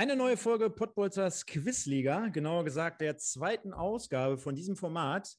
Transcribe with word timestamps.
Eine 0.00 0.16
neue 0.16 0.38
Folge 0.38 0.70
Pottbolzers 0.70 1.44
Quizliga, 1.44 2.28
genauer 2.28 2.64
gesagt 2.64 3.02
der 3.02 3.18
zweiten 3.18 3.74
Ausgabe 3.74 4.38
von 4.38 4.54
diesem 4.54 4.74
Format. 4.74 5.36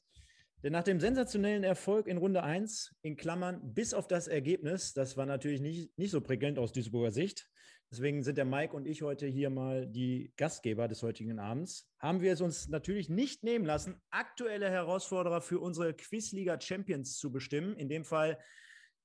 Denn 0.62 0.72
nach 0.72 0.84
dem 0.84 1.00
sensationellen 1.00 1.64
Erfolg 1.64 2.06
in 2.06 2.18
Runde 2.18 2.44
1, 2.44 2.96
in 3.02 3.18
Klammern, 3.18 3.60
bis 3.74 3.96
auf 3.96 4.08
das 4.08 4.28
Ergebnis, 4.28 4.94
das 4.94 5.18
war 5.18 5.26
natürlich 5.26 5.62
nicht, 5.62 5.98
nicht 5.98 6.12
so 6.12 6.22
prickelnd 6.22 6.60
aus 6.60 6.74
Duisburger 6.74 7.10
Sicht. 7.10 7.50
Deswegen 7.90 8.22
sind 8.22 8.38
der 8.38 8.46
Mike 8.46 8.76
und 8.76 8.86
ich 8.86 9.02
heute 9.02 9.26
hier 9.26 9.50
mal 9.50 9.88
die 9.88 10.32
Gastgeber 10.38 10.88
des 10.88 11.02
heutigen 11.02 11.40
Abends. 11.40 11.90
Haben 11.98 12.22
wir 12.22 12.32
es 12.32 12.42
uns 12.42 12.70
natürlich 12.70 13.10
nicht 13.10 13.44
nehmen 13.44 13.66
lassen, 13.66 14.00
aktuelle 14.12 14.70
Herausforderer 14.70 15.42
für 15.42 15.60
unsere 15.60 15.96
Quizliga 15.96 16.62
Champions 16.62 17.18
zu 17.18 17.32
bestimmen. 17.32 17.76
In 17.78 17.90
dem 17.90 18.06
Fall 18.06 18.38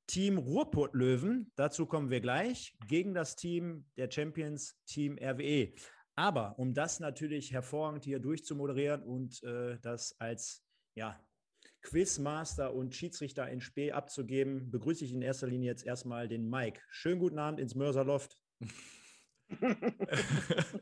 Team 0.07 0.39
Ruhrpott 0.39 0.95
Löwen, 0.95 1.51
dazu 1.57 1.87
kommen 1.87 2.11
wir 2.11 2.21
gleich, 2.21 2.77
gegen 2.87 3.13
das 3.13 3.37
Team 3.37 3.85
der 3.97 4.11
Champions, 4.11 4.79
Team 4.87 5.19
RWE. 5.19 5.73
Aber 6.15 6.59
um 6.59 6.75
das 6.75 7.01
natürlich 7.01 7.53
hervorragend 7.53 8.05
hier 8.05 8.21
durchzumoderieren 8.21 9.03
und 9.03 9.43
äh, 9.43 9.79
das 9.83 10.19
als 10.19 10.65
ja, 10.95 11.21
Quizmaster 11.83 12.73
und 12.73 12.95
Schiedsrichter 12.95 13.49
in 13.49 13.61
Spee 13.61 13.93
abzugeben, 13.93 14.71
begrüße 14.71 15.05
ich 15.05 15.13
in 15.13 15.23
erster 15.23 15.47
Linie 15.47 15.71
jetzt 15.71 15.85
erstmal 15.85 16.27
den 16.27 16.49
Mike. 16.49 16.81
Schönen 16.89 17.21
guten 17.21 17.39
Abend 17.39 17.61
ins 17.61 17.75
Mörserloft. 17.75 18.39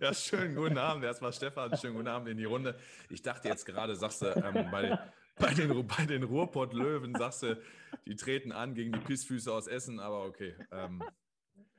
ja, 0.00 0.14
schönen 0.14 0.54
guten 0.54 0.78
Abend. 0.78 1.04
Erstmal 1.04 1.32
Stefan, 1.32 1.76
schönen 1.76 1.94
guten 1.94 2.08
Abend 2.08 2.28
in 2.28 2.38
die 2.38 2.44
Runde. 2.44 2.78
Ich 3.10 3.22
dachte 3.22 3.48
jetzt 3.48 3.66
gerade, 3.66 3.96
sagst 3.96 4.22
du, 4.22 4.26
ähm, 4.26 4.70
bei, 4.70 4.98
bei 5.36 5.54
den, 5.54 5.86
bei 5.86 6.06
den 6.06 6.22
Ruhrpott-Löwen 6.22 7.14
sagst 7.14 7.42
du, 7.42 7.60
die 8.06 8.16
treten 8.16 8.52
an 8.52 8.74
gegen 8.74 8.92
die 8.92 9.00
Pissfüße 9.00 9.52
aus 9.52 9.66
Essen, 9.66 10.00
aber 10.00 10.24
okay. 10.24 10.54
Ähm, 10.70 11.02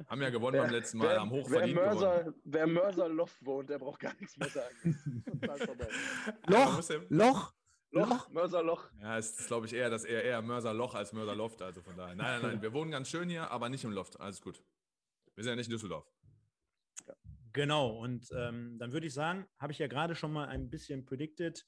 haben 0.07 0.21
ja 0.21 0.29
gewonnen 0.29 0.55
wer, 0.55 0.63
beim 0.63 0.71
letzten 0.71 0.97
Mal, 0.97 1.09
wer, 1.09 1.19
haben 1.21 1.29
hochverdient 1.31 1.77
wer 1.77 1.85
Mörser, 1.85 2.19
gewonnen. 2.19 2.41
Wer 2.43 2.67
Mörser 2.67 3.09
Loft 3.09 3.45
wohnt, 3.45 3.69
der 3.69 3.79
braucht 3.79 3.99
gar 3.99 4.13
nichts 4.19 4.37
mehr 4.37 4.49
sagen. 4.49 5.23
Loch, 6.47 6.81
Loch, 7.09 7.53
Loch, 7.91 8.29
Mörserloch. 8.29 8.89
Ja, 8.99 9.17
es 9.17 9.39
ist, 9.39 9.47
glaube 9.47 9.67
ich, 9.67 9.73
eher 9.73 9.89
das 9.89 10.03
eher, 10.03 10.23
eher 10.23 10.41
Mörserloch 10.41 10.95
als 10.95 11.13
Mörserloft. 11.13 11.61
Also 11.61 11.81
von 11.81 11.95
daher. 11.95 12.15
Nein, 12.15 12.41
nein, 12.41 12.51
nein. 12.51 12.61
Wir 12.61 12.73
wohnen 12.73 12.91
ganz 12.91 13.09
schön 13.09 13.29
hier, 13.29 13.49
aber 13.51 13.69
nicht 13.69 13.85
im 13.85 13.91
Loft. 13.91 14.19
Alles 14.19 14.41
gut. 14.41 14.61
Wir 15.35 15.43
sind 15.43 15.51
ja 15.51 15.55
nicht 15.55 15.67
in 15.67 15.71
Düsseldorf. 15.71 16.05
Genau, 17.53 17.87
und 17.87 18.27
ähm, 18.35 18.77
dann 18.79 18.91
würde 18.91 19.07
ich 19.07 19.13
sagen, 19.13 19.47
habe 19.59 19.71
ich 19.71 19.79
ja 19.79 19.87
gerade 19.87 20.13
schon 20.13 20.33
mal 20.33 20.49
ein 20.49 20.69
bisschen 20.69 21.05
predicted, 21.05 21.65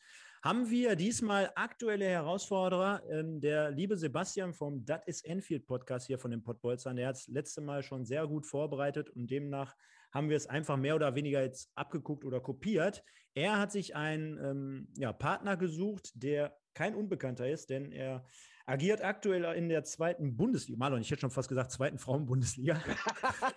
haben 0.48 0.70
wir 0.70 0.96
diesmal 0.96 1.52
aktuelle 1.56 2.06
Herausforderer. 2.06 3.04
Ähm, 3.10 3.42
der 3.42 3.70
liebe 3.70 3.98
Sebastian 3.98 4.54
vom 4.54 4.86
Dat 4.86 5.06
is 5.06 5.22
Enfield 5.26 5.68
Podcast 5.68 6.08
hier 6.08 6.18
von 6.18 6.32
den 6.32 6.42
Pottbolzern, 6.42 6.96
der 6.96 7.10
hat 7.10 7.18
es 7.18 7.28
letzte 7.28 7.60
Mal 7.60 7.84
schon 7.84 8.06
sehr 8.06 8.26
gut 8.28 8.46
vorbereitet 8.46 9.10
und 9.10 9.30
demnach 9.30 9.76
haben 10.14 10.30
wir 10.30 10.38
es 10.38 10.48
einfach 10.48 10.78
mehr 10.78 10.96
oder 10.96 11.16
weniger 11.16 11.42
jetzt 11.42 11.70
abgeguckt 11.76 12.24
oder 12.24 12.40
kopiert. 12.40 13.04
Er 13.34 13.60
hat 13.60 13.74
sich 13.74 13.98
einen 13.98 14.38
ähm, 14.42 14.88
ja, 14.96 15.12
Partner 15.12 15.58
gesucht, 15.58 16.12
der 16.16 16.58
kein 16.74 16.96
Unbekannter 16.96 17.50
ist, 17.50 17.70
denn 17.70 17.92
er 17.92 18.26
agiert 18.68 19.02
aktuell 19.04 19.44
in 19.56 19.70
der 19.70 19.84
zweiten 19.84 20.36
Bundesliga. 20.36 20.78
Marlon, 20.78 21.02
ich 21.02 21.10
hätte 21.10 21.22
schon 21.22 21.32
fast 21.32 21.48
gesagt, 21.48 21.72
zweiten 21.72 21.98
Frauenbundesliga. 21.98 22.80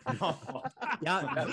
ja, 1.00 1.47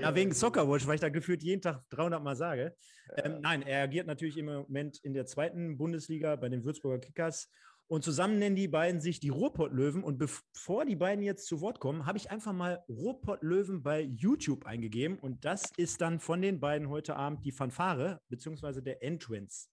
ja, 0.00 0.14
wegen 0.14 0.32
Soccerwatch, 0.32 0.86
weil 0.86 0.94
ich 0.94 1.00
da 1.00 1.10
gefühlt 1.10 1.42
jeden 1.42 1.60
Tag 1.60 1.82
300 1.90 2.22
Mal 2.22 2.36
sage. 2.36 2.74
Ähm, 3.16 3.40
nein, 3.42 3.62
er 3.62 3.82
agiert 3.82 4.06
natürlich 4.06 4.38
im 4.38 4.46
Moment 4.46 4.98
in 5.02 5.12
der 5.12 5.26
zweiten 5.26 5.76
Bundesliga 5.76 6.36
bei 6.36 6.48
den 6.48 6.64
Würzburger 6.64 6.98
Kickers. 6.98 7.50
Und 7.86 8.04
zusammen 8.04 8.38
nennen 8.38 8.56
die 8.56 8.68
beiden 8.68 9.00
sich 9.00 9.20
die 9.20 9.30
Ruhrpott-Löwen. 9.30 10.02
Und 10.02 10.18
bevor 10.18 10.84
die 10.86 10.96
beiden 10.96 11.22
jetzt 11.22 11.46
zu 11.46 11.60
Wort 11.60 11.80
kommen, 11.80 12.06
habe 12.06 12.18
ich 12.18 12.30
einfach 12.30 12.52
mal 12.52 12.82
Ruhrpott-Löwen 12.88 13.82
bei 13.82 14.00
YouTube 14.00 14.66
eingegeben. 14.66 15.18
Und 15.18 15.44
das 15.44 15.70
ist 15.76 16.00
dann 16.00 16.18
von 16.18 16.40
den 16.40 16.60
beiden 16.60 16.88
heute 16.88 17.16
Abend 17.16 17.44
die 17.44 17.52
Fanfare, 17.52 18.20
beziehungsweise 18.28 18.82
der 18.82 19.02
Entrance. 19.02 19.68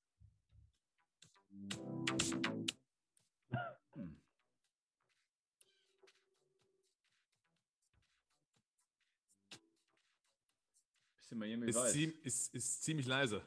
Ist, 11.66 11.92
zie 11.92 12.06
ist, 12.24 12.54
ist, 12.54 12.84
ziemlich 12.84 13.08
leise. 13.08 13.42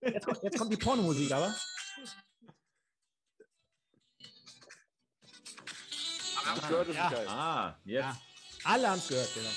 Jetzt 0.00 0.24
kommt, 0.24 0.42
jetzt 0.42 0.58
kommt 0.58 0.72
die 0.72 0.76
Pornomusik, 0.76 1.30
aber. 1.32 1.54
Alle 6.36 6.46
haben 6.46 6.60
es 6.60 6.68
gehört, 6.68 6.88
das 6.88 6.96
ja. 6.96 7.10
Ah, 7.26 7.80
jetzt. 7.84 8.04
Ja. 8.04 8.20
Alle 8.64 8.88
haben 8.88 8.98
es 8.98 9.08
gehört, 9.08 9.28
genau. 9.34 9.50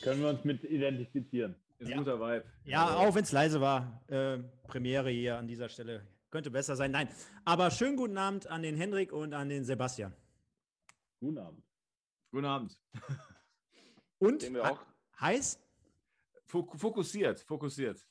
Können 0.00 0.22
wir 0.22 0.28
uns 0.30 0.44
mit 0.44 0.64
identifizieren. 0.64 1.54
Ist 1.78 1.88
ja. 1.88 1.96
ein 1.96 2.04
guter 2.04 2.18
Vibe. 2.20 2.44
Ja, 2.64 2.96
auch 2.96 3.14
wenn 3.14 3.22
es 3.22 3.32
leise 3.32 3.60
war. 3.60 4.02
Äh, 4.08 4.38
Premiere 4.66 5.10
hier 5.10 5.38
an 5.38 5.46
dieser 5.46 5.68
Stelle. 5.68 6.06
Könnte 6.30 6.50
besser 6.50 6.76
sein. 6.76 6.90
Nein. 6.90 7.08
Aber 7.44 7.70
schönen 7.70 7.96
guten 7.96 8.18
Abend 8.18 8.46
an 8.48 8.62
den 8.62 8.76
Hendrik 8.76 9.12
und 9.12 9.32
an 9.32 9.48
den 9.48 9.64
Sebastian. 9.64 10.12
Guten 11.20 11.38
Abend. 11.38 11.64
Guten 12.30 12.44
Abend. 12.44 12.78
Und 14.18 14.44
heiß? 15.20 15.60
Fokussiert, 16.46 17.40
fokussiert. 17.40 18.04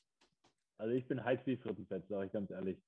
Also 0.78 0.94
ich 0.94 1.06
bin 1.06 1.22
heiß 1.22 1.46
wie 1.46 1.56
Frittenfett, 1.56 2.06
sage 2.08 2.26
ich 2.26 2.32
ganz 2.32 2.50
ehrlich. 2.50 2.80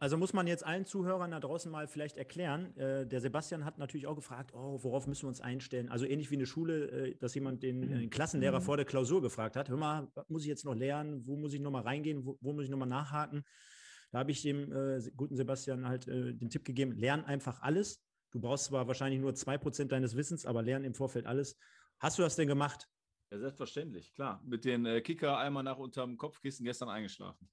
Also 0.00 0.16
muss 0.16 0.32
man 0.32 0.46
jetzt 0.46 0.64
allen 0.64 0.86
Zuhörern 0.86 1.30
da 1.30 1.40
draußen 1.40 1.70
mal 1.70 1.86
vielleicht 1.86 2.16
erklären. 2.16 2.76
Äh, 2.76 3.06
der 3.06 3.20
Sebastian 3.20 3.64
hat 3.64 3.78
natürlich 3.78 4.06
auch 4.06 4.14
gefragt, 4.14 4.52
oh, 4.54 4.82
worauf 4.82 5.06
müssen 5.06 5.24
wir 5.24 5.28
uns 5.28 5.40
einstellen? 5.40 5.88
Also 5.88 6.06
ähnlich 6.06 6.30
wie 6.30 6.36
eine 6.36 6.46
Schule, 6.46 6.90
äh, 6.90 7.14
dass 7.16 7.34
jemand 7.34 7.62
den, 7.62 7.82
äh, 7.82 7.98
den, 7.98 8.10
Klassenlehrer 8.10 8.60
vor 8.60 8.76
der 8.76 8.86
Klausur 8.86 9.20
gefragt 9.22 9.56
hat, 9.56 9.68
hör 9.68 9.76
mal, 9.76 10.08
was 10.14 10.28
muss 10.28 10.42
ich 10.42 10.48
jetzt 10.48 10.64
noch 10.64 10.74
lernen? 10.74 11.26
Wo 11.26 11.36
muss 11.36 11.52
ich 11.52 11.60
nochmal 11.60 11.82
reingehen? 11.82 12.24
Wo, 12.24 12.38
wo, 12.40 12.52
muss 12.52 12.64
ich 12.64 12.70
nochmal 12.70 12.88
nachhaken? 12.88 13.44
Da 14.10 14.20
habe 14.20 14.30
ich 14.30 14.42
dem 14.42 14.72
äh, 14.72 15.00
guten 15.16 15.36
Sebastian 15.36 15.86
halt 15.86 16.06
äh, 16.08 16.34
den 16.34 16.48
Tipp 16.48 16.64
gegeben, 16.64 16.92
lern 16.92 17.24
einfach 17.24 17.60
alles. 17.60 18.02
Du 18.30 18.40
brauchst 18.40 18.66
zwar 18.66 18.86
wahrscheinlich 18.86 19.20
nur 19.20 19.34
zwei 19.34 19.58
Prozent 19.58 19.92
deines 19.92 20.16
Wissens, 20.16 20.46
aber 20.46 20.62
lern 20.62 20.84
im 20.84 20.94
Vorfeld 20.94 21.26
alles. 21.26 21.58
Hast 21.98 22.18
du 22.18 22.22
das 22.22 22.36
denn 22.36 22.48
gemacht? 22.48 22.88
Ja, 23.30 23.38
selbstverständlich, 23.38 24.14
klar. 24.14 24.40
Mit 24.44 24.64
den 24.64 24.86
äh, 24.86 25.00
Kicker 25.00 25.38
einmal 25.38 25.62
nach 25.62 25.78
unterm 25.78 26.16
Kopfkissen 26.16 26.64
gestern 26.64 26.88
eingeschlafen. 26.88 27.48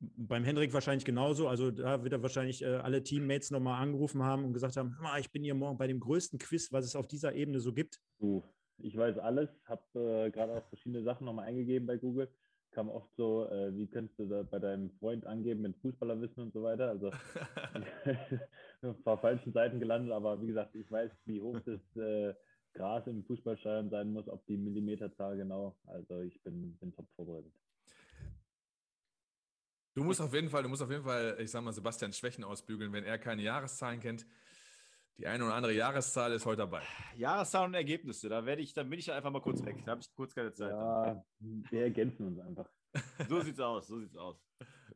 Beim 0.00 0.44
Hendrik 0.44 0.72
wahrscheinlich 0.72 1.04
genauso. 1.04 1.46
Also 1.48 1.70
da 1.70 2.02
wird 2.02 2.12
er 2.12 2.22
wahrscheinlich 2.22 2.62
äh, 2.62 2.76
alle 2.76 3.02
Teammates 3.02 3.50
nochmal 3.50 3.82
angerufen 3.82 4.22
haben 4.22 4.44
und 4.44 4.54
gesagt 4.54 4.76
haben, 4.76 4.96
ich 5.18 5.30
bin 5.30 5.42
hier 5.42 5.54
morgen 5.54 5.76
bei 5.76 5.86
dem 5.86 6.00
größten 6.00 6.38
Quiz, 6.38 6.72
was 6.72 6.86
es 6.86 6.96
auf 6.96 7.06
dieser 7.06 7.34
Ebene 7.34 7.60
so 7.60 7.74
gibt. 7.74 8.00
Uh, 8.18 8.42
ich 8.78 8.96
weiß 8.96 9.18
alles, 9.18 9.50
habe 9.64 9.82
äh, 10.26 10.30
gerade 10.30 10.54
auch 10.54 10.66
verschiedene 10.68 11.02
Sachen 11.02 11.26
nochmal 11.26 11.46
eingegeben 11.46 11.86
bei 11.86 11.98
Google. 11.98 12.28
Kam 12.70 12.88
oft 12.88 13.14
so, 13.16 13.46
äh, 13.50 13.76
wie 13.76 13.88
könntest 13.88 14.18
du 14.18 14.26
da 14.26 14.42
bei 14.42 14.58
deinem 14.58 14.90
Freund 14.92 15.26
angeben 15.26 15.62
mit 15.62 15.76
Fußballerwissen 15.78 16.44
und 16.44 16.52
so 16.52 16.62
weiter. 16.62 16.88
Also 16.88 17.10
ein 18.82 19.02
paar 19.02 19.18
falschen 19.18 19.52
Seiten 19.52 19.80
gelandet, 19.80 20.12
aber 20.12 20.40
wie 20.40 20.46
gesagt, 20.46 20.74
ich 20.76 20.90
weiß, 20.90 21.10
wie 21.26 21.42
hoch 21.42 21.58
das 21.66 21.80
äh, 21.96 22.32
Gras 22.72 23.06
im 23.06 23.24
Fußballstadion 23.24 23.90
sein 23.90 24.12
muss, 24.12 24.28
ob 24.28 24.46
die 24.46 24.56
Millimeterzahl 24.56 25.36
genau. 25.36 25.76
Also 25.84 26.20
ich 26.20 26.40
bin, 26.42 26.76
bin 26.78 26.92
top 26.92 27.08
vorbereitet. 27.16 27.52
Du 29.94 30.04
musst 30.04 30.20
auf 30.20 30.32
jeden 30.32 30.48
Fall, 30.48 30.62
du 30.62 30.68
musst 30.68 30.82
auf 30.82 30.90
jeden 30.90 31.04
Fall, 31.04 31.36
ich 31.40 31.50
sag 31.50 31.62
mal, 31.62 31.72
Sebastian 31.72 32.12
Schwächen 32.12 32.44
ausbügeln, 32.44 32.92
wenn 32.92 33.04
er 33.04 33.18
keine 33.18 33.42
Jahreszahlen 33.42 34.00
kennt. 34.00 34.26
Die 35.18 35.26
eine 35.26 35.44
oder 35.44 35.54
andere 35.54 35.74
Jahreszahl 35.74 36.32
ist 36.32 36.46
heute 36.46 36.58
dabei. 36.58 36.82
Jahreszahlen 37.16 37.70
und 37.70 37.74
Ergebnisse, 37.74 38.28
da 38.28 38.46
werde 38.46 38.62
ich, 38.62 38.72
dann 38.72 38.88
bin 38.88 38.98
ich 38.98 39.12
einfach 39.12 39.30
mal 39.30 39.42
kurz 39.42 39.62
weg. 39.64 39.76
Da 39.84 39.92
habe 39.92 40.00
ich 40.00 40.14
kurz 40.14 40.34
keine 40.34 40.52
Zeit. 40.52 40.70
Ja, 40.70 41.22
wir 41.38 41.82
ergänzen 41.82 42.26
uns 42.28 42.38
einfach. 42.40 42.70
so 43.28 43.40
sieht's 43.40 43.60
aus, 43.60 43.88
so 43.88 43.98
sieht's 43.98 44.16
aus. 44.16 44.36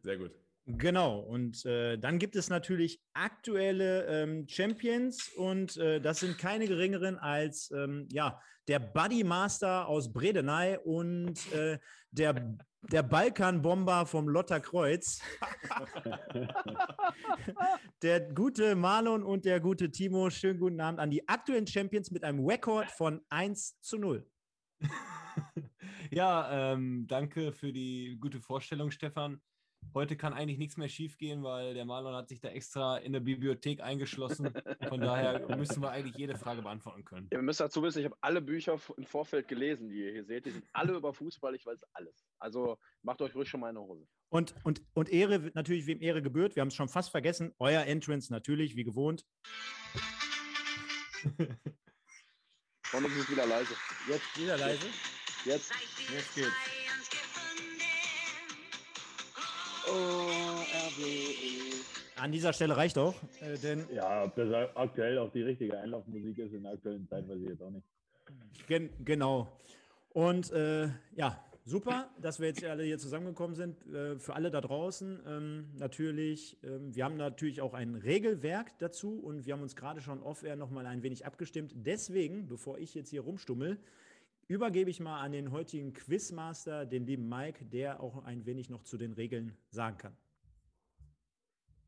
Sehr 0.00 0.16
gut. 0.16 0.32
Genau, 0.66 1.18
und 1.18 1.66
äh, 1.66 1.98
dann 1.98 2.18
gibt 2.18 2.36
es 2.36 2.48
natürlich 2.48 3.02
aktuelle 3.12 4.06
ähm, 4.06 4.48
Champions 4.48 5.28
und 5.36 5.76
äh, 5.76 6.00
das 6.00 6.20
sind 6.20 6.38
keine 6.38 6.66
geringeren 6.66 7.18
als 7.18 7.70
ähm, 7.70 8.08
ja, 8.10 8.40
der 8.66 8.78
Buddy 8.78 9.24
Master 9.24 9.86
aus 9.86 10.10
Bredeney 10.10 10.78
und 10.82 11.52
äh, 11.52 11.78
der, 12.12 12.56
der 12.90 13.02
Balkanbomber 13.02 14.06
vom 14.06 14.28
Lotterkreuz. 14.28 15.20
der 18.02 18.32
gute 18.32 18.74
Marlon 18.74 19.22
und 19.22 19.44
der 19.44 19.60
gute 19.60 19.90
Timo, 19.90 20.30
schönen 20.30 20.58
guten 20.58 20.80
Abend 20.80 21.00
an 21.00 21.10
die 21.10 21.28
aktuellen 21.28 21.66
Champions 21.66 22.10
mit 22.10 22.24
einem 22.24 22.44
Rekord 22.44 22.90
von 22.90 23.20
1 23.28 23.80
zu 23.80 23.98
0. 23.98 24.26
ja, 26.10 26.72
ähm, 26.72 27.06
danke 27.06 27.52
für 27.52 27.72
die 27.72 28.16
gute 28.20 28.40
Vorstellung, 28.40 28.90
Stefan. 28.90 29.40
Heute 29.92 30.16
kann 30.16 30.32
eigentlich 30.32 30.58
nichts 30.58 30.76
mehr 30.76 30.88
schiefgehen, 30.88 31.42
weil 31.42 31.74
der 31.74 31.84
Marlon 31.84 32.14
hat 32.14 32.28
sich 32.28 32.40
da 32.40 32.48
extra 32.48 32.96
in 32.98 33.12
der 33.12 33.20
Bibliothek 33.20 33.80
eingeschlossen. 33.80 34.52
Von 34.88 35.00
daher 35.00 35.56
müssen 35.56 35.82
wir 35.82 35.90
eigentlich 35.90 36.16
jede 36.16 36.36
Frage 36.36 36.62
beantworten 36.62 37.04
können. 37.04 37.28
Ja, 37.30 37.38
wir 37.38 37.42
müssen 37.42 37.62
dazu 37.62 37.82
wissen, 37.82 38.00
ich 38.00 38.04
habe 38.06 38.16
alle 38.20 38.40
Bücher 38.40 38.80
im 38.96 39.04
Vorfeld 39.04 39.46
gelesen, 39.48 39.88
die 39.88 40.04
ihr 40.04 40.12
hier 40.12 40.24
seht. 40.24 40.46
Die 40.46 40.50
sind 40.50 40.64
alle 40.72 40.94
über 40.94 41.12
Fußball, 41.12 41.54
ich 41.54 41.66
weiß 41.66 41.84
alles. 41.92 42.26
Also 42.38 42.78
macht 43.02 43.22
euch 43.22 43.34
ruhig 43.34 43.48
schon 43.48 43.60
mal 43.60 43.68
eine 43.68 43.80
Hose. 43.80 44.06
Und, 44.30 44.54
und, 44.64 44.82
und 44.94 45.10
Ehre, 45.10 45.52
natürlich, 45.54 45.86
wem 45.86 46.00
Ehre 46.00 46.22
gebührt. 46.22 46.56
Wir 46.56 46.62
haben 46.62 46.68
es 46.68 46.74
schon 46.74 46.88
fast 46.88 47.10
vergessen. 47.10 47.52
Euer 47.58 47.82
Entrance 47.82 48.32
natürlich, 48.32 48.74
wie 48.76 48.84
gewohnt. 48.84 49.24
Und 52.94 53.06
es 53.06 53.16
ist 53.16 53.30
wieder 53.30 53.46
leise. 53.46 53.74
Jetzt 54.08 54.40
wieder 54.40 54.56
leise. 54.56 54.86
Jetzt. 55.44 55.72
Jetzt 56.12 56.34
geht's. 56.34 56.83
Oh, 59.86 60.62
RWE. 60.98 61.74
An 62.16 62.32
dieser 62.32 62.52
Stelle 62.52 62.76
reicht 62.76 62.96
auch, 62.96 63.14
äh, 63.40 63.58
denn 63.58 63.86
Ja, 63.92 64.24
ob 64.24 64.34
das 64.36 64.70
aktuell 64.74 65.18
auch 65.18 65.30
die 65.30 65.42
richtige 65.42 65.78
Einlaufmusik 65.78 66.38
ist 66.38 66.52
in 66.54 66.62
der 66.62 66.72
aktuellen 66.72 67.06
Zeit, 67.08 67.28
weiß 67.28 67.38
ich 67.40 67.48
jetzt 67.48 67.62
auch 67.62 67.70
nicht. 67.70 67.86
Gen 68.66 68.90
genau. 69.04 69.48
Und 70.10 70.50
äh, 70.52 70.88
ja, 71.16 71.44
super, 71.64 72.08
dass 72.22 72.40
wir 72.40 72.48
jetzt 72.48 72.64
alle 72.64 72.84
hier 72.84 72.98
zusammengekommen 72.98 73.56
sind. 73.56 73.84
Äh, 73.92 74.18
für 74.18 74.34
alle 74.34 74.50
da 74.50 74.60
draußen 74.60 75.20
ähm, 75.26 75.66
natürlich. 75.76 76.56
Ähm, 76.62 76.94
wir 76.94 77.04
haben 77.04 77.16
natürlich 77.16 77.60
auch 77.60 77.74
ein 77.74 77.96
Regelwerk 77.96 78.78
dazu 78.78 79.18
und 79.18 79.44
wir 79.44 79.52
haben 79.54 79.62
uns 79.62 79.76
gerade 79.76 80.00
schon 80.00 80.22
off-air 80.22 80.56
nochmal 80.56 80.86
ein 80.86 81.02
wenig 81.02 81.26
abgestimmt. 81.26 81.72
Deswegen, 81.74 82.46
bevor 82.46 82.78
ich 82.78 82.94
jetzt 82.94 83.10
hier 83.10 83.22
rumstummel, 83.22 83.78
übergebe 84.48 84.90
ich 84.90 85.00
mal 85.00 85.20
an 85.20 85.32
den 85.32 85.50
heutigen 85.50 85.92
Quizmaster, 85.92 86.86
den 86.86 87.06
lieben 87.06 87.28
Mike, 87.28 87.64
der 87.64 88.00
auch 88.00 88.24
ein 88.24 88.46
wenig 88.46 88.70
noch 88.70 88.82
zu 88.84 88.96
den 88.96 89.12
Regeln 89.12 89.56
sagen 89.70 89.98
kann. 89.98 90.16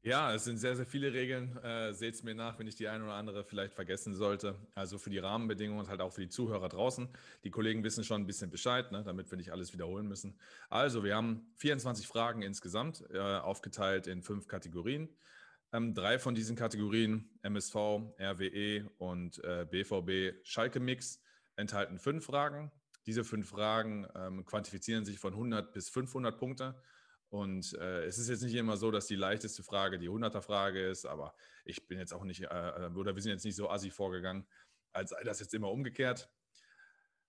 Ja, 0.07 0.33
es 0.33 0.45
sind 0.45 0.59
sehr, 0.59 0.77
sehr 0.77 0.87
viele 0.87 1.13
Regeln. 1.13 1.57
Äh, 1.65 1.93
Seht 1.93 2.15
es 2.15 2.23
mir 2.23 2.37
nach, 2.37 2.61
wenn 2.61 2.69
ich 2.69 2.77
die 2.77 2.87
eine 2.87 3.03
oder 3.03 3.15
andere 3.15 3.43
vielleicht 3.43 3.75
vergessen 3.75 4.15
sollte. 4.15 4.55
Also 4.77 4.99
für 4.99 5.11
die 5.11 5.19
Rahmenbedingungen 5.19 5.81
und 5.81 5.89
halt 5.89 6.01
auch 6.01 6.13
für 6.13 6.21
die 6.21 6.29
Zuhörer 6.29 6.69
draußen. 6.69 7.09
Die 7.43 7.51
Kollegen 7.51 7.83
wissen 7.83 8.05
schon 8.05 8.23
ein 8.23 8.27
bisschen 8.27 8.49
Bescheid, 8.49 8.93
ne, 8.93 9.03
damit 9.03 9.29
wir 9.33 9.37
nicht 9.37 9.51
alles 9.51 9.73
wiederholen 9.73 10.07
müssen. 10.07 10.39
Also, 10.69 11.03
wir 11.03 11.17
haben 11.17 11.51
24 11.57 12.07
Fragen 12.07 12.43
insgesamt, 12.43 13.05
äh, 13.13 13.19
aufgeteilt 13.19 14.07
in 14.07 14.23
fünf 14.23 14.47
Kategorien. 14.47 15.09
Ähm, 15.73 15.93
drei 15.93 16.21
von 16.21 16.37
diesen 16.37 16.55
Kategorien, 16.55 17.29
MSV, 17.43 17.75
RWE 18.21 18.89
und 18.99 19.43
äh, 19.43 19.67
BVB 19.69 20.39
Schalke 20.47 20.79
Mix, 20.79 21.21
enthalten 21.57 21.99
fünf 21.99 22.27
Fragen. 22.27 22.71
Diese 23.07 23.25
fünf 23.25 23.49
Fragen 23.51 24.07
ähm, 24.15 24.45
quantifizieren 24.45 25.05
sich 25.05 25.19
von 25.19 25.33
100 25.33 25.73
bis 25.73 25.89
500 25.89 26.39
Punkte. 26.39 26.81
Und 27.29 27.75
äh, 27.75 28.05
es 28.05 28.19
ist 28.19 28.29
jetzt 28.29 28.43
nicht 28.43 28.55
immer 28.55 28.77
so, 28.77 28.91
dass 28.91 29.07
die 29.07 29.17
leichteste 29.17 29.63
Frage 29.63 29.99
die 29.99 30.09
100er-Frage 30.09 30.87
ist, 30.87 31.07
aber 31.07 31.35
ich 31.65 31.87
bin 31.89 31.99
jetzt 31.99 32.15
auch 32.15 32.25
nicht, 32.25 32.43
äh, 32.43 32.91
oder 32.95 33.15
wir 33.15 33.23
sind 33.23 33.33
jetzt 33.33 33.45
nicht 33.45 33.57
so 33.57 33.69
assi 33.69 33.91
vorgegangen, 33.91 34.47
als 34.93 35.11
sei 35.11 35.23
das 35.25 35.41
jetzt 35.41 35.55
immer 35.55 35.71
umgekehrt. 35.71 36.31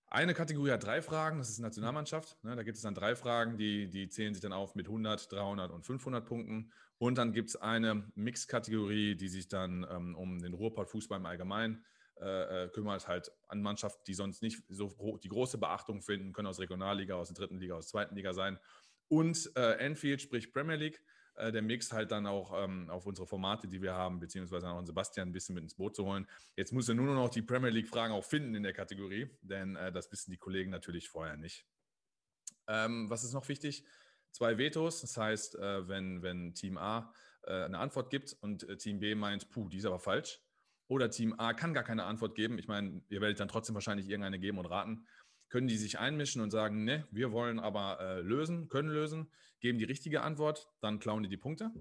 Eine 0.10 0.34
Kategorie 0.34 0.72
hat 0.72 0.86
drei 0.86 1.02
Fragen, 1.02 1.38
das 1.40 1.50
ist 1.50 1.60
Nationalmannschaft. 1.60 2.42
Ne, 2.44 2.56
da 2.56 2.64
gibt 2.64 2.78
es 2.78 2.84
dann 2.84 2.96
drei 2.96 3.16
Fragen, 3.16 3.58
die, 3.58 3.90
die 3.90 4.08
zählen 4.08 4.34
sich 4.34 4.42
dann 4.42 4.54
auf 4.54 4.76
mit 4.76 4.86
100, 4.88 5.32
300 5.32 5.72
und 5.72 5.86
500 5.86 6.26
Punkten. 6.26 6.72
Und 6.98 7.18
dann 7.18 7.34
gibt 7.34 7.50
es 7.50 7.56
eine 7.58 8.10
Mix-Kategorie, 8.16 9.16
die 9.16 9.28
sich 9.28 9.50
dann 9.50 9.86
ähm, 9.90 10.16
um 10.16 10.40
den 10.40 10.54
Ruhrpott-Fußball 10.54 11.20
im 11.20 11.26
Allgemeinen 11.26 11.84
äh, 12.22 12.64
äh, 12.64 12.70
kümmert, 12.70 13.08
halt 13.08 13.32
an 13.48 13.62
Mannschaften, 13.62 14.04
die 14.08 14.14
sonst 14.14 14.42
nicht 14.42 14.64
so 14.70 14.88
gro 14.90 15.18
die 15.18 15.30
große 15.30 15.58
Beachtung 15.58 16.02
finden, 16.02 16.34
können 16.34 16.48
aus 16.48 16.60
Regionalliga, 16.60 17.16
aus 17.16 17.28
der 17.30 17.36
dritten 17.36 17.60
Liga, 17.60 17.76
aus 17.76 17.86
der 17.86 17.92
zweiten 17.92 18.16
Liga 18.16 18.34
sein. 18.34 18.60
Und 19.08 19.52
äh, 19.56 19.74
Enfield, 19.78 20.22
sprich 20.22 20.52
Premier 20.52 20.76
League, 20.76 21.02
äh, 21.36 21.52
der 21.52 21.62
Mix 21.62 21.92
halt 21.94 22.12
dann 22.12 22.26
auch 22.26 22.64
ähm, 22.64 22.90
auf 22.90 23.06
unsere 23.06 23.28
Formate, 23.28 23.68
die 23.68 23.82
wir 23.82 23.94
haben, 23.94 24.20
beziehungsweise 24.20 24.68
auch 24.68 24.86
Sebastian 24.86 25.30
ein 25.30 25.32
bisschen 25.32 25.56
mit 25.56 25.64
ins 25.64 25.76
Boot 25.76 25.96
zu 25.96 26.06
holen. 26.06 26.28
Jetzt 26.56 26.74
muss 26.74 26.90
er 26.90 26.96
nur 26.96 27.14
noch 27.14 27.30
die 27.30 27.44
Premier 27.44 27.70
League-Fragen 27.70 28.14
auch 28.14 28.26
finden 28.26 28.56
in 28.56 28.64
der 28.64 28.74
Kategorie, 28.74 29.30
denn 29.42 29.76
äh, 29.76 29.92
das 29.92 30.12
wissen 30.12 30.32
die 30.32 30.38
Kollegen 30.38 30.72
natürlich 30.72 31.10
vorher 31.10 31.38
nicht. 31.38 31.66
Ähm, 32.68 33.10
was 33.10 33.24
ist 33.24 33.34
noch 33.34 33.48
wichtig? 33.48 33.86
Zwei 34.32 34.58
Vetos, 34.58 35.02
das 35.02 35.16
heißt, 35.16 35.56
äh, 35.56 35.88
wenn, 35.88 36.22
wenn 36.22 36.54
Team 36.54 36.78
A 36.78 37.14
äh, 37.44 37.64
eine 37.64 37.78
Antwort 37.78 38.10
gibt 38.10 38.36
und 38.42 38.68
Team 38.80 39.00
B 39.00 39.16
meint, 39.16 39.50
puh, 39.50 39.70
die 39.70 39.78
ist 39.78 39.86
aber 39.86 40.00
falsch, 40.00 40.42
oder 40.88 41.10
Team 41.10 41.36
A 41.38 41.54
kann 41.54 41.74
gar 41.74 41.84
keine 41.84 42.06
Antwort 42.06 42.36
geben, 42.36 42.58
ich 42.58 42.68
meine, 42.68 43.02
ihr 43.10 43.22
werdet 43.22 43.40
dann 43.40 43.48
trotzdem 43.48 43.76
wahrscheinlich 43.76 44.08
irgendeine 44.08 44.40
geben 44.40 44.58
und 44.58 44.66
raten, 44.66 45.06
können 45.50 45.68
die 45.68 45.78
sich 45.78 46.00
einmischen 46.00 46.42
und 46.42 46.52
sagen, 46.52 46.84
ne, 46.84 47.08
wir 47.12 47.32
wollen 47.32 47.60
aber 47.60 48.00
äh, 48.00 48.22
lösen, 48.22 48.68
können 48.68 48.90
lösen, 48.90 49.32
geben 49.60 49.78
die 49.78 49.86
richtige 49.86 50.22
Antwort, 50.22 50.70
dann 50.82 51.00
klauen 51.00 51.24
die 51.24 51.30
die 51.30 51.38
Punkte. 51.38 51.72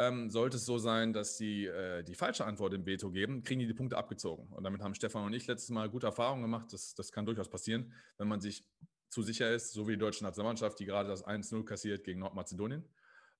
Ähm, 0.00 0.30
sollte 0.30 0.58
es 0.58 0.64
so 0.64 0.78
sein, 0.78 1.12
dass 1.12 1.36
sie 1.36 1.66
äh, 1.66 2.04
die 2.04 2.14
falsche 2.14 2.44
Antwort 2.44 2.72
im 2.72 2.86
Veto 2.86 3.10
geben, 3.10 3.42
kriegen 3.42 3.58
die 3.58 3.66
die 3.66 3.74
Punkte 3.74 3.96
abgezogen. 3.96 4.46
Und 4.52 4.62
damit 4.62 4.80
haben 4.80 4.94
Stefan 4.94 5.24
und 5.24 5.32
ich 5.32 5.48
letztes 5.48 5.70
Mal 5.70 5.90
gute 5.90 6.06
Erfahrungen 6.06 6.42
gemacht. 6.42 6.72
Das, 6.72 6.94
das 6.94 7.10
kann 7.10 7.26
durchaus 7.26 7.50
passieren, 7.50 7.92
wenn 8.16 8.28
man 8.28 8.40
sich 8.40 8.64
zu 9.08 9.22
sicher 9.22 9.52
ist, 9.52 9.72
so 9.72 9.88
wie 9.88 9.92
die 9.92 9.98
deutsche 9.98 10.22
Nationalmannschaft, 10.22 10.78
die 10.78 10.84
gerade 10.84 11.08
das 11.08 11.26
1-0 11.26 11.64
kassiert 11.64 12.04
gegen 12.04 12.20
Nordmazedonien. 12.20 12.84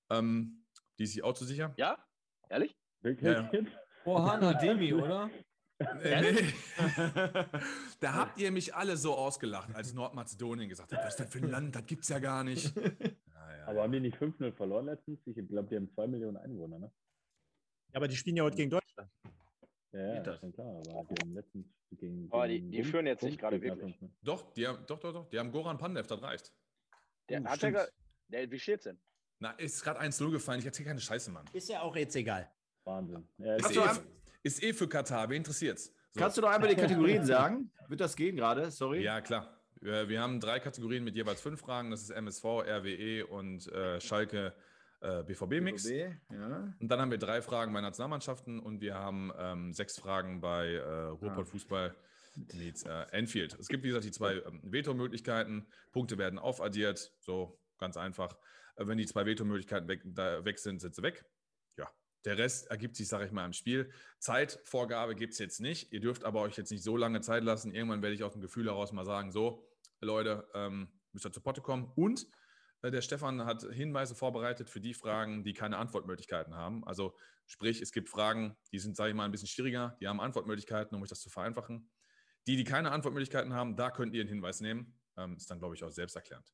Ähm, 0.09 0.65
die 0.97 1.03
ist 1.03 1.13
sich 1.13 1.23
auch 1.23 1.33
zu 1.33 1.45
sicher. 1.45 1.73
Ja? 1.77 1.97
Ehrlich? 2.49 2.75
Wirklich 3.01 3.31
Ja. 3.31 3.49
Oh, 4.05 4.19
Hanna 4.21 4.53
Demi, 4.61 4.93
oder? 4.93 5.29
Äh, 5.79 6.31
nee. 6.33 6.53
da 8.01 8.13
habt 8.13 8.37
ihr 8.39 8.51
mich 8.51 8.75
alle 8.75 8.97
so 8.97 9.15
ausgelacht, 9.15 9.73
als 9.75 9.93
Nordmazedonien 9.93 10.67
gesagt 10.67 10.91
hat, 10.91 10.99
was 10.99 11.13
ist 11.15 11.19
das 11.21 11.29
für 11.31 11.39
ein 11.39 11.49
Land, 11.49 11.75
das 11.75 11.85
gibt's 11.85 12.09
ja 12.09 12.19
gar 12.19 12.43
nicht. 12.43 12.73
Ja, 13.39 13.57
ja, 13.57 13.67
Aber 13.67 13.83
haben 13.83 13.91
die 13.93 13.99
nicht 14.01 14.17
5-0 14.17 14.51
verloren 14.53 14.85
letztens? 14.87 15.19
Ich 15.25 15.35
glaube, 15.47 15.69
die 15.69 15.75
haben 15.77 15.89
2 15.93 16.07
Millionen 16.07 16.37
Einwohner, 16.37 16.77
ne? 16.77 16.91
Ja, 17.91 17.95
aber 17.95 18.07
die 18.07 18.15
spielen 18.15 18.35
ja 18.35 18.43
heute 18.43 18.57
gegen 18.57 18.69
Deutschland. 18.69 19.09
Ja, 19.93 19.99
ja, 19.99 20.13
Geht 20.15 20.27
das? 20.27 20.39
schon 20.39 20.51
klar. 20.51 20.67
Aber 20.67 21.03
die 21.09 21.21
haben 21.21 21.33
letztens 21.33 21.65
gegen. 21.97 22.27
Aber 22.31 22.47
die- 22.47 22.61
die 22.69 22.83
führen 22.83 23.07
jetzt 23.07 23.23
nicht 23.23 23.39
gerade 23.39 23.59
wirklich. 23.61 23.95
5-0. 23.95 24.09
Doch, 24.21 24.53
die 24.53 24.67
haben, 24.67 24.85
doch, 24.85 24.99
doch, 24.99 25.13
doch, 25.13 25.29
die 25.29 25.39
haben 25.39 25.51
Goran 25.51 25.77
Pandev, 25.79 26.05
das 26.05 26.21
reicht. 26.21 26.53
Der 27.29 27.41
Oh, 27.41 27.45
hat 27.45 27.61
ja 27.61 27.85
der, 28.27 28.51
wie 28.51 28.59
steht's 28.59 28.83
denn? 28.83 28.99
Na, 29.39 29.51
ist 29.51 29.81
gerade 29.83 29.99
1-0 30.01 30.29
gefallen, 30.31 30.59
ich 30.59 30.65
erzähle 30.65 30.89
keine 30.89 30.99
Scheiße, 31.01 31.31
Mann. 31.31 31.45
Ist 31.53 31.69
ja 31.69 31.81
auch 31.81 31.95
jetzt 31.95 32.15
egal. 32.15 32.51
Wahnsinn. 32.89 33.27
Ja, 33.37 33.55
Ist 33.55 33.75
eh, 33.75 34.01
ist 34.43 34.63
eh 34.63 34.73
für 34.73 34.87
Katar, 34.87 35.29
wen 35.29 35.37
interessiert's? 35.37 35.93
So. 36.11 36.19
Kannst 36.19 36.37
du 36.37 36.41
noch 36.41 36.49
einmal 36.49 36.69
die 36.69 36.75
Kategorien 36.81 37.25
sagen? 37.25 37.71
Wird 37.87 38.01
das 38.01 38.15
gehen 38.15 38.35
gerade? 38.35 38.71
Sorry. 38.71 39.03
Ja, 39.03 39.21
klar. 39.21 39.55
Wir, 39.81 40.21
haben 40.21 40.39
drei 40.41 40.59
Kategorien 40.59 41.03
mit 41.03 41.15
jeweils 41.15 41.39
fünf 41.39 41.61
Fragen. 41.61 41.91
Das 41.91 42.01
ist 42.01 42.09
MSV, 42.09 42.43
RWE 42.43 43.25
und 43.27 43.71
äh, 43.71 44.01
Schalke 44.01 44.53
äh, 45.01 45.23
BVB-Mix. 45.23 45.83
BVB, 45.83 46.15
Ja. 46.31 46.73
Und 46.79 46.89
dann 46.89 46.99
haben 46.99 47.11
wir 47.11 47.17
drei 47.17 47.41
Fragen 47.41 47.71
bei 47.71 47.79
Nationalmannschaften 47.79 48.59
und 48.59 48.81
wir 48.81 48.95
haben 48.95 49.31
ähm, 49.37 49.71
sechs 49.71 49.97
Fragen 49.97 50.41
bei 50.41 50.73
äh, 50.73 50.81
Ruhrpott 50.81 51.47
Fußball 51.47 51.95
mit 52.53 52.85
äh, 52.85 53.03
Enfield. 53.11 53.57
Es 53.59 53.67
gibt, 53.69 53.83
wie 53.83 53.87
gesagt, 53.87 54.05
die 54.05 54.11
zwei 54.11 54.35
ähm, 54.35 54.59
Veto-Möglichkeiten. 54.63 55.67
Punkte 55.91 56.17
werden 56.17 56.39
aufaddiert, 56.39 57.13
so 57.19 57.57
ganz 57.77 57.95
einfach. 57.95 58.35
Äh, 58.75 58.87
wenn 58.87 58.97
die 58.97 59.05
zwei 59.05 59.25
Veto-Möglichkeiten 59.25 59.87
weg, 59.87 60.01
weg 60.03 60.59
sind, 60.59 60.81
sind 60.81 60.93
sie 60.95 61.03
weg. 61.03 61.23
Der 62.25 62.37
Rest 62.37 62.69
ergibt 62.69 62.95
sich, 62.95 63.07
sage 63.07 63.25
ich 63.25 63.31
mal, 63.31 63.45
im 63.45 63.53
Spiel. 63.53 63.91
Zeitvorgabe 64.19 65.15
gibt 65.15 65.33
es 65.33 65.39
jetzt 65.39 65.61
nicht. 65.61 65.93
Ihr 65.93 66.01
dürft 66.01 66.25
aber 66.25 66.41
euch 66.41 66.57
jetzt 66.57 66.71
nicht 66.71 66.83
so 66.83 66.97
lange 66.97 67.21
Zeit 67.21 67.43
lassen. 67.43 67.73
Irgendwann 67.73 68.01
werde 68.01 68.15
ich 68.15 68.23
aus 68.23 68.33
dem 68.33 68.41
Gefühl 68.41 68.65
heraus 68.65 68.91
mal 68.91 69.05
sagen, 69.05 69.31
so, 69.31 69.65
Leute, 70.01 70.47
ähm, 70.53 70.89
müsst 71.13 71.25
ihr 71.25 71.31
zu 71.31 71.41
Potte 71.41 71.61
kommen. 71.61 71.91
Und 71.95 72.27
äh, 72.81 72.91
der 72.91 73.01
Stefan 73.01 73.45
hat 73.45 73.63
Hinweise 73.71 74.15
vorbereitet 74.15 74.69
für 74.69 74.81
die 74.81 74.93
Fragen, 74.93 75.43
die 75.43 75.53
keine 75.53 75.77
Antwortmöglichkeiten 75.77 76.55
haben. 76.55 76.83
Also 76.85 77.15
sprich, 77.45 77.81
es 77.81 77.91
gibt 77.91 78.09
Fragen, 78.09 78.55
die 78.71 78.79
sind, 78.79 78.95
sage 78.95 79.09
ich 79.09 79.15
mal, 79.15 79.25
ein 79.25 79.31
bisschen 79.31 79.47
schwieriger, 79.47 79.97
die 80.01 80.07
haben 80.07 80.19
Antwortmöglichkeiten, 80.19 80.95
um 80.95 81.03
euch 81.03 81.09
das 81.09 81.21
zu 81.21 81.29
vereinfachen. 81.29 81.89
Die, 82.47 82.55
die 82.55 82.63
keine 82.63 82.91
Antwortmöglichkeiten 82.91 83.53
haben, 83.53 83.75
da 83.75 83.91
könnt 83.91 84.13
ihr 84.13 84.21
einen 84.21 84.29
Hinweis 84.29 84.61
nehmen. 84.61 84.97
Ähm, 85.17 85.35
ist 85.35 85.49
dann, 85.49 85.59
glaube 85.59 85.75
ich, 85.75 85.83
auch 85.83 85.91
selbsterklärend. 85.91 86.53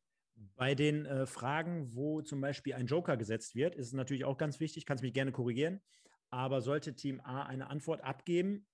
Bei 0.56 0.76
den 0.76 1.06
äh, 1.06 1.26
Fragen, 1.26 1.94
wo 1.96 2.22
zum 2.22 2.42
Beispiel 2.42 2.74
ein 2.74 2.88
Joker 2.88 3.18
gesetzt 3.18 3.56
wird, 3.56 3.76
ist 3.76 3.88
es 3.88 3.94
natürlich 3.94 4.26
auch 4.26 4.38
ganz 4.38 4.60
wichtig, 4.60 4.86
kannst 4.86 5.04
mich 5.04 5.14
gerne 5.14 5.32
korrigieren, 5.32 5.82
aber 6.30 6.62
sollte 6.62 6.96
Team 6.96 7.22
A 7.22 7.44
eine 7.44 7.70
Antwort 7.70 8.02
abgeben 8.04 8.68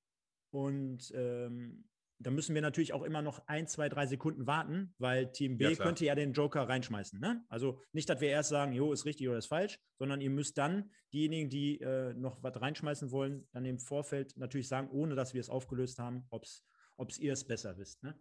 und 0.51 1.11
ähm, 1.15 1.85
da 2.23 2.29
müssen 2.29 2.53
wir 2.53 2.61
natürlich 2.61 2.93
auch 2.93 3.03
immer 3.03 3.21
noch 3.21 3.47
ein, 3.47 3.67
zwei, 3.67 3.89
drei 3.89 4.05
Sekunden 4.05 4.45
warten, 4.45 4.93
weil 4.99 5.31
Team 5.31 5.57
B 5.57 5.71
Ja, 5.71 5.75
könnte 5.75 6.05
ja 6.05 6.15
den 6.15 6.33
Joker 6.33 6.61
reinschmeißen. 6.61 7.19
Ne? 7.19 7.43
Also 7.49 7.81
nicht, 7.93 8.09
dass 8.09 8.21
wir 8.21 8.29
erst 8.29 8.49
sagen, 8.49 8.73
jo, 8.73 8.93
ist 8.93 9.05
richtig 9.05 9.27
oder 9.27 9.37
ist 9.37 9.47
falsch, 9.47 9.79
sondern 9.97 10.21
ihr 10.21 10.29
müsst 10.29 10.57
dann 10.57 10.91
diejenigen, 11.13 11.49
die 11.49 11.81
äh, 11.81 12.13
noch 12.13 12.43
was 12.43 12.61
reinschmeißen 12.61 13.11
wollen, 13.11 13.47
dann 13.53 13.65
im 13.65 13.79
Vorfeld 13.79 14.37
natürlich 14.37 14.67
sagen, 14.67 14.89
ohne 14.91 15.15
dass 15.15 15.33
wir 15.33 15.41
es 15.41 15.49
aufgelöst 15.49 15.99
haben, 15.99 16.25
ob 16.29 16.43
es 16.43 17.17
ihr 17.17 17.33
es 17.33 17.43
besser 17.43 17.77
wisst. 17.77 18.03
Ne? 18.03 18.15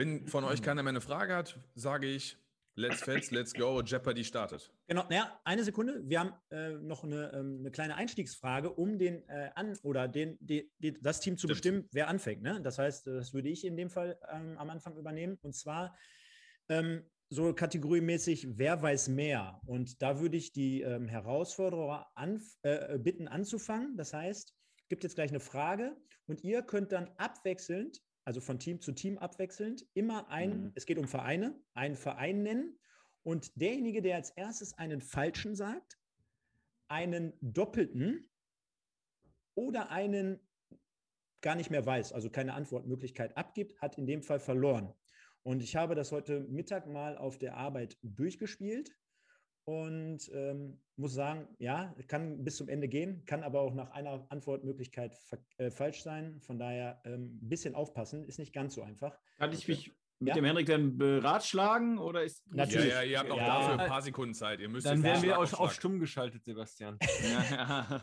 Wenn 0.00 0.26
von 0.28 0.44
euch 0.44 0.62
keiner 0.62 0.82
mehr 0.82 0.92
eine 0.92 1.02
Frage 1.02 1.36
hat, 1.36 1.60
sage 1.74 2.06
ich, 2.06 2.38
let's 2.74 3.02
fetz, 3.02 3.30
let's 3.32 3.52
go, 3.52 3.82
Jeopardy 3.82 4.24
startet. 4.24 4.72
Genau, 4.86 5.04
naja, 5.10 5.38
eine 5.44 5.62
Sekunde. 5.62 6.00
Wir 6.08 6.20
haben 6.20 6.32
äh, 6.50 6.70
noch 6.70 7.04
eine, 7.04 7.30
ähm, 7.34 7.58
eine 7.58 7.70
kleine 7.70 7.96
Einstiegsfrage, 7.96 8.70
um 8.70 8.98
den 8.98 9.28
äh, 9.28 9.50
an 9.56 9.76
oder 9.82 10.08
den, 10.08 10.38
die, 10.40 10.72
die, 10.78 10.98
das 11.02 11.20
Team 11.20 11.36
zu 11.36 11.40
Stimmt. 11.40 11.50
bestimmen, 11.50 11.88
wer 11.92 12.08
anfängt. 12.08 12.40
Ne? 12.40 12.62
Das 12.62 12.78
heißt, 12.78 13.08
äh, 13.08 13.16
das 13.16 13.34
würde 13.34 13.50
ich 13.50 13.62
in 13.66 13.76
dem 13.76 13.90
Fall 13.90 14.18
ähm, 14.32 14.56
am 14.56 14.70
Anfang 14.70 14.96
übernehmen. 14.96 15.38
Und 15.42 15.54
zwar 15.54 15.94
ähm, 16.70 17.04
so 17.28 17.52
kategoriemäßig, 17.52 18.56
wer 18.56 18.80
weiß 18.80 19.08
mehr? 19.08 19.60
Und 19.66 20.00
da 20.00 20.18
würde 20.18 20.38
ich 20.38 20.54
die 20.54 20.80
ähm, 20.80 21.08
Herausforderer 21.08 22.10
anf 22.14 22.56
äh, 22.62 22.98
bitten, 22.98 23.28
anzufangen. 23.28 23.98
Das 23.98 24.14
heißt, 24.14 24.56
gibt 24.88 25.04
jetzt 25.04 25.16
gleich 25.16 25.30
eine 25.30 25.40
Frage 25.40 25.94
und 26.26 26.42
ihr 26.42 26.62
könnt 26.62 26.90
dann 26.90 27.10
abwechselnd, 27.18 28.00
also 28.30 28.40
von 28.40 28.60
Team 28.60 28.80
zu 28.80 28.92
Team 28.92 29.18
abwechselnd, 29.18 29.84
immer 29.92 30.28
ein, 30.28 30.50
Mhm. 30.50 30.72
es 30.76 30.86
geht 30.86 30.98
um 30.98 31.08
Vereine, 31.08 31.60
einen 31.74 31.96
Verein 31.96 32.44
nennen. 32.44 32.78
Und 33.24 33.60
derjenige, 33.60 34.02
der 34.02 34.14
als 34.14 34.30
erstes 34.30 34.72
einen 34.78 35.00
falschen 35.00 35.56
sagt, 35.56 35.98
einen 36.86 37.32
doppelten 37.40 38.30
oder 39.56 39.90
einen 39.90 40.38
gar 41.40 41.56
nicht 41.56 41.70
mehr 41.70 41.84
weiß, 41.84 42.12
also 42.12 42.30
keine 42.30 42.54
Antwortmöglichkeit 42.54 43.36
abgibt, 43.36 43.80
hat 43.82 43.98
in 43.98 44.06
dem 44.06 44.22
Fall 44.22 44.38
verloren. 44.38 44.94
Und 45.42 45.60
ich 45.60 45.74
habe 45.74 45.96
das 45.96 46.12
heute 46.12 46.38
Mittag 46.38 46.86
mal 46.86 47.18
auf 47.18 47.36
der 47.36 47.56
Arbeit 47.56 47.98
durchgespielt 48.04 48.96
und 49.70 50.30
ähm, 50.34 50.80
muss 50.96 51.14
sagen, 51.14 51.46
ja, 51.58 51.94
kann 52.08 52.44
bis 52.44 52.56
zum 52.56 52.68
Ende 52.68 52.88
gehen, 52.88 53.24
kann 53.24 53.42
aber 53.44 53.60
auch 53.60 53.72
nach 53.74 53.90
einer 53.92 54.26
Antwortmöglichkeit 54.30 55.16
äh, 55.58 55.70
falsch 55.70 56.02
sein. 56.02 56.40
Von 56.40 56.58
daher 56.58 57.00
ähm, 57.04 57.38
ein 57.42 57.48
bisschen 57.48 57.74
aufpassen, 57.74 58.26
ist 58.26 58.38
nicht 58.38 58.52
ganz 58.52 58.74
so 58.74 58.82
einfach. 58.82 59.16
Kann 59.38 59.52
ich 59.52 59.66
mich 59.68 59.92
mit 60.18 60.28
Ja. 60.28 60.34
dem 60.34 60.44
Henrik 60.44 60.66
dann 60.66 60.98
beratschlagen 60.98 61.96
oder 61.98 62.22
ist. 62.24 62.44
Ja, 62.48 62.56
Natürlich. 62.56 62.90
ja, 62.90 63.02
ihr 63.02 63.18
habt 63.20 63.30
auch 63.30 63.38
Ja. 63.38 63.46
dafür 63.60 63.78
ein 63.80 63.88
paar 63.88 64.02
Sekunden 64.02 64.34
Zeit. 64.34 64.60
Ihr 64.60 64.68
müsst 64.68 64.84
Dann 64.86 64.96
jetzt 64.98 65.04
werden 65.04 65.22
wir 65.22 65.38
auf, 65.38 65.54
auf 65.58 65.72
stumm 65.72 65.98
geschaltet, 65.98 66.44
Sebastian. 66.44 66.98
Ja, 67.22 67.44
ja. 67.50 68.02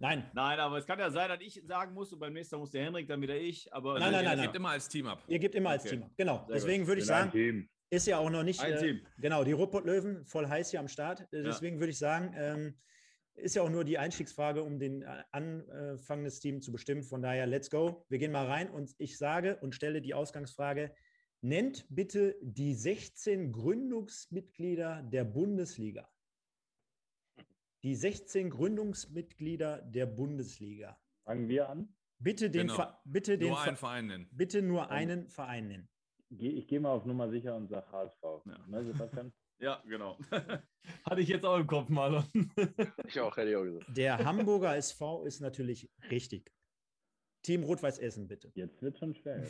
Nein, 0.00 0.24
Nein, 0.32 0.58
aber 0.60 0.78
es 0.78 0.86
kann 0.86 0.98
ja 0.98 1.10
sein, 1.10 1.28
dass 1.28 1.40
ich 1.42 1.60
sagen 1.66 1.92
muss 1.92 2.10
und 2.12 2.20
beim 2.20 2.32
nächsten 2.32 2.56
Mal 2.56 2.60
muss 2.60 2.70
der 2.70 2.84
Henrik, 2.84 3.06
dann 3.06 3.20
wieder 3.20 3.36
ich. 3.36 3.70
Aber 3.74 3.98
Nein, 3.98 4.12
nein, 4.12 4.24
Ihr 4.24 4.30
nein, 4.30 4.40
gebt 4.42 4.56
immer 4.56 4.70
als 4.70 4.88
Team 4.88 5.06
ab. 5.06 5.22
ihr 5.28 5.38
gebt 5.38 5.54
immer 5.54 5.70
als 5.70 5.84
Okay. 5.84 5.98
Team. 5.98 6.10
Genau, 6.16 6.44
Sehr 6.46 6.54
deswegen 6.54 6.86
würde 6.86 7.00
ich 7.02 7.06
sagen. 7.06 7.68
Ist 7.92 8.06
ja 8.06 8.18
auch 8.18 8.30
noch 8.30 8.42
nicht. 8.42 8.60
Ein 8.60 8.72
äh, 8.72 8.78
Team. 8.78 9.00
Genau, 9.18 9.44
die 9.44 9.52
Ruhrpott-Löwen 9.52 10.24
voll 10.24 10.48
heiß 10.48 10.70
hier 10.70 10.80
am 10.80 10.88
Start. 10.88 11.20
Äh, 11.32 11.42
Deswegen 11.42 11.78
würde 11.78 11.90
ich 11.90 11.98
sagen, 11.98 12.32
ähm, 12.36 12.74
ist 13.34 13.54
ja 13.54 13.62
auch 13.62 13.70
nur 13.70 13.84
die 13.84 13.98
Einstiegsfrage, 13.98 14.62
um 14.62 14.78
den 14.78 15.02
äh, 15.02 15.22
Anfang 15.30 16.24
des 16.24 16.40
Teams 16.40 16.64
zu 16.64 16.72
bestimmen. 16.72 17.02
Von 17.02 17.22
daher, 17.22 17.46
let's 17.46 17.70
go. 17.70 18.04
Wir 18.08 18.18
gehen 18.18 18.32
mal 18.32 18.46
rein 18.46 18.70
und 18.70 18.94
ich 18.98 19.18
sage 19.18 19.56
und 19.60 19.74
stelle 19.74 20.00
die 20.00 20.14
Ausgangsfrage: 20.14 20.94
Nennt 21.42 21.86
bitte 21.90 22.36
die 22.40 22.74
16 22.74 23.52
Gründungsmitglieder 23.52 25.02
der 25.02 25.24
Bundesliga. 25.24 26.08
Die 27.82 27.94
16 27.94 28.48
Gründungsmitglieder 28.50 29.82
der 29.82 30.06
Bundesliga. 30.06 30.98
Fangen 31.24 31.48
wir 31.48 31.68
an. 31.68 31.94
Bitte 32.18 32.48
den, 32.50 32.68
Genau. 32.68 32.76
Ver- 32.76 33.00
bitte 33.04 33.36
den 33.36 33.48
Nur 33.48 33.56
Ver- 33.58 33.64
einen 33.68 33.76
Verein 33.76 34.06
nennen. 34.06 34.28
bitte 34.30 34.62
nur 34.62 34.90
einen 34.90 35.28
Verein 35.28 35.66
nennen. 35.68 35.88
Ich 36.38 36.66
gehe 36.66 36.80
mal 36.80 36.90
auf 36.90 37.04
Nummer 37.04 37.28
sicher 37.28 37.54
und 37.56 37.68
sage 37.68 37.90
HSV. 37.92 38.22
Ja. 38.22 38.58
Ne, 38.66 38.84
Sebastian? 38.84 39.32
Ja, 39.58 39.80
genau. 39.86 40.18
Hatte 41.04 41.20
ich 41.20 41.28
jetzt 41.28 41.44
auch 41.44 41.56
im 41.56 41.68
Kopf, 41.68 41.88
Marlon. 41.88 42.24
Ich 43.06 43.20
auch, 43.20 43.36
hätte 43.36 43.50
ich 43.50 43.56
auch 43.56 43.62
gesagt. 43.62 43.86
Der 43.96 44.18
Hamburger 44.18 44.74
SV 44.76 45.22
ist 45.22 45.38
natürlich 45.38 45.88
richtig. 46.10 46.52
Team 47.42 47.62
Rot-Weiß 47.62 48.00
Essen, 48.00 48.26
bitte. 48.26 48.50
Jetzt 48.56 48.82
wird 48.82 48.98
schon 48.98 49.14
schwer. 49.14 49.46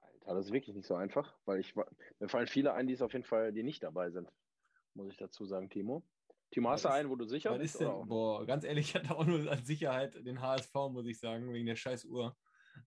Alter, 0.00 0.34
das 0.34 0.46
ist 0.46 0.52
wirklich 0.52 0.76
nicht 0.76 0.86
so 0.86 0.94
einfach, 0.94 1.36
weil 1.46 1.58
ich 1.58 1.74
mir 1.74 2.28
fallen 2.28 2.46
viele 2.46 2.72
ein, 2.72 2.86
die 2.86 2.94
es 2.94 3.02
auf 3.02 3.12
jeden 3.12 3.24
Fall, 3.24 3.52
die 3.52 3.64
nicht 3.64 3.82
dabei 3.82 4.10
sind. 4.10 4.30
Muss 4.94 5.08
ich 5.10 5.16
dazu 5.16 5.46
sagen, 5.46 5.68
Timo. 5.68 6.04
Timo, 6.56 6.70
hast 6.70 6.86
du 6.86 6.88
Was 6.88 6.94
ist- 6.94 7.00
einen, 7.00 7.10
wo 7.10 7.16
du 7.16 7.26
sicher 7.26 7.50
Was 7.50 7.58
bist? 7.58 7.74
ist 7.74 7.80
denn? 7.82 8.08
Boah, 8.08 8.46
ganz 8.46 8.64
ehrlich, 8.64 8.86
ich 8.88 8.94
hatte 8.94 9.14
auch 9.14 9.26
nur 9.26 9.46
als 9.50 9.66
Sicherheit 9.66 10.14
den 10.26 10.40
HSV, 10.40 10.74
muss 10.90 11.04
ich 11.06 11.18
sagen, 11.18 11.52
wegen 11.52 11.66
der 11.66 11.76
scheiß 11.76 12.06
Uhr. 12.06 12.34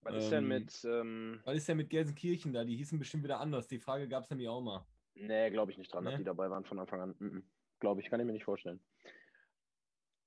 Was 0.01 0.15
ist 0.23 0.31
denn 0.31 0.43
ähm, 0.45 0.49
mit, 0.49 0.83
ähm, 0.85 1.39
Was 1.45 1.55
ist 1.57 1.67
denn 1.67 1.77
mit 1.77 1.91
Gelsenkirchen 1.91 2.51
da? 2.51 2.63
Die 2.63 2.75
hießen 2.77 2.97
bestimmt 2.97 3.23
wieder 3.25 3.39
anders. 3.39 3.67
Die 3.67 3.77
Frage 3.77 4.07
gab 4.07 4.23
es 4.23 4.29
nämlich 4.31 4.47
auch 4.49 4.59
mal. 4.61 4.87
nee, 5.13 5.51
glaube 5.51 5.71
ich 5.71 5.77
nicht 5.77 5.93
dran, 5.93 6.03
dass 6.03 6.13
Nee? 6.13 6.17
die 6.19 6.23
dabei 6.23 6.49
waren 6.49 6.65
von 6.65 6.79
Anfang 6.79 6.99
an. 7.01 7.15
Mhm. 7.19 7.43
Glaube 7.79 8.01
ich, 8.01 8.09
kann 8.09 8.19
ich 8.19 8.25
mir 8.25 8.33
nicht 8.33 8.43
vorstellen. 8.43 8.79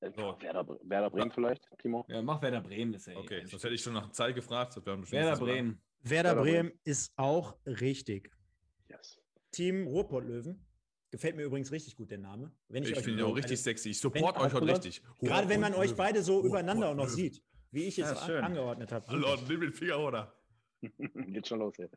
Äh, 0.01 0.13
So. 0.17 0.37
Werder, 0.41 0.65
Werder 0.85 1.11
Bremen 1.11 1.33
vielleicht, 1.33 1.67
Timo? 1.79 2.05
Ja, 2.09 2.23
mach 2.23 2.41
Werder 2.43 2.61
Bremen, 2.61 2.95
ist 2.95 3.07
ja 3.09 3.15
eh 3.15 3.17
Okay, 3.17 3.39
eigentlich- 3.39 3.51
sonst 3.51 3.65
hätte 3.65 3.75
ich 3.75 3.83
schon 3.83 3.95
nach 3.95 4.11
Zeit 4.13 4.37
gefragt. 4.37 4.77
Werder 4.87 5.31
war- 5.33 5.39
Bremen. 5.39 5.83
Werder 6.05 6.37
Werder 6.37 6.43
Bremen 6.43 6.73
ist 6.85 7.13
auch 7.17 7.57
richtig. 7.67 8.31
Yes. 8.89 9.21
Team 9.51 9.87
Ruhrpott-Löwen. 9.89 10.65
Gefällt 11.13 11.37
mir 11.37 11.43
übrigens 11.45 11.71
richtig 11.71 11.95
gut, 11.95 12.11
der 12.11 12.17
Name. 12.17 12.51
Wenn 12.69 12.85
Ich 12.85 12.97
euch- 12.97 13.05
finde 13.05 13.21
ihn 13.23 13.27
auch 13.29 13.37
richtig 13.37 13.61
sexy. 13.63 13.91
Ich 13.91 14.01
support 14.01 14.35
Wenn- 14.37 14.43
euch 14.47 14.55
heute 14.55 14.67
richtig. 14.67 15.03
Gerade 15.21 15.47
wenn 15.51 15.61
man 15.61 15.75
euch 15.75 15.95
beide 15.95 16.23
so 16.23 16.43
übereinander 16.43 16.89
auch 16.89 16.95
noch 16.95 17.05
Löwen. 17.05 17.15
sieht, 17.17 17.45
wie 17.71 17.85
ich 17.85 17.99
es 17.99 18.11
Ja, 18.27 18.41
angeordnet 18.41 18.91
habe. 18.93 19.07
Hallo, 19.09 19.37
nimm 19.47 19.61
den 19.61 19.73
Finger 19.75 19.97
runter. 19.97 20.35
Geht 21.37 21.47
schon 21.47 21.59
los 21.59 21.77
hier. 21.77 21.91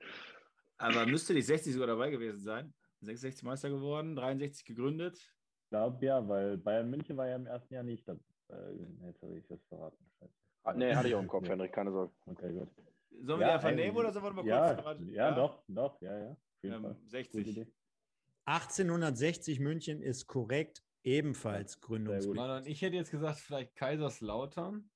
Aber 0.78 1.06
müsste 1.06 1.34
nicht 1.34 1.46
60 1.46 1.72
sogar 1.74 1.88
dabei 1.88 2.10
gewesen 2.12 2.42
sein. 2.42 2.74
66 3.00 3.44
Meister 3.44 3.70
geworden, 3.70 4.18
63 4.18 4.66
gegründet. 4.66 5.16
Ich 5.18 5.70
glaube 5.70 6.06
ja, 6.06 6.28
weil 6.28 6.58
Bayern 6.58 6.90
München 6.90 7.16
war 7.16 7.30
ja 7.30 7.38
im 7.38 7.46
ersten 7.48 7.74
Jahr 7.74 7.84
nicht. 7.84 8.06
Äh, 8.10 8.14
jetzt 9.08 9.22
habe 9.22 9.38
ich 9.38 9.48
das 9.48 9.64
verraten. 9.70 9.98
Ah, 10.64 10.74
nee, 10.74 10.94
hatte 10.94 11.08
ich 11.08 11.16
auch 11.16 11.22
im 11.22 11.28
Kopf, 11.30 11.48
Henrik, 11.48 11.72
keine 11.72 11.92
Sorge. 11.94 12.12
Okay, 12.26 12.52
gut. 12.52 12.68
Sollen 13.22 13.40
wir 13.40 13.48
Ja, 13.48 13.48
die 13.48 13.54
einfach 13.54 13.70
ey, 13.70 13.76
nehmen 13.76 13.96
oder 13.96 14.12
sollen 14.12 14.26
wir 14.26 14.34
mal 14.34 14.46
ja, 14.46 14.68
kurz 14.74 14.82
verraten? 14.82 15.10
ja, 15.14 15.32
doch, 15.32 15.64
doch, 15.70 16.02
ja, 16.02 16.20
ja. 16.20 16.32
Auf 16.32 16.38
jeden 16.64 16.76
Ähm, 16.76 16.82
Fall. 16.82 16.94
Gute 16.96 17.10
60. 17.10 17.68
Idee. 18.46 18.52
1860 18.52 19.60
München 19.60 20.02
ist 20.02 20.28
korrekt, 20.28 20.84
ebenfalls 21.04 21.82
Gründungsmitglied. 21.82 22.68
Ich 22.68 22.82
hätte 22.82 22.96
jetzt 22.96 23.12
gesagt, 23.12 23.40
vielleicht 23.40 23.76
Kaiserslautern. 23.76 24.90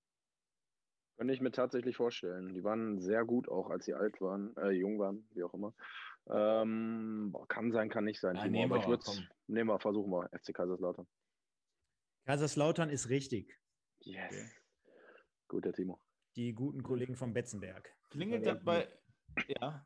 Könnte 1.17 1.33
ich 1.33 1.41
mir 1.41 1.51
tatsächlich 1.51 1.97
vorstellen. 1.97 2.53
Die 2.53 2.63
waren 2.63 2.99
sehr 2.99 3.25
gut, 3.25 3.49
auch 3.49 3.69
als 3.69 3.85
sie 3.85 3.93
alt 3.93 4.21
waren, 4.21 4.55
äh, 4.55 4.69
jung 4.69 4.99
waren, 4.99 5.27
wie 5.33 5.43
auch 5.43 5.53
immer. 5.53 5.73
Ähm, 6.29 7.29
boah, 7.31 7.47
kann 7.47 7.71
sein, 7.71 7.89
kann 7.89 8.05
nicht 8.05 8.19
sein. 8.21 8.35
Ja, 8.35 8.43
Timo, 8.43 8.51
nehmen 8.51 8.71
aber 8.71 8.87
wir 8.87 8.97
ich 8.97 9.03
komm. 9.03 9.27
nehmen 9.47 9.69
wir, 9.69 9.79
versuchen 9.79 10.11
wir. 10.11 10.29
FC 10.31 10.53
Kaiserslautern. 10.53 11.07
Kaiserslautern 12.25 12.89
ist 12.89 13.09
richtig. 13.09 13.59
Yes. 13.99 14.31
Okay. 14.31 14.49
Gut, 15.47 15.65
der 15.65 15.73
Timo. 15.73 15.99
Die 16.35 16.53
guten 16.53 16.83
Kollegen 16.83 17.15
von 17.15 17.33
Betzenberg. 17.33 17.93
Klingelt 18.09 18.45
das 18.45 18.63
bei. 18.63 18.87
Ja. 19.47 19.85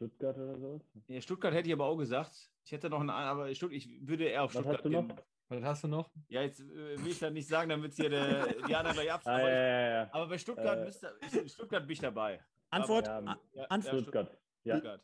Stuttgart 0.00 0.36
oder 0.38 0.58
sowas? 0.58 0.82
ja, 1.08 1.20
Stuttgart 1.20 1.52
hätte 1.52 1.68
ich 1.68 1.74
aber 1.74 1.84
auch 1.84 1.96
gesagt. 1.98 2.50
Ich 2.64 2.72
hätte 2.72 2.88
noch 2.88 3.00
einen, 3.00 3.10
aber 3.10 3.54
Stutt- 3.54 3.72
ich 3.72 3.86
würde 4.06 4.24
eher 4.24 4.44
auf 4.44 4.54
Was 4.54 4.60
Stuttgart 4.62 4.76
hast 4.78 4.84
du 4.84 4.90
gehen. 4.90 5.06
noch? 5.08 5.16
Was 5.48 5.62
hast 5.64 5.84
du 5.84 5.88
noch? 5.88 6.10
Ja, 6.28 6.42
jetzt 6.42 6.60
äh, 6.60 6.98
will 6.98 7.08
ich 7.08 7.18
das 7.18 7.32
nicht 7.32 7.48
sagen, 7.48 7.68
dann 7.68 7.82
wird 7.82 7.92
es 7.92 7.98
hier 7.98 8.08
der, 8.08 8.46
die 8.68 8.74
anderen 8.74 8.94
gleich 8.96 9.12
ab. 9.12 9.20
Ah, 9.24 9.34
aber, 9.34 9.50
ja, 9.50 9.58
ja, 9.58 9.90
ja. 10.04 10.08
aber 10.12 10.28
bei 10.28 10.38
Stuttgart, 10.38 10.78
Äh, 10.78 10.84
müsste, 10.84 11.18
ich, 11.44 11.52
Stuttgart 11.52 11.82
bin 11.86 11.92
ich 11.92 11.98
dabei. 12.00 12.40
Antwort? 12.70 13.06
Ja, 13.08 13.18
A- 13.18 13.38
Ja, 13.52 13.64
Antwort. 13.64 13.94
ja, 13.94 14.00
Stuttgart. 14.00 14.38
Ja, 14.64 14.74
Stuttgart. 14.76 15.02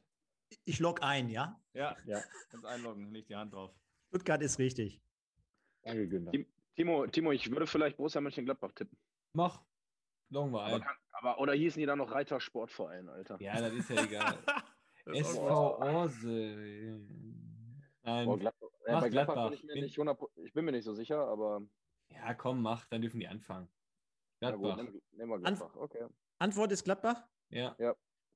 Ich 0.65 0.79
log 0.79 1.03
ein, 1.03 1.29
ja? 1.29 1.61
Ja, 1.75 1.97
ja. 2.07 2.23
kannst 2.51 2.65
einloggen, 2.65 3.13
leg 3.13 3.27
die 3.27 3.37
Hand 3.37 3.53
drauf. 3.53 3.73
Stuttgart 4.09 4.41
ist 4.43 4.59
richtig. 4.59 5.03
Danke, 5.83 6.09
Günther. 6.09 6.33
Timo, 6.77 7.07
Timo, 7.09 7.33
ich 7.33 7.51
würde 7.51 7.67
vielleicht 7.67 7.97
Borussia 7.97 8.21
Mönchengladbach 8.21 8.73
tippen. 8.73 8.97
Mach. 9.33 9.63
Loggen 10.31 10.53
wir 10.53 10.61
Aber, 10.63 10.75
ein. 10.77 10.81
kann, 10.83 10.97
aber 11.13 11.39
oder 11.41 11.55
hießen 11.55 11.79
die 11.81 11.87
dann 11.87 11.99
noch 11.99 12.13
Reiter 12.13 12.39
Sportverein, 12.41 13.09
Alter? 13.09 13.37
Ja, 13.41 13.61
das 13.61 13.73
ist 13.73 13.91
ja 13.91 14.03
egal. 14.05 14.39
SV 15.15 15.79
Orsel. 15.81 17.01
Nein. 18.03 18.27
Boah, 18.27 18.39
Gladbach, 18.39 18.69
Mach 18.89 19.01
bei 19.01 19.09
Gladbach 19.11 19.35
Gladbach. 19.35 19.51
bin 19.51 19.59
ich, 19.59 19.65
mir 19.65 19.73
Bin- 19.75 19.85
nicht 19.85 19.99
100, 19.99 20.19
ich 20.45 20.53
bin 20.53 20.65
mir 20.65 20.73
nicht 20.73 20.85
so 20.85 20.95
sicher, 20.95 21.27
aber 21.27 21.63
Ja, 22.09 22.35
komm, 22.35 22.63
mach, 22.63 22.87
dann 22.87 23.03
dürfen 23.03 23.21
die 23.21 23.27
anfangen. 23.29 23.69
na 24.41 24.51
gut, 24.53 24.75
Gladbach. 24.75 24.93
nehmen, 25.13 25.31
wir 25.31 25.39
Gladbach. 25.39 25.77
Okay. 25.77 26.07
Antwort 26.39 26.73
ist 26.73 26.85
Gladbach? 26.85 27.23
Ja, 27.51 27.77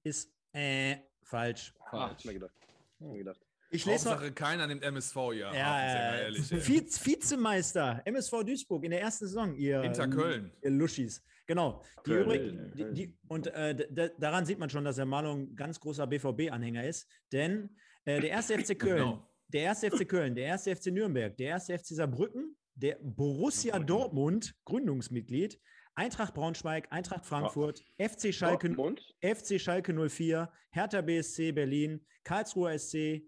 Ist 0.05 0.33
äh, 0.53 0.97
falsch. 1.23 1.75
Falsch. 1.91 1.93
hab 1.93 2.25
mir 2.25 2.33
gedacht. 2.35 2.55
Hab 3.01 3.09
mir 3.09 3.19
gedacht. 3.19 3.41
Ich 3.73 3.87
lese 3.87 4.07
noch. 4.07 4.13
Hauptsache 4.15 4.33
keiner 4.33 4.67
nimmt 4.67 4.83
MSV, 4.83 5.17
ja. 5.35 5.55
Ja, 5.55 5.81
äh, 5.81 6.23
ehrlich. 6.25 6.51
Vizemeister, 6.51 8.03
MSV 8.05 8.43
Duisburg 8.45 8.85
in 8.85 8.91
der 8.91 9.01
ersten 9.01 9.27
Saison, 9.27 9.55
ihr, 9.55 9.83
Hinter 9.83 10.09
Köln. 10.09 10.53
ihr 10.63 10.71
Luschis. 10.71 11.23
Genau. 11.47 11.83
Die 12.07 12.11
Köln, 12.11 12.25
übrigen, 12.25 12.73
die, 12.77 12.83
Köln. 12.83 12.95
die, 12.95 13.19
und 13.29 13.47
äh, 13.49 14.11
daran 14.19 14.45
sieht 14.47 14.59
man 14.59 14.71
schon, 14.71 14.85
dass 14.85 14.97
der 14.97 15.07
Marlon 15.07 15.53
ein 15.53 15.57
ganz 15.57 15.79
großer 15.81 16.07
BVB-Anhänger 16.07 16.85
ist. 16.87 17.09
Denn 17.33 17.71
äh, 18.05 18.21
der 18.21 18.31
erste 18.31 18.59
FC 18.59 18.77
Köln, 18.79 18.97
Genau. 18.99 19.29
der 19.49 19.63
erste 19.63 19.91
FC 19.91 20.09
Köln, 20.09 20.35
der 20.35 20.45
erste 20.47 20.75
FC 20.75 20.87
Nürnberg, 20.87 21.37
der 21.37 21.49
erste 21.51 21.79
FC 21.79 21.87
Saarbrücken, 21.89 22.57
der 22.75 22.99
Borussia 23.03 23.79
Dortmund, 23.79 24.55
Gründungsmitglied, 24.65 25.61
Eintracht 25.97 26.35
Braunschweig, 26.35 26.87
Eintracht 26.91 27.27
Frankfurt, 27.27 27.85
FC 27.99 28.33
Schalke, 28.33 28.69
Dortmund? 28.69 29.03
FC 29.21 29.61
Schalke 29.61 29.93
04, 30.09 30.51
Hertha 30.71 31.01
BSC 31.03 31.53
Berlin, 31.53 32.01
Karlsruher 32.23 32.79
SC, 32.79 33.23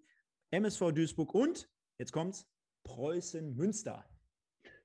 MSV 0.52 0.92
Duisburg 0.92 1.34
und, 1.34 1.68
jetzt 1.98 2.12
kommt's, 2.12 2.46
Preußen 2.84 3.54
Münster. 3.56 4.04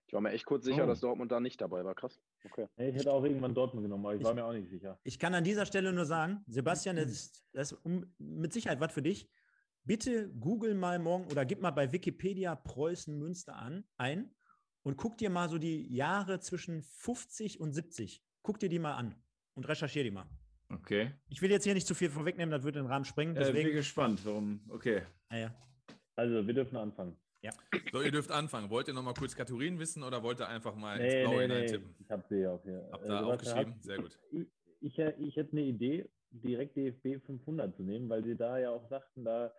Ich 0.05 0.13
war 0.13 0.21
mir 0.21 0.31
echt 0.31 0.45
kurz 0.45 0.63
sicher, 0.63 0.85
Oh. 0.85 0.87
dass 0.87 1.01
Dortmund 1.01 1.31
da 1.31 1.39
nicht 1.39 1.59
dabei 1.59 1.83
war. 1.83 1.93
Krass. 1.93 2.21
Okay. 2.45 2.67
Ich 2.77 2.95
hätte 2.95 3.11
auch 3.11 3.23
irgendwann 3.23 3.53
Dortmund 3.53 3.83
genommen, 3.83 4.05
aber 4.05 4.15
ich 4.15 4.23
war 4.23 4.33
mir 4.33 4.45
auch 4.45 4.53
nicht 4.53 4.69
sicher. 4.69 4.97
Ich 5.03 5.19
kann 5.19 5.33
an 5.33 5.43
dieser 5.43 5.65
Stelle 5.65 5.91
nur 5.91 6.05
sagen, 6.05 6.43
Sebastian, 6.47 6.95
das 6.95 7.09
ist, 7.09 7.43
das 7.51 7.71
ist 7.73 7.81
mit 8.17 8.53
Sicherheit 8.53 8.79
was 8.79 8.93
für 8.93 9.01
dich. 9.01 9.29
Bitte 9.83 10.29
google 10.39 10.75
mal 10.75 10.99
morgen 10.99 11.25
oder 11.31 11.45
gib 11.45 11.61
mal 11.61 11.71
bei 11.71 11.91
Wikipedia 11.91 12.55
Preußen 12.55 13.17
Münster 13.17 13.55
an, 13.57 13.83
ein 13.97 14.33
und 14.83 14.95
guck 14.95 15.17
dir 15.17 15.29
mal 15.29 15.49
so 15.49 15.57
die 15.57 15.93
Jahre 15.93 16.39
zwischen 16.39 16.83
50 16.83 17.59
und 17.59 17.73
70. 17.73 18.23
Guck 18.43 18.59
dir 18.59 18.69
die 18.69 18.79
mal 18.79 18.93
an 18.95 19.15
und 19.55 19.67
recherchier 19.67 20.03
die 20.03 20.11
mal. 20.11 20.29
Okay. 20.69 21.11
Ich 21.29 21.41
will 21.41 21.51
jetzt 21.51 21.63
hier 21.63 21.73
nicht 21.73 21.87
zu 21.87 21.95
viel 21.95 22.09
vorwegnehmen, 22.09 22.51
das 22.51 22.63
würde 22.63 22.79
den 22.79 22.87
Rahmen 22.87 23.05
sprengen. 23.05 23.35
Äh, 23.35 23.39
bin 23.39 23.53
Deswegen, 23.55 23.71
gespannt, 23.75 24.21
warum. 24.25 24.61
Okay. 24.69 25.01
Naja. 25.29 25.53
Also, 26.15 26.45
wir 26.45 26.53
dürfen 26.53 26.77
anfangen. 26.77 27.15
So, 27.93 28.01
ihr 28.01 28.11
dürft 28.11 28.31
anfangen. 28.31 28.69
Wollt 28.69 28.87
ihr 28.89 28.93
noch 28.93 29.03
mal 29.03 29.13
kurz 29.13 29.33
Kategorien 29.35 29.79
wissen 29.79 30.03
oder 30.03 30.21
wollt 30.21 30.39
ihr 30.41 30.47
einfach 30.49 30.75
mal 30.75 30.99
ins 30.99 31.13
Nee, 31.13 31.21
Blaue 31.21 31.35
nee, 31.35 31.47
nee. 31.47 31.53
hineintippen? 31.53 31.95
Ich 32.03 32.09
habe 32.11 32.23
sie 32.29 32.45
auch 32.47 32.61
hier. 32.63 32.89
Habt 32.91 33.03
Äh, 33.05 33.07
ihr 33.07 33.17
Sebastian, 33.19 33.31
aufgeschrieben? 33.31 33.73
hast- 33.75 33.83
Sehr 33.85 33.97
gut. 33.97 34.19
Ich, 34.31 34.47
ich, 34.81 34.99
äh, 34.99 35.13
ich 35.19 35.35
hätte 35.37 35.51
eine 35.53 35.61
Idee, 35.61 36.09
direkt 36.31 36.75
DFB 36.75 37.19
500 37.25 37.75
zu 37.77 37.83
nehmen, 37.83 38.09
weil 38.09 38.23
sie 38.23 38.35
da 38.35 38.57
ja 38.57 38.71
auch 38.71 38.89
sagten, 38.89 39.23
da 39.23 39.53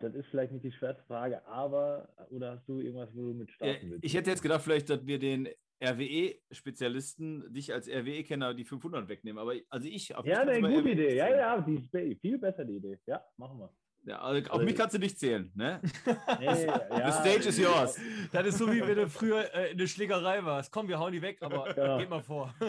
das 0.00 0.14
ist 0.14 0.26
vielleicht 0.30 0.50
nicht 0.52 0.64
die 0.64 0.72
schwerste 0.72 1.04
Frage, 1.04 1.46
aber 1.46 2.08
oder 2.30 2.56
hast 2.56 2.66
du 2.68 2.80
irgendwas, 2.80 3.10
wo 3.14 3.26
du 3.26 3.34
mit 3.34 3.48
Ja, 3.50 3.54
starten 3.54 3.90
willst? 3.90 4.04
ich 4.04 4.14
hätte 4.14 4.30
jetzt 4.30 4.42
gedacht, 4.42 4.62
vielleicht, 4.62 4.90
dass 4.90 5.06
wir 5.06 5.20
den 5.20 5.48
RWE-Spezialisten, 5.84 7.52
dich 7.52 7.72
als 7.72 7.88
RWE-Kenner, 7.88 8.54
die 8.54 8.64
500 8.64 9.08
wegnehmen. 9.08 9.38
Aber 9.38 9.54
also 9.68 9.88
ich, 9.88 10.14
auf 10.16 10.26
ja, 10.26 10.40
eine 10.40 10.60
gute 10.60 10.80
RWE 10.80 10.90
Idee. 10.92 11.16
Ja, 11.16 11.28
ja, 11.30 11.60
die 11.60 11.74
ist 11.76 12.20
viel 12.20 12.38
besser, 12.38 12.64
die 12.64 12.76
Idee. 12.76 12.98
Ja, 13.06 13.24
machen 13.36 13.58
wir. 13.58 13.72
Ja, 14.04 14.20
also 14.20 14.50
auf 14.50 14.62
mich 14.62 14.74
kannst 14.74 14.94
du 14.94 14.98
nicht 14.98 15.18
zählen. 15.18 15.50
Ne? 15.54 15.80
Nee, 16.40 16.46
ja, 16.66 17.10
The 17.12 17.30
stage 17.30 17.48
is 17.48 17.58
yours. 17.58 17.98
Das 18.32 18.46
ist 18.46 18.58
so, 18.58 18.70
wie 18.72 18.80
wenn 18.80 18.96
du 18.96 19.08
früher 19.08 19.54
äh, 19.54 19.70
in 19.72 19.78
der 19.78 19.86
Schlägerei 19.86 20.44
warst. 20.44 20.72
Komm, 20.72 20.88
wir 20.88 20.98
hauen 20.98 21.12
die 21.12 21.22
weg, 21.22 21.38
aber 21.40 21.76
Ja. 21.76 21.98
geht 21.98 22.10
mal 22.10 22.22
vor. 22.22 22.54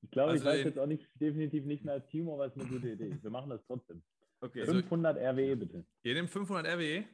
Ich 0.00 0.12
glaube, 0.12 0.30
Also 0.32 0.42
ich 0.42 0.50
weiß 0.50 0.64
jetzt 0.64 0.78
auch 0.78 0.86
nicht, 0.86 1.06
definitiv 1.20 1.66
nicht 1.66 1.84
mehr 1.84 1.92
als 1.94 2.08
Timo, 2.08 2.32
aber 2.34 2.46
es 2.46 2.56
ist 2.56 2.62
eine 2.62 2.70
gute 2.70 2.88
Idee. 2.88 3.18
Wir 3.20 3.30
machen 3.30 3.50
das 3.50 3.60
trotzdem. 3.66 4.02
Okay. 4.40 4.60
Also- 4.62 4.72
500 4.72 5.18
RWE 5.18 5.54
bitte. 5.56 5.84
Ihr 6.02 6.14
nehmt 6.14 6.30
500 6.30 6.66
RWE? 6.66 7.04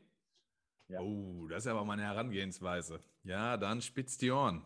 Ja. 0.88 1.00
Oh, 1.00 1.48
das 1.48 1.64
ist 1.64 1.66
aber 1.66 1.84
meine 1.84 2.02
Herangehensweise. 2.02 3.00
Ja, 3.24 3.56
dann 3.56 3.82
spitzt 3.82 4.22
die 4.22 4.30
Ohren. 4.30 4.62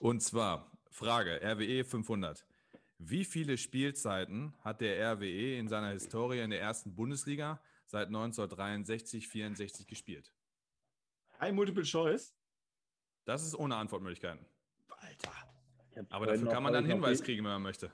Und 0.00 0.22
zwar, 0.24 0.72
Frage, 0.90 1.40
RWE 1.40 1.84
500. 1.84 2.44
Wie 2.98 3.24
viele 3.24 3.56
Spielzeiten 3.56 4.54
hat 4.64 4.80
der 4.80 5.12
RWE 5.14 5.56
in 5.56 5.68
seiner 5.68 5.90
Historie 5.90 6.40
in 6.40 6.50
der 6.50 6.60
ersten 6.60 6.96
Bundesliga 6.96 7.60
seit 7.92 8.06
1963, 8.08 9.28
64 9.28 9.86
gespielt? 9.86 10.32
Ein 11.38 11.54
Multiple 11.54 11.82
Choice. 11.84 12.34
Das 13.26 13.44
ist 13.46 13.54
ohne 13.54 13.76
Antwortmöglichkeiten. 13.76 14.44
Alter. 14.88 15.32
Aber 16.08 16.26
dafür 16.26 16.44
noch- 16.44 16.52
kann 16.52 16.62
man 16.62 16.72
dann 16.72 16.86
Hinweis 16.86 17.18
die- 17.18 17.24
kriegen, 17.24 17.44
wenn 17.44 17.52
man 17.52 17.62
möchte. 17.62 17.92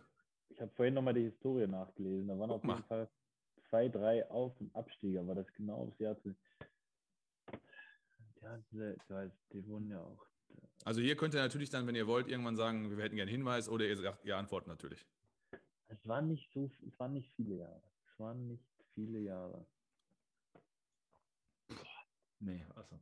Ich 0.51 0.61
habe 0.61 0.71
vorhin 0.73 0.95
nochmal 0.95 1.15
die 1.15 1.25
Historie 1.25 1.67
nachgelesen. 1.67 2.29
Da 2.29 2.39
waren 2.39 2.49
Guck 2.49 2.57
auf 2.59 2.63
jeden 2.65 2.79
mal. 2.79 2.83
Fall 2.85 3.09
zwei, 3.69 3.89
drei 3.89 4.31
Auf- 4.31 4.59
und 4.61 4.75
Abstiege, 4.75 5.19
aber 5.21 5.35
das 5.35 5.53
genau 5.53 5.79
aufs 5.89 5.99
Jahr 5.99 6.17
zu. 6.21 6.35
Ja, 8.41 8.59
die 9.53 9.67
wurden 9.67 9.91
ja 9.91 10.01
auch. 10.01 10.25
Also 10.85 11.01
hier 11.01 11.17
könnt 11.17 11.35
ihr 11.35 11.41
natürlich 11.41 11.71
dann, 11.71 11.87
wenn 11.89 11.97
ihr 11.97 12.07
wollt, 12.07 12.29
irgendwann 12.29 12.57
sagen, 12.57 12.97
wir 12.97 13.03
hätten 13.05 13.17
gerne 13.17 13.31
einen 13.31 13.39
Hinweis 13.39 13.69
oder 13.69 13.85
ihr 13.87 13.97
sagt, 13.97 14.25
ihr 14.25 14.37
antwortet 14.37 14.69
natürlich. 14.69 15.05
Es 15.89 16.07
waren 16.07 16.29
nicht 16.29 16.51
so, 16.53 16.71
es 16.87 16.99
waren 17.01 17.13
nicht 17.15 17.31
viele 17.35 17.57
Jahre. 17.57 17.83
Es 18.07 18.19
waren 18.21 18.47
nicht 18.47 18.65
viele 18.95 19.19
Jahre. 19.19 19.67
Nee, 22.41 22.65
also. 22.75 22.99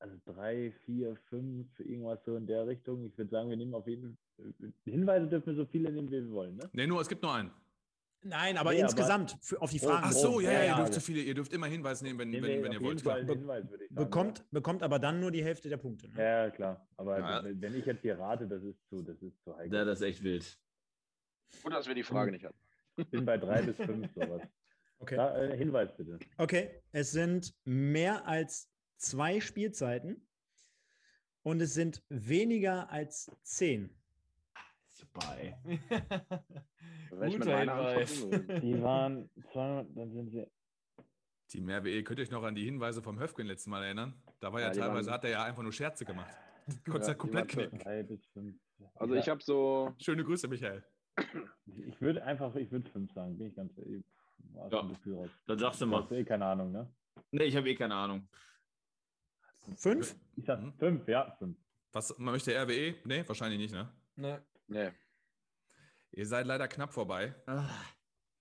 Also 0.00 0.16
drei, 0.26 0.72
vier, 0.84 1.16
fünf, 1.28 1.66
irgendwas 1.80 2.24
so 2.24 2.36
in 2.36 2.46
der 2.46 2.66
Richtung. 2.68 3.04
Ich 3.04 3.18
würde 3.18 3.30
sagen, 3.30 3.50
wir 3.50 3.56
nehmen 3.56 3.74
auf 3.74 3.86
jeden 3.88 4.16
Fall. 4.36 4.54
Hinweise 4.84 5.26
dürfen 5.26 5.46
wir 5.46 5.54
so 5.56 5.66
viele 5.66 5.90
nehmen, 5.90 6.08
wie 6.08 6.12
wir 6.22 6.30
wollen, 6.30 6.56
ne? 6.56 6.68
Nee, 6.72 6.86
nur, 6.86 7.00
es 7.00 7.08
gibt 7.08 7.22
nur 7.22 7.34
einen. 7.34 7.50
Nein, 8.22 8.56
aber 8.56 8.70
Nee, 8.70 8.76
aber- 8.78 8.84
insgesamt 8.90 9.36
für, 9.42 9.60
auf 9.60 9.70
die 9.72 9.80
Oh, 9.82 9.86
Fragen. 9.88 10.04
Ach 10.06 10.12
so, 10.12 10.40
ja, 10.40 10.52
ja, 10.52 10.58
ihr 10.60 10.66
ja, 10.66 10.76
dürft 10.76 10.88
ja. 10.90 10.94
so 10.94 11.00
viele, 11.00 11.20
ihr 11.22 11.34
dürft 11.34 11.52
immer 11.52 11.66
Hinweis 11.66 12.02
nehmen, 12.02 12.18
wenn, 12.20 12.30
Nehmen 12.30 12.46
wenn, 12.46 12.62
wenn 12.64 12.72
ihr 12.72 12.80
wollt. 12.80 13.00
jeden 13.00 13.10
Fall 13.10 13.24
Klar. 13.24 13.36
Hinweis, 13.36 13.70
würde 13.70 13.84
ich 13.84 13.90
sagen. 13.90 14.04
bekommt, 14.04 14.44
bekommt 14.52 14.82
aber 14.84 14.98
dann 15.00 15.18
nur 15.20 15.30
die 15.32 15.42
Hälfte 15.42 15.68
der 15.68 15.76
Punkte. 15.78 16.08
Ne? 16.08 16.14
Ja, 16.18 16.44
ja, 16.44 16.50
klar. 16.50 16.86
Aber 16.96 17.18
Ja. 17.18 17.44
wenn 17.44 17.60
wenn 17.60 17.74
ich 17.74 17.84
jetzt 17.86 18.02
hier 18.02 18.18
rate, 18.18 18.46
das 18.46 18.62
ist 18.62 18.78
zu, 18.88 19.02
das 19.02 19.20
ist 19.22 19.42
zu 19.42 19.56
heikel. 19.56 19.76
Ja, 19.76 19.84
das 19.84 20.00
ist 20.00 20.06
echt 20.06 20.22
wild. 20.22 20.58
Gut, 21.62 21.72
dass 21.72 21.86
wir 21.88 21.94
die 21.94 22.02
Frage 22.04 22.30
nicht 22.30 22.44
hatten. 22.44 22.58
Ich 22.96 23.08
bin 23.08 23.24
bei 23.24 23.36
drei 23.38 23.62
bis 23.62 23.76
fünf 23.76 24.12
sowas. 24.14 24.42
Okay. 25.00 25.16
Da, 25.16 25.36
äh, 25.38 25.56
Hinweis 25.56 25.94
bitte. 25.96 26.18
Okay, 26.38 26.70
es 26.92 27.12
sind 27.12 27.54
mehr 27.64 28.26
als 28.26 28.68
zwei 28.96 29.40
Spielzeiten 29.40 30.26
und 31.42 31.60
es 31.60 31.74
sind 31.74 32.02
weniger 32.08 32.90
als 32.90 33.30
zehn. 33.42 33.90
Super, 34.90 35.36
ey. 35.38 35.54
Guter 37.10 37.58
Hinweis. 37.60 38.26
Die 38.62 38.82
waren 38.82 39.30
200, 39.52 39.86
dann 39.96 40.12
sind 40.12 40.30
sie. 40.30 40.46
Team 41.46 41.70
RWE, 41.70 42.02
könnt 42.02 42.18
ihr 42.18 42.24
euch 42.24 42.30
noch 42.30 42.42
an 42.42 42.54
die 42.54 42.64
Hinweise 42.64 43.00
vom 43.00 43.18
Höfgen 43.18 43.46
letzten 43.46 43.70
Mal 43.70 43.84
erinnern? 43.84 44.20
Da 44.40 44.52
war 44.52 44.60
ja, 44.60 44.66
Ja, 44.68 44.72
teilweise, 44.74 45.06
waren- 45.06 45.14
hat 45.14 45.24
er 45.24 45.30
ja 45.30 45.44
einfach 45.44 45.62
nur 45.62 45.72
Scherze 45.72 46.04
gemacht. 46.04 46.36
Konntest 46.84 47.08
Ja, 47.08 47.14
komplett 47.14 47.48
knicken. 47.48 47.80
Also 48.96 49.14
ja, 49.14 49.20
ich 49.20 49.28
habe 49.28 49.42
so, 49.42 49.94
Schöne 49.98 50.24
Grüße, 50.24 50.48
Michael. 50.48 50.84
Ich 51.86 52.00
würde 52.00 52.22
einfach, 52.24 52.54
ich 52.56 52.70
würde 52.70 52.90
fünf 52.90 53.12
sagen, 53.12 53.38
bin 53.38 53.46
ich 53.48 53.54
ganz 53.56 53.72
ehrlich. 53.78 54.04
War 54.54 54.70
Ja. 54.72 54.78
raus. 54.80 55.30
Dann 55.46 55.58
sagst 55.58 55.80
du 55.80 55.84
Du 55.84 55.90
mal. 55.90 56.02
hast 56.02 56.12
eh 56.12 56.24
keine 56.24 56.46
Ahnung, 56.46 56.72
ne? 56.72 56.92
Nee, 57.30 57.44
ich 57.44 57.56
habe 57.56 57.68
eh 57.68 57.74
keine 57.74 57.94
Ahnung. 57.94 58.28
Fünf? 59.76 60.16
Ich 60.36 60.44
sag 60.46 60.60
Mhm. 60.62 60.72
fünf, 60.78 61.08
ja, 61.08 61.30
fünf. 61.38 61.58
Was 61.92 62.16
man 62.18 62.32
möchte 62.32 62.52
RWE? 62.54 62.96
Nee, 63.04 63.26
wahrscheinlich 63.26 63.58
nicht, 63.58 63.72
ne? 63.72 63.92
ne. 64.16 64.42
nee, 64.66 64.90
Ihr 66.12 66.26
seid 66.26 66.46
leider 66.46 66.68
knapp 66.68 66.92
vorbei. 66.92 67.34
Ah. 67.46 67.68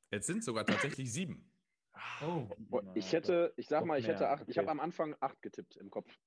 Jetzt 0.10 0.28
sind 0.28 0.44
sogar 0.44 0.66
tatsächlich 0.66 1.12
sieben. 1.12 1.52
Oh. 2.22 2.48
Boah, 2.58 2.84
ich 2.96 3.12
hätte, 3.12 3.54
ich 3.58 3.68
sag 3.68 3.82
Doch 3.82 3.88
mal, 3.88 4.00
ich 4.00 4.08
hätte 4.08 4.30
acht, 4.30 4.44
ich 4.44 4.50
okay. 4.58 4.60
habe 4.60 4.72
am 4.72 4.80
Anfang 4.80 5.16
acht 5.20 5.42
getippt 5.42 5.76
im 5.78 5.90
Kopf. 5.90 6.18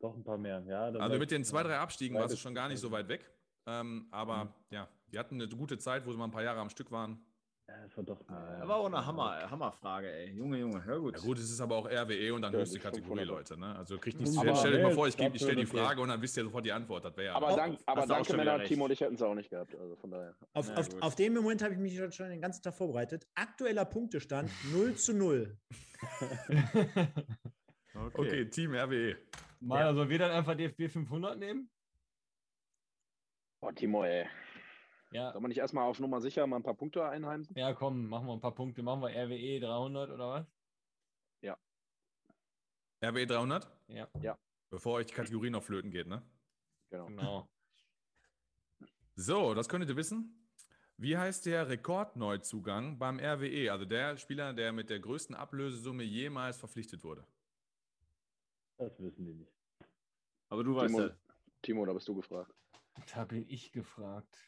Doch 0.00 0.16
ein 0.16 0.24
paar 0.24 0.38
mehr, 0.38 0.60
ja. 0.66 0.84
Also 0.86 1.18
mit 1.18 1.22
ich- 1.22 1.28
den 1.28 1.44
zwei, 1.44 1.62
drei 1.62 1.78
Abstiegen 1.78 2.14
drei 2.14 2.20
war 2.20 2.26
es 2.26 2.32
bis 2.32 2.40
schon 2.40 2.54
gar 2.54 2.68
nicht 2.68 2.80
so 2.80 2.90
weit 2.90 3.08
weg. 3.08 3.30
Ähm, 3.66 4.08
aber 4.10 4.46
Mhm. 4.46 4.54
ja, 4.70 4.88
die 5.12 5.18
hatten 5.18 5.40
eine 5.40 5.48
gute 5.48 5.78
Zeit, 5.78 6.06
wo 6.06 6.12
sie 6.12 6.18
mal 6.18 6.24
ein 6.24 6.30
paar 6.32 6.42
Jahre 6.42 6.60
am 6.60 6.70
Stück 6.70 6.90
waren. 6.90 7.24
Ja, 7.68 7.74
das 7.82 7.96
war 7.98 8.04
doch. 8.04 8.26
mehr. 8.26 8.62
Aber 8.62 8.76
auch 8.76 8.86
eine 8.86 9.04
Hammer, 9.04 9.50
Hammerfrage, 9.50 10.10
ey. 10.10 10.30
Junge, 10.30 10.58
Junge, 10.58 10.82
hör 10.84 10.98
gut. 11.00 11.16
Ja 11.18 11.22
gut, 11.22 11.38
es 11.38 11.50
ist 11.50 11.60
aber 11.60 11.76
auch 11.76 11.84
RWE 11.86 12.32
und 12.32 12.40
dann 12.40 12.52
Ja, 12.54 12.60
höchste 12.60 12.76
die 12.78 12.82
Kategorie, 12.82 13.20
500. 13.20 13.26
Leute. 13.28 13.58
Ne? 13.60 13.76
Also 13.76 13.98
kriegt 13.98 14.18
nichts 14.20 14.38
Aber 14.38 14.56
Stell 14.56 14.70
stell 14.70 14.76
euch 14.76 14.82
mal 14.84 14.94
vor, 14.94 15.06
ich, 15.06 15.18
ich 15.18 15.42
stelle 15.42 15.56
die 15.56 15.66
okay. 15.66 15.76
Frage 15.76 16.00
und 16.00 16.08
dann 16.08 16.22
wisst 16.22 16.36
ihr 16.38 16.44
sofort 16.44 16.64
die 16.64 16.72
Antwort. 16.72 17.04
Das 17.04 17.14
wäre 17.18 17.26
ja 17.26 17.34
Aber, 17.34 17.54
dank, 17.54 17.78
aber 17.84 18.06
danke, 18.06 18.34
Männer. 18.36 18.64
Timo 18.64 18.86
und 18.86 18.90
ich 18.92 19.00
hätten 19.02 19.16
es 19.16 19.22
auch 19.22 19.34
nicht 19.34 19.50
gehabt. 19.50 19.74
Also 19.74 19.96
von 19.96 20.10
daher. 20.10 20.34
Auf, 20.54 20.68
Ja, 20.68 20.76
auf, 20.76 20.88
auf 21.02 21.14
den 21.14 21.34
Moment 21.34 21.62
habe 21.62 21.74
ich 21.74 21.78
mich 21.78 21.94
schon- 22.14 22.30
den 22.30 22.40
ganzen 22.40 22.62
Tag 22.62 22.72
vorbereitet. 22.74 23.26
Aktueller 23.34 23.84
Punktestand 23.84 24.50
0 24.72 24.94
zu 24.94 25.12
0. 25.12 25.58
Okay, 28.14 28.48
Team 28.48 28.74
E. 28.74 28.78
RWE. 28.80 29.16
Mal, 29.60 29.82
also 29.82 30.08
wir 30.08 30.18
dann 30.20 30.30
einfach 30.30 30.54
DFB 30.54 30.88
500 30.88 31.36
nehmen? 31.36 31.68
Boah, 33.60 33.74
Timo, 33.74 34.04
ey. 34.04 34.24
Ja. 35.10 35.32
Soll 35.32 35.40
man 35.40 35.48
nicht 35.48 35.58
erstmal 35.58 35.84
auf 35.84 35.98
Nummer 36.00 36.20
sicher 36.20 36.46
mal 36.46 36.56
ein 36.56 36.62
paar 36.62 36.74
Punkte 36.74 37.04
einheimsen? 37.08 37.56
Ja, 37.56 37.72
komm, 37.72 38.08
machen 38.08 38.26
wir 38.26 38.34
ein 38.34 38.40
paar 38.40 38.54
Punkte. 38.54 38.82
Machen 38.82 39.02
wir 39.02 39.10
RWE 39.10 39.60
300 39.60 40.10
oder 40.10 40.28
was? 40.28 40.46
RWE 43.02 43.26
300? 43.26 43.68
Ja, 43.88 44.38
Bevor 44.70 44.94
euch 44.94 45.06
die 45.06 45.14
Kategorie 45.14 45.50
noch 45.50 45.62
flöten 45.62 45.90
geht, 45.90 46.06
ne? 46.06 46.22
Genau. 46.90 47.06
genau. 47.06 47.48
So, 49.14 49.54
das 49.54 49.68
könntet 49.68 49.90
ihr 49.90 49.96
wissen. 49.96 50.34
Wie 50.96 51.16
heißt 51.16 51.46
der 51.46 51.68
Rekordneuzugang 51.68 52.98
beim 52.98 53.20
RWE? 53.20 53.70
Also 53.70 53.84
der 53.84 54.16
Spieler, 54.16 54.52
der 54.52 54.72
mit 54.72 54.90
der 54.90 54.98
größten 54.98 55.34
Ablösesumme 55.34 56.02
jemals 56.02 56.56
verpflichtet 56.58 57.04
wurde. 57.04 57.24
Das 58.78 58.98
wissen 59.00 59.24
die 59.24 59.34
nicht. 59.34 59.52
Aber 60.48 60.64
du 60.64 60.74
weißt 60.74 60.94
Timo, 60.94 61.06
ja. 61.06 61.16
Timo, 61.62 61.86
da 61.86 61.92
bist 61.92 62.08
du 62.08 62.14
gefragt. 62.16 62.52
Da 63.14 63.24
bin 63.24 63.48
ich 63.48 63.70
gefragt. 63.70 64.47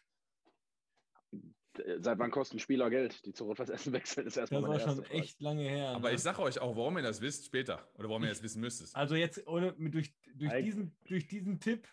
Seit 1.99 2.19
wann 2.19 2.31
kosten 2.31 2.59
Spieler 2.59 2.91
Geld, 2.91 3.25
die 3.25 3.33
zu 3.33 3.45
Rot-Weiß 3.45 3.71
Essen 3.71 3.93
wechseln, 3.93 4.27
ist 4.27 4.37
erstmal 4.37 4.61
Das 4.63 4.71
war 4.71 4.81
schon 4.81 5.05
Frage. 5.05 5.19
echt 5.19 5.41
lange 5.41 5.63
her. 5.63 5.91
Aber 5.91 6.09
ne? 6.09 6.15
ich 6.17 6.21
sage 6.21 6.43
euch 6.43 6.59
auch, 6.59 6.77
warum 6.77 6.97
ihr 6.99 7.03
das 7.03 7.21
wisst 7.21 7.47
später. 7.47 7.89
Oder 7.95 8.09
warum 8.09 8.25
ihr 8.25 8.29
das 8.29 8.43
wissen 8.43 8.61
müsstet. 8.61 8.91
Also 8.95 9.15
jetzt 9.15 9.47
ohne, 9.47 9.73
durch, 9.75 10.13
durch, 10.35 10.51
Eig- 10.51 10.63
diesen, 10.63 10.97
durch 11.05 11.29
diesen 11.29 11.61
Tipp 11.61 11.89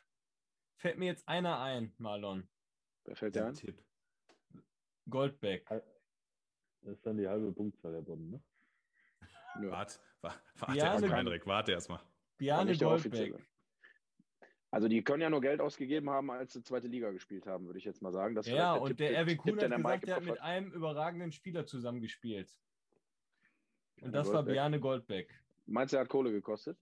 fällt 0.78 0.98
mir 0.98 1.06
jetzt 1.06 1.28
einer 1.28 1.60
ein, 1.60 1.94
Marlon. 2.00 2.50
Wer 3.06 3.16
fällt 3.16 3.36
dir 3.36 3.46
ein? 3.46 3.54
Tipp. 3.54 3.82
Goldbeck. 5.10 5.66
Das 5.70 5.84
ist 6.96 7.06
dann 7.06 7.18
die 7.18 7.28
halbe 7.28 7.52
Punktzahl 7.54 7.94
der 7.94 8.02
Bonn, 8.02 8.30
ne? 8.30 8.44
Nö. 9.60 9.72
Wart, 9.72 10.00
wart, 10.22 10.42
wart 10.56 10.76
Ja, 10.76 11.00
Hendrik, 11.00 11.46
warte 11.46 11.72
erstmal. 11.72 12.02
Biane. 12.38 12.76
Goldbeck. 12.78 13.36
Also 14.70 14.88
die 14.88 15.02
können 15.04 15.22
ja 15.22 15.30
nur 15.30 15.42
Geld 15.42 15.62
ausgegeben 15.62 16.10
haben, 16.10 16.30
als 16.30 16.54
sie 16.54 16.62
zweite 16.62 16.88
Liga 16.88 17.12
gespielt 17.12 17.48
haben, 17.48 17.66
würde 17.68 17.80
ich 17.80 17.86
jetzt 17.86 18.02
mal 18.02 18.12
sagen. 18.12 18.36
Das 18.36 18.48
Ja, 18.48 18.74
vielleicht 18.74 18.82
und 18.82 18.88
Tipp- 18.90 18.98
der 18.98 19.26
Tipp, 19.26 19.38
Kuhn 19.38 19.52
hat 19.54 19.62
der 19.62 19.70
gesagt, 19.70 19.86
Mike 19.86 20.06
der 20.06 20.16
hat 20.18 20.24
mit 20.24 20.42
einem 20.42 20.72
überragenden 20.72 21.32
Spieler 21.32 21.66
zusammengespielt. 21.66 22.52
Und 24.02 24.12
das 24.12 24.28
war 24.28 24.36
Goldbeck. 24.36 24.54
Biane 24.54 24.80
Goldbeck. 24.80 25.44
Meinst 25.66 25.94
du, 25.94 25.98
er 25.98 26.02
hat 26.02 26.10
Kohle 26.10 26.32
gekostet? 26.32 26.78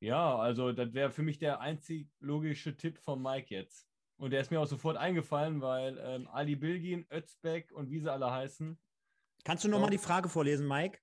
Ja, 0.00 0.36
also 0.38 0.72
das 0.72 0.94
wäre 0.94 1.10
für 1.10 1.22
mich 1.22 1.38
der 1.38 1.60
einzig 1.60 2.08
logische 2.20 2.74
Tipp 2.76 2.98
von 2.98 3.20
Mike 3.22 3.54
jetzt. 3.54 3.86
Und 4.16 4.30
der 4.32 4.40
ist 4.40 4.50
mir 4.50 4.60
auch 4.60 4.66
sofort 4.66 4.96
eingefallen, 4.96 5.60
weil 5.60 5.98
ähm, 5.98 6.26
Ali 6.28 6.56
Bilgin, 6.56 7.06
Özbeck 7.12 7.70
und 7.72 7.90
wie 7.90 8.00
sie 8.00 8.10
alle 8.10 8.30
heißen. 8.30 8.78
Kannst 9.44 9.64
du 9.64 9.68
nochmal 9.68 9.90
die 9.90 9.98
Frage 9.98 10.28
vorlesen, 10.28 10.66
Mike? 10.66 10.98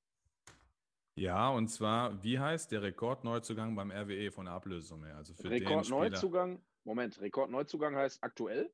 Ja, 1.18 1.50
und 1.50 1.68
zwar, 1.70 2.22
wie 2.24 2.38
heißt 2.40 2.72
der 2.72 2.84
Rekordneuzugang 2.84 3.76
beim 3.76 3.92
RWE 3.92 4.32
von 4.32 4.46
der 4.46 4.54
Ablösesumme? 4.54 5.08
her? 5.08 5.18
Also 5.18 5.34
für 5.34 5.50
den 5.50 5.58
Spieler. 5.58 5.70
Rekordneuzugang. 5.72 6.62
Moment, 6.84 7.20
Rekordneuzugang 7.20 7.96
heißt 7.96 8.24
aktuell? 8.24 8.72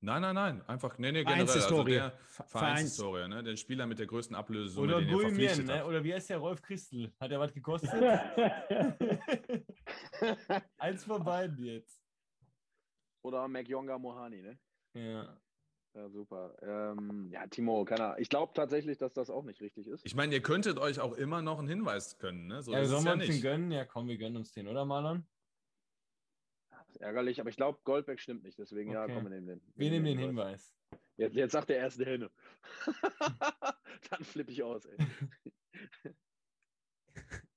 Nein, 0.00 0.22
nein, 0.22 0.34
nein. 0.34 0.62
Einfach, 0.66 0.96
nee, 0.98 1.12
nee, 1.12 1.22
generell. 1.22 1.42
Also 1.42 1.52
Vereinshistorie. 1.52 1.92
der 1.92 2.10
Ver- 2.10 2.44
Vereinshistorie, 2.46 3.28
ne? 3.28 3.42
Den 3.44 3.56
Spieler 3.58 3.86
mit 3.86 3.98
der 3.98 4.06
größten 4.06 4.34
Ablösesumme, 4.34 4.96
Oder 4.96 5.06
den 5.06 5.20
verpflichtet 5.20 5.66
ne? 5.66 5.84
Oder 5.86 6.02
wie 6.02 6.14
heißt 6.14 6.30
der 6.30 6.38
Rolf 6.38 6.62
Christel? 6.62 7.12
Hat 7.20 7.30
er 7.30 7.38
was 7.38 7.52
gekostet? 7.52 7.90
Eins 10.78 11.04
von 11.04 11.22
beiden 11.22 11.62
jetzt. 11.64 12.02
Oder 13.22 13.46
McYonga 13.46 13.98
Mohani, 13.98 14.42
ne? 14.42 14.58
Ja. 14.94 15.36
Ja, 15.94 16.08
super. 16.08 16.56
Ähm, 16.62 17.28
ja, 17.30 17.46
Timo, 17.48 17.84
keine 17.84 18.04
Ahnung. 18.04 18.16
Ich 18.18 18.30
glaube 18.30 18.52
tatsächlich, 18.54 18.96
dass 18.96 19.12
das 19.12 19.28
auch 19.28 19.44
nicht 19.44 19.60
richtig 19.60 19.86
ist. 19.86 20.04
Ich 20.06 20.14
meine, 20.14 20.34
ihr 20.34 20.42
könntet 20.42 20.78
euch 20.78 21.00
auch 21.00 21.12
immer 21.12 21.42
noch 21.42 21.58
einen 21.58 21.68
Hinweis 21.68 22.16
können, 22.16 22.46
ne? 22.46 22.62
So 22.62 22.72
ja, 22.72 22.84
sollen 22.86 23.04
wir 23.04 23.10
ja 23.10 23.14
uns 23.16 23.24
den 23.24 23.32
nicht. 23.32 23.42
gönnen? 23.42 23.70
Ja, 23.70 23.84
komm, 23.84 24.08
wir 24.08 24.16
gönnen 24.16 24.36
uns 24.38 24.52
den, 24.52 24.68
oder 24.68 24.86
Marlon? 24.86 25.26
Das 26.70 26.88
ist 26.88 26.96
ärgerlich, 26.96 27.40
aber 27.40 27.50
ich 27.50 27.56
glaube, 27.56 27.78
Goldberg 27.84 28.20
stimmt 28.20 28.42
nicht. 28.42 28.58
Deswegen, 28.58 28.90
ja, 28.90 29.04
Okay. 29.04 29.14
komm, 29.14 29.24
wir 29.24 29.30
nehmen 29.30 29.46
den. 29.46 29.60
Wir 29.74 29.90
nehmen 29.90 30.06
den 30.06 30.18
Hinweis. 30.18 30.74
Jetzt, 31.18 31.36
jetzt 31.36 31.52
sagt 31.52 31.68
der 31.68 31.76
erste 31.76 32.06
Henne. 32.06 32.30
Dann 34.10 34.24
flippe 34.24 34.50
ich 34.50 34.62
aus, 34.62 34.86
ey. 34.86 34.96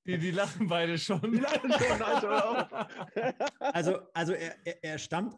Die, 0.06 0.18
die 0.18 0.30
lachen 0.30 0.68
beide 0.68 0.98
schon. 0.98 1.20
Die 1.32 1.38
lachen 1.38 1.72
schon, 1.72 1.98
nein, 1.98 2.24
auf. 2.24 2.68
Also, 3.58 3.98
also 4.12 4.32
er, 4.34 4.54
er, 4.64 4.84
er 4.84 4.98
stammt, 4.98 5.34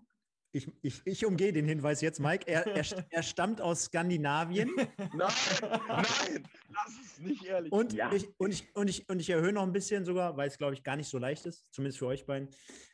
ich, 0.53 0.71
ich, 0.83 1.03
ich 1.05 1.27
umgehe 1.27 1.53
den 1.53 1.67
Hinweis 1.67 2.01
jetzt, 2.01 2.21
Mike, 2.21 2.47
er, 2.47 2.67
er, 2.67 2.85
er 3.11 3.23
stammt 3.23 3.61
aus 3.61 3.85
Skandinavien 3.85 4.71
Nein, 4.99 5.33
nein, 5.89 6.49
das 6.73 6.99
ist 7.03 7.21
nicht 7.21 7.45
ehrlich. 7.45 7.73
und, 7.73 7.93
Ja. 7.93 8.13
ich, 8.13 8.29
und, 8.39 8.51
ich, 8.53 8.75
und, 8.75 8.89
ich, 8.89 9.09
und 9.09 9.21
ich 9.21 9.31
erhöhe 9.31 9.53
noch 9.53 9.63
ein 9.63 9.73
bisschen 9.73 10.05
sogar, 10.05 10.37
weil 10.37 10.49
es, 10.49 10.59
glaube 10.59 10.75
ich, 10.75 10.83
gar 10.83 10.97
nicht 10.97 11.09
so 11.09 11.19
leicht 11.19 11.45
ist, 11.47 11.73
zumindest 11.75 11.99
für 11.99 12.07
euch 12.07 12.25
beiden. 12.27 12.49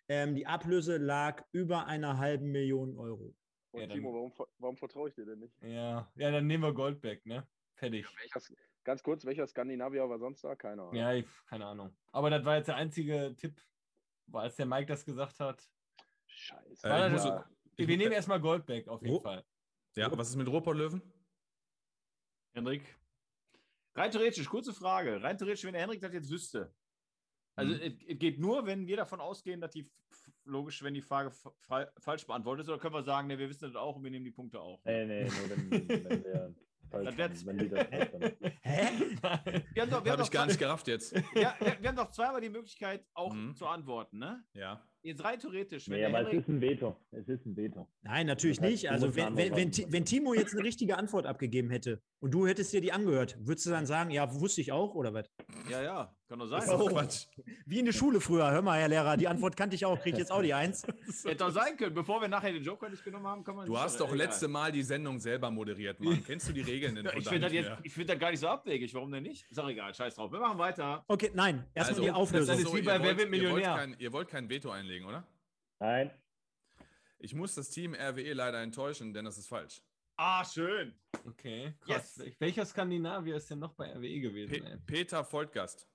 Ähm, 0.08 0.34
die 0.34 0.46
Ablöse 0.46 0.96
lag 0.96 1.44
über 1.52 1.86
einer 1.86 2.18
halben 2.18 2.50
Million 2.50 2.96
Euro. 2.98 3.34
Und 3.70 3.80
Ja, 3.80 3.86
dann- 3.86 3.96
Timo, 3.96 4.12
warum, 4.12 4.32
warum 4.58 4.76
vertraue 4.76 5.08
ich 5.08 5.14
dir 5.14 5.24
denn 5.24 5.38
nicht? 5.40 5.54
Ja, 5.62 6.10
ja, 6.16 6.30
dann 6.30 6.46
nehmen 6.46 6.62
wir 6.64 6.72
Goldback, 6.74 7.24
ne? 7.26 7.46
Fertig. 7.76 8.06
Welcher, 8.18 8.40
ganz 8.84 9.02
kurz, 9.02 9.24
welcher 9.24 9.46
Skandinavier 9.46 10.08
war 10.08 10.18
sonst 10.18 10.44
da? 10.44 10.54
Keine 10.54 10.82
Ahnung. 10.82 10.94
Ja, 10.94 11.12
ich, 11.12 11.26
keine 11.48 11.66
Ahnung. 11.66 11.96
Aber 12.12 12.30
das 12.30 12.44
war 12.44 12.56
jetzt 12.56 12.66
der 12.68 12.76
einzige 12.76 13.34
Tipp, 13.36 13.60
weil 14.26 14.42
als 14.42 14.56
der 14.56 14.66
Mike 14.66 14.86
das 14.86 15.04
gesagt 15.04 15.40
hat. 15.40 15.68
Scheiße. 16.34 16.86
Äh, 16.88 17.10
muss- 17.10 17.24
ja. 17.24 17.48
Ich- 17.76 17.88
wir 17.88 17.96
nehmen 17.96 18.12
erstmal 18.12 18.40
Goldback 18.40 18.88
auf 18.88 19.02
jeden 19.02 19.16
Oh. 19.16 19.20
Fall. 19.20 19.44
Ja, 19.96 20.10
was 20.16 20.28
ist 20.30 20.36
mit 20.36 20.48
Ruhrpott-Löwen? 20.48 21.02
Henrik. 22.54 22.96
Rein 23.96 24.10
theoretisch, 24.10 24.48
kurze 24.48 24.72
Frage. 24.72 25.22
Rein 25.22 25.38
theoretisch, 25.38 25.64
wenn 25.64 25.72
der 25.72 25.82
Henrik 25.82 26.00
das 26.00 26.12
jetzt 26.12 26.30
wüsste. 26.30 26.74
Also 27.56 27.74
Mhm. 27.74 27.80
es, 28.08 28.18
geht 28.18 28.38
nur, 28.40 28.66
wenn 28.66 28.86
wir 28.86 28.96
davon 28.96 29.20
ausgehen, 29.20 29.60
dass 29.60 29.70
die 29.70 29.88
logisch, 30.44 30.82
wenn 30.82 30.94
die 30.94 31.02
Frage 31.02 31.30
fa- 31.30 31.52
fa- 31.60 31.90
falsch 31.98 32.26
beantwortet 32.26 32.64
ist, 32.64 32.68
oder 32.70 32.78
können 32.80 32.94
wir 32.94 33.02
sagen, 33.04 33.28
ne, 33.28 33.38
wir 33.38 33.48
wissen 33.48 33.64
das 33.66 33.76
auch 33.76 33.96
und 33.96 34.02
wir 34.04 34.10
nehmen 34.10 34.24
die 34.24 34.30
Punkte 34.32 34.60
auch. 34.60 34.84
Nee, 34.84 35.04
nee, 35.06 35.24
nur 35.24 35.50
wenn, 35.50 35.70
wenn 35.88 35.88
wir 36.24 36.54
falsch 36.90 37.16
Das 37.16 37.46
wenn 37.46 37.58
die 37.58 37.68
das. 37.68 37.86
Hä? 38.62 39.18
Nein. 39.22 39.64
Wir 39.72 39.82
haben 39.82 39.90
doch, 39.90 40.04
wir 40.04 40.10
haben 40.12 40.18
Habe 40.18 40.22
ich 40.22 40.30
gar 40.30 40.42
zwei- 40.42 40.46
nicht 40.46 40.58
gerafft 40.58 40.88
jetzt. 40.88 41.12
Ja, 41.34 41.56
wir, 41.60 41.80
wir 41.80 41.88
haben 41.88 41.96
doch 41.96 42.10
zweimal 42.10 42.40
die 42.40 42.50
Möglichkeit, 42.50 43.06
auch 43.14 43.32
Mhm. 43.32 43.54
zu 43.54 43.66
antworten, 43.66 44.18
ne? 44.18 44.44
Ja. 44.54 44.84
Jetzt 45.04 45.22
rein 45.22 45.38
theoretisch, 45.38 45.86
wenn 45.90 45.98
Nee, 45.98 46.06
aber 46.06 46.20
es 46.22 46.26
Henrik, 46.28 46.40
ist 46.40 46.48
ein 46.48 46.60
Veto. 46.62 46.96
Es 47.10 47.28
ist 47.28 47.44
ein 47.44 47.54
Veto. 47.54 47.86
Nein, 48.02 48.26
natürlich 48.26 48.56
Das 48.56 48.64
heißt, 48.64 48.72
nicht. 48.84 48.90
Also 48.90 49.14
wenn, 49.14 49.36
wenn, 49.36 49.54
wenn, 49.54 49.70
wenn 49.92 50.04
Timo 50.06 50.32
jetzt 50.32 50.54
eine 50.54 50.64
richtige 50.64 50.96
Antwort 50.96 51.26
abgegeben 51.26 51.68
hätte 51.68 52.00
und 52.20 52.30
du 52.32 52.46
hättest 52.46 52.72
dir 52.72 52.80
die 52.80 52.90
angehört, 52.90 53.36
würdest 53.38 53.66
du 53.66 53.70
dann 53.70 53.84
sagen, 53.84 54.10
ja, 54.10 54.34
wusste 54.40 54.62
ich 54.62 54.72
auch 54.72 54.94
oder 54.94 55.12
was? 55.12 55.30
ja, 55.70 55.82
ja, 55.82 56.16
kann 56.26 56.38
doch 56.38 56.46
sein. 56.46 56.62
Das 56.66 56.80
ist 56.80 56.86
Quatsch. 56.88 57.26
Wie 57.66 57.78
in 57.80 57.84
der 57.84 57.92
Schule 57.92 58.18
früher. 58.22 58.50
Hör 58.50 58.62
mal, 58.62 58.80
Herr 58.80 58.88
Lehrer, 58.88 59.18
die 59.18 59.28
Antwort 59.28 59.58
kannte 59.58 59.76
ich 59.76 59.84
auch, 59.84 60.00
krieg 60.00 60.14
ich 60.14 60.20
jetzt 60.20 60.32
auch 60.32 60.40
die 60.40 60.54
Eins. 60.54 60.82
Hätte 61.24 61.36
doch 61.36 61.50
sein 61.50 61.76
können. 61.76 61.94
Bevor 61.94 62.22
wir 62.22 62.28
nachher 62.28 62.52
den 62.52 62.62
Joker 62.62 62.88
nicht 62.88 63.04
genommen 63.04 63.26
haben, 63.26 63.44
kann 63.44 63.56
man. 63.56 63.66
Du 63.66 63.78
hast 63.78 64.00
doch 64.00 64.14
letzte 64.14 64.48
Mal 64.48 64.72
die 64.72 64.82
Sendung 64.82 65.20
selber 65.20 65.50
moderiert, 65.50 66.00
Mann. 66.00 66.22
Kennst 66.26 66.48
du 66.48 66.54
die 66.54 66.62
Regeln 66.62 66.94
denn? 66.94 67.06
von 67.06 67.18
Ich 67.20 67.28
finde 67.28 67.40
das, 67.42 67.52
jetzt- 67.52 67.72
ich 67.82 67.92
find 67.92 68.08
das 68.08 68.18
gar 68.18 68.30
nicht 68.30 68.40
so 68.40 68.48
abwegig. 68.48 68.94
Warum 68.94 69.12
denn 69.12 69.22
nicht? 69.24 69.44
Ist 69.50 69.58
doch 69.58 69.68
egal. 69.68 69.92
Scheiß 69.94 70.14
drauf. 70.14 70.32
Wir 70.32 70.40
machen 70.40 70.56
weiter. 70.58 71.04
Okay, 71.08 71.30
nein, 71.34 71.64
erstmal 71.74 72.00
die 72.00 72.06
das 72.06 72.16
Auflösung. 72.16 72.58
ist 72.58 72.74
wie 72.74 72.80
bei 72.82 72.94
Wer 73.02 73.02
wird 73.02 73.10
ihr 73.10 73.18
wollt 73.18 73.30
Millionär? 73.30 73.74
kein- 73.76 73.96
Ihr 73.98 74.12
wollt 74.12 74.28
kein 74.28 74.48
Veto 74.48 74.70
einlegen, 74.70 74.93
oder? 75.02 75.26
Nein, 75.80 76.10
Ich 77.18 77.34
muss 77.34 77.54
das 77.54 77.70
Team 77.70 77.94
RWE 77.94 78.32
leider 78.34 78.62
enttäuschen, 78.62 79.12
denn 79.14 79.24
das 79.24 79.38
ist 79.38 79.48
falsch. 79.48 79.82
Ah, 80.16 80.44
schön. 80.44 80.94
Okay, 81.26 81.74
krass. 81.80 82.22
Welcher 82.38 82.64
Skandinavier 82.66 83.36
ist 83.36 83.50
denn 83.50 83.58
noch 83.58 83.74
bei 83.74 83.92
RWE 83.92 84.20
gewesen? 84.20 84.50
Pe 84.62 84.70
ey? 84.70 84.76
Peter 84.86 85.24
Voltgast 85.24 85.88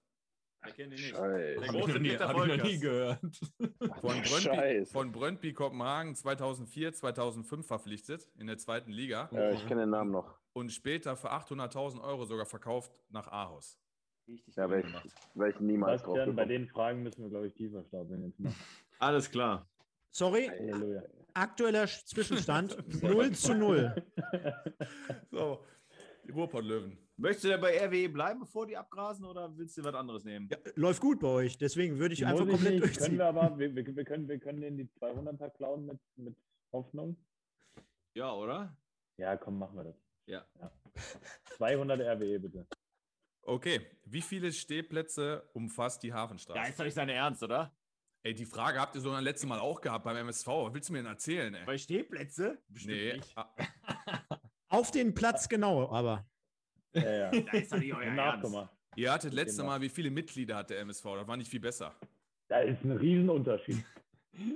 Ich 0.68 0.74
kenne 0.74 0.96
ihn 0.96 1.02
nicht. 1.02 1.16
Scheiße. 1.16 1.60
Der 1.62 1.68
große 1.70 2.00
nie, 2.00 2.10
Peter 2.10 2.28
hab 2.28 2.36
ich 2.38 2.58
noch 2.58 2.64
nie 2.66 2.80
Volkers. 2.80 2.82
gehört. 2.82 4.00
von 4.02 4.22
Brøndby, 4.22 4.28
Scheiße. 4.28 4.92
von 4.92 5.12
Brøndby 5.14 5.54
Kopenhagen 5.54 6.16
2004, 6.16 6.94
2005 6.94 7.66
verpflichtet 7.66 8.28
in 8.38 8.48
der 8.48 8.58
zweiten 8.58 8.92
Liga 8.92 9.30
Ja, 9.32 9.52
ich 9.52 9.66
kenne 9.68 9.82
den 9.84 9.92
Namen 9.92 10.12
noch. 10.12 10.38
und 10.54 10.72
später 10.74 11.16
für 11.16 11.32
800.000 11.32 12.02
Euro 12.02 12.26
sogar 12.26 12.46
verkauft 12.46 12.92
nach 13.10 13.28
Aarhus. 13.30 13.80
Richtig 14.28 14.56
Ja, 14.58 14.70
wäre 14.70 14.82
ich, 14.82 14.94
wär 15.36 15.48
ich 15.48 15.60
niemals 15.62 16.04
drauf 16.04 16.18
bei 16.36 16.46
den 16.46 16.68
Fragen 16.68 17.04
müssen 17.04 17.24
wir, 17.24 17.30
glaube 17.30 17.48
ich, 17.48 17.54
tiefer 17.54 17.84
stapeln. 17.86 18.34
Alles 19.00 19.30
klar. 19.32 19.68
Sorry, 20.12 20.48
Halleluja. 20.48 21.04
aktueller 21.34 21.84
Sch- 21.86 22.06
Zwischenstand 22.06 22.78
0 23.04 23.32
zu 23.34 23.54
0. 23.54 23.96
So, 25.32 25.64
die 26.26 26.32
Ruhrpott-Löwen. 26.32 26.98
Möchtest 27.18 27.46
du 27.46 27.48
denn 27.50 27.62
bei 27.62 27.78
RWE 27.86 28.10
bleiben, 28.10 28.40
bevor 28.40 28.66
die 28.66 28.78
abgrasen, 28.78 29.26
oder 29.26 29.56
willst 29.58 29.78
du 29.78 29.84
was 29.84 29.94
anderes 29.94 30.24
nehmen? 30.24 30.48
Ja, 30.52 30.58
läuft 30.76 31.02
gut 31.02 31.20
bei 31.20 31.28
euch, 31.28 31.58
deswegen 31.58 31.98
würde 32.00 32.14
ich 32.14 32.22
Muss 32.22 32.32
einfach 32.32 32.46
ich 32.46 32.52
komplett 32.52 32.74
nicht, 32.74 32.82
können 32.84 32.94
durchziehen. 32.94 33.18
wir 33.18 33.26
aber, 33.26 33.58
wir, 33.60 33.76
wir, 33.76 33.96
wir, 33.96 34.06
können, 34.06 34.28
wir 34.28 34.40
können 34.40 34.62
denen 34.62 34.78
die 34.78 34.88
200er 35.02 35.50
klauen 35.52 35.86
mit, 35.86 36.00
mit 36.16 36.36
Hoffnung. 36.72 37.18
Ja, 38.16 38.34
oder? 38.34 38.76
Ja, 39.18 39.36
komm, 39.38 39.60
machen 39.60 39.78
wir 39.78 39.84
das. 39.86 39.96
Ja. 40.26 40.46
200 41.58 42.00
RWE 42.00 42.40
bitte. 42.40 42.68
Okay, 43.44 43.82
wie 44.06 44.22
viele 44.22 44.52
Stehplätze 44.52 45.50
umfasst 45.54 46.04
die 46.04 46.14
Hafenstraße? 46.14 46.58
Ja, 46.60 46.66
ist 46.68 46.80
doch 46.80 46.86
nicht 46.86 46.94
seine 46.94 47.14
Ernst, 47.14 47.44
oder? 47.44 47.74
Ey, 48.24 48.34
die 48.34 48.46
Frage 48.46 48.80
habt 48.80 48.96
ihr 48.96 49.02
so 49.02 49.12
ein 49.12 49.24
letztes 49.24 49.48
Mal 49.48 49.60
auch 49.60 49.80
gehabt 49.80 50.04
beim 50.04 50.18
MSV. 50.18 50.48
Was 50.48 50.74
willst 50.74 50.90
du 50.90 50.94
mir 50.94 51.00
denn 51.00 51.08
erzählen, 51.12 51.54
ey? 51.54 51.66
Bei 51.66 51.78
Stehplätze? 51.78 52.58
Bestimmt 52.68 52.96
Nee, 52.96 53.14
nicht. 53.14 53.32
ah, 53.38 53.50
Auf 54.70 54.92
den 54.92 55.14
Platz 55.16 55.48
genau, 55.48 55.90
aber. 55.92 56.26
Ja, 56.94 57.02
ja. 57.02 57.32
Da 57.42 57.52
ist 57.58 57.72
doch 57.72 57.78
nicht 57.80 57.94
euer 57.94 58.04
Ernst. 58.04 58.56
Ihr 58.96 59.12
hattet 59.14 59.34
letzte. 59.34 59.64
Mal, 59.64 59.80
wie 59.82 59.90
viele 59.90 60.12
Mitglieder 60.12 60.58
hat 60.58 60.70
der 60.70 60.80
MSV? 60.82 61.04
Das 61.04 61.28
war 61.28 61.38
nicht 61.38 61.50
viel 61.50 61.62
besser. 61.62 61.96
Da 62.50 62.60
ist 62.60 62.84
ein 62.84 62.92
Riesenunterschied. 62.92 63.84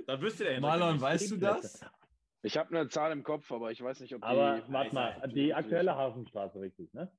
Das 0.06 0.20
wüsste 0.20 0.44
der 0.44 0.54
Henrik 0.54 0.62
Marlon, 0.68 1.00
weißt 1.00 1.30
du 1.30 1.36
das? 1.36 1.80
Ich 2.42 2.58
habe 2.58 2.76
eine 2.76 2.88
Zahl 2.88 3.12
im 3.12 3.22
Kopf, 3.22 3.50
aber 3.50 3.70
ich 3.70 3.82
weiß 3.82 4.00
nicht, 4.00 4.14
ob 4.14 4.20
die. 4.20 4.26
Aber 4.26 4.62
warte 4.68 4.94
mal, 4.94 5.22
die 5.34 5.54
aktuelle 5.54 5.94
Hafenstraße, 5.94 6.60
richtig, 6.60 6.92
ne? 6.92 7.10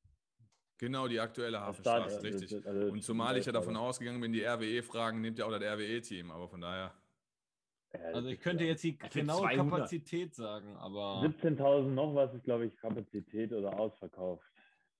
Genau, 0.77 1.07
die 1.07 1.19
aktuelle 1.19 1.59
Hafenstraße, 1.61 2.09
Start- 2.19 2.23
richtig. 2.23 2.53
also- 2.55 2.69
also- 2.69 2.91
Und 2.91 3.03
zumal 3.03 3.37
ich 3.37 3.45
ja 3.45 3.51
davon 3.51 3.75
also- 3.75 3.87
ausgegangen 3.87 4.19
bin, 4.19 4.33
die 4.33 4.43
RWE 4.43 4.83
fragen, 4.83 5.21
nimmt 5.21 5.39
ja 5.39 5.45
auch 5.45 5.51
das 5.51 5.61
RWE-Team. 5.61 6.31
Aber 6.31 6.47
von 6.49 6.61
daher, 6.61 6.93
Also 8.13 8.27
ich 8.27 8.41
könnte 8.41 8.65
jetzt 8.65 8.83
die 8.83 8.97
genaue 8.97 9.43
200. 9.43 9.69
Kapazität 9.69 10.35
sagen, 10.35 10.75
aber 10.75 11.21
17.000 11.21 11.93
noch 11.95 12.13
was 12.13 12.33
ist, 12.33 12.43
glaube 12.43 12.65
ich, 12.65 12.75
Kapazität 12.75 13.53
oder 13.53 13.79
ausverkauft. 13.79 14.43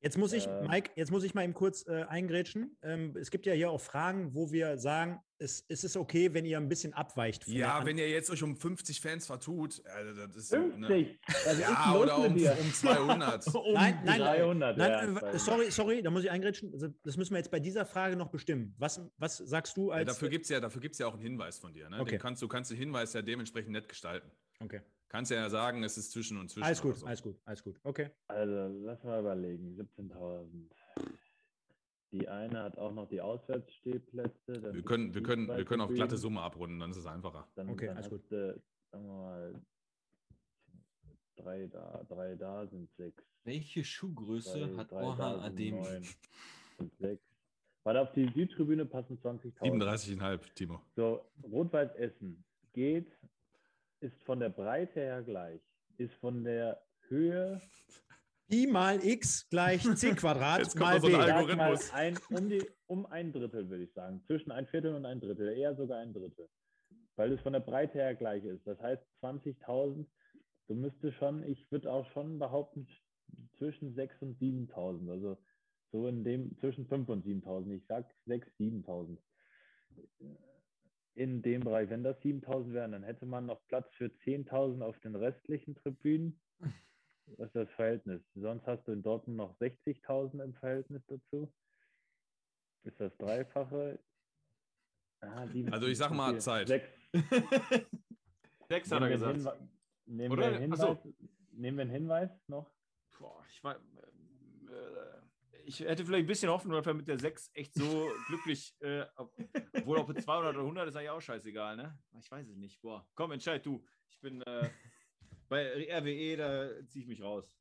Jetzt 0.01 0.17
muss 0.17 0.33
ich, 0.33 0.45
Ähm. 0.47 0.67
Mike, 0.67 0.91
jetzt 0.95 1.11
muss 1.11 1.23
ich 1.23 1.33
mal 1.33 1.43
eben 1.43 1.53
kurz 1.53 1.87
äh, 1.87 2.03
eingrätschen. 2.03 2.77
Ähm, 2.83 3.15
es 3.17 3.31
gibt 3.31 3.45
ja 3.47 3.53
hier 3.53 3.71
auch 3.71 3.81
Fragen, 3.81 4.35
wo 4.35 4.51
wir 4.51 4.77
sagen, 4.77 5.19
es, 5.39 5.65
es 5.67 5.83
ist 5.83 5.97
okay, 5.97 6.33
wenn 6.33 6.45
ihr 6.45 6.57
ein 6.57 6.69
bisschen 6.69 6.93
abweicht. 6.93 7.47
ja, 7.47 7.83
wenn 7.85 7.97
ihr 7.97 8.07
jetzt 8.09 8.29
euch 8.29 8.43
um 8.43 8.55
50 8.55 9.01
Fans 9.01 9.25
vertut, 9.25 9.81
also 9.85 10.27
das 10.27 10.35
ist. 10.35 10.49
50! 10.49 11.19
Was 11.45 11.59
Ja, 11.59 11.69
ist 11.71 11.93
los 11.93 12.03
oder 12.03 12.17
um, 12.19 12.33
um 12.35 12.73
200. 12.73 13.45
Nein, 13.73 13.99
nein, 14.05 14.19
300, 14.19 14.77
nein, 14.77 14.89
ja, 14.91 15.01
äh, 15.01 15.05
200. 15.07 15.39
sorry, 15.41 15.71
sorry, 15.71 16.01
da 16.03 16.11
muss 16.11 16.23
ich 16.23 16.31
eingrätschen. 16.31 16.71
Also, 16.71 16.87
das 17.03 17.17
müssen 17.17 17.31
wir 17.33 17.39
jetzt 17.39 17.51
bei 17.51 17.59
dieser 17.59 17.85
Frage 17.85 18.15
noch 18.15 18.29
bestimmen. 18.29 18.75
Was, 18.77 19.01
was 19.17 19.37
sagst 19.37 19.75
du 19.75 19.89
Ja, 19.89 19.95
als. 19.97 20.07
dafür 20.13 20.29
gibt 20.29 20.43
es 20.43 20.49
ja, 20.49 20.59
dafür 20.59 20.81
gibt's 20.81 20.99
ja 20.99 21.07
auch 21.07 21.13
einen 21.13 21.23
Hinweis 21.23 21.57
von 21.57 21.73
dir. 21.73 21.89
Ne? 21.89 21.99
Okay. 21.99 22.11
Den 22.11 22.19
kannst, 22.19 22.41
du 22.41 22.47
kannst 22.47 22.69
den 22.71 22.77
Hinweis 22.77 23.13
ja 23.13 23.21
dementsprechend 23.21 23.71
nett 23.71 23.89
gestalten. 23.89 24.29
okay. 24.61 24.81
Kannst 25.15 25.31
ja 25.31 25.49
sagen, 25.49 25.81
es 25.81 25.97
ist 25.97 26.11
zwischen 26.11 26.37
und 26.37 26.49
zwischen. 26.49 26.65
Alles 26.65 26.81
gut, 26.81 26.97
so. 26.97 27.05
alles 27.05 27.21
gut, 27.23 27.39
alles 27.45 27.63
gut. 27.63 27.79
Okay. 27.83 28.09
Also, 28.27 28.67
lass 28.83 29.01
mal 29.05 29.21
überlegen. 29.21 29.73
17.000. 29.97 30.69
Die 32.11 32.27
eine 32.27 32.63
hat 32.63 32.77
auch 32.77 32.91
noch 32.93 33.07
die 33.07 33.21
Auswärtsstehplätze. 33.21 34.33
dann 34.59 34.73
Wir 34.75 34.83
können, 34.83 35.13
wir, 35.15 35.23
können, 35.23 35.47
wir 35.47 35.63
können 35.63 35.79
auf 35.83 35.93
glatte. 35.93 36.17
Summe 36.17 36.41
abrunden, 36.41 36.79
dann 36.79 36.91
ist 36.91 36.97
es 36.97 37.05
einfacher. 37.05 37.47
Dann, 37.55 37.69
Okay, 37.69 37.85
dann 37.85 37.95
alles 37.95 38.11
hast 38.11 38.11
gut. 38.11 38.29
Du, 38.29 38.61
sagen 38.91 39.05
wir 39.05 39.13
mal, 39.13 39.61
drei 41.37 41.67
da, 41.67 42.03
drei 42.09 42.35
da 42.35 42.67
sind 42.67 42.89
sechs. 42.97 43.23
welche 43.45 43.85
Schuhgröße 43.85 44.67
Drei- 44.67 44.75
hat 44.75 44.91
drei 44.91 45.01
Orhan 45.01 45.55
sechs. 46.99 47.23
Weil 47.85 47.97
auf 47.97 48.11
die 48.11 48.27
Südtribüne 48.35 48.85
passen 48.85 49.17
20.000. 49.21 49.59
37,5, 49.61 50.53
Timo. 50.55 50.81
So, 50.97 51.31
Rot-Weiß 51.41 51.95
Essen 51.95 52.43
geht, 52.73 53.07
ist 54.05 54.23
von 54.23 54.39
der 54.39 54.49
Breite 54.49 54.99
her 54.99 55.23
gleich, 55.23 55.61
ist 55.97 56.13
von 56.15 56.43
der 56.43 56.81
Höhe 57.07 57.59
Pi 58.47 58.67
mal 58.67 59.03
x 59.03 59.49
gleich 59.49 59.81
c 59.81 60.11
Quadrat 60.15 60.75
mal 60.75 61.01
so 61.01 61.07
ein 61.07 61.11
b. 61.11 61.17
Mal, 61.17 61.31
Algorithmus. 61.31 61.91
ein, 61.93 62.19
um, 62.29 62.47
die, 62.47 62.63
um 62.85 63.05
ein 63.07 63.33
Drittel, 63.33 63.67
würde 63.69 63.85
ich 63.85 63.93
sagen. 63.93 64.21
Zwischen 64.27 64.51
ein 64.51 64.67
Viertel 64.67 64.93
und 64.93 65.05
ein 65.05 65.19
Drittel, 65.19 65.49
eher 65.57 65.75
sogar 65.75 65.97
ein 65.97 66.13
Drittel. 66.13 66.47
Weil 67.15 67.31
es 67.31 67.41
von 67.41 67.53
der 67.53 67.61
Breite 67.61 67.97
her 67.97 68.13
gleich 68.13 68.43
ist. 68.43 68.67
Das 68.67 68.79
heißt, 68.79 69.01
20.000, 69.23 70.05
du 70.67 70.75
müsstest 70.75 71.17
schon, 71.17 71.43
ich 71.43 71.71
würde 71.71 71.91
auch 71.91 72.05
schon 72.11 72.37
behaupten, 72.37 72.87
zwischen 73.57 73.95
6.000 73.95 74.21
und 74.21 74.39
7.000. 74.39 75.09
Also 75.09 75.37
so 75.91 76.07
in 76.07 76.23
dem, 76.23 76.55
zwischen 76.59 76.87
5.000 76.87 77.07
und 77.07 77.25
7.000. 77.25 77.71
Ich 77.77 77.85
sag 77.87 78.05
6.000, 78.27 78.85
7.000. 78.85 79.17
In 81.15 81.41
dem 81.41 81.61
Bereich. 81.61 81.89
Wenn 81.89 82.03
das 82.03 82.17
7.000 82.21 82.73
wären, 82.73 82.91
dann 82.91 83.03
hätte 83.03 83.25
man 83.25 83.45
noch 83.45 83.65
Platz 83.67 83.87
für 83.95 84.05
10.000 84.25 84.81
auf 84.83 84.99
den 84.99 85.15
restlichen 85.15 85.75
Tribünen. 85.75 86.39
Was 87.37 87.47
ist 87.47 87.55
das 87.55 87.69
Verhältnis? 87.71 88.21
Sonst 88.35 88.67
hast 88.67 88.83
du 88.87 88.91
in 88.91 89.01
Dortmund 89.01 89.37
noch 89.37 89.57
60.000 89.59 90.43
im 90.43 90.53
Verhältnis 90.55 91.01
dazu. 91.07 91.51
Ist 92.83 92.99
das 92.99 93.15
Dreifache? 93.17 93.97
Ah, 95.21 95.47
Also 95.71 95.87
ich 95.87 95.97
sag 95.97 96.11
mal 96.11 96.31
okay. 96.31 96.39
Zeit. 96.39 96.67
Sechs. 96.67 96.87
Sechs 98.69 98.91
hat 98.91 99.01
er 99.01 99.09
Nehmen 99.09 99.21
wir 99.21 99.27
einen 99.27 99.33
gesagt. 99.35 99.59
Hinwe- 99.61 99.67
Nehmen 100.07 100.31
Oder? 100.33 100.51
wir 100.51 100.57
einen 100.57 100.73
Ach 100.73 100.77
so. 100.77 100.87
Hinweis, 101.01 101.13
nehmen 101.51 101.77
wir 101.77 101.81
einen 101.83 101.91
Hinweis 101.91 102.29
noch? 102.47 102.69
Boah, 103.17 103.43
ich, 103.49 103.63
war, 103.63 103.75
äh, 103.75 103.79
ich 105.65 105.79
hätte 105.81 106.05
vielleicht 106.05 106.23
ein 106.25 106.27
bisschen 106.27 106.49
Hoffnung, 106.49 106.73
dass 106.75 106.85
wir 106.85 106.93
mit 106.93 107.07
der 107.07 107.19
6 107.19 107.49
echt 107.53 107.73
so 107.73 108.09
glücklich, 108.27 108.73
äh, 108.81 109.05
ob- 109.17 109.33
obwohl 109.73 109.97
ob 109.99 110.09
es 110.09 110.23
200 110.23 110.55
oder 110.55 110.63
100 110.65 110.87
ist 110.89 110.95
eigentlich 110.95 111.09
auch 111.09 111.21
scheißegal, 111.21 111.75
ne? 111.75 111.97
Ich 112.19 112.29
weiß 112.31 112.47
es 112.47 112.55
nicht. 112.57 112.81
Boah, 112.81 113.05
komm, 113.15 113.31
entscheid 113.31 113.65
du. 113.65 113.83
Ich 114.09 114.19
bin 114.19 114.41
äh, 114.43 114.69
bei 115.49 115.87
RWE, 115.99 116.37
da 116.37 116.69
ziehe 116.87 117.03
ich 117.03 117.07
mich 117.07 117.21
raus. 117.21 117.51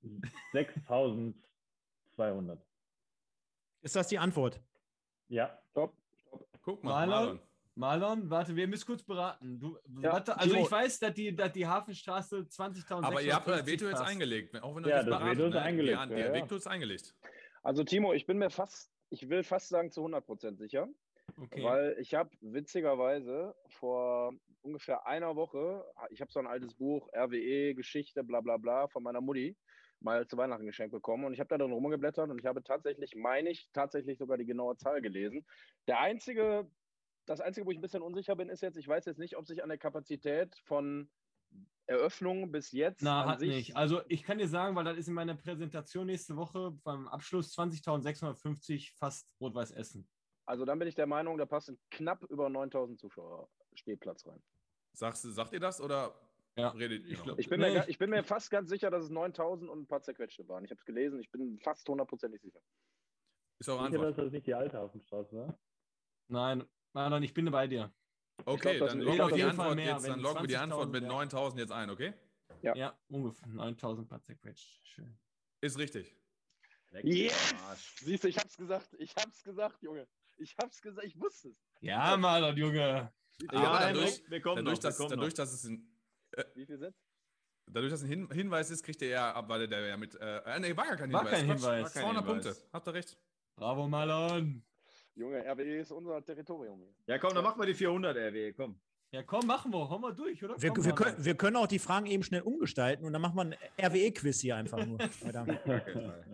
6.200. 0.52 2.58
Ist 3.82 3.96
das 3.96 4.08
die 4.08 4.18
Antwort? 4.18 4.60
Ja. 5.28 5.58
Top. 5.74 5.94
Guck 6.62 6.82
mal, 6.82 7.06
Marlon? 7.06 7.26
Marlon. 7.26 7.40
Marlon, 7.76 8.30
warte, 8.30 8.54
wir 8.54 8.68
müssen 8.68 8.86
kurz 8.86 9.02
beraten. 9.02 9.58
Du, 9.58 9.76
Ja, 10.00 10.12
warte, 10.12 10.38
also 10.38 10.54
ich 10.54 10.70
weiß, 10.70 11.00
dass 11.00 11.12
die, 11.12 11.34
dass 11.34 11.52
die 11.52 11.66
Hafenstraße 11.66 12.46
20.000 12.48 13.02
Aber 13.04 13.20
ihr 13.20 13.34
habt 13.34 13.48
euer 13.48 13.66
Veto 13.66 13.86
jetzt 13.88 14.00
eingelegt, 14.00 14.54
auch 14.62 14.76
wenn 14.76 14.84
du 14.84 14.90
Ja, 14.90 14.98
das 14.98 15.06
beraten, 15.06 15.26
Veto 15.30 15.46
ist 15.48 15.54
ne? 15.54 15.60
eingelegt, 15.62 15.96
Ja, 15.98 16.04
ja, 16.04 16.14
der 16.14 16.26
ja. 16.26 16.32
Veto 16.44 16.54
ist 16.54 16.66
eingelegt. 16.68 17.14
Also 17.64 17.82
Timo, 17.82 18.12
ich 18.12 18.26
bin 18.26 18.36
mir 18.36 18.50
fast, 18.50 18.92
ich 19.08 19.30
will 19.30 19.42
fast 19.42 19.70
sagen 19.70 19.90
zu 19.90 20.04
100% 20.04 20.58
sicher, 20.58 20.88
Okay. 21.38 21.64
weil 21.64 21.96
ich 21.98 22.14
habe 22.14 22.30
witzigerweise 22.42 23.54
vor 23.68 24.34
ungefähr 24.60 25.06
einer 25.06 25.34
Woche, 25.34 25.82
ich 26.10 26.20
habe 26.20 26.30
so 26.30 26.38
ein 26.38 26.46
altes 26.46 26.74
Buch, 26.74 27.08
RWE, 27.16 27.74
Geschichte, 27.74 28.22
bla 28.22 28.42
bla 28.42 28.58
bla, 28.58 28.86
von 28.88 29.02
meiner 29.02 29.22
Mutti 29.22 29.56
mal 30.00 30.26
zu 30.26 30.36
Weihnachten 30.36 30.66
geschenkt 30.66 30.92
bekommen 30.92 31.24
und 31.24 31.32
ich 31.32 31.40
habe 31.40 31.48
da 31.48 31.56
drin 31.56 31.72
rumgeblättert 31.72 32.28
und 32.30 32.38
ich 32.38 32.44
habe 32.44 32.62
tatsächlich, 32.62 33.14
meine 33.16 33.48
ich, 33.48 33.70
tatsächlich 33.72 34.18
sogar 34.18 34.36
die 34.36 34.44
genaue 34.44 34.76
Zahl 34.76 35.00
gelesen. 35.00 35.46
Der 35.88 36.00
einzige, 36.00 36.70
das 37.24 37.40
einzige, 37.40 37.66
wo 37.66 37.70
ich 37.70 37.78
ein 37.78 37.82
bisschen 37.82 38.02
unsicher 38.02 38.36
bin, 38.36 38.50
ist 38.50 38.60
jetzt, 38.60 38.76
ich 38.76 38.86
weiß 38.86 39.06
jetzt 39.06 39.18
nicht, 39.18 39.38
ob 39.38 39.46
sich 39.46 39.62
an 39.62 39.70
der 39.70 39.78
Kapazität 39.78 40.54
von 40.66 41.10
Eröffnung 41.86 42.50
bis 42.50 42.72
jetzt 42.72 43.02
Na, 43.02 43.22
an 43.22 43.28
hat 43.30 43.40
sich 43.40 43.50
nicht. 43.54 43.76
Also 43.76 44.00
ich 44.08 44.22
kann 44.22 44.38
dir 44.38 44.48
sagen, 44.48 44.74
weil 44.74 44.84
das 44.84 44.96
ist 44.96 45.08
in 45.08 45.14
meiner 45.14 45.34
Präsentation 45.34 46.06
nächste 46.06 46.36
Woche 46.36 46.70
beim 46.82 47.06
Abschluss 47.08 47.52
20.650 47.56 48.96
fast 48.96 49.34
Rot-Weiß 49.40 49.70
Essen. 49.72 50.08
Also 50.46 50.64
dann 50.64 50.78
bin 50.78 50.88
ich 50.88 50.94
der 50.94 51.06
Meinung, 51.06 51.36
da 51.38 51.46
passen 51.46 51.78
knapp 51.90 52.22
über 52.24 52.48
9000 52.48 52.98
Zuschauer 52.98 53.48
Stehplatz 53.74 54.26
rein. 54.26 54.42
Sagst, 54.92 55.24
du- 55.24 55.30
sagt 55.30 55.52
ihr 55.52 55.60
das 55.60 55.80
oder 55.80 56.14
Ja, 56.56 56.68
redet 56.68 57.04
ihr 57.04 57.12
ich 57.12 57.22
glaub- 57.22 57.38
Ich 57.38 57.48
bin, 57.48 57.60
Nee, 57.60 57.72
mir, 57.72 57.80
ich- 57.82 57.88
ich 57.88 57.98
bin 57.98 58.10
mir 58.10 58.22
fast 58.22 58.50
ganz 58.50 58.70
sicher, 58.70 58.90
dass 58.90 59.04
es 59.04 59.10
9000 59.10 59.68
und 59.70 59.80
ein 59.80 59.86
paar 59.86 60.02
zerquetschte 60.02 60.46
waren. 60.48 60.64
Ich 60.64 60.70
habe 60.70 60.78
es 60.78 60.84
gelesen, 60.84 61.18
ich 61.20 61.30
bin 61.30 61.58
fast 61.60 61.88
hundertprozentig 61.88 62.40
sicher. 62.42 62.60
Ist 63.58 63.68
auch 63.68 63.84
Sicher, 63.86 63.98
dass 63.98 64.16
das 64.16 64.32
nicht 64.32 64.46
die 64.46 64.54
alte 64.54 64.78
Hafenstraße 64.78 65.36
war? 65.36 65.58
Nein, 66.28 66.64
Marlon, 66.92 67.22
ich 67.22 67.34
bin 67.34 67.50
bei 67.50 67.66
dir. 67.66 67.92
Okay, 68.44 68.78
das 68.78 68.90
dann 68.90 69.00
loggen 69.00 69.18
wir 69.18 69.26
glaub, 69.26 69.34
die 69.34 69.42
Antwort 69.44 69.76
mehr, 69.76 69.86
jetzt, 69.94 70.06
dann 70.08 70.20
loggen 70.20 70.40
wir 70.42 70.48
die 70.48 70.54
20.000 70.56 70.58
Antwort 70.62 70.90
mit 70.90 71.02
ja. 71.02 71.08
9000 71.08 71.60
jetzt 71.60 71.72
ein, 71.72 71.90
okay? 71.90 72.14
Ja. 72.62 72.74
Ja, 72.76 72.98
ungefähr 73.08 73.48
9.000 73.48 74.06
paar 74.06 74.22
zerquetscht. 74.22 74.80
Schön. 74.86 75.18
Ist 75.60 75.78
richtig. 75.78 76.14
Yes! 77.02 77.54
Siehst 78.00 78.24
du, 78.24 78.28
ich 78.28 78.38
hab's 78.38 78.56
gesagt. 78.56 78.88
Ich 78.98 79.14
hab's 79.16 79.42
gesagt, 79.42 79.82
Junge. 79.82 80.06
Ich 80.36 80.56
hab's 80.58 80.80
gesagt, 80.80 81.06
ich 81.06 81.18
wusste 81.20 81.48
es. 81.50 81.56
Ja, 81.80 82.16
Marlon, 82.16 82.56
Junge. 82.56 83.12
Aber 83.48 83.62
Ja, 83.62 83.80
dadurch, 83.92 84.22
wir 84.28 84.40
kommen 84.40 84.64
dadurch, 84.64 84.76
noch, 84.78 84.82
wir 84.84 84.88
dass, 84.88 84.96
kommen 84.96 85.10
dadurch, 85.10 85.28
noch. 85.30 85.36
dass 85.36 85.52
es 85.52 85.64
ein, 85.64 85.88
Wie 86.54 86.66
viel 86.66 86.78
sind's? 86.78 86.98
dadurch, 87.66 87.90
dass 87.90 88.02
ein 88.02 88.08
Hin 88.08 88.30
Hinweis 88.30 88.70
ist, 88.70 88.82
kriegt 88.84 89.02
er 89.02 89.08
ja 89.08 89.32
ab, 89.32 89.48
weil 89.48 89.66
der 89.66 89.86
ja 89.86 89.96
mit. 89.96 90.14
Äh, 90.16 90.60
nee, 90.60 90.76
war 90.76 90.86
gar 90.86 90.96
kein 90.96 91.12
War 91.12 91.22
Hinweis. 91.22 91.38
kein 91.38 91.46
Hinweis. 91.46 91.82
war 91.82 91.90
200 91.90 91.94
War 91.94 92.02
kein 92.04 92.34
Hinweis. 92.36 92.44
Punkte. 92.58 92.68
Habt 92.72 92.88
ihr 92.88 92.94
recht. 92.94 93.18
Bravo, 93.56 93.88
Marlon. 93.88 94.64
Junge, 95.16 95.44
RWE 95.44 95.78
ist 95.80 95.92
unser 95.92 96.24
Territorium. 96.24 96.82
Ja, 97.06 97.18
komm, 97.18 97.34
dann 97.34 97.44
machen 97.44 97.60
wir 97.60 97.66
die 97.66 97.74
400 97.74 98.16
RW, 98.16 98.52
komm. 98.52 98.80
Ja, 99.12 99.22
komm, 99.22 99.46
machen 99.46 99.72
wir. 99.72 99.88
Hauen 99.88 100.02
wir 100.02 100.12
durch, 100.12 100.42
oder? 100.42 100.60
Wir, 100.60 100.74
wir, 100.74 100.92
können, 100.94 101.24
wir 101.24 101.34
können 101.36 101.56
auch 101.56 101.68
die 101.68 101.78
Fragen 101.78 102.06
eben 102.06 102.24
schnell 102.24 102.42
umgestalten 102.42 103.04
und 103.04 103.12
dann 103.12 103.22
machen 103.22 103.36
wir 103.36 103.42
ein 103.44 103.54
RWE-Quiz 103.80 104.40
hier 104.40 104.56
einfach 104.56 104.84
nur. 104.84 104.98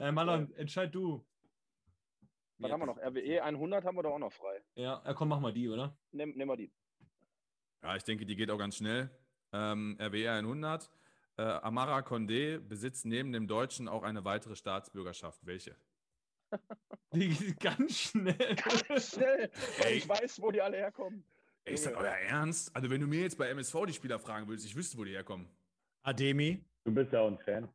Äh, 0.00 0.10
Marlon, 0.10 0.52
entscheid 0.56 0.92
du. 0.92 1.24
Was 2.58 2.68
Ja. 2.68 2.72
haben 2.74 2.80
wir 2.80 2.86
noch? 2.86 2.98
RWE 2.98 3.40
100 3.44 3.84
haben 3.84 3.96
wir 3.96 4.02
doch 4.02 4.10
auch 4.14 4.18
noch 4.18 4.32
frei. 4.32 4.60
Ja, 4.74 5.00
ja, 5.04 5.14
komm, 5.14 5.28
mach 5.28 5.38
mal 5.38 5.52
die, 5.52 5.68
oder? 5.68 5.96
Nehm, 6.10 6.30
nehmen 6.30 6.50
wir 6.50 6.56
die. 6.56 6.72
Ja, 7.80 7.94
ich 7.94 8.02
denke, 8.02 8.26
die 8.26 8.34
geht 8.34 8.50
auch 8.50 8.58
ganz 8.58 8.76
schnell. 8.76 9.08
Ähm, 9.52 9.96
RWE 10.00 10.32
100. 10.32 10.90
Äh, 11.36 11.42
Amara 11.42 12.00
Condé 12.00 12.58
besitzt 12.58 13.06
neben 13.06 13.32
dem 13.32 13.46
Deutschen 13.46 13.86
auch 13.86 14.02
eine 14.02 14.24
weitere 14.24 14.56
Staatsbürgerschaft. 14.56 15.46
Welche? 15.46 15.76
Die 17.12 17.28
geht 17.28 17.60
ganz 17.60 17.98
schnell. 17.98 18.34
Schnell, 18.98 19.50
weil 19.78 19.86
Ey. 19.86 19.94
ich 19.98 20.08
weiß, 20.08 20.40
wo 20.42 20.50
die 20.50 20.60
alle 20.60 20.76
herkommen. 20.78 21.24
Ey, 21.64 21.74
ist 21.74 21.86
das 21.86 21.94
euer 21.94 22.08
Ernst? 22.12 22.74
Also, 22.74 22.90
wenn 22.90 23.00
du 23.00 23.06
mir 23.06 23.20
jetzt 23.22 23.38
bei 23.38 23.48
MSV 23.48 23.86
die 23.86 23.92
Spieler 23.92 24.18
fragen 24.18 24.46
würdest, 24.48 24.66
ich 24.66 24.76
wüsste, 24.76 24.98
wo 24.98 25.04
die 25.04 25.12
herkommen. 25.12 25.48
Ademi. 26.02 26.62
Du 26.84 26.92
bist 26.92 27.12
ja 27.12 27.20
auch 27.20 27.28
ein 27.28 27.38
Fan. 27.38 27.68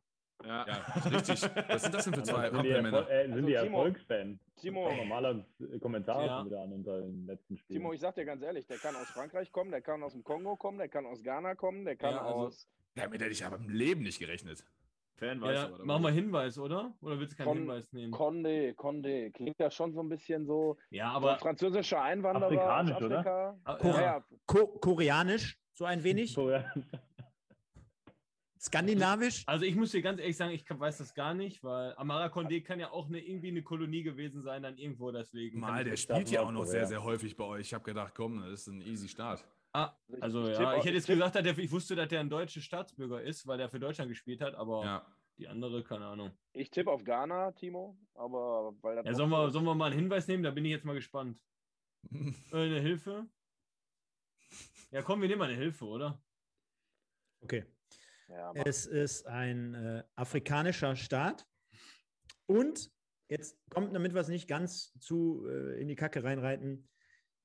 Ja, 0.44 0.66
Ja, 0.66 1.02
richtig. 1.10 1.42
Was 1.68 1.82
sind 1.82 1.94
das 1.94 2.04
denn 2.04 2.14
für 2.14 2.22
zwei 2.22 2.50
sind 2.50 2.62
die, 2.62 2.72
Hampelmänner? 2.72 2.98
Erfol 3.08 3.12
äh, 3.12 3.22
sind 3.24 3.32
Also, 3.34 3.46
die 3.46 3.52
Timo- 3.54 3.64
Erfolgsfan? 3.78 4.40
Timo, 4.56 4.90
mal 4.90 5.04
Malers 5.06 5.44
Kommentar 5.80 6.24
Ja. 6.26 6.38
schon 6.38 6.46
wieder 6.46 6.60
an 6.62 6.72
unter 6.72 7.00
den 7.00 7.26
letzten 7.26 7.58
Spielen. 7.58 7.78
Timo, 7.80 7.92
ich 7.92 8.00
sag 8.00 8.14
dir 8.14 8.24
ganz 8.24 8.42
ehrlich, 8.42 8.66
der 8.66 8.78
kann 8.78 8.94
aus 8.96 9.08
Frankreich 9.08 9.50
kommen, 9.52 9.70
der 9.70 9.80
kann 9.82 10.02
aus 10.02 10.12
dem 10.12 10.22
Kongo 10.24 10.56
kommen, 10.56 10.78
der 10.78 10.88
kann 10.88 11.04
aus 11.06 11.22
Ghana 11.22 11.54
kommen, 11.56 11.84
der 11.84 11.96
kann 11.96 12.14
Ja, 12.14 12.22
also- 12.22 12.34
aus 12.46 12.68
Damit 12.94 13.20
hätte 13.20 13.32
ich 13.32 13.44
aber 13.44 13.56
im 13.56 13.68
Leben 13.68 14.02
nicht 14.02 14.18
gerechnet. 14.18 14.64
Fan 15.20 15.38
weiß 15.40 15.54
Ja, 15.54 15.66
aber. 15.66 15.84
mach 15.84 15.98
mal 16.00 16.12
Hinweis, 16.12 16.58
oder? 16.58 16.94
Oder 17.02 17.18
willst 17.20 17.34
du 17.34 17.36
keinen 17.36 17.46
Von- 17.48 17.58
Hinweis 17.58 17.92
nehmen? 17.92 18.10
Condé, 18.12 18.74
Condé. 18.74 19.30
Klingt 19.30 19.58
ja 19.58 19.70
schon 19.70 19.92
so 19.92 20.00
ein 20.00 20.08
bisschen 20.08 20.46
so. 20.46 20.78
Ja, 20.88 21.10
Aber 21.12 21.32
aber 21.32 21.38
französischer 21.40 22.00
Einwanderer 22.00 22.46
Afrikanisch, 22.46 22.94
aus 22.96 23.02
oder? 23.02 23.18
Afrika. 23.18 23.58
Ah, 23.64 24.00
Ja. 24.02 24.24
Ko 24.46 24.66
Koreanisch, 24.66 25.58
so 25.74 25.84
ein 25.84 26.02
wenig. 26.02 26.34
Skandinavisch. 28.58 29.44
Also 29.46 29.64
ich 29.64 29.74
muss 29.74 29.90
dir 29.92 30.02
ganz 30.02 30.20
ehrlich 30.20 30.36
sagen, 30.36 30.52
ich 30.52 30.64
weiß 30.68 30.98
das 30.98 31.14
gar 31.14 31.32
nicht, 31.34 31.62
weil 31.64 31.94
Amara 31.96 32.26
Condé 32.26 32.62
kann 32.62 32.78
ja 32.78 32.90
auch 32.90 33.06
eine, 33.08 33.18
irgendwie 33.18 33.48
eine 33.48 33.62
Kolonie 33.62 34.02
gewesen 34.02 34.42
sein, 34.42 34.62
dann 34.62 34.76
irgendwo 34.76 35.10
deswegen. 35.10 35.60
Mal, 35.60 35.84
der 35.84 35.96
spielt 35.96 36.30
ja 36.30 36.42
auch 36.42 36.52
noch 36.52 36.64
sehr, 36.64 36.86
sehr 36.86 37.02
häufig 37.02 37.36
bei 37.36 37.44
euch. 37.44 37.60
Ich 37.62 37.74
habe 37.74 37.84
gedacht, 37.84 38.14
komm, 38.14 38.40
das 38.42 38.60
ist 38.62 38.66
ein 38.68 38.82
easy 38.82 39.08
Start. 39.08 39.44
Ah, 39.72 39.96
Ich- 40.08 40.22
also 40.22 40.42
ich 40.42 40.48
ja, 40.50 40.54
tippe 40.58 40.68
auch- 40.70 40.78
ich 40.78 40.84
hätte 40.84 40.94
jetzt 40.96 41.06
tippe- 41.06 41.18
gesagt, 41.18 41.34
dass 41.36 41.42
der, 41.44 41.58
ich 41.58 41.70
wusste, 41.70 41.94
dass 41.94 42.08
der 42.08 42.20
ein 42.20 42.30
deutscher 42.30 42.60
Staatsbürger 42.60 43.22
ist, 43.22 43.46
weil 43.46 43.58
der 43.58 43.68
für 43.68 43.78
Deutschland 43.78 44.08
gespielt 44.10 44.40
hat, 44.40 44.54
aber 44.54 44.84
Ja. 44.84 45.16
die 45.38 45.46
andere, 45.48 45.84
keine 45.84 46.06
Ahnung. 46.06 46.32
Ich 46.52 46.70
tippe 46.70 46.90
auf 46.90 47.04
Ghana, 47.04 47.52
Timo, 47.52 47.96
aber 48.14 48.74
weil 48.82 48.96
das 48.96 49.06
Ja, 49.06 49.14
sollen 49.14 49.30
so 49.30 49.36
wir, 49.36 49.50
sollen 49.50 49.64
wir 49.66 49.74
mal 49.74 49.86
einen 49.86 50.00
Hinweis 50.00 50.26
nehmen? 50.26 50.42
Da 50.42 50.50
bin 50.50 50.64
ich 50.64 50.72
jetzt 50.72 50.84
mal 50.84 50.94
gespannt. 50.94 51.40
Äh, 52.52 52.56
eine 52.64 52.80
Hilfe? 52.80 53.28
Ja, 54.90 55.02
komm, 55.02 55.20
wir 55.20 55.28
nehmen 55.28 55.38
mal 55.38 55.48
eine 55.48 55.56
Hilfe, 55.58 55.84
oder? 55.84 56.20
Okay. 57.42 57.64
Ja. 58.28 58.52
Es 58.54 58.86
ist 58.86 59.26
ein 59.26 59.74
äh, 59.74 60.04
afrikanischer 60.16 60.96
Staat. 60.96 61.46
Und 62.46 62.90
jetzt 63.28 63.58
kommt, 63.70 63.94
damit 63.94 64.14
wir 64.14 64.20
es 64.20 64.28
nicht 64.28 64.48
ganz 64.48 64.92
zu 64.98 65.46
äh, 65.48 65.80
in 65.80 65.86
die 65.88 65.94
Kacke 65.94 66.24
reinreiten, 66.24 66.88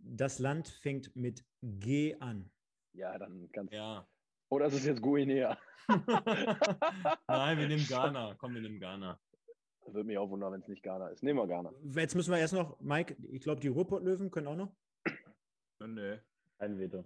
das 0.08 0.40
Land 0.40 0.68
fängt 0.68 1.16
mit 1.16 1.44
G 1.62 2.16
an. 2.20 2.52
ja, 2.94 3.18
dann 3.18 3.50
kannst 3.52 3.74
Ja. 3.74 4.08
Oder 4.50 4.68
ist 4.68 4.76
es 4.76 4.86
jetzt 4.86 5.02
Guinea? 5.02 5.58
Nein, 7.28 7.58
wir 7.58 7.68
nehmen 7.68 7.86
Ghana. 7.88 8.36
Komm, 8.40 8.54
wir 8.54 8.62
nehmen 8.62 8.80
Ghana. 8.80 9.20
Würde 9.88 10.04
mich 10.04 10.18
auch 10.18 10.30
wundern, 10.30 10.54
wenn 10.54 10.62
es 10.62 10.68
nicht 10.68 10.84
Ghana 10.84 11.10
ist. 11.10 11.24
Nehmen 11.24 11.40
wir 11.40 11.48
Ghana. 11.48 11.72
Jetzt 11.96 12.16
müssen 12.16 12.32
wir 12.32 12.40
erst 12.40 12.54
noch, 12.54 12.80
Mike, 12.80 13.16
ich 13.32 13.42
glaube, 13.42 13.62
die 13.62 13.68
Ruhrpott-Löwen 13.68 14.32
können 14.32 14.48
auch 14.48 14.56
noch. 14.56 14.76
Nee. 15.80 16.20
Ein 16.60 16.80
Veto. 16.80 17.04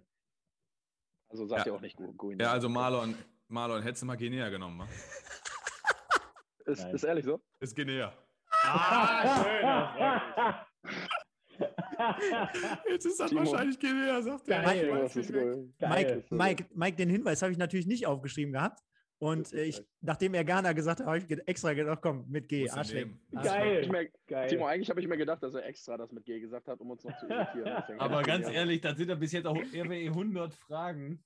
Also 1.29 1.45
sagt 1.45 1.65
Ja. 1.65 1.71
ihr 1.71 1.75
auch 1.77 1.81
nicht 1.81 1.95
Gu- 1.97 2.13
Guinea. 2.13 2.47
Ja, 2.47 2.51
also 2.53 2.69
Marlon, 2.69 3.15
Marlon, 3.47 3.81
hättest 3.83 4.03
du 4.03 4.05
mal 4.05 4.15
Guinea 4.17 4.49
genommen, 4.49 4.79
wa? 4.79 4.87
Ist, 6.65 6.83
ist 6.85 7.03
ehrlich 7.03 7.25
so? 7.25 7.41
Ist 7.59 7.75
Guinea. 7.75 8.13
Ah, 8.63 10.65
Jetzt 12.89 13.05
ist 13.05 13.19
das 13.19 13.29
Timo. 13.29 13.41
wahrscheinlich 13.41 13.79
Guinea, 13.79 14.21
sagt 14.21 14.47
er. 14.49 14.63
Geil. 14.63 14.87
Ja. 15.79 15.89
Mike, 15.89 16.23
Geil. 16.23 16.23
Mike, 16.29 16.65
Mike, 16.73 16.97
den 16.97 17.09
Hinweis 17.09 17.41
habe 17.41 17.51
ich 17.51 17.57
natürlich 17.57 17.87
nicht 17.87 18.07
aufgeschrieben 18.07 18.53
gehabt. 18.53 18.81
Und 19.21 19.51
äh, 19.51 19.65
ich, 19.65 19.81
nachdem 19.99 20.33
er 20.33 20.45
Ghana 20.45 20.71
gesagt 20.71 21.01
hat, 21.01 21.07
habe 21.07 21.17
ich 21.17 21.29
extra 21.45 21.73
gedacht, 21.73 21.99
komm, 22.01 22.25
mit 22.29 22.47
G, 22.47 22.69
Arschleck. 22.69 23.09
Geil. 23.31 24.11
Geil. 24.27 24.47
Timo, 24.47 24.65
eigentlich 24.65 24.89
habe 24.89 25.01
ich 25.01 25.07
mir 25.07 25.17
gedacht, 25.17 25.43
dass 25.43 25.53
er 25.55 25.65
extra 25.65 25.97
das 25.97 26.11
mit 26.13 26.23
G 26.23 26.39
gesagt 26.39 26.69
hat, 26.69 26.79
um 26.79 26.91
uns 26.91 27.03
noch 27.03 27.17
zu 27.17 27.27
irritieren. 27.27 27.99
Aber 27.99 28.23
ganz 28.23 28.45
Guinea. 28.45 28.61
ehrlich, 28.61 28.79
das 28.79 28.97
sind 28.97 29.09
ja 29.09 29.15
bis 29.15 29.33
jetzt 29.33 29.45
auch 29.45 29.57
RWE 29.57 30.07
100 30.07 30.53
Fragen. 30.53 31.21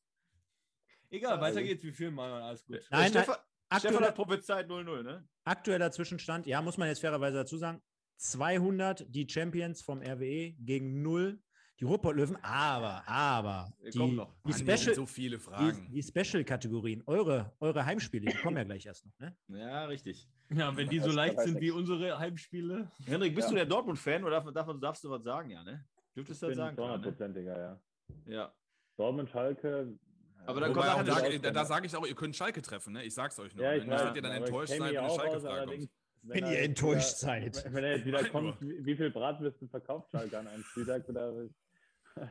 Egal, 1.11 1.39
weiter 1.39 1.61
geht's. 1.61 1.83
Wir 1.83 1.93
führen 1.93 2.15
mal. 2.15 2.41
Alles 2.41 2.65
gut. 2.65 2.77
Nein, 2.89 3.01
nein, 3.01 3.09
Stefan, 3.09 3.35
Stefan 3.35 3.45
aktueller, 3.69 4.07
hat 4.07 4.15
prophezeit 4.15 4.67
0-0, 4.67 5.03
ne? 5.03 5.27
aktueller 5.43 5.91
Zwischenstand, 5.91 6.47
ja, 6.47 6.61
muss 6.61 6.77
man 6.77 6.87
jetzt 6.87 7.01
fairerweise 7.01 7.37
dazu 7.37 7.57
sagen, 7.57 7.81
200 8.17 9.05
die 9.13 9.27
Champions 9.29 9.81
vom 9.81 10.01
RWE 10.01 10.53
gegen 10.59 11.01
0 11.01 11.39
die 11.79 11.83
die 11.83 11.89
Ruhrpott-Löwen, 11.89 12.37
aber, 12.43 13.03
aber, 13.07 13.73
die, 13.83 13.91
die 13.91 13.97
Mann, 13.97 14.27
Special, 14.51 14.95
so 14.95 15.05
viele 15.05 15.37
die, 15.37 15.43
Fragen. 15.43 15.89
die 15.91 16.01
Special-Kategorien, 16.01 17.03
eure, 17.07 17.51
eure 17.59 17.85
Heimspiele, 17.85 18.31
die 18.31 18.37
kommen 18.37 18.55
ja 18.55 18.63
gleich 18.63 18.85
erst 18.85 19.05
noch, 19.05 19.19
ne? 19.19 19.35
Ja, 19.49 19.85
richtig. 19.85 20.29
Ja, 20.49 20.75
wenn 20.77 20.87
die 20.87 20.99
so 20.99 21.11
leicht 21.11 21.39
sind 21.41 21.59
wie 21.59 21.71
unsere 21.71 22.17
Heimspiele. 22.17 22.91
Hendrik, 23.05 23.35
bist 23.35 23.47
Ja. 23.47 23.51
du 23.51 23.55
der 23.55 23.65
Dortmund-Fan 23.65 24.23
oder 24.23 24.41
darf, 24.41 24.53
darf, 24.53 24.79
darfst 24.79 25.03
du 25.03 25.09
was 25.09 25.23
sagen, 25.23 25.49
ja, 25.49 25.63
ne? 25.63 25.85
Dürftest 26.15 26.43
du 26.43 26.47
das 26.47 26.57
sagen? 26.57 26.75
klar, 26.77 26.97
ne? 26.97 27.07
200%iger, 27.07 27.57
ja. 27.59 27.81
Ja. 28.27 28.53
Dortmund, 28.95 29.29
Schalke. 29.29 29.97
Aber 30.45 30.61
dann 30.61 30.73
kommt 30.73 30.87
auch 30.87 31.03
da, 31.03 31.29
da, 31.37 31.51
da 31.51 31.65
sage 31.65 31.87
ich 31.87 31.95
auch, 31.95 32.05
ihr 32.05 32.15
könnt 32.15 32.35
Schalke 32.35 32.61
treffen, 32.61 32.93
ne? 32.93 33.03
Ich 33.03 33.13
sag's 33.13 33.39
euch 33.39 33.55
nur. 33.55 33.65
Ja, 33.65 33.71
ne? 33.71 33.77
ich 33.77 33.85
Nicht, 33.85 33.99
dass 33.99 34.15
ihr 34.15 34.21
dann 34.21 34.31
enttäuscht 34.31 34.69
seid, 34.69 34.79
wenn 34.79 34.97
eine 34.97 35.09
Schalke-Frage 35.09 35.65
kommt. 35.65 35.89
Wenn 36.23 36.43
Wenn 36.43 36.51
ihr 36.51 36.59
enttäuscht 36.59 37.21
wieder, 37.21 37.51
seid. 37.51 37.73
Wenn 37.73 37.83
er 37.83 37.95
jetzt 37.97 38.05
wieder 38.05 38.23
kommt, 38.29 38.59
wie, 38.61 38.85
wie 38.85 38.95
viel 38.95 39.11
Bratwürste 39.11 39.67
verkauft 39.67 40.09
Schalke 40.11 40.37
an 40.39 40.47
einem 40.47 40.63
Spieltag? 40.63 41.07
Oder? 41.09 41.47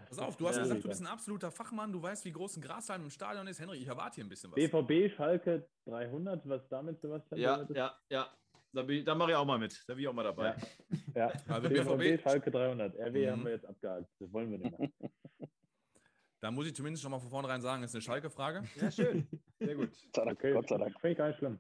Pass 0.09 0.19
auf, 0.19 0.37
du 0.37 0.47
hast 0.49 0.57
Ja. 0.57 0.63
gesagt, 0.63 0.85
du 0.85 0.89
bist 0.89 1.01
ein 1.01 1.07
absoluter 1.09 1.51
Fachmann, 1.51 1.93
du 1.93 2.01
weißt, 2.01 2.25
wie 2.25 2.33
groß 2.33 2.57
ein 2.57 2.63
Grashalm 2.63 3.03
im 3.03 3.11
Stadion 3.11 3.47
ist. 3.49 3.61
Henry, 3.61 3.79
ich 3.79 3.87
erwarte 3.89 4.17
hier 4.17 4.25
ein 4.25 4.29
bisschen 4.29 4.51
was. 4.51 4.55
BVB, 4.55 5.13
Schalke 5.15 5.69
300, 5.87 6.49
was 6.49 6.69
damit, 6.69 7.01
Sebastian? 7.01 7.41
Ja, 7.41 7.57
bedeutet? 7.57 7.77
ja, 7.77 7.99
ja. 8.11 8.29
Da, 8.75 8.83
bin 8.83 8.99
ich- 8.99 9.05
da 9.05 9.15
mache 9.15 9.31
ich 9.33 9.37
auch 9.37 9.45
mal 9.45 9.59
mit. 9.59 9.83
Da 9.87 9.95
bin 9.95 10.03
ich 10.03 10.09
auch 10.09 10.13
mal 10.15 10.23
dabei. 10.23 10.55
ja. 11.15 11.33
Also 11.49 11.69
BVB, 11.69 11.99
BVB, 11.99 12.23
Schalke 12.23 12.51
300. 12.51 12.95
RW 12.97 13.27
Mhm. 13.27 13.31
haben 13.33 13.45
wir 13.45 13.51
jetzt 13.53 13.67
abgehakt. 13.67 14.07
Das 14.19 14.33
wollen 14.33 14.51
wir 14.53 14.59
nicht 14.59 14.79
mehr. 14.79 14.89
da 16.41 16.51
muss 16.51 16.67
ich 16.67 16.75
zumindest 16.75 17.03
schon 17.03 17.11
mal 17.11 17.19
von 17.21 17.29
vornherein 17.31 17.61
sagen, 17.61 17.83
ist 17.83 17.95
eine 17.95 18.01
Schalke-Frage. 18.03 18.63
Ja, 18.81 18.91
schön. 18.91 19.29
Sehr 19.59 19.75
gut. 19.75 19.91
Gott 19.91 20.15
sei 20.15 20.25
Dank. 20.25 20.39
Okay, 20.39 20.53
Gott 20.55 20.69
sei 20.69 20.79
Dank. 20.79 20.93
Finde 21.01 21.11
ich 21.13 21.19
gar 21.19 21.29
nicht 21.29 21.39
schlimm. 21.39 21.59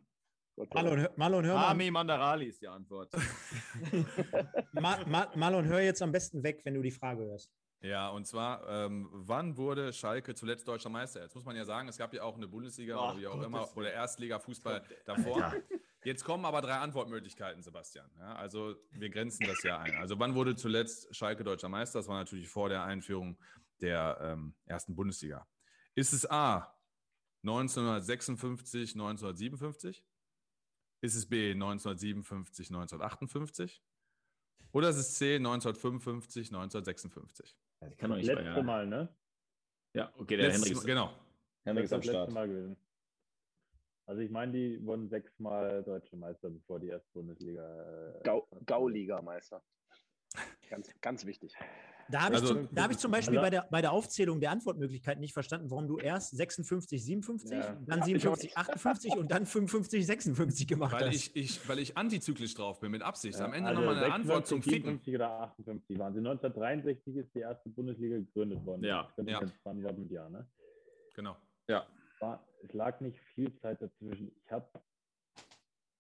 Marlon, 0.56 1.00
hör- 1.00 1.12
Marlon, 1.16 1.44
hör 1.44 1.54
mal, 1.54 1.66
Armin 1.66 1.92
Mandarali 1.92 2.46
ist 2.46 2.60
die 2.60 2.68
Antwort. 2.68 3.12
Ma, 4.72 4.98
Ma, 5.06 5.30
Marlon, 5.34 5.64
hör 5.64 5.80
jetzt 5.80 6.02
am 6.02 6.12
besten 6.12 6.42
weg, 6.42 6.60
wenn 6.64 6.74
du 6.74 6.82
die 6.82 6.90
Frage 6.90 7.24
hörst. 7.24 7.50
Ja, 7.80 8.10
und 8.10 8.26
zwar, 8.26 8.68
ähm, 8.68 9.08
wann 9.12 9.56
wurde 9.56 9.92
Schalke 9.92 10.34
zuletzt 10.36 10.68
deutscher 10.68 10.88
Meister? 10.88 11.20
Jetzt 11.22 11.34
muss 11.34 11.44
man 11.44 11.56
ja 11.56 11.64
sagen, 11.64 11.88
es 11.88 11.98
gab 11.98 12.14
ja 12.14 12.22
auch 12.22 12.36
eine 12.36 12.46
Bundesliga 12.46 12.96
Ach, 12.96 13.10
oder 13.12 13.20
wie 13.20 13.26
auch 13.26 13.32
Gottes 13.32 13.46
immer, 13.46 13.76
oder 13.76 13.92
Erstliga-Fußball 13.92 14.82
davor. 15.04 15.52
Jetzt 16.04 16.24
kommen 16.24 16.44
aber 16.44 16.60
drei 16.60 16.74
Antwortmöglichkeiten, 16.76 17.60
Sebastian. 17.62 18.08
Ja, 18.18 18.36
also 18.36 18.76
wir 18.92 19.10
grenzen 19.10 19.46
das 19.48 19.62
ja 19.64 19.78
ein. 19.78 19.96
Also 19.96 20.16
wann 20.20 20.36
wurde 20.36 20.54
zuletzt 20.54 21.14
Schalke 21.14 21.42
deutscher 21.42 21.68
Meister? 21.68 21.98
Das 21.98 22.06
war 22.06 22.18
natürlich 22.18 22.48
vor 22.48 22.68
der 22.68 22.84
Einführung 22.84 23.36
der 23.80 24.16
ähm, 24.20 24.54
ersten 24.66 24.94
Bundesliga. 24.94 25.46
Ist 25.96 26.12
es 26.12 26.28
A 26.30 26.72
1956, 27.42 28.94
1957? 28.94 30.04
Ist 31.02 31.16
es 31.16 31.28
B 31.28 31.50
1957, 31.50 32.68
1958? 32.68 33.82
Oder 34.70 34.88
ist 34.88 34.96
es 34.96 35.14
C 35.14 35.34
1955, 35.36 36.48
1956? 36.48 37.56
Ich 37.90 37.98
kann 37.98 38.10
doch 38.10 38.16
Das 38.16 38.26
nicht 38.26 38.34
letzte 38.34 38.44
ja. 38.44 38.62
Mal, 38.62 38.86
ne? 38.86 39.08
Ja, 39.94 40.12
okay, 40.16 40.36
der 40.36 40.46
Letztes 40.46 40.64
Henrik 40.64 40.78
ist, 40.78 40.86
genau. 40.86 41.12
Henrik 41.64 41.84
ist 41.84 41.92
das 41.92 41.96
am 41.96 42.00
das 42.02 42.10
Start. 42.10 42.32
Mal 42.32 42.48
gewesen. 42.48 42.76
Also 44.06 44.22
ich 44.22 44.30
meine, 44.30 44.52
die 44.52 44.86
wurden 44.86 45.08
sechsmal 45.08 45.82
deutsche 45.82 46.16
Meister, 46.16 46.50
bevor 46.50 46.78
die 46.78 46.88
erste 46.88 47.10
Bundesliga. 47.12 48.14
Äh, 48.18 48.22
Gau, 48.22 48.46
Gauliga-Meister. 48.64 49.62
Ganz, 50.70 50.88
ganz 51.00 51.26
wichtig. 51.26 51.54
Da 52.10 52.22
habe 52.22 52.34
ich, 52.34 52.40
Also- 52.42 52.54
zum- 52.54 52.68
da 52.74 52.82
hab 52.84 52.90
ich 52.90 52.98
zum 52.98 53.10
Beispiel 53.10 53.38
bei, 53.40 53.50
der, 53.50 53.66
bei 53.70 53.80
der 53.80 53.92
Aufzählung 53.92 54.40
der 54.40 54.50
Antwortmöglichkeiten 54.50 55.20
nicht 55.20 55.32
verstanden, 55.32 55.70
warum 55.70 55.86
du 55.88 55.98
erst 55.98 56.36
56, 56.36 57.04
57, 57.04 57.50
Ja. 57.58 57.72
dann 57.86 57.86
Ja, 57.86 57.96
ich 57.98 58.04
57, 58.22 58.56
58 58.56 59.16
und 59.16 59.30
dann 59.30 59.46
55, 59.46 60.06
56 60.06 60.66
gemacht 60.66 60.92
Weil 60.92 61.08
hast. 61.08 61.14
ich, 61.14 61.36
ich, 61.36 61.68
weil 61.68 61.78
ich 61.78 61.96
antizyklisch 61.96 62.54
drauf 62.54 62.80
bin, 62.80 62.90
mit 62.90 63.02
Absicht. 63.02 63.38
Ja, 63.38 63.44
Am 63.46 63.52
Ende 63.54 63.70
also 63.70 63.80
nochmal 63.80 63.96
eine 64.04 64.12
Antwort 64.14 64.46
56, 64.46 64.48
zum 64.48 64.62
Ficken. 64.62 64.90
57 65.00 65.14
oder 65.14 65.30
58 65.40 65.98
waren 65.98 66.12
sie. 66.14 66.18
1963 66.20 67.16
ist 67.16 67.34
die 67.34 67.40
erste 67.40 67.68
Bundesliga 67.70 68.16
gegründet 68.16 68.64
worden. 68.64 68.84
Ja, 68.84 69.08
könnte 69.14 69.32
ja. 69.32 69.40
mit 69.40 70.10
Jahr, 70.10 70.28
ne? 70.30 70.46
Genau. 71.14 71.36
Ja. 71.68 71.86
War, 72.20 72.46
es 72.62 72.72
lag 72.72 73.00
nicht 73.00 73.18
viel 73.34 73.54
Zeit 73.58 73.80
dazwischen. 73.82 74.30
Ich 74.44 74.50
habe 74.52 74.66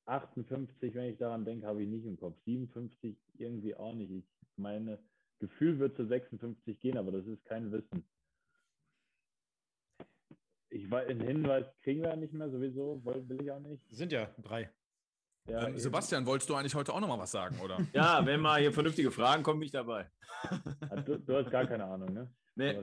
58, 0.06 0.94
wenn 0.94 1.04
ich 1.12 1.18
daran 1.18 1.44
denke, 1.44 1.66
habe 1.66 1.82
ich 1.82 1.88
nicht 1.88 2.04
im 2.06 2.16
Kopf. 2.18 2.36
57 2.44 3.16
irgendwie 3.38 3.74
auch 3.74 3.94
nicht. 3.94 4.10
Ich 4.12 4.24
meine, 4.56 4.98
Gefühl 5.42 5.80
wird 5.80 5.96
zu 5.96 6.06
56 6.06 6.78
gehen, 6.78 6.96
aber 6.96 7.10
das 7.10 7.26
ist 7.26 7.44
kein 7.46 7.72
Wissen. 7.72 8.04
Ich 10.70 10.88
weiß, 10.88 11.08
einen 11.08 11.20
Hinweis 11.20 11.66
kriegen 11.82 12.00
wir 12.00 12.10
ja 12.10 12.16
nicht 12.16 12.32
mehr, 12.32 12.48
sowieso, 12.48 13.04
will, 13.04 13.28
will 13.28 13.42
ich 13.42 13.50
auch 13.50 13.58
nicht. 13.58 13.82
Sind 13.90 14.12
ja 14.12 14.30
drei. 14.38 14.70
Ja, 15.48 15.66
Ähm. 15.66 15.76
Sebastian, 15.76 16.24
wolltest 16.26 16.48
du 16.48 16.54
eigentlich 16.54 16.76
heute 16.76 16.94
auch 16.94 17.00
nochmal 17.00 17.18
was 17.18 17.32
sagen, 17.32 17.58
oder? 17.58 17.76
Ja, 17.92 18.24
wenn 18.24 18.40
mal 18.40 18.60
hier 18.60 18.72
vernünftige 18.72 19.10
Fragen 19.10 19.42
kommen, 19.42 19.58
bin 19.58 19.66
ich 19.66 19.72
dabei. 19.72 20.08
Ah, 20.88 20.96
Du, 21.00 21.18
du 21.18 21.36
hast 21.36 21.50
gar 21.50 21.66
keine 21.66 21.86
Ahnung, 21.86 22.12
ne? 22.12 22.32
Nee, 22.54 22.80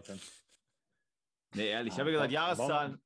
nee 1.56 1.70
ehrlich. 1.70 1.94
Ich 1.94 2.00
habe 2.00 2.10
ja 2.12 2.18
gesagt, 2.18 2.34
Jahreszahlen. 2.34 3.00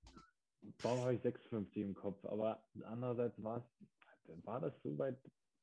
Warum 0.81 1.01
habe 1.01 1.13
ich 1.13 1.21
56 1.21 1.77
im 1.77 1.93
Kopf? 1.93 2.25
Aber 2.25 2.63
andererseits 2.85 3.41
war 3.43 3.57
es, 3.59 4.45
war 4.45 4.59
das 4.61 4.73
so 4.81 4.97
weit, 4.97 5.17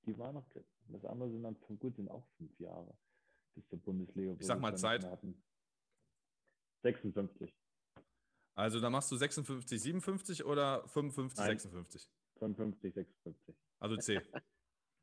die 0.07 0.17
war 0.17 0.33
noch, 0.33 0.47
das 0.89 1.05
andere 1.05 1.29
sind 1.31 1.43
dann, 1.43 1.57
gut, 1.81 1.97
sind 1.97 2.09
auch 2.09 2.25
fünf 2.37 2.57
Jahre 2.61 2.95
bis 3.61 3.69
zur 3.69 3.79
Bundesliga. 3.81 4.35
Ich 4.39 4.47
sag 4.47 4.61
mal 4.61 4.77
Zeit. 4.77 5.05
hatten. 5.05 5.43
56, 6.83 7.55
Also 8.55 8.81
da 8.81 8.89
machst 8.89 9.11
du 9.13 9.17
56, 9.17 9.81
57 9.83 10.45
oder 10.45 10.89
55, 10.89 11.39
Nein. 11.39 11.59
56? 11.59 12.11
55, 12.39 12.95
56. 12.95 13.57
Also 13.79 13.97
C. 13.97 14.21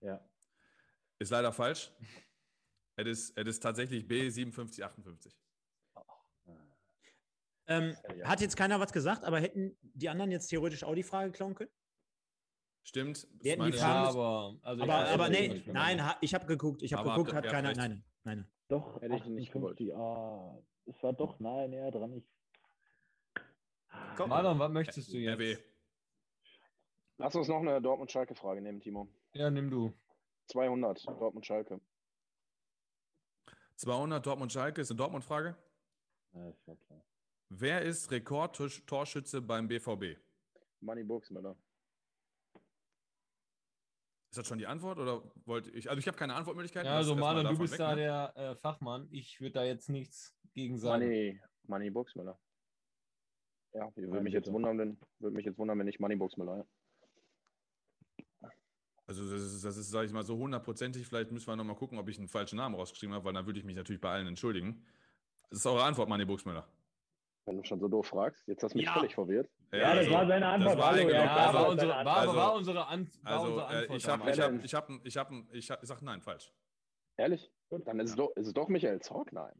Ja. 0.02 0.24
Ist 1.18 1.32
leider 1.32 1.52
falsch. 1.52 1.92
Es 2.98 3.08
ist, 3.08 3.38
es 3.38 3.48
ist 3.48 3.64
tatsächlich 3.64 4.08
B, 4.08 4.30
57, 4.30 4.84
58. 4.86 5.36
Ähm, 7.66 7.98
Ja. 8.16 8.30
Hat 8.30 8.42
jetzt 8.42 8.56
keiner 8.56 8.80
was 8.80 8.94
gesagt, 8.94 9.24
aber 9.24 9.40
hätten 9.40 9.76
die 9.82 10.08
anderen 10.08 10.30
jetzt 10.32 10.48
theoretisch 10.48 10.84
auch 10.84 10.94
die 10.94 11.02
Frage 11.04 11.32
klauen 11.32 11.56
können? 11.56 11.72
Stimmt. 12.88 13.28
Wir 13.42 13.52
hätten 13.52 13.64
die 13.64 13.70
ich- 13.72 13.76
Ja, 13.76 14.06
aber, 14.06 14.56
also 14.62 14.84
aber 14.84 14.94
ja, 15.08 15.14
aber 15.14 15.24
ja, 15.26 15.30
nee, 15.30 15.56
ja, 15.66 15.74
nein, 15.74 16.02
ha, 16.06 16.16
ich 16.22 16.34
habe 16.34 16.46
geguckt, 16.46 16.82
ich 16.82 16.94
habe 16.94 17.10
geguckt, 17.10 17.34
hat 17.34 17.46
keiner, 17.46 17.70
recht. 17.70 17.78
nein, 17.78 18.02
nein. 18.24 18.48
Doch, 18.70 19.02
Hätte 19.02 19.16
ich 19.16 19.26
nicht 19.26 19.52
gewollt. 19.52 19.74
58, 19.82 19.94
ah, 19.94 20.58
es 20.86 21.04
war 21.04 21.12
doch 21.12 21.38
nahe 21.42 21.68
näher 21.68 21.92
dran. 21.92 22.14
Ich, 22.14 22.24
Komm. 24.16 24.30
Marlon, 24.30 24.58
was 24.58 24.72
möchtest 24.72 25.12
du 25.12 25.18
jetzt? 25.18 25.36
RW. 25.38 25.58
Lass 27.18 27.36
uns 27.36 27.50
noch 27.50 27.60
eine 27.60 27.82
Dortmund-Schalke-Frage 27.82 28.62
nehmen, 28.62 28.80
Timo. 28.80 29.10
Ja, 29.34 29.50
nimm 29.50 29.70
du. 29.70 29.92
200, 30.48 31.06
Dortmund-Schalke. 31.08 31.82
200 33.76 34.26
Dortmund-Schalke 34.26 34.80
ist 34.82 34.92
eine 34.92 34.98
Dortmund-Frage. 34.98 35.58
ja, 36.34 36.50
ist 36.50 36.64
klar. 36.64 37.04
Wer 37.50 37.82
ist 37.82 38.12
Rekordtorschütze 38.12 39.42
beim 39.42 39.68
BVB? 39.68 40.18
Money 40.80 41.04
Burgsmüller. 41.04 41.56
Ist 44.38 44.44
das 44.44 44.50
schon 44.50 44.60
die 44.60 44.68
Antwort 44.68 45.00
oder 45.00 45.24
wollte 45.46 45.72
ich? 45.72 45.90
Also 45.90 45.98
ich 45.98 46.08
habe 46.08 46.16
keine 46.16 46.36
Antwortmöglichkeit. 46.36 46.86
Ja, 46.86 46.96
also 46.96 47.16
Marlon, 47.16 47.44
du 47.44 47.58
bist 47.58 47.80
da 47.80 47.96
der 47.96 48.34
äh, 48.36 48.56
Fachmann. 48.56 49.08
Ich 49.10 49.42
würde 49.42 49.54
da 49.54 49.64
jetzt 49.64 49.90
nichts 49.90 50.38
gegen 50.54 50.78
sagen. 50.78 51.06
Money, 51.06 51.42
Money 51.64 51.90
Burgsmüller. 51.90 52.38
Ja, 53.74 53.90
würde 53.96 54.14
Nein, 54.14 54.24
mich 54.24 54.34
jetzt 54.34 54.52
wundern, 54.52 54.78
wenn, 54.78 55.00
würde 55.18 55.36
mich 55.36 55.46
jetzt 55.46 55.58
wundern, 55.58 55.80
wenn 55.80 55.88
nicht 55.88 56.00
Money 56.00 56.18
Burgsmüller. 56.18 56.68
Ja. 58.44 58.52
Also 59.08 59.24
das 59.24 59.42
ist, 59.42 59.66
das 59.66 59.76
ist 59.76 59.90
sage 59.90 60.06
ich 60.06 60.14
mal, 60.14 60.22
so 60.22 60.38
hundertprozentig. 60.38 61.08
Vielleicht 61.08 61.32
müssen 61.32 61.48
wir 61.48 61.56
nochmal 61.56 61.76
gucken, 61.76 61.98
ob 61.98 62.08
ich 62.08 62.20
einen 62.20 62.28
falschen 62.28 62.58
Namen 62.58 62.76
rausgeschrieben 62.76 63.16
habe, 63.16 63.26
weil 63.26 63.34
dann 63.34 63.48
würde 63.48 63.58
ich 63.58 63.66
mich 63.66 63.76
natürlich 63.76 64.02
bei 64.02 64.12
allen 64.12 64.28
entschuldigen. 64.28 64.86
Das 65.50 65.60
ist 65.62 65.66
eure 65.66 65.84
Antwort, 65.84 66.10
Manni 66.10 66.26
Buchsmüller. 66.26 66.68
Wenn 67.46 67.58
du 67.58 67.64
schon 67.64 67.80
so 67.80 67.88
doof 67.88 68.06
fragst, 68.06 68.48
jetzt 68.48 68.62
hast 68.62 68.74
du 68.74 68.78
mich 68.78 68.86
Ja. 68.86 68.94
völlig 68.94 69.16
verwirrt. 69.16 69.50
Ja, 69.72 69.96
das 69.96 70.10
war 70.10 70.28
seine 70.28 70.46
Antwort. 70.48 70.70
also, 70.76 70.80
war 70.82 70.92
Hallo, 70.92 70.98
genau, 71.08 71.10
ja, 71.14 71.26
Ja, 71.26 71.34
klar, 71.34 71.54
war 71.54 71.62
das 71.64 71.72
unsere, 71.72 71.90
war, 71.92 72.18
Also- 72.18 72.36
war 72.36 72.54
unsere, 72.56 72.88
An 72.88 73.12
war 73.24 73.32
Also 73.34 73.46
unsere 73.48 73.62
äh, 73.62 73.76
Antwort. 73.78 73.98
ich 74.00 74.08
habe, 74.08 74.32
ich 74.32 74.40
habe, 74.40 74.56
ich 74.64 74.74
habe, 74.76 75.00
ich 75.04 75.18
habe, 75.18 75.46
ich 75.52 75.72
habe, 75.72 75.82
ich 75.84 75.88
sag 75.90 76.02
nein, 76.02 76.22
falsch. 76.22 76.54
Ehrlich? 77.18 77.52
Dann 77.70 78.00
ist, 78.00 78.12
es 78.12 78.16
doch, 78.16 78.30
ist 78.36 78.48
es 78.48 78.54
doch 78.54 78.68
Michael 78.70 79.00
Zorg? 79.02 79.34
Nein. 79.34 79.54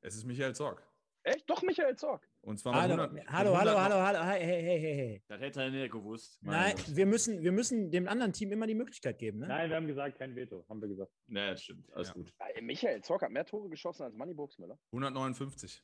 Es 0.00 0.14
ist 0.16 0.24
Michael 0.24 0.54
Zorg. 0.54 0.82
Echt? 1.24 1.48
Doch 1.50 1.62
Michael 1.62 1.96
Zorg? 1.96 2.26
Und 2.42 2.58
zwar 2.58 2.74
Hallo, 2.74 2.94
100 2.94 3.12
mit 3.12 3.26
hallo, 3.28 3.52
100 3.54 3.76
hallo, 3.76 3.94
hallo, 3.94 4.18
hallo, 4.18 4.30
hey, 4.30 4.40
hey, 4.44 4.62
hey, 4.62 4.80
hey, 4.80 4.94
hey. 4.96 5.22
Das 5.28 5.40
hätte 5.40 5.62
er 5.62 5.70
nicht 5.70 5.92
gewusst. 5.92 6.38
Nein, 6.42 6.74
Gott. 6.76 6.96
wir 6.96 7.06
müssen, 7.06 7.42
wir 7.42 7.52
müssen 7.52 7.90
dem 7.90 8.08
anderen 8.08 8.32
Team 8.32 8.52
immer 8.52 8.66
die 8.66 8.74
Möglichkeit 8.74 9.18
geben, 9.18 9.38
ne? 9.40 9.48
Nein, 9.48 9.68
wir 9.68 9.76
haben 9.76 9.86
gesagt, 9.86 10.16
kein 10.18 10.34
Veto, 10.36 10.64
haben 10.68 10.80
wir 10.80 10.88
gesagt. 10.88 11.12
Das 11.26 11.62
stimmt. 11.62 11.92
Alles 11.92 12.08
Ja. 12.08 12.14
gut. 12.14 12.32
Äh, 12.54 12.62
Michael 12.62 13.02
Zorg 13.02 13.22
hat 13.22 13.30
mehr 13.30 13.44
Tore 13.44 13.68
geschossen 13.68 14.04
als 14.04 14.14
Money 14.14 14.34
Burgsmüller. 14.34 14.78
159. 14.92 15.82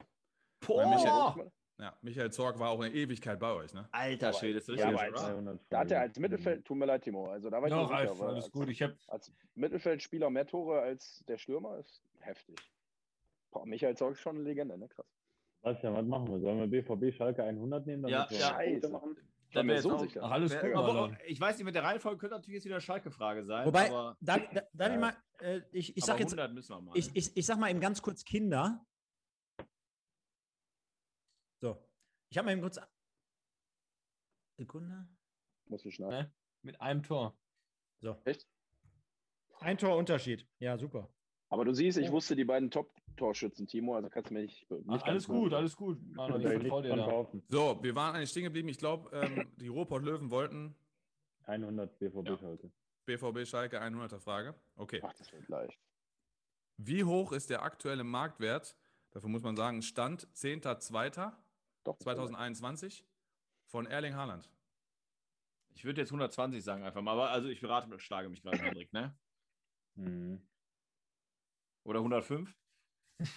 Boah! 0.67 1.51
Michael- 1.77 1.93
Ja, 1.93 1.99
Michael 2.03 2.31
Zorg 2.33 2.59
war 2.59 2.71
auch 2.71 2.81
eine 2.81 2.93
Ewigkeit 2.95 3.39
bei 3.41 3.53
euch, 3.53 3.73
ne? 3.75 3.89
Alter 3.93 4.33
Schwede, 4.33 4.59
ist 4.59 4.69
das 4.69 4.79
ja, 4.79 4.89
richtig, 4.89 5.09
als-? 5.13 5.23
300 5.23 5.61
Da 5.71 5.79
hat 5.81 5.91
er 5.91 6.01
als. 6.01 6.19
Mittelfeld, 6.19 6.65
tut 6.65 6.77
mir 6.77 6.87
leid, 6.87 7.03
Timo, 7.03 7.27
also 7.31 7.51
da 7.51 7.59
war 7.61 7.69
ich 7.69 7.75
Doch, 7.75 7.91
Alf, 7.91 8.11
sicher, 8.13 8.27
alles 8.29 8.45
als, 8.45 8.53
gut. 8.53 8.69
Ich 8.69 8.83
habe 8.83 8.97
als 9.09 9.33
Mittelfeldspieler 9.55 10.31
mehr 10.31 10.47
Tore 10.47 10.81
als 10.81 11.25
der 11.27 11.39
Stürmer 11.39 11.79
ist 11.79 12.03
heftig. 12.21 12.57
Boah, 13.51 13.67
Michael 13.67 13.97
Zorg 13.97 14.13
ist 14.13 14.21
schon 14.21 14.37
eine 14.37 14.45
Legende, 14.45 14.79
ne? 14.79 14.89
Krass. 14.89 15.07
Sebastian, 15.63 15.95
was 15.95 16.05
machen 16.07 16.29
wir? 16.31 16.41
Sollen 16.41 16.59
wir 16.59 16.67
BVB 16.83 17.17
Schalke 17.17 17.43
100 17.43 17.87
nehmen? 17.87 18.03
damit 18.03 18.13
Ja, 18.15 18.27
wir 18.31 18.39
ja. 18.39 18.49
Scheiße. 18.49 18.89
machen? 18.91 19.17
Ich 19.49 19.57
war 19.57 19.63
mir 19.63 19.75
wär 19.75 19.83
so 19.83 19.97
sicher. 19.99 20.21
Ach, 20.25 20.33
alles 20.33 20.59
gut, 20.61 20.75
aber, 20.75 21.13
ich 21.27 21.41
weiß 21.41 21.57
nicht, 21.57 21.65
mit 21.65 21.75
der 21.77 21.85
Reihenfolge 21.85 22.19
könnte 22.19 22.35
natürlich 22.35 22.57
jetzt 22.57 22.65
wieder 22.65 22.75
eine 22.75 22.81
Schalke-Frage 22.83 23.45
sein. 23.45 23.65
Wobei, 23.67 23.89
aber, 23.89 24.17
darf 24.21 24.43
ich 24.43 24.59
Ja. 24.79 24.97
mal, 24.99 25.13
äh, 25.41 25.61
ich, 25.71 25.97
ich 25.97 26.05
sag 26.05 26.19
jetzt, 26.19 26.33
100 26.33 26.53
müssen 26.53 26.75
wir 26.75 26.81
mal. 26.81 26.97
ich, 26.97 27.09
ich, 27.15 27.37
ich 27.37 27.47
sag 27.47 27.59
mal 27.59 27.71
eben 27.71 27.79
ganz 27.81 28.03
kurz 28.03 28.25
Kinder. 28.25 28.85
So. 31.65 31.83
Ich 32.29 32.37
habe 32.37 32.45
mal 32.45 32.53
eben 32.53 32.61
kurz. 32.61 32.79
Sekunde. 34.59 35.09
Muss 35.65 35.83
ich 35.87 35.95
schneiden. 35.95 36.27
Ne? 36.27 36.33
Mit 36.61 36.79
einem 36.83 37.03
Tor. 37.03 37.35
So. 38.01 38.21
Echt? 38.27 38.47
Ein 39.61 39.79
Tor 39.79 39.97
Unterschied. 39.97 40.47
Ja, 40.59 40.77
super. 40.77 41.09
Aber 41.49 41.65
du 41.65 41.73
siehst, 41.73 41.97
ich 41.97 42.07
Ja. 42.09 42.13
wusste 42.13 42.37
die 42.37 42.45
beiden 42.45 42.71
Top-Torschützen, 42.71 43.67
Timo, 43.67 43.95
also 43.97 44.11
kannst 44.11 44.29
du 44.29 44.35
mir 44.35 44.43
nicht. 44.43 44.71
nicht 44.71 44.85
Ach, 44.89 45.03
alles 45.05 45.27
gut, 45.27 45.53
machen. 45.53 45.55
alles 45.55 45.75
gut. 45.75 45.99
So, 47.49 47.83
wir 47.83 47.95
waren 47.95 48.15
eigentlich 48.15 48.31
stehen 48.31 48.45
geblieben. 48.45 48.69
Ich 48.69 48.77
glaube, 48.79 49.09
ähm, 49.17 49.51
die 49.57 49.69
Ruhrpott-Löwen 49.69 50.31
wollten 50.31 50.77
100 51.45 51.99
BVB 51.99 52.27
Ja. 52.29 52.37
Schalke. 52.37 52.73
BVB 53.07 53.47
Schalke 53.49 53.81
100er 53.81 54.19
Frage. 54.21 54.55
Okay. 54.77 55.01
Ach, 55.03 55.15
das 55.15 55.33
wird 55.33 55.49
leicht. 55.49 55.79
Wie 56.77 57.05
hoch 57.05 57.33
ist 57.33 57.49
der 57.49 57.63
aktuelle 57.63 58.05
Marktwert? 58.05 58.77
Dafür 59.13 59.31
muss 59.31 59.43
man 59.43 59.57
sagen, 59.57 59.81
Stand 59.81 60.27
10.02. 60.35 61.33
Doch. 61.85 61.99
2021 61.99 63.07
von 63.67 63.87
Erling 63.87 64.15
Haaland. 64.15 64.51
Ich 65.75 65.85
würde 65.85 66.01
jetzt 66.01 66.11
120 66.11 66.63
sagen 66.63 66.83
einfach 66.85 67.03
mal, 67.03 67.13
aber 67.13 67.31
also 67.31 67.49
ich 67.49 67.61
berate 67.61 67.99
schlage 67.99 68.29
mich 68.29 68.43
gerade, 68.43 68.59
Hendrik, 68.59 68.93
ne? 68.93 69.17
Mhm. 69.97 70.41
Oder 71.85 71.99
105? 72.01 72.57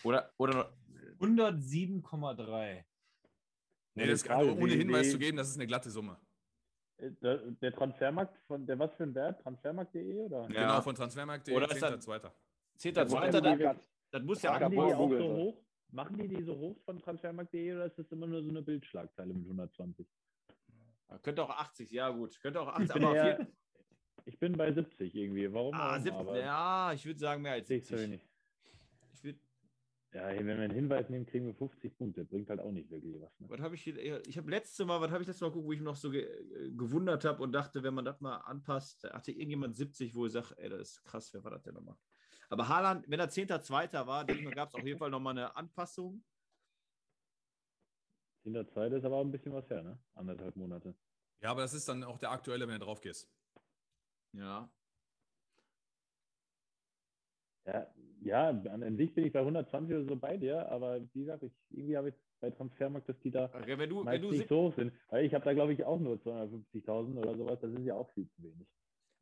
Oder, 0.03 0.33
oder 0.37 0.53
noch- 0.53 0.73
107,3. 1.19 2.85
Nee, 3.95 4.07
das 4.07 4.23
kann 4.23 4.47
ohne 4.49 4.73
Hinweis 4.73 5.11
zu 5.11 5.17
geben, 5.17 5.37
das 5.37 5.49
ist 5.49 5.55
eine 5.55 5.67
glatte 5.67 5.89
Summe. 5.89 6.19
Äh, 6.97 7.11
Der, 7.21 7.37
der 7.37 7.73
Transfermarkt 7.73 8.37
von 8.45 8.65
der 8.65 8.77
was 8.79 8.93
für 8.95 9.03
ein 9.03 9.15
Wert? 9.15 9.41
Transfermarkt.de 9.41 10.19
oder? 10.19 10.41
Ja. 10.43 10.47
Genau, 10.47 10.81
von 10.81 10.95
transfermarkt.de, 10.95 11.55
Oder 11.55 11.71
ist 11.71 11.81
das- 11.81 12.05
10.02. 12.07 12.31
10. 12.77 12.93
Zweiter, 12.93 13.09
Zweiter, 13.09 13.41
dann, 13.41 13.59
dann, 13.59 13.79
das 14.11 14.23
muss 14.23 14.41
ja 14.43 14.55
auch 14.55 14.69
so 14.69 15.09
das. 15.09 15.23
hoch? 15.23 15.63
Machen 15.91 16.17
die 16.17 16.27
die 16.27 16.43
so 16.43 16.57
hoch 16.57 16.77
von 16.83 16.99
Transfermarkt.de 16.99 17.73
oder 17.73 17.85
ist 17.85 17.97
das 17.97 18.11
immer 18.11 18.27
nur 18.27 18.43
so 18.43 18.49
eine 18.49 18.61
Bildschlagzeile 18.61 19.33
mit 19.33 19.43
120? 19.45 20.05
Könnte 21.23 21.43
auch 21.43 21.49
80, 21.49 21.91
ja 21.91 22.09
gut. 22.09 22.39
Könnte 22.41 22.59
auch 22.61 22.67
Ich 22.79 22.89
80, 22.91 22.93
bin, 22.93 23.03
aber 23.05 23.15
eher, 23.15 23.47
ich 24.25 24.38
bin 24.39 24.53
bei 24.53 24.71
70 24.73 25.15
irgendwie. 25.15 25.51
Warum? 25.53 25.73
ah, 25.73 25.91
Warum? 25.91 26.03
70, 26.03 26.19
Aber 26.19 26.39
ja, 26.39 26.93
ich 26.93 27.05
würde 27.05 27.19
sagen 27.19 27.41
mehr 27.41 27.53
als 27.53 27.67
sehe 27.69 27.77
ich 27.77 27.88
so 27.88 27.95
70. 27.95 28.11
nicht. 28.11 28.29
Ich 29.13 29.23
würd, 29.23 29.39
Ja, 30.13 30.27
wenn 30.27 30.45
wir 30.45 30.55
einen 30.55 30.73
Hinweis 30.73 31.09
nehmen, 31.09 31.25
kriegen 31.25 31.45
wir 31.45 31.55
50 31.55 31.97
Punkte. 31.97 32.25
Bringt 32.25 32.49
halt 32.49 32.59
auch 32.59 32.71
nicht 32.73 32.89
wirklich 32.91 33.15
was. 33.21 33.39
Ne? 33.39 33.49
was 33.49 33.61
habe 33.61 33.75
ich 33.75 33.83
hier? 33.83 34.27
Ich 34.27 34.38
habe 34.38 34.49
letzte 34.51 34.83
Mal, 34.83 34.99
was 34.99 35.11
habe 35.11 35.21
ich 35.21 35.27
letztes 35.27 35.41
Mal 35.41 35.47
geguckt, 35.47 35.65
wo 35.67 35.71
ich 35.71 35.79
mich 35.79 35.85
noch 35.85 35.95
so 35.95 36.09
ge 36.11 36.23
äh, 36.23 36.71
gewundert 36.71 37.23
habe 37.23 37.41
und 37.41 37.53
dachte, 37.53 37.81
wenn 37.83 37.93
man 37.93 38.03
das 38.03 38.19
mal 38.19 38.35
anpasst, 38.39 39.05
hatte 39.05 39.31
irgendjemand 39.31 39.77
70, 39.77 40.13
wo 40.13 40.25
ich 40.25 40.33
sage, 40.33 40.53
ey, 40.57 40.67
das 40.69 40.81
ist 40.81 41.05
krass, 41.05 41.33
wer 41.33 41.41
war 41.45 41.51
das 41.51 41.63
denn 41.63 41.73
nochmal? 41.75 41.95
Aber 42.49 42.67
Haaland, 42.67 43.09
wenn 43.09 43.19
er 43.19 43.29
10.2. 43.29 44.07
war, 44.07 44.25
denke 44.25 44.41
ich 44.41 44.47
mal, 44.47 44.55
gab 44.55 44.69
es 44.69 44.75
auf 44.75 44.85
jeden 44.85 44.97
Fall 44.97 45.09
nochmal 45.09 45.37
eine 45.37 45.55
Anpassung. 45.55 46.23
In 48.45 48.53
der 48.53 48.67
Zeit 48.69 48.93
ist 48.93 49.03
aber 49.03 49.17
auch 49.17 49.25
ein 49.25 49.31
bisschen 49.31 49.53
was 49.53 49.69
her, 49.69 49.83
ne? 49.83 49.99
Anderthalb 50.15 50.55
Monate. 50.55 50.95
Ja, 51.41 51.51
aber 51.51 51.61
das 51.61 51.73
ist 51.73 51.89
dann 51.89 52.03
auch 52.03 52.17
der 52.17 52.31
aktuelle, 52.31 52.67
wenn 52.67 52.79
du 52.79 52.85
drauf 52.85 53.01
gehst. 53.01 53.29
Ja. 54.31 54.69
Ja, 57.65 57.93
ja, 58.21 58.49
an, 58.49 58.83
an 58.83 58.95
sich 58.95 59.13
bin 59.13 59.25
ich 59.25 59.33
bei 59.33 59.39
120 59.39 59.93
oder 59.93 60.05
so 60.05 60.15
bei 60.15 60.37
dir, 60.37 60.69
aber 60.71 61.01
wie 61.13 61.19
gesagt, 61.19 61.43
ich, 61.43 61.51
irgendwie 61.69 61.97
habe 61.97 62.09
ich 62.09 62.15
bei 62.39 62.49
Transfermarkt, 62.49 63.09
dass 63.09 63.19
die 63.19 63.31
da 63.31 63.51
wenn 63.53 63.89
du, 63.89 64.05
wenn 64.05 64.21
du 64.21 64.31
nicht 64.31 64.47
so 64.47 64.67
hoch 64.69 64.73
sind. 64.73 64.93
Weil 65.09 65.25
ich 65.25 65.33
habe 65.33 65.43
da, 65.43 65.53
glaube 65.53 65.73
ich, 65.73 65.83
auch 65.83 65.99
nur 65.99 66.15
250.000 66.15 67.17
oder 67.17 67.35
sowas. 67.35 67.59
Das 67.59 67.71
ist 67.73 67.85
ja 67.85 67.95
auch 67.95 68.09
viel 68.13 68.29
zu 68.29 68.43
wenig. 68.43 68.67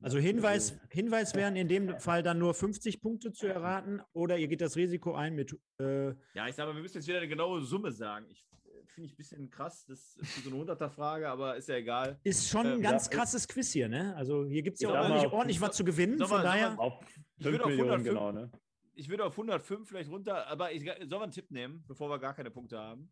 Also 0.01 0.19
Hinweis, 0.19 0.77
Hinweis 0.89 1.33
wären 1.35 1.55
in 1.55 1.67
dem 1.67 1.99
Fall 1.99 2.21
dann 2.21 2.37
nur 2.37 2.53
50 2.53 3.01
Punkte 3.01 3.31
zu 3.31 3.47
erraten 3.47 4.01
oder 4.13 4.37
ihr 4.37 4.47
geht 4.47 4.61
das 4.61 4.75
Risiko 4.75 5.15
ein 5.15 5.33
mit 5.35 5.57
äh, 5.79 6.09
Ja, 6.33 6.47
ich 6.47 6.55
sage 6.55 6.69
mal, 6.69 6.75
wir 6.75 6.81
müssen 6.81 6.97
jetzt 6.97 7.07
wieder 7.07 7.17
eine 7.19 7.27
genaue 7.27 7.61
Summe 7.61 7.91
sagen. 7.91 8.25
Ich 8.29 8.45
äh, 8.65 8.85
finde 8.87 9.07
ich 9.07 9.13
ein 9.13 9.17
bisschen 9.17 9.49
krass, 9.49 9.85
das 9.87 10.15
ist 10.17 10.43
so 10.43 10.49
eine 10.51 10.59
100er-Frage, 10.63 11.29
aber 11.29 11.55
ist 11.55 11.69
ja 11.69 11.75
egal. 11.75 12.19
ist 12.23 12.47
schon 12.49 12.67
ein 12.67 12.73
Ähm, 12.75 12.81
ganz 12.81 13.05
ja, 13.05 13.13
krasses 13.17 13.47
Quiz 13.47 13.71
hier, 13.71 13.87
ne? 13.89 14.15
Also 14.15 14.45
hier 14.45 14.61
gibt 14.63 14.75
es 14.75 14.81
ja 14.81 14.89
ordentlich, 14.89 15.31
ordentlich 15.31 15.61
was 15.61 15.75
zu 15.75 15.83
gewinnen. 15.85 16.19
Von 16.19 16.29
mal, 16.29 16.43
sag 16.43 16.43
daher, 16.43 16.79
Auf 16.79 16.99
Ich 17.37 17.43
5 17.43 17.51
würde 17.51 17.63
auf 17.63 17.69
Millionen, 17.69 17.91
105 17.91 18.13
genau, 18.13 18.31
ne? 18.31 18.51
Ich 18.97 19.09
würde 19.09 19.25
auf 19.25 19.31
105 19.33 19.87
vielleicht 19.87 20.09
runter, 20.11 20.47
aber 20.47 20.71
ich, 20.71 20.83
sollen 20.85 21.09
wir 21.09 21.21
einen 21.23 21.31
Tipp 21.31 21.49
nehmen, 21.51 21.83
bevor 21.87 22.09
wir 22.09 22.19
gar 22.19 22.33
keine 22.33 22.51
Punkte 22.51 22.77
haben? 22.77 23.09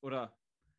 Oder? 0.00 0.36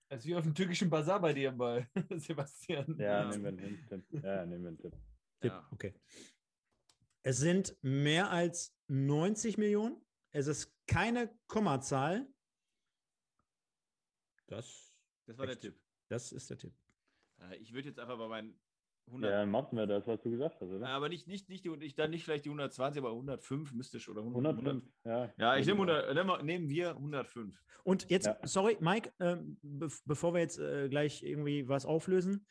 Das 0.09 0.19
ist 0.21 0.25
wie 0.25 0.35
auf 0.35 0.43
dem 0.43 0.55
türkischen 0.55 0.89
Bazar 0.89 1.19
bei 1.21 1.33
dir, 1.33 1.51
bei 1.51 1.87
Sebastian. 2.17 2.95
Ja. 2.99 3.29
nehmen 3.29 3.43
wir 3.43 3.49
einen 3.49 3.87
Tipp. 3.87 4.23
Ja, 4.23 4.45
nehmen 4.45 4.63
wir 4.63 4.67
einen 4.69 4.77
Tipp. 4.79 4.93
Tipp, 5.39 5.51
Ja. 5.51 5.67
okay. 5.71 5.93
Es 7.23 7.37
sind 7.37 7.77
mehr 7.81 8.29
als 8.31 8.75
90 8.87 9.57
Millionen. 9.57 10.01
Es 10.31 10.47
ist 10.47 10.73
keine 10.87 11.29
Kommazahl. 11.47 12.27
Das, 14.47 14.97
Das 15.25 15.37
war 15.37 15.45
der 15.45 15.53
Echt? 15.53 15.61
Tipp. 15.61 15.79
das 16.09 16.31
ist 16.31 16.49
der 16.49 16.57
Tipp. 16.57 16.73
Äh, 17.39 17.57
Ich 17.57 17.73
würde 17.73 17.87
jetzt 17.89 17.99
einfach 17.99 18.17
bei 18.17 18.27
meinen 18.27 18.59
100. 19.07 19.31
Ja, 19.31 19.45
machen 19.45 19.75
wir 19.77 19.87
das, 19.87 20.05
was 20.07 20.21
du 20.21 20.29
gesagt 20.31 20.55
hast, 20.61 20.69
oder? 20.69 20.87
Aber 20.87 21.09
nicht, 21.09 21.27
nicht, 21.27 21.49
nicht, 21.49 21.65
die, 21.65 21.69
ich, 21.81 21.95
dann 21.95 22.11
nicht 22.11 22.23
vielleicht 22.23 22.45
die 22.45 22.49
120, 22.49 22.99
aber 23.01 23.09
105 23.11 23.73
müsste 23.73 23.97
ich 23.97 24.07
oder 24.09 24.21
100. 24.21 24.57
105, 24.57 24.85
ja. 25.03 25.33
Ja, 25.37 25.57
ich 25.57 25.65
nehme 25.65 25.79
100, 25.79 26.13
nehmen 26.13 26.27
wir- 26.29 26.43
nehmen 26.43 26.69
wir 26.69 26.95
105. 26.95 27.63
Und 27.83 28.09
jetzt, 28.09 28.27
Ja. 28.27 28.39
sorry, 28.45 28.77
Mike, 28.79 29.11
be 29.17 29.89
bevor 30.05 30.33
wir 30.33 30.41
jetzt 30.41 30.59
äh, 30.59 30.89
gleich 30.89 31.23
irgendwie 31.23 31.67
was 31.67 31.85
auflösen, 31.85 32.45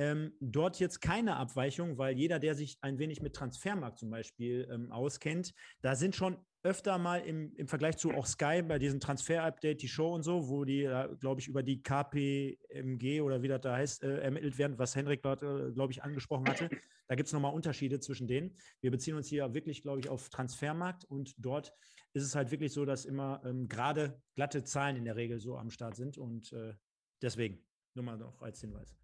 ähm, 0.00 0.32
dort 0.40 0.80
jetzt 0.80 1.02
keine 1.02 1.36
Abweichung, 1.36 1.98
weil 1.98 2.16
jeder, 2.16 2.38
der 2.38 2.54
sich 2.54 2.78
ein 2.80 2.98
wenig 2.98 3.20
mit 3.20 3.36
Transfermarkt 3.36 3.98
zum 3.98 4.08
Beispiel 4.08 4.66
ähm, 4.72 4.90
auskennt, 4.90 5.52
da 5.82 5.94
sind 5.94 6.16
schon 6.16 6.38
öfter 6.62 6.96
mal 6.96 7.18
im, 7.20 7.54
im 7.56 7.68
Vergleich 7.68 7.98
zu 7.98 8.10
auch 8.12 8.26
Sky 8.26 8.62
bei 8.62 8.78
diesem 8.78 8.98
Transfer-Update, 8.98 9.82
die 9.82 9.88
Show 9.88 10.14
und 10.14 10.22
so, 10.22 10.48
wo 10.48 10.64
die, 10.64 10.88
glaube 11.20 11.42
ich, 11.42 11.48
über 11.48 11.62
die 11.62 11.82
KPMG 11.82 13.20
oder 13.20 13.42
wie 13.42 13.48
das 13.48 13.60
da 13.60 13.76
heißt, 13.76 14.02
äh, 14.02 14.20
ermittelt 14.20 14.56
werden, 14.56 14.78
was 14.78 14.96
Henrik 14.96 15.20
gerade, 15.22 15.70
glaube 15.74 15.92
ich, 15.92 16.02
angesprochen 16.02 16.48
hatte. 16.48 16.70
Da 17.08 17.14
gibt 17.14 17.26
es 17.26 17.34
nochmal 17.34 17.52
Unterschiede 17.52 18.00
zwischen 18.00 18.26
denen. 18.26 18.56
Wir 18.80 18.90
beziehen 18.90 19.16
uns 19.16 19.28
hier 19.28 19.52
wirklich, 19.52 19.82
glaube 19.82 20.00
ich, 20.00 20.08
auf 20.08 20.30
Transfermarkt 20.30 21.04
und 21.04 21.34
dort 21.36 21.74
ist 22.14 22.24
es 22.24 22.34
halt 22.34 22.50
wirklich 22.52 22.72
so, 22.72 22.86
dass 22.86 23.04
immer 23.04 23.42
ähm, 23.44 23.68
gerade 23.68 24.22
glatte 24.34 24.64
Zahlen 24.64 24.96
in 24.96 25.04
der 25.04 25.16
Regel 25.16 25.40
so 25.40 25.58
am 25.58 25.68
Start 25.68 25.96
sind 25.96 26.16
und 26.16 26.52
äh, 26.54 26.72
deswegen 27.20 27.66
nur 27.94 28.04
mal 28.06 28.16
noch 28.16 28.40
als 28.40 28.60
Hinweis. 28.60 28.96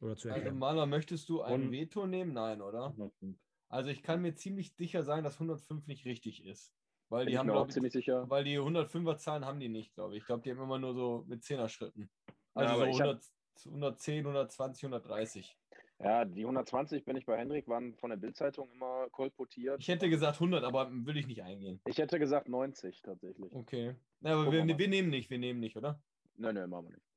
Oder 0.00 0.16
zu 0.16 0.28
Also 0.28 0.36
erklären. 0.36 0.58
Maler, 0.58 0.86
möchtest 0.86 1.28
du 1.28 1.42
ein 1.42 1.62
Und- 1.64 1.72
Veto 1.72 2.06
nehmen? 2.06 2.32
Nein, 2.32 2.60
oder? 2.62 2.86
105. 2.90 3.36
Also 3.68 3.90
ich 3.90 4.02
kann 4.02 4.22
mir 4.22 4.34
ziemlich 4.34 4.72
sicher 4.74 5.02
sein, 5.02 5.24
dass 5.24 5.38
105 5.38 5.86
nicht 5.86 6.04
richtig 6.06 6.44
ist. 6.44 6.72
Weil 7.10 7.24
Bin 7.24 7.32
die 7.32 7.38
haben, 7.38 7.46
glaube 7.48 7.68
ich, 7.68 7.74
ziemlich 7.74 7.92
sicher. 7.92 8.28
weil 8.28 8.44
die 8.44 8.58
105er 8.58 9.16
Zahlen 9.16 9.44
haben 9.44 9.60
die 9.60 9.68
nicht, 9.70 9.94
glaube 9.94 10.14
ich. 10.14 10.20
Ich 10.20 10.26
glaube, 10.26 10.42
die 10.42 10.50
haben 10.50 10.60
immer 10.62 10.78
nur 10.78 10.94
so 10.94 11.24
mit 11.26 11.42
10er 11.42 11.68
Schritten. 11.68 12.10
Ja, 12.28 12.34
Also 12.54 12.74
aber 12.74 12.84
so 12.84 12.90
ich 12.90 13.00
hab- 13.00 13.06
100, 13.08 13.24
110, 13.66 14.24
120, 14.26 14.84
130. 14.84 15.56
Ja, 16.00 16.24
die 16.24 16.44
120 16.46 17.04
bin 17.04 17.16
ich 17.16 17.26
bei 17.26 17.36
Hendrik, 17.36 17.66
waren 17.66 17.96
von 17.96 18.10
der 18.10 18.18
Bildzeitung 18.18 18.70
immer 18.70 19.08
kolportiert. 19.10 19.80
Ich 19.80 19.88
hätte 19.88 20.08
gesagt 20.08 20.38
100, 20.38 20.62
aber 20.64 20.88
will 20.92 21.16
ich 21.16 21.26
nicht 21.26 21.42
eingehen. 21.42 21.80
Ich 21.86 21.98
hätte 21.98 22.18
gesagt 22.20 22.48
90 22.48 23.02
tatsächlich. 23.02 23.52
Okay. 23.52 23.96
Na, 24.20 24.34
aber 24.34 24.52
wir 24.52 24.64
wir 24.78 24.88
nehmen 24.88 25.08
nicht, 25.10 25.28
wir 25.30 25.38
nehmen 25.38 25.58
nicht, 25.60 25.76
oder? 25.76 26.00
Nein, 26.36 26.54
nein, 26.54 26.70
machen 26.70 26.86
wir 26.88 26.94
nicht. 26.94 27.07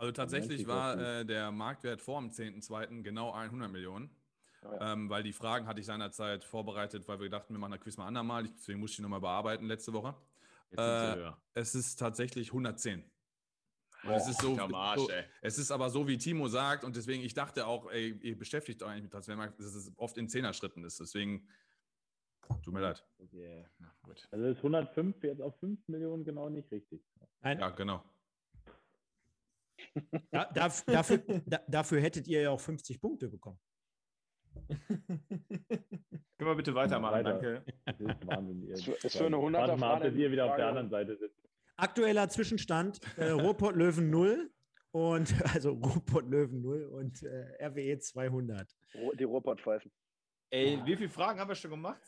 Also 0.00 0.12
tatsächlich 0.12 0.66
war 0.66 0.98
äh, 0.98 1.26
der 1.26 1.52
Marktwert 1.52 2.00
vor 2.00 2.18
dem 2.20 2.30
10.2. 2.30 3.02
genau 3.02 3.32
100 3.32 3.70
Millionen. 3.70 4.08
Ja, 4.62 4.74
ja. 4.74 4.92
Ähm, 4.92 5.10
weil 5.10 5.22
die 5.22 5.34
Fragen 5.34 5.66
hatte 5.66 5.80
ich 5.80 5.86
seinerzeit 5.86 6.42
vorbereitet, 6.42 7.06
weil 7.06 7.20
wir 7.20 7.28
dachten, 7.28 7.52
wir 7.52 7.58
machen 7.58 7.72
das 7.72 7.80
Quiz 7.80 7.98
mal 7.98 8.06
andermal. 8.06 8.46
Ich- 8.46 8.52
Deswegen 8.54 8.80
musste 8.80 8.94
ich 8.94 9.00
nochmal 9.00 9.20
bearbeiten 9.20 9.66
letzte 9.66 9.92
Woche. 9.92 10.14
Äh. 10.76 11.32
Es 11.52 11.74
ist 11.74 11.96
tatsächlich 11.96 12.48
110. 12.48 13.02
Und 13.02 14.08
Boah, 14.08 14.16
es, 14.16 14.28
ist 14.28 14.40
so, 14.40 14.56
am 14.58 14.74
Arsch, 14.74 15.00
so, 15.00 15.10
es 15.42 15.58
ist 15.58 15.70
aber 15.70 15.90
so, 15.90 16.08
wie 16.08 16.16
Timo 16.16 16.48
sagt, 16.48 16.84
und 16.84 16.96
deswegen, 16.96 17.22
ich 17.22 17.34
dachte 17.34 17.66
auch, 17.66 17.90
ey, 17.90 18.18
ihr 18.22 18.38
beschäftigt 18.38 18.82
euch 18.82 18.88
eigentlich 18.88 19.02
mit 19.02 19.12
Transfermarkt, 19.12 19.60
dass 19.60 19.74
es 19.74 19.92
oft 19.96 20.16
in 20.16 20.30
Zehner-Schritten 20.30 20.82
ist. 20.84 20.98
Deswegen, 20.98 21.46
tut 22.62 22.72
mir 22.72 22.80
leid. 22.80 23.04
Okay. 23.18 23.66
Na, 23.78 23.92
gut. 24.02 24.26
Also 24.30 24.46
ist 24.46 24.58
105 24.58 25.22
jetzt 25.24 25.42
auf 25.42 25.58
5 25.60 25.86
Millionen 25.88 26.24
genau 26.24 26.48
nicht 26.48 26.70
richtig. 26.72 27.02
Nein, 27.42 27.58
Ja, 27.58 27.68
genau. 27.68 28.02
Da, 30.30 30.44
darf, 30.52 30.84
dafür, 30.84 31.18
da, 31.46 31.60
dafür 31.68 32.00
hättet 32.00 32.26
ihr 32.28 32.42
ja 32.42 32.50
auch 32.50 32.60
50 32.60 33.00
Punkte 33.00 33.28
bekommen. 33.28 33.58
Können 34.68 36.50
wir 36.50 36.54
bitte 36.54 36.74
weitermachen, 36.74 37.24
Weiter. 37.24 37.62
danke. 37.86 38.26
Wahnsinn. 38.26 38.62
Ihr- 38.62 38.74
Ist 38.74 39.16
für- 39.16 39.26
eine 39.26 39.36
Warte 39.36 39.76
mal, 39.76 39.96
100er-Frage 39.96 40.10
bis 40.10 40.18
ihr 40.20 40.30
wieder 40.32 40.44
auf 40.46 40.56
der 40.56 40.66
Frage. 40.66 40.68
anderen 40.68 40.90
Seite 40.90 41.16
sitzt. 41.16 41.40
Aktueller 41.76 42.28
Zwischenstand: 42.28 43.00
äh, 43.16 43.30
Ruhrpott 43.30 43.76
Löwen 43.76 44.10
0 44.10 44.50
und 44.92 45.32
also 45.54 45.72
Ruhrpott 45.72 46.28
Löwen 46.28 46.62
0 46.62 46.84
und 46.86 47.22
äh, 47.22 47.64
RWE 47.66 47.98
200. 47.98 48.68
Ro- 48.94 49.12
Die 49.14 49.24
Ruhrpott-Pfeifen. 49.24 49.90
Ey, 50.50 50.80
wie 50.84 50.96
viele 50.96 51.08
Fragen 51.10 51.38
haben 51.38 51.48
wir 51.48 51.54
schon 51.54 51.70
gemacht? 51.70 52.02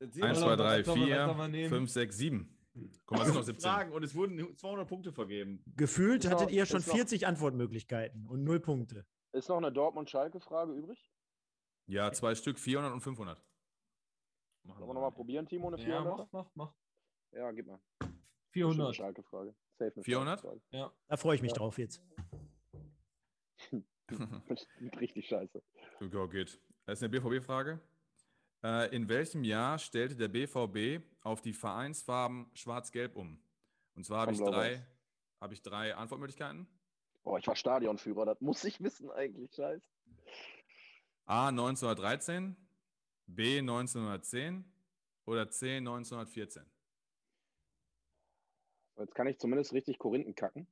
Jetzt 0.00 0.14
sehen 0.14 0.22
wir 0.22 0.28
1, 0.30 0.40
noch, 0.40 0.46
2, 0.48 0.56
3, 0.56 0.78
was 0.78 0.86
soll 0.86 0.96
man- 0.96 1.08
was 1.08 1.16
soll 1.16 1.26
4, 1.26 1.34
man 1.34 1.50
nehmen? 1.50 1.68
5, 1.68 1.90
6, 1.90 2.16
7. 2.16 2.55
Guck 3.06 3.12
mal, 3.18 3.20
es 3.22 3.26
sind 3.28 3.36
noch 3.36 3.42
17. 3.44 3.70
Fragen 3.70 3.92
und 3.92 4.02
es 4.02 4.14
wurden 4.14 4.56
200 4.56 4.86
Punkte 4.88 5.12
vergeben. 5.12 5.62
Gefühlt 5.76 6.24
Ist 6.24 6.30
noch- 6.30 6.40
hattet 6.40 6.52
ihr 6.54 6.66
schon 6.66 6.80
ist 6.80 6.88
noch- 6.88 6.94
40 6.96 7.26
Antwortmöglichkeiten 7.26 8.26
und 8.26 8.44
0 8.44 8.60
Punkte. 8.60 9.06
Ist 9.32 9.48
noch 9.48 9.56
eine 9.58 9.72
Dortmund-Schalke-Frage 9.72 10.72
übrig? 10.72 11.10
Ja, 11.86 12.10
zwei 12.12 12.34
Stück, 12.34 12.58
400 12.58 12.92
und 12.92 13.00
500. 13.00 13.42
Machen 14.64 14.78
Sollen 14.78 14.90
wir 14.90 14.94
nochmal 14.94 15.12
probieren, 15.12 15.46
Timo, 15.46 15.68
eine 15.68 15.78
Ja, 15.78 15.84
400? 15.84 16.18
mach, 16.18 16.32
mach, 16.32 16.50
mach. 16.54 16.74
Ja, 17.32 17.50
gib 17.52 17.66
mal. 17.66 17.78
Bestimmt 17.98 18.12
eine 18.12 18.50
400. 18.52 18.96
Schalke-Frage. 18.96 19.54
Safe 19.78 19.92
eine 19.94 20.02
400? 20.04 20.40
Scheißfrage. 20.40 20.92
Da 21.08 21.16
freue 21.16 21.36
ich 21.36 21.42
mich 21.42 21.52
drauf 21.52 21.78
jetzt. 21.78 22.02
Richtig 25.00 25.26
scheiße. 25.28 25.62
Go, 26.10 26.28
geht. 26.28 26.60
Das 26.86 26.98
ist 27.00 27.02
eine 27.02 27.10
BVB-Frage. 27.20 27.80
Äh, 28.66 28.92
in 28.96 29.08
welchem 29.08 29.44
Jahr 29.44 29.78
stellte 29.78 30.16
der 30.16 30.26
BVB 30.26 31.00
auf 31.20 31.40
die 31.40 31.52
Vereinsfarben 31.52 32.50
Schwarz-Gelb 32.54 33.14
um? 33.14 33.38
Und 33.94 34.04
zwar 34.04 34.22
habe 34.22 34.32
ich, 34.32 34.40
drei, 34.40 34.84
habe 35.40 35.54
ich 35.54 35.62
drei 35.62 35.94
Antwortmöglichkeiten. 35.94 36.66
Boah, 37.22 37.38
ich 37.38 37.46
war 37.46 37.54
Stadionführer, 37.54 38.26
das 38.26 38.40
muss 38.40 38.64
ich 38.64 38.82
wissen 38.82 39.08
eigentlich, 39.12 39.54
scheiße. 39.54 39.86
A 41.26 41.48
1913, 41.48 42.56
B 43.28 43.60
1910 43.60 44.64
oder 45.26 45.48
C 45.48 45.76
1914. 45.76 46.64
Jetzt 48.98 49.14
kann 49.14 49.28
ich 49.28 49.38
zumindest 49.38 49.74
richtig 49.74 49.96
Korinthen 50.00 50.34
kacken. 50.34 50.66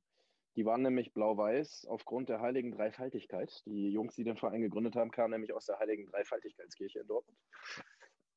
Die 0.55 0.65
waren 0.65 0.81
nämlich 0.81 1.13
blau-weiß 1.13 1.85
aufgrund 1.87 2.29
der 2.29 2.39
heiligen 2.39 2.71
Dreifaltigkeit. 2.71 3.65
Die 3.65 3.91
Jungs, 3.91 4.15
die 4.15 4.23
den 4.23 4.37
Verein 4.37 4.61
gegründet 4.61 4.95
haben, 4.95 5.11
kamen 5.11 5.31
nämlich 5.31 5.53
aus 5.53 5.65
der 5.65 5.79
heiligen 5.79 6.05
Dreifaltigkeitskirche 6.05 6.99
in 6.99 7.07
Dortmund. 7.07 7.37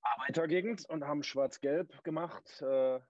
Arbeitergegend 0.02 0.88
und 0.88 1.04
haben 1.04 1.22
schwarz-gelb 1.22 2.02
gemacht, 2.02 2.60
äh, 2.62 3.00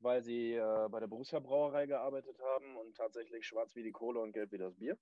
weil 0.00 0.22
sie 0.22 0.54
äh, 0.54 0.88
bei 0.90 1.00
der 1.00 1.06
Borussia 1.06 1.38
Brauerei 1.38 1.86
gearbeitet 1.86 2.38
haben 2.38 2.76
und 2.76 2.96
tatsächlich 2.96 3.46
schwarz 3.46 3.74
wie 3.74 3.82
die 3.82 3.92
Kohle 3.92 4.20
und 4.20 4.32
gelb 4.32 4.52
wie 4.52 4.58
das 4.58 4.74
Bier. 4.76 4.98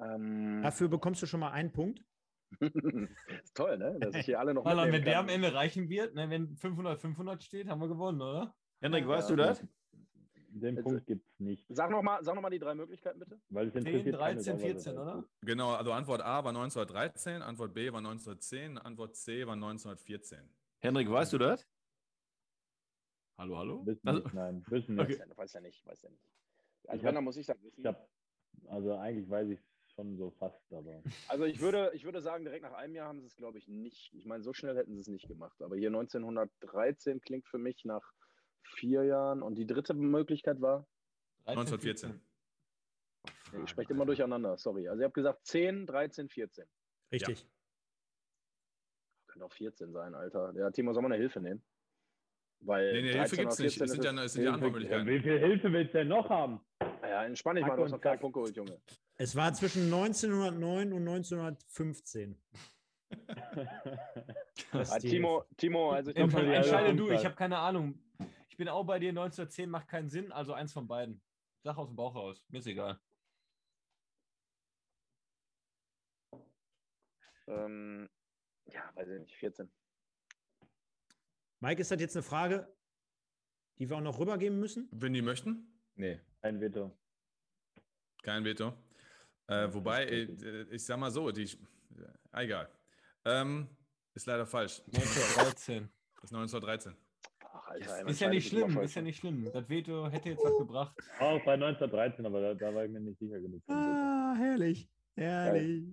Ähm, 0.00 0.60
Dafür 0.62 0.88
bekommst 0.88 1.22
du 1.22 1.26
schon 1.26 1.40
mal 1.40 1.52
einen 1.52 1.72
Punkt. 1.72 2.04
ist 2.60 3.54
toll, 3.56 3.78
ne? 3.78 3.98
Dass 4.00 4.14
ich 4.16 4.24
hier 4.26 4.40
alle 4.40 4.52
noch 4.54 4.64
Marlon, 4.64 4.86
wenn 4.86 4.90
mitnehmen 4.92 5.04
der 5.04 5.14
kann. 5.14 5.24
am 5.24 5.28
Ende 5.28 5.54
reichen 5.54 5.88
wird, 5.88 6.14
ne, 6.14 6.28
wenn 6.30 6.56
500, 6.56 7.00
500 7.00 7.42
steht, 7.42 7.68
haben 7.68 7.80
wir 7.80 7.88
gewonnen, 7.88 8.20
oder? 8.20 8.56
Hendrik, 8.80 9.06
weißt 9.06 9.30
Ja. 9.30 9.36
du 9.36 9.42
das? 9.42 9.64
Den 10.56 10.76
Jetzt- 10.76 10.84
Punkt 10.84 11.06
gibt 11.06 11.26
es 11.28 11.40
nicht. 11.40 11.66
Sag 11.68 11.90
nochmal 11.90 12.22
sag 12.22 12.36
noch 12.36 12.42
mal 12.42 12.48
die 12.50 12.60
drei 12.60 12.76
Möglichkeiten, 12.76 13.18
bitte. 13.18 13.40
Weil 13.48 13.66
es 13.66 13.72
10, 13.72 13.86
interessiert 13.86 14.18
keine 14.18 14.34
13, 14.36 14.42
Sau, 14.44 14.52
was 14.54 14.62
14, 14.62 14.94
das 14.94 15.02
oder? 15.02 15.28
Genau, 15.40 15.72
also 15.72 15.90
Antwort 15.92 16.20
A 16.22 16.44
war 16.44 16.50
1913, 16.52 17.42
Antwort 17.42 17.74
B 17.74 17.90
war 17.92 17.98
1910, 17.98 18.78
Antwort 18.78 19.16
C 19.16 19.44
war 19.48 19.54
1914. 19.54 20.48
Hendrik, 20.78 21.10
weißt 21.10 21.32
du 21.32 21.38
das? 21.38 21.66
Hallo, 23.36 23.58
hallo? 23.58 23.84
Wissen 23.84 24.06
Also, 24.06 24.22
nicht, 24.22 24.34
nein, 24.34 24.64
wissen 24.68 24.96
Weiß 24.96 25.08
nicht. 25.08 25.18
ja, 25.18 25.36
weiß 25.36 25.52
ja 25.54 25.60
nicht, 25.60 25.84
weiß 25.84 26.02
ja 26.02 26.10
nicht. 26.10 26.30
Also 26.86 26.98
Ich 27.00 27.04
wenn, 27.04 27.14
dann 27.16 27.24
muss 27.24 27.36
ich 27.36 27.46
das 27.46 27.60
wissen. 27.64 27.80
Ich 27.80 27.86
hab, 27.86 28.08
also 28.68 28.94
eigentlich 28.96 29.28
weiß 29.28 29.48
ich 29.48 29.58
es 29.58 29.92
schon 29.94 30.16
so 30.16 30.30
fast, 30.38 30.72
aber 30.72 31.02
Also 31.26 31.44
ich 31.46 31.60
würde, 31.60 31.90
ich 31.94 32.04
würde 32.04 32.20
sagen, 32.20 32.44
direkt 32.44 32.62
nach 32.62 32.74
einem 32.74 32.94
Jahr 32.94 33.08
haben 33.08 33.18
sie 33.20 33.26
es, 33.26 33.34
glaube 33.34 33.58
ich, 33.58 33.66
nicht. 33.66 34.14
Ich 34.14 34.24
meine, 34.24 34.44
so 34.44 34.52
schnell 34.52 34.76
hätten 34.76 34.94
sie 34.94 35.00
es 35.00 35.08
nicht 35.08 35.26
gemacht. 35.26 35.60
Aber 35.62 35.74
hier 35.76 35.88
1913 35.88 37.20
klingt 37.20 37.48
für 37.48 37.58
mich 37.58 37.84
nach 37.84 38.12
vier 38.64 39.04
Jahren. 39.04 39.42
Und 39.42 39.56
die 39.56 39.66
dritte 39.66 39.94
Möglichkeit 39.94 40.60
war, 40.60 40.86
13, 41.46 41.58
1914. 41.60 42.20
ich 43.64 43.70
spreche 43.70 43.92
immer 43.92 44.06
durcheinander, 44.06 44.56
sorry. 44.56 44.88
Also 44.88 45.00
ihr 45.02 45.06
habt 45.06 45.14
gesagt 45.14 45.46
10, 45.46 45.86
13, 45.86 46.28
14. 46.28 46.64
Richtig. 47.12 47.46
Könnte 49.26 49.46
auch 49.46 49.52
14 49.52 49.92
sein, 49.92 50.14
Alter. 50.14 50.52
Ja, 50.56 50.70
Timo, 50.70 50.92
soll 50.92 51.02
man 51.02 51.12
eine 51.12 51.20
Hilfe 51.20 51.40
nehmen? 51.40 51.62
Weil 52.60 52.92
Nee, 52.92 53.02
nee, 53.02 53.12
Hilfe 53.12 53.36
13 53.36 53.38
gibt 53.38 53.52
es 53.52 53.58
nicht. 53.58 53.78
14 53.78 53.84
Es 53.84 53.92
sind 53.92 54.04
ja, 54.04 54.24
es 54.24 54.32
sind 54.32 54.44
ja 54.44 55.06
wie 55.06 55.20
viel 55.20 55.38
Hilfe 55.38 55.72
willst 55.72 55.92
du 55.94 55.98
denn 55.98 56.08
noch 56.08 56.28
haben? 56.30 56.60
Ja, 57.02 57.24
entspann 57.24 57.56
dich 57.56 57.66
mal, 57.66 57.76
du 57.76 57.84
hast 57.84 57.90
noch 57.90 58.00
keinen. 58.00 58.20
Punkt 58.20 58.34
geholt, 58.34 58.56
Junge. 58.56 58.80
Es 59.16 59.36
war 59.36 59.52
zwischen 59.52 59.84
1909 59.92 60.92
und 60.92 61.06
1915. 61.08 62.38
Das 64.72 64.90
Ah, 64.90 64.96
ist 64.96 65.04
die 65.04 65.10
Timo, 65.10 65.44
Timo, 65.56 65.90
also 65.92 66.10
ich 66.10 66.16
die 66.16 66.20
entscheide 66.22 66.96
du, 66.96 67.10
ich 67.10 67.24
habe 67.24 67.34
keine 67.36 67.58
Ahnung. 67.58 67.98
Ich 68.54 68.56
bin 68.56 68.68
auch 68.68 68.84
bei 68.84 69.00
dir, 69.00 69.08
1910 69.08 69.68
macht 69.68 69.88
keinen 69.88 70.08
Sinn, 70.08 70.30
also 70.30 70.52
eins 70.52 70.72
von 70.72 70.86
beiden. 70.86 71.20
Sag 71.64 71.76
aus 71.76 71.88
dem 71.88 71.96
Bauch 71.96 72.14
raus, 72.14 72.40
mir 72.50 72.60
ist 72.60 72.68
egal. 72.68 73.00
ähm, 77.48 78.08
ja, 78.66 78.92
weiß 78.94 79.08
ich 79.08 79.20
nicht, 79.22 79.34
14. 79.38 79.68
Mike, 81.58 81.80
ist 81.82 81.90
das 81.90 82.00
jetzt 82.00 82.14
eine 82.14 82.22
Frage, 82.22 82.72
die 83.80 83.90
wir 83.90 83.96
auch 83.96 84.00
noch 84.00 84.20
rübergeben 84.20 84.60
müssen? 84.60 84.88
Wenn 84.92 85.14
die 85.14 85.22
möchten, 85.22 85.76
nee. 85.96 86.20
Ein 86.40 86.60
Veto. 86.60 86.96
kein 88.22 88.44
Veto. 88.44 88.72
Äh, 89.48 89.74
wobei, 89.74 90.04
äh, 90.04 90.62
ich 90.70 90.86
sag 90.86 90.96
mal 90.96 91.10
so, 91.10 91.32
die, 91.32 91.42
äh, 91.42 92.44
egal. 92.44 92.70
Ähm, 93.24 93.68
ist 94.12 94.26
leider 94.26 94.46
falsch. 94.46 94.80
1913. 94.86 95.90
Das 96.20 96.30
ist 96.30 96.36
1913. 96.36 97.03
Alter, 97.74 98.04
man 98.04 98.06
Ist 98.08 98.20
ja 98.20 98.28
nicht 98.28 98.48
schlimm, 98.48 98.78
ist 98.78 98.94
ja 98.94 99.02
nicht 99.02 99.18
schlimm. 99.18 99.50
Das 99.52 99.68
Veto 99.68 100.08
hätte 100.08 100.28
jetzt 100.30 100.44
was 100.44 100.58
gebracht. 100.58 100.94
Auch 101.18 101.44
bei 101.44 101.54
1913, 101.54 102.24
aber 102.24 102.40
da, 102.40 102.54
da 102.54 102.74
war 102.74 102.84
ich 102.84 102.90
mir 102.90 103.00
nicht 103.00 103.18
sicher 103.18 103.40
genug. 103.40 103.62
Ah, 103.68 104.34
herrlich. 104.36 104.88
Herrlich. 105.16 105.84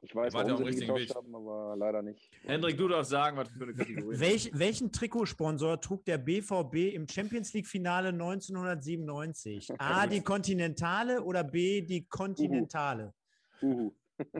Ich 0.00 0.14
weiß, 0.14 0.32
Wart 0.32 0.46
ihr 0.46 0.52
warum 0.54 0.70
sie 0.70 0.80
getauscht 0.80 1.08
Weg? 1.08 1.16
haben, 1.16 1.34
aber 1.34 1.74
leider 1.76 2.02
nicht. 2.02 2.30
Hendrik, 2.44 2.76
du 2.76 2.86
darfst 2.86 3.10
sagen, 3.10 3.36
was 3.36 3.48
für 3.48 3.64
eine 3.64 3.74
Kategorie. 3.74 4.20
Welch, 4.20 4.50
welchen 4.54 4.92
Trikotsponsor 4.92 5.80
trug 5.80 6.04
der 6.04 6.18
BVB 6.18 6.94
im 6.94 7.08
Champions 7.08 7.52
League-Finale 7.52 8.10
1997? 8.10 9.70
A, 9.78 10.06
die 10.06 10.20
Kontinentale 10.20 11.22
oder 11.22 11.42
B, 11.42 11.82
die 11.82 12.06
Kontinentale? 12.06 13.14
Uhu. 13.62 13.92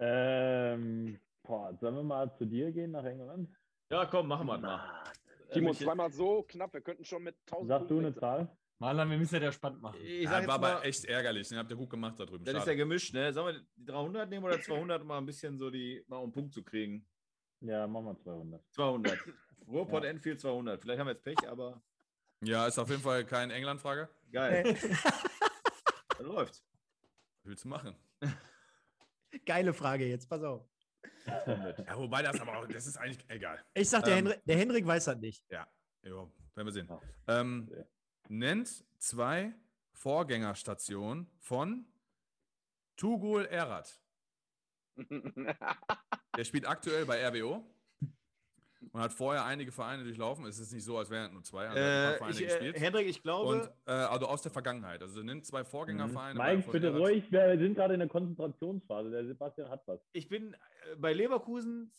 Ähm, 0.00 1.18
boah, 1.42 1.76
sollen 1.80 1.96
wir 1.96 2.04
mal 2.04 2.32
zu 2.36 2.44
dir 2.44 2.70
gehen 2.70 2.92
nach 2.92 3.04
England? 3.04 3.48
Ja, 3.90 4.04
komm, 4.06 4.28
machen 4.28 4.46
wir 4.46 4.58
mal. 4.58 5.02
Timo, 5.52 5.70
ich- 5.70 5.78
zweimal 5.78 6.12
so 6.12 6.42
knapp, 6.42 6.72
wir 6.74 6.80
könnten 6.82 7.04
schon 7.04 7.22
mit 7.22 7.36
1000 7.46 7.68
Sag 7.68 7.88
du 7.88 7.98
eine 7.98 8.14
Zahl? 8.14 8.54
Marlon, 8.80 9.10
wir 9.10 9.18
müssen 9.18 9.34
ja 9.34 9.40
der 9.40 9.52
spannend 9.52 9.80
machen. 9.82 9.98
Ich 10.00 10.22
Ja, 10.24 10.30
sag 10.30 10.40
jetzt 10.40 10.48
war 10.48 10.58
mal, 10.58 10.72
aber 10.74 10.84
echt 10.84 11.04
ärgerlich. 11.06 11.48
Den 11.48 11.58
habt 11.58 11.70
ihr 11.70 11.76
gut 11.76 11.90
gemacht 11.90 12.20
da 12.20 12.26
drüben. 12.26 12.44
das 12.44 12.52
ist 12.52 12.58
ja 12.58 12.64
Schade. 12.64 12.76
gemischt, 12.76 13.12
ne? 13.14 13.32
Sollen 13.32 13.56
wir 13.56 13.62
die 13.76 13.84
300 13.86 14.28
nehmen 14.28 14.44
oder 14.44 14.60
200, 14.60 15.00
um 15.02 15.08
mal 15.08 15.18
ein 15.18 15.26
bisschen 15.26 15.58
so 15.58 15.70
die, 15.70 16.04
mal 16.06 16.18
um 16.18 16.24
einen 16.24 16.32
Punkt 16.32 16.52
zu 16.54 16.62
kriegen? 16.62 17.08
Ja, 17.60 17.86
machen 17.88 18.04
wir 18.06 18.18
200. 18.20 18.62
200. 18.72 19.18
Ruhrpott 19.66 20.04
Ja. 20.04 20.10
Enfield 20.10 20.40
200. 20.40 20.80
Vielleicht 20.80 21.00
haben 21.00 21.06
wir 21.08 21.12
jetzt 21.14 21.24
Pech, 21.24 21.48
aber 21.48 21.82
Ja, 22.42 22.66
ist 22.68 22.78
auf 22.78 22.88
jeden 22.90 23.02
Fall 23.02 23.24
keine 23.24 23.52
England-Frage. 23.54 24.08
geil. 24.30 24.76
Läuft. 26.20 26.62
Willst 27.42 27.64
du 27.64 27.68
machen? 27.68 27.96
Geile 29.46 29.72
Frage 29.74 30.06
jetzt, 30.06 30.28
pass 30.28 30.42
auf. 30.42 30.68
Ja, 31.26 31.96
wobei 31.98 32.22
das 32.22 32.40
aber 32.40 32.58
auch, 32.58 32.66
das 32.66 32.86
ist 32.86 32.96
eigentlich 32.96 33.24
egal. 33.28 33.62
Ich 33.74 33.88
sag, 33.90 34.04
der, 34.04 34.16
Ähm. 34.16 34.26
Henrik, 34.26 34.44
der 34.44 34.56
Henrik 34.56 34.86
weiß 34.86 35.04
das 35.06 35.18
nicht. 35.18 35.44
Ja, 35.50 35.66
werden 36.02 36.32
wir 36.54 36.72
sehen. 36.72 36.88
Ähm, 37.26 37.70
Ja. 37.76 37.84
nennt 38.28 38.84
zwei 38.98 39.54
Vorgängerstationen 39.92 41.28
von 41.40 41.86
Tugul 42.96 43.44
Erat. 43.46 44.00
Der 46.36 46.44
spielt 46.44 46.66
aktuell 46.66 47.04
bei 47.06 47.24
RWO 47.28 47.64
und 48.92 49.00
hat 49.00 49.12
vorher 49.12 49.44
einige 49.44 49.72
Vereine 49.72 50.04
durchlaufen. 50.04 50.46
Es 50.46 50.58
ist 50.58 50.72
nicht 50.72 50.84
so, 50.84 50.98
als 50.98 51.10
wären 51.10 51.32
nur 51.32 51.42
zwei. 51.42 51.68
Also 51.68 51.78
Äh, 51.78 52.16
Vereine 52.16 52.32
ich, 52.32 52.40
äh, 52.40 52.46
gespielt. 52.46 52.80
Hendrik, 52.80 53.06
ich 53.08 53.22
glaube, 53.22 53.48
Und 53.48 53.70
äh, 53.86 53.90
also 53.92 54.26
aus 54.26 54.42
der 54.42 54.52
Vergangenheit. 54.52 55.02
Also 55.02 55.22
nennt 55.22 55.44
zwei 55.46 55.64
Vorgängervereine. 55.64 56.38
Mike, 56.38 56.62
von 56.62 56.72
bitte 56.72 56.96
ruhig, 56.96 57.30
wir 57.30 57.58
sind 57.58 57.74
gerade 57.74 57.94
in 57.94 58.00
der 58.00 58.08
Konzentrationsphase. 58.08 59.10
Der 59.10 59.26
Sebastian 59.26 59.68
hat 59.68 59.82
was. 59.86 60.00
ich 60.12 60.28
bin 60.28 60.54
äh, 60.54 60.96
bei 60.96 61.12
Leverkusen 61.12 61.90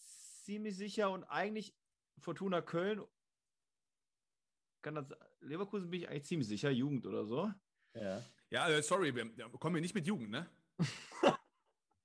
ziemlich 0.43 0.77
sicher 0.77 1.11
und 1.11 1.23
eigentlich 1.25 1.75
Fortuna 2.19 2.61
Köln. 2.61 3.01
Kann 4.81 4.95
das, 4.95 5.05
Leverkusen 5.41 5.89
bin 5.89 6.01
ich 6.01 6.09
eigentlich 6.09 6.25
ziemlich 6.25 6.47
sicher, 6.47 6.69
Jugend 6.69 7.05
oder 7.05 7.25
so. 7.25 7.51
Ja. 7.93 8.23
Ja, 8.49 8.67
äh, 8.69 8.81
sorry, 8.81 9.13
wir 9.15 9.25
wir 9.37 9.49
kommen 9.59 9.75
hier 9.75 9.81
nicht 9.81 9.93
mit 9.95 10.07
Jugend, 10.07 10.31
ne? 10.31 10.49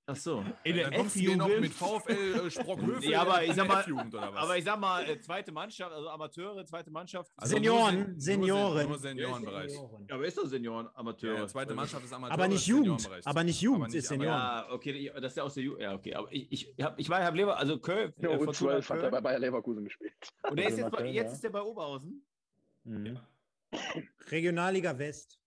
Ach 0.06 0.16
so. 0.16 0.44
In 0.64 0.76
der 0.76 0.90
Dann 0.90 0.98
kommst 1.00 1.16
du 1.16 1.20
hier 1.20 1.34
noch 1.36 1.46
F-Jugend. 1.48 1.62
mit 1.62 1.72
VfL 1.72 2.46
äh, 2.46 2.50
Sprockhövel 2.50 3.10
Ja, 3.10 3.22
aber 3.22 3.42
ich 3.42 3.54
sag 3.54 3.66
mal- 3.66 3.80
F-Jugend 3.80 4.14
oder 4.14 4.34
was? 4.34 4.42
Aber 4.42 4.58
ich 4.58 4.64
sag 4.64 4.78
mal, 4.78 5.08
äh, 5.08 5.18
zweite 5.18 5.50
Mannschaft, 5.50 5.92
also 5.92 6.08
Amateure, 6.10 6.66
zweite 6.66 6.90
Mannschaft. 6.90 7.32
Also 7.36 7.54
Senioren, 7.54 7.94
nur 7.96 8.04
Sen- 8.08 8.20
Senioren. 8.20 8.88
Nur, 8.88 8.98
Seniorenbereich. 8.98 9.70
Senioren. 9.70 10.06
Ja, 10.06 10.14
aber 10.16 10.26
ist 10.26 10.36
doch 10.36 10.46
Senioren, 10.46 10.88
Amateure. 10.94 11.34
Ja, 11.34 11.40
ja, 11.40 11.46
zweite 11.48 11.74
Mannschaft 11.74 12.04
ist 12.04 12.12
Amateur. 12.12 12.34
Aber 12.34 12.48
nicht 12.48 12.58
ist 12.60 12.66
Jugend. 12.66 13.10
Aber 13.24 13.44
nicht 13.44 13.60
Jugend, 13.62 13.80
Aber 13.80 13.88
ist 13.88 13.94
nicht- 13.94 14.06
Senioren. 14.08 14.28
Ja, 14.38 14.66
okay, 14.70 15.12
das 15.14 15.32
ist 15.32 15.36
ja 15.38 15.42
aus 15.42 15.54
der 15.54 15.62
Jugend. 15.62 15.80
Ja, 15.80 15.94
okay. 15.94 16.14
Aber 16.14 16.28
ich, 16.30 16.52
ich, 16.52 16.84
hab, 16.84 16.98
ich 16.98 17.08
war, 17.08 17.22
habe 17.24 17.36
Lever, 17.38 17.56
also 17.56 17.78
Köln. 17.78 18.12
Ja, 18.18 18.28
äh, 18.28 18.32
und 18.36 18.44
Fortuna 18.44 18.72
12 18.82 18.90
hat 18.90 18.96
er 18.98 19.02
bei 19.04 19.10
Köln. 19.10 19.22
Bayer 19.24 19.38
Leverkusen 19.38 19.84
gespielt. 19.84 20.12
Und 20.50 20.58
der 20.58 20.68
ist 20.68 20.76
jetzt, 20.78 20.90
bei, 20.90 21.06
jetzt 21.06 21.26
ja. 21.28 21.32
ist 21.32 21.44
der 21.44 21.50
bei 21.50 21.62
Oberhausen. 21.62 22.26
Mhm. 22.84 23.18
Regionalliga 24.30 24.98
West. 24.98 25.40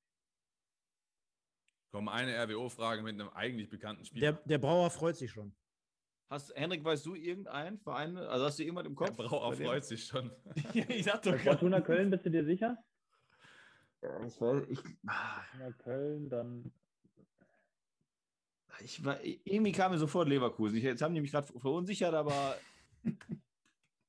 Komm, 1.91 2.09
eine 2.09 2.35
RWO-Frage 2.43 3.01
mit 3.01 3.13
einem 3.13 3.29
eigentlich 3.29 3.69
bekannten 3.69 4.05
Spieler. 4.05 4.33
Der, 4.33 4.41
der 4.45 4.57
Brauer 4.57 4.89
freut 4.89 5.15
sich 5.15 5.31
schon. 5.31 5.55
Hast, 6.29 6.53
Henrik, 6.55 6.83
weißt 6.83 7.05
du 7.05 7.15
irgendeinen 7.15 7.79
Verein? 7.79 8.17
Also 8.17 8.45
hast 8.45 8.59
du 8.59 8.63
irgendwas 8.63 8.85
im 8.85 8.95
Der 8.95 9.07
Kopf? 9.07 9.17
Brauer 9.17 9.51
bei 9.51 9.55
dem? 9.55 9.65
freut 9.65 9.85
sich 9.85 10.05
schon. 10.05 10.31
ich 10.73 11.05
sag 11.05 11.21
doch. 11.21 11.37
Fortuna 11.39 11.79
Köln, 11.79 12.09
bist 12.09 12.25
du 12.25 12.29
dir 12.29 12.43
sicher? 12.43 12.77
Ja, 14.01 14.25
ich 14.25 14.39
weiß, 14.39 14.63
ich, 14.69 14.79
Fortuna 14.79 15.71
Köln, 15.77 16.29
dann. 16.29 16.71
ich 18.81 19.03
war, 19.05 19.23
irgendwie 19.23 19.71
kam 19.71 19.91
mir 19.93 19.97
sofort 19.97 20.27
Leverkusen. 20.27 20.77
Ich, 20.77 20.83
jetzt 20.83 21.01
haben 21.01 21.15
die 21.15 21.21
mich 21.21 21.31
gerade 21.31 21.47
verunsichert, 21.47 22.13
aber 22.13 22.57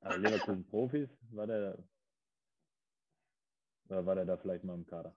Also 0.01 0.21
Leverkusen 0.21 0.67
Profis, 0.67 1.09
war 1.31 1.47
der. 1.47 1.79
Oder 3.89 4.05
war 4.07 4.15
der 4.15 4.25
da 4.25 4.37
vielleicht 4.37 4.65
mal 4.65 4.75
im 4.75 4.87
Kader? 4.87 5.15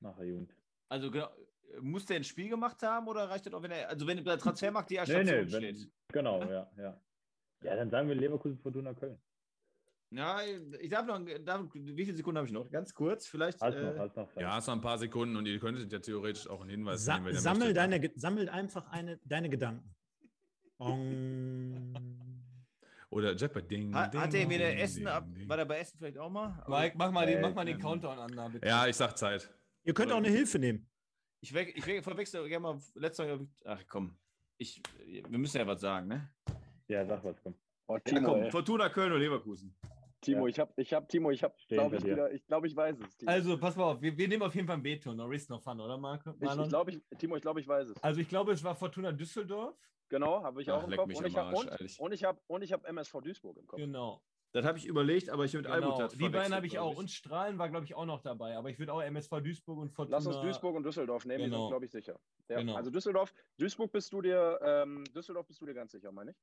Nach 0.00 0.16
der 0.16 0.26
Jugend. 0.26 0.54
Also 0.88 1.10
genau, 1.10 1.28
muss 1.80 2.06
der 2.06 2.16
ein 2.16 2.24
Spiel 2.24 2.48
gemacht 2.48 2.82
haben 2.82 3.08
oder 3.08 3.28
reicht 3.28 3.46
das 3.46 3.54
auch, 3.54 3.62
wenn 3.62 3.70
er, 3.70 3.88
also 3.88 4.06
wenn 4.06 4.22
der 4.24 4.38
Transfermarkt 4.38 4.90
die 4.90 4.96
Nee, 4.96 5.04
Station 5.04 5.24
nee, 5.24 5.52
wenn, 5.52 5.74
steht? 5.76 5.90
genau, 6.12 6.42
ja, 6.42 6.70
ja. 6.76 7.00
Ja, 7.64 7.76
dann 7.76 7.90
sagen 7.90 8.08
wir 8.08 8.14
Leverkusen 8.14 8.58
Fortuna 8.58 8.94
Köln. 8.94 9.18
Ja, 10.10 10.40
ich 10.80 10.88
darf 10.88 11.06
noch, 11.06 11.20
darf, 11.44 11.66
wie 11.74 12.04
viele 12.04 12.16
Sekunden 12.16 12.38
habe 12.38 12.46
ich 12.46 12.52
noch? 12.52 12.70
Ganz 12.70 12.94
kurz, 12.94 13.26
vielleicht. 13.26 13.60
Hast 13.60 13.74
noch, 13.76 13.94
äh, 13.94 13.98
hast 13.98 14.16
noch 14.16 14.30
Zeit. 14.32 14.42
Ja, 14.42 14.58
es 14.58 14.66
noch 14.66 14.74
ein 14.74 14.80
paar 14.80 14.96
Sekunden 14.96 15.36
und 15.36 15.44
ihr 15.44 15.58
könntet 15.58 15.92
ja 15.92 15.98
theoretisch 15.98 16.48
auch 16.48 16.62
einen 16.62 16.70
Hinweis 16.70 17.04
Sa 17.04 17.14
nehmen, 17.14 17.26
wenn 17.26 17.34
sammel, 17.36 17.74
deine, 17.74 18.10
sammel 18.14 18.48
einfach 18.48 18.88
eine, 18.90 19.18
deine 19.24 19.50
Gedanken. 19.50 19.94
Oder 23.10 23.34
Jeopardy. 23.34 23.90
hat, 23.92 24.14
hat 24.14 24.34
er 24.34 24.46
mir 24.46 24.58
der 24.58 24.80
Essen 24.80 25.06
ab, 25.06 25.26
war 25.46 25.56
der 25.56 25.64
bei 25.64 25.78
Essen 25.80 25.98
vielleicht 25.98 26.18
auch 26.18 26.30
mal? 26.30 26.62
Mike, 26.68 26.96
mach 26.96 27.10
mal, 27.10 27.26
den, 27.26 27.38
Äh, 27.38 27.42
mach 27.42 27.54
mal 27.54 27.64
den 27.64 27.76
ähm, 27.76 27.82
Countdown 27.82 28.18
an. 28.18 28.36
da, 28.36 28.48
bitte. 28.48 28.66
Ja, 28.66 28.86
ich 28.86 28.96
sag 28.96 29.16
Zeit. 29.18 29.52
Ihr 29.84 29.94
könnt 29.94 30.12
auch 30.12 30.18
eine 30.18 30.28
Hilfe 30.28 30.58
nehmen. 30.58 30.88
Ich, 31.40 31.54
weg, 31.54 31.72
ich 31.76 31.86
weg, 31.86 32.02
verwechsel 32.02 32.48
gerne 32.48 32.62
mal 32.62 32.78
letztes 32.94 33.26
Jahr. 33.26 33.38
Ach 33.64 33.82
komm, 33.88 34.16
ich, 34.56 34.82
wir 35.06 35.38
müssen 35.38 35.58
ja 35.58 35.66
was 35.66 35.80
sagen, 35.80 36.08
ne? 36.08 36.30
Ja, 36.88 37.04
sag 37.06 37.22
was, 37.22 37.40
komm. 37.42 37.54
Oh, 37.86 37.94
Ja, 37.94 38.00
Timo, 38.00 38.32
komm, 38.32 38.42
ey. 38.42 38.50
Fortuna 38.50 38.88
Köln 38.88 39.12
und 39.12 39.20
Leverkusen. 39.20 39.74
Timo, 40.20 40.46
Ja. 40.46 40.50
ich 40.50 40.58
hab, 40.58 40.76
ich 40.78 40.92
hab, 40.92 41.08
Timo, 41.08 41.30
ich 41.30 41.44
hab, 41.44 41.58
Stehen 41.60 41.78
glaube 41.78 41.96
ich 41.96 42.04
wieder, 42.04 42.32
ich 42.32 42.44
glaube, 42.46 42.66
ich 42.66 42.74
weiß 42.74 42.98
es. 42.98 43.16
Timo. 43.16 43.30
Also, 43.30 43.56
pass 43.56 43.76
mal 43.76 43.84
auf, 43.84 44.02
wir, 44.02 44.16
wir 44.16 44.26
nehmen 44.26 44.42
auf 44.42 44.54
jeden 44.54 44.66
Fall 44.66 44.76
ein 44.76 44.84
Veto. 44.84 45.14
No 45.14 45.26
risk, 45.26 45.48
no 45.48 45.58
fun, 45.58 45.80
oder 45.80 45.96
Marco? 45.96 46.34
ich, 46.40 46.50
ich 46.50 46.68
glaube, 46.68 46.90
ich, 46.90 47.00
Timo, 47.18 47.36
ich 47.36 47.42
glaube, 47.42 47.60
ich 47.60 47.68
weiß 47.68 47.90
es. 47.90 48.02
also, 48.02 48.20
ich 48.20 48.28
glaube, 48.28 48.52
es 48.52 48.64
war 48.64 48.74
Fortuna 48.74 49.12
Düsseldorf. 49.12 49.76
Genau, 50.08 50.42
habe 50.42 50.62
ich 50.62 50.70
Ach, 50.70 50.82
auch 50.82 50.88
im 50.88 50.96
Kopf. 50.96 51.14
Und 51.14 51.26
ich, 51.26 51.36
hab, 51.36 51.46
Arsch, 51.46 51.58
und, 51.58 51.68
ehrlich. 51.68 52.00
und 52.00 52.12
ich 52.12 52.24
habe 52.24 52.40
und 52.46 52.62
ich 52.62 52.72
habe 52.72 52.88
MSV 52.88 53.20
Duisburg 53.20 53.58
im 53.58 53.66
Kopf. 53.66 53.78
Genau. 53.78 54.22
Das 54.52 54.64
habe 54.64 54.78
ich 54.78 54.86
überlegt, 54.86 55.28
aber 55.28 55.44
ich 55.44 55.52
mit 55.52 55.66
genau. 55.66 55.96
Almut 55.96 56.18
Die 56.18 56.28
beiden 56.28 56.54
habe 56.54 56.66
ich 56.66 56.78
auch. 56.78 56.96
Und 56.96 57.10
Strahlen 57.10 57.58
war, 57.58 57.68
glaube 57.68 57.84
ich, 57.84 57.94
auch 57.94 58.06
noch 58.06 58.22
dabei. 58.22 58.56
Aber 58.56 58.70
ich 58.70 58.78
würde 58.78 58.94
auch 58.94 59.02
MSV 59.02 59.30
Duisburg 59.42 59.78
und 59.78 59.90
Fortuna. 59.90 60.16
Lass 60.16 60.26
uns 60.26 60.40
Duisburg 60.40 60.74
und 60.74 60.84
Düsseldorf 60.84 61.26
nehmen, 61.26 61.44
die 61.44 61.50
Genau. 61.50 61.64
sind, 61.64 61.68
glaube 61.70 61.84
ich, 61.84 61.90
sicher. 61.90 62.18
Ja, 62.48 62.58
Genau. 62.60 62.74
Also 62.76 62.90
Düsseldorf, 62.90 63.34
Duisburg 63.58 63.92
bist 63.92 64.10
du 64.12 64.22
dir, 64.22 64.58
ähm, 64.62 65.04
Düsseldorf 65.14 65.46
bist 65.46 65.60
du 65.60 65.66
dir 65.66 65.74
ganz 65.74 65.92
sicher, 65.92 66.10
meine 66.12 66.30
ich. 66.30 66.36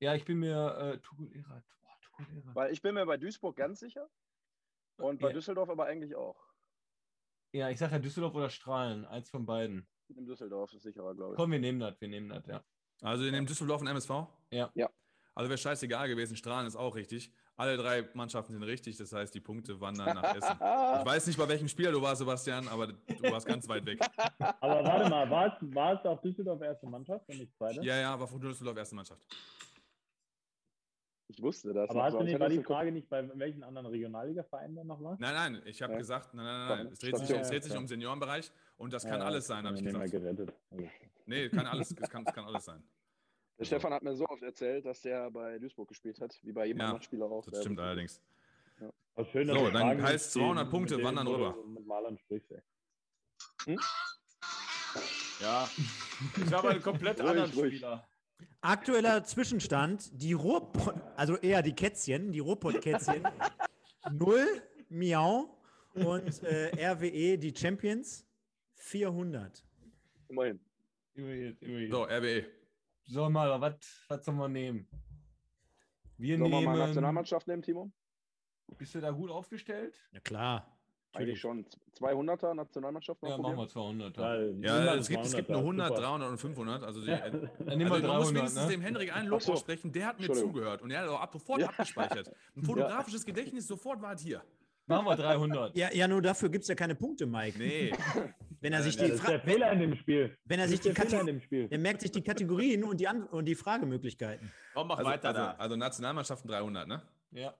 Ja, 0.00 0.14
ich 0.14 0.24
bin 0.24 0.38
mir 0.38 0.76
äh, 0.78 0.98
Tukulera. 1.00 1.62
Tukulera. 2.00 2.54
Weil 2.54 2.72
ich 2.72 2.80
bin 2.80 2.94
mir 2.94 3.04
bei 3.04 3.18
Duisburg 3.18 3.56
ganz 3.56 3.80
sicher 3.80 4.08
und 4.96 5.20
bei 5.20 5.28
Ja. 5.28 5.34
Düsseldorf 5.34 5.68
aber 5.68 5.84
eigentlich 5.84 6.16
auch. 6.16 6.42
Ja, 7.52 7.68
ich 7.68 7.78
sage 7.78 7.92
ja 7.92 7.98
Düsseldorf 7.98 8.34
oder 8.34 8.48
Strahlen. 8.48 9.04
Eins 9.04 9.28
von 9.28 9.44
beiden. 9.44 9.86
In 10.16 10.24
Düsseldorf 10.24 10.72
ist 10.72 10.82
sicherer, 10.82 11.14
glaube 11.14 11.34
ich. 11.34 11.36
Komm, 11.36 11.52
wir 11.52 11.58
nehmen 11.58 11.80
das. 11.80 12.00
Wir 12.00 12.08
nehmen 12.08 12.30
das, 12.30 12.46
ja. 12.46 12.64
Also 13.02 13.24
ihr 13.24 13.32
nehmt 13.32 13.48
Düsseldorf 13.50 13.80
und 13.82 13.86
MSV? 13.88 14.10
Ja. 14.50 14.70
Ja. 14.74 14.88
Also 15.34 15.48
wäre 15.48 15.58
scheißegal 15.58 16.08
gewesen. 16.08 16.36
Strahlen 16.36 16.66
ist 16.66 16.76
auch 16.76 16.94
richtig. 16.94 17.32
Alle 17.56 17.76
drei 17.76 18.08
Mannschaften 18.14 18.52
sind 18.52 18.62
richtig. 18.62 18.96
Das 18.96 19.12
heißt, 19.12 19.34
die 19.34 19.40
Punkte 19.40 19.80
wandern 19.80 20.14
nach 20.14 20.34
Essen. 20.34 20.54
Ich 20.54 21.06
weiß 21.06 21.26
nicht, 21.26 21.38
bei 21.38 21.48
welchem 21.48 21.68
Spieler 21.68 21.92
du 21.92 22.00
warst, 22.00 22.18
Sebastian, 22.18 22.66
aber 22.68 22.88
du 22.88 23.22
warst 23.30 23.46
ganz 23.46 23.68
weit 23.68 23.84
weg. 23.86 24.00
Aber 24.60 24.84
warte 24.84 25.08
mal, 25.08 25.28
war 25.30 25.46
es, 25.46 25.74
war 25.74 25.98
es 25.98 26.04
auch 26.06 26.20
Düsseldorf 26.20 26.62
erste 26.62 26.86
Mannschaft 26.86 27.28
und 27.28 27.38
nicht 27.38 27.54
zweite? 27.56 27.82
Ja, 27.82 27.96
ja, 27.96 28.18
war 28.18 28.26
von 28.26 28.40
Düsseldorf 28.40 28.76
erste 28.76 28.94
Mannschaft. 28.94 29.22
Ich 31.28 31.40
wusste 31.40 31.72
das. 31.72 31.88
Aber 31.90 32.02
hast 32.02 32.14
du 32.14 32.22
nicht, 32.24 32.40
war 32.40 32.50
ich 32.50 32.58
die. 32.58 32.64
Frage 32.64 32.90
nicht, 32.90 33.08
bei 33.08 33.28
welchen 33.38 33.62
anderen 33.62 33.86
Regionalliga-Vereinen 33.86 34.76
dann 34.76 34.86
noch 34.88 35.02
war? 35.02 35.16
Nein, 35.20 35.34
nein, 35.34 35.62
ich 35.64 35.80
habe 35.80 35.92
Ja. 35.92 35.98
gesagt, 35.98 36.34
nein, 36.34 36.44
nein, 36.44 36.68
nein, 36.68 36.78
nein. 36.84 36.92
Es 36.92 36.98
dreht 36.98 37.16
sich, 37.18 37.30
es 37.30 37.48
dreht 37.48 37.64
sich 37.64 37.76
um 37.76 37.86
Seniorenbereich 37.86 38.50
und 38.78 38.92
das 38.92 39.04
kann 39.04 39.20
ja, 39.20 39.26
alles 39.26 39.46
sein, 39.46 39.64
habe 39.64 39.76
ich 39.76 39.84
gesagt. 39.84 40.10
gerettet. 40.10 40.52
Nee, 41.26 41.48
kann 41.50 41.66
alles, 41.66 41.94
es 41.96 42.08
kann, 42.10 42.24
es 42.26 42.32
kann 42.32 42.44
alles 42.44 42.64
sein. 42.64 42.82
Der 43.60 43.66
Stefan 43.66 43.92
hat 43.92 44.02
mir 44.02 44.14
so 44.16 44.24
oft 44.26 44.42
erzählt, 44.42 44.86
dass 44.86 45.02
der 45.02 45.30
bei 45.30 45.58
Duisburg 45.58 45.86
gespielt 45.88 46.18
hat, 46.20 46.34
wie 46.42 46.52
bei 46.52 46.64
jedem 46.66 46.78
Ja, 46.80 46.86
anderen 46.86 47.02
Spieler 47.02 47.26
auch. 47.26 47.44
Das 47.46 47.60
stimmt 47.60 47.78
allerdings. 47.78 48.20
aber 49.14 49.26
schön, 49.26 49.46
So, 49.48 49.54
dann 49.70 49.72
Fragen 49.72 50.02
heißt 50.02 50.34
mit 50.34 50.42
200 50.44 50.66
dem- 50.66 50.70
Punkte 50.70 51.02
wandern 51.04 51.26
rüber. 51.26 51.54
Mit 51.66 51.86
Marlon 51.86 52.16
sprichst, 52.18 52.50
ey. 52.52 53.76
Ja. 55.40 55.68
Ich 56.46 56.52
habe 56.52 56.70
einen 56.70 56.82
komplett 56.82 57.20
Ruhig, 57.20 57.28
anderen 57.30 57.50
ruhig. 57.52 57.74
Spieler. 57.76 58.08
Aktueller 58.62 59.24
Zwischenstand: 59.24 60.10
die 60.14 60.32
Ruhrpott, 60.32 60.94
also 61.16 61.36
eher 61.36 61.62
die 61.62 61.74
Kätzchen, 61.74 62.32
die 62.32 62.40
Ruhrpott-Kätzchen, 62.40 63.22
0, 64.12 64.46
Miau 64.88 65.54
und 65.94 66.42
äh, 66.44 66.70
RWE, 66.92 67.36
die 67.38 67.54
Champions, 67.54 68.26
400. 68.76 69.62
Immerhin. 70.28 70.60
Übrigens, 71.14 71.60
übrigens. 71.60 71.90
So, 71.90 72.04
RWE. 72.04 72.46
So, 73.12 73.28
mal, 73.28 73.60
was 73.60 73.74
was 74.08 74.24
sollen 74.24 74.38
wir 74.38 74.48
nehmen? 74.48 74.86
Wir 76.16 76.38
Sollen 76.38 76.48
wir 76.52 76.60
nehmen. 76.60 76.72
mal 76.72 76.78
Nationalmannschaft 76.86 77.48
nehmen, 77.48 77.60
Timo? 77.60 77.90
Bist 78.78 78.94
du 78.94 79.00
da 79.00 79.10
gut 79.10 79.30
aufgestellt? 79.32 79.98
Ja, 80.12 80.20
klar. 80.20 80.76
Eigentlich 81.12 81.40
schon. 81.40 81.66
200er 81.98 82.54
Nationalmannschaft 82.54 83.20
Ja, 83.24 83.30
machen 83.30 83.42
probieren? 83.42 83.58
wir 83.58 83.68
200. 83.68 84.16
Ja, 84.16 84.84
Ja, 84.84 84.94
es 84.94 85.08
gibt, 85.08 85.24
es 85.24 85.34
gibt 85.34 85.48
200er, 85.50 85.52
nur 85.54 85.60
100, 85.62 85.88
super. 85.88 86.00
300 86.02 86.30
und 86.30 86.38
500. 86.38 86.82
Also, 86.84 87.00
die, 87.00 87.06
Ja. 87.08 87.16
also 87.18 87.38
Dann 87.38 87.78
nehmen 87.78 87.80
wir 87.80 87.88
man 87.88 88.00
muss 88.00 88.02
300, 88.02 88.34
wenigstens 88.36 88.62
ne? 88.62 88.70
dem 88.70 88.80
Henrik 88.80 89.16
einen 89.16 89.28
Lob 89.28 89.42
so. 89.42 89.52
aussprechen. 89.54 89.90
Der 89.90 90.06
hat 90.06 90.20
mir 90.20 90.30
zugehört 90.32 90.82
und 90.82 90.92
er 90.92 91.00
hat 91.00 91.08
auch 91.08 91.20
ab 91.20 91.32
sofort 91.32 91.60
Ja. 91.62 91.66
abgespeichert. 91.68 92.30
Ein 92.56 92.62
fotografisches 92.62 93.24
Gedächtnis, 93.24 93.66
sofort 93.66 94.00
war 94.00 94.12
es 94.14 94.22
hier. 94.22 94.40
Machen 94.86 95.04
wir 95.06 95.16
300. 95.16 95.76
Ja, 95.76 95.92
ja 95.92 96.06
nur 96.06 96.22
dafür 96.22 96.48
gibt 96.48 96.62
es 96.62 96.68
ja 96.68 96.76
keine 96.76 96.94
Punkte, 96.94 97.26
Mike. 97.26 97.58
Nee. 97.58 97.92
Wenn 98.60 98.72
er 98.74 98.82
sich 98.82 98.94
Ja, 98.96 99.04
die 99.04 99.10
das 99.10 99.18
ist 99.18 99.24
Fra 99.24 99.30
der 99.32 99.40
Fehler 99.40 99.72
in 99.72 99.78
dem 99.80 99.96
Spiel. 99.96 100.36
wenn 100.44 100.60
er 100.60 100.68
sich 100.68 100.80
die 100.80 100.92
Kategorien, 100.92 101.26
dem 101.26 101.40
Spiel. 101.40 101.66
er 101.70 101.78
merkt 101.78 102.00
sich 102.02 102.12
die 102.12 102.22
Kategorien 102.22 102.84
und 102.84 103.00
die, 103.00 103.08
An 103.08 103.24
und 103.24 103.46
die 103.46 103.54
Fragemöglichkeiten. 103.54 104.52
Komm, 104.74 104.88
mach 104.88 104.98
Also, 104.98 105.10
weiter 105.10 105.28
also, 105.28 105.40
da. 105.40 105.50
also 105.52 105.76
Nationalmannschaften 105.76 106.50
300, 106.50 106.86
ne? 106.86 107.02
Ja. 107.32 107.54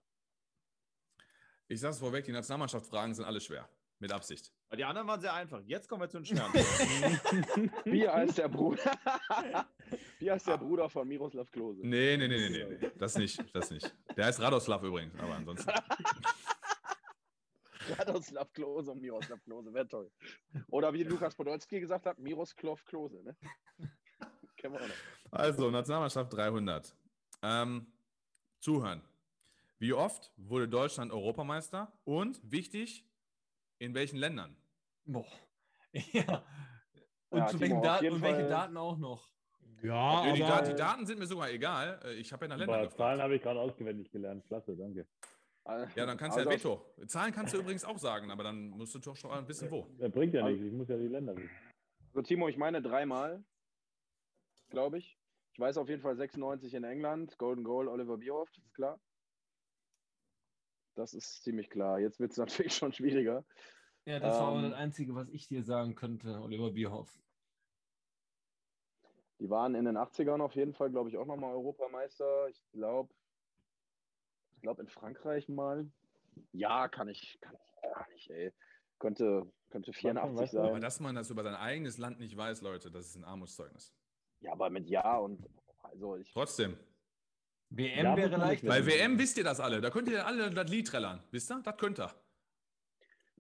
Ich 1.69 1.81
sag's 1.81 1.99
vorweg, 1.99 2.25
die 2.25 2.33
Nationalmannschaftsfragen 2.33 3.15
sind 3.15 3.25
alle 3.25 3.41
schwer. 3.41 3.69
Mit 4.03 4.13
Absicht. 4.13 4.51
Weil 4.71 4.79
Die 4.79 4.85
anderen 4.85 5.07
waren 5.07 5.21
sehr 5.21 5.35
einfach. 5.35 5.61
Jetzt 5.67 5.87
kommen 5.87 6.01
wir 6.03 6.09
zu 6.09 6.19
den 6.21 6.25
Sternen. 6.37 6.55
Wie 7.85 8.09
heißt 8.09 8.39
der 8.39 8.49
Bruder? 8.49 8.81
Wie 10.19 10.31
heißt 10.31 10.47
der 10.49 10.57
Bruder 10.57 10.89
von 10.89 11.07
Miroslav 11.07 11.51
Klose? 11.51 11.81
Nee, 11.87 12.17
nee, 12.17 12.27
nee, 12.29 12.49
nee, 12.49 12.65
nee, 12.65 12.79
nee. 12.81 12.91
Das 12.99 13.17
nicht, 13.17 13.45
das 13.55 13.71
nicht. 13.71 13.95
Der 14.17 14.25
heißt 14.27 14.41
Radoslav 14.41 14.83
übrigens, 14.83 15.15
aber 15.19 15.35
ansonsten. 15.35 15.71
Radoslav 17.99 18.53
Klose 18.53 18.91
und 18.93 19.01
Miroslav 19.01 19.43
Klose, 19.45 19.73
wäre 19.73 19.89
toll. 19.89 20.11
Oder 20.69 20.93
wie 20.93 21.03
Lukas 21.03 21.35
Podolski 21.35 21.81
gesagt 21.81 22.07
hat, 22.07 22.19
Miroslav 22.19 22.85
Klose. 22.85 23.23
Ne? 23.23 23.37
Kennen 24.57 24.75
wir 24.75 24.81
auch 24.83 24.89
noch. 24.89 24.95
Also, 25.33 25.71
Nationalmannschaft 25.71 26.33
300. 26.33 26.95
Ähm, 27.43 27.87
zuhören. 28.61 29.03
Wie 29.79 29.93
oft 29.95 30.33
wurde 30.37 30.69
Deutschland 30.69 31.11
Europameister? 31.13 31.93
Und 32.05 32.41
wichtig, 32.43 33.07
in 33.79 33.95
welchen 33.95 34.19
Ländern? 34.19 34.57
Boah. 35.05 35.27
Ja. 36.13 36.45
Und, 37.31 37.39
Ja, 37.41 37.47
zu 37.49 37.59
welchen 37.61 37.83
Daten, 37.83 38.13
und 38.13 38.23
welche 38.23 38.49
Daten 38.49 38.77
auch 38.77 38.97
noch? 38.99 39.29
Ja, 39.83 40.27
Ja, 40.27 40.63
die, 40.63 40.71
die 40.71 40.77
Daten 40.77 41.07
sind 41.07 41.19
mir 41.19 41.27
sogar 41.27 41.51
egal. 41.51 42.01
Äh, 42.05 42.15
Ich 42.15 42.33
habe 42.33 42.45
ja 42.45 42.49
nach 42.51 42.59
Ländern 42.59 42.81
Aber 42.81 42.91
Zahlen 42.91 43.17
gefragt. 43.17 43.23
habe 43.23 43.35
ich 43.37 43.43
gerade 43.43 43.61
auswendig 43.61 44.11
gelernt. 44.13 44.45
Klasse, 44.47 44.77
danke. 44.77 45.09
Ja, 45.95 46.07
dann 46.07 46.17
kannst 46.19 46.37
du 46.37 46.41
Also 46.41 46.51
ja 46.51 46.57
Veto. 46.57 47.07
Zahlen 47.07 47.33
kannst 47.33 47.55
du 47.55 47.59
übrigens 47.59 47.85
auch 47.85 47.99
sagen, 47.99 48.31
aber 48.31 48.43
dann 48.45 48.71
musst 48.71 48.95
du 48.95 48.99
doch 48.99 49.17
schon 49.17 49.31
ein 49.31 49.47
bisschen 49.47 49.71
wo. 49.71 49.87
Das 49.99 50.11
bringt 50.11 50.35
ja 50.35 50.43
Also- 50.45 50.53
nichts. 50.57 50.67
Ich 50.67 50.73
muss 50.73 50.89
ja 50.89 50.97
die 50.97 51.09
Länder 51.09 51.37
wissen. 51.37 51.51
Also 52.13 52.23
Timo, 52.23 52.49
ich 52.49 52.57
meine 52.57 52.83
dreimal, 52.83 53.45
glaube 54.71 54.99
ich. 54.99 55.17
Ich 55.53 55.61
weiß 55.61 55.77
auf 55.79 55.89
jeden 55.89 56.03
Fall 56.03 56.17
96 56.17 56.75
in 56.75 56.85
England, 56.85 57.37
Golden 57.39 57.65
Goal, 57.65 57.89
Oliver 57.89 58.17
Bierhoff, 58.19 58.51
das 58.53 58.65
ist 58.65 58.75
klar. 58.75 59.01
Das 60.97 61.15
ist 61.15 61.43
ziemlich 61.43 61.71
klar. 61.71 61.99
Jetzt 62.01 62.19
wird 62.21 62.33
es 62.33 62.37
natürlich 62.39 62.75
schon 62.75 62.93
schwieriger. 62.93 63.45
Ja, 64.07 64.19
das 64.19 64.39
war 64.39 64.49
auch 64.49 64.57
Ähm, 64.57 64.63
das 64.71 64.73
Einzige, 64.75 65.15
was 65.15 65.29
ich 65.29 65.47
dir 65.47 65.63
sagen 65.63 65.95
könnte, 65.95 66.41
Oliver 66.41 66.71
Bierhoff. 66.73 67.13
Die 69.41 69.49
waren 69.49 69.75
in 69.75 69.85
den 69.87 69.97
80ern 69.97 70.41
auf 70.43 70.55
jeden 70.55 70.75
Fall, 70.75 70.91
glaube 70.91 71.09
ich, 71.09 71.17
auch 71.17 71.27
nochmal 71.27 71.55
Europameister. 71.55 72.49
Ich 72.49 72.63
glaube, 72.73 73.13
ich 74.61 74.63
glaube 74.63 74.83
in 74.83 74.89
Frankreich 74.89 75.49
mal. 75.49 75.91
Ja, 76.53 76.87
kann 76.89 77.09
ich, 77.09 77.39
kann 77.41 77.55
ich 77.55 77.83
gar 77.83 78.07
nicht, 78.11 78.29
ey. 78.29 78.53
Könnte, 78.99 79.51
könnte 79.71 79.91
84 79.95 80.39
weißt 80.39 80.53
du? 80.53 80.59
Aber 80.59 80.73
sein. 80.73 80.81
dass 80.83 81.01
man 81.01 81.15
das 81.15 81.31
über 81.31 81.43
sein 81.43 81.55
eigenes 81.55 81.97
Land 81.97 82.21
nicht 82.21 82.37
weiß, 82.37 82.61
Leute, 82.61 82.91
das 82.91 83.07
ist 83.07 83.17
ein 83.17 83.25
Armutszeugnis. 83.25 83.95
Ja, 84.41 84.53
aber 84.53 84.69
mit 84.69 84.87
Ja 84.87 85.17
und 85.17 85.43
also 85.83 86.17
ich. 86.17 86.31
Trotzdem. 86.35 86.77
WM 87.71 88.05
Ja, 88.05 88.17
wäre 88.19 88.37
leicht. 88.37 88.67
Bei. 88.67 88.85
WM 88.85 89.19
wisst 89.19 89.39
ihr 89.39 89.45
das 89.45 89.61
alle. 89.61 89.81
Da 89.81 89.89
könnt 89.89 90.11
ihr 90.11 90.27
alle 90.27 90.51
das 90.51 90.69
Lied 90.71 90.89
trällern. 90.89 91.23
Wisst 91.31 91.51
ihr? 91.51 91.63
Das 91.63 91.77
könnt 91.79 91.99
ihr. 91.99 92.11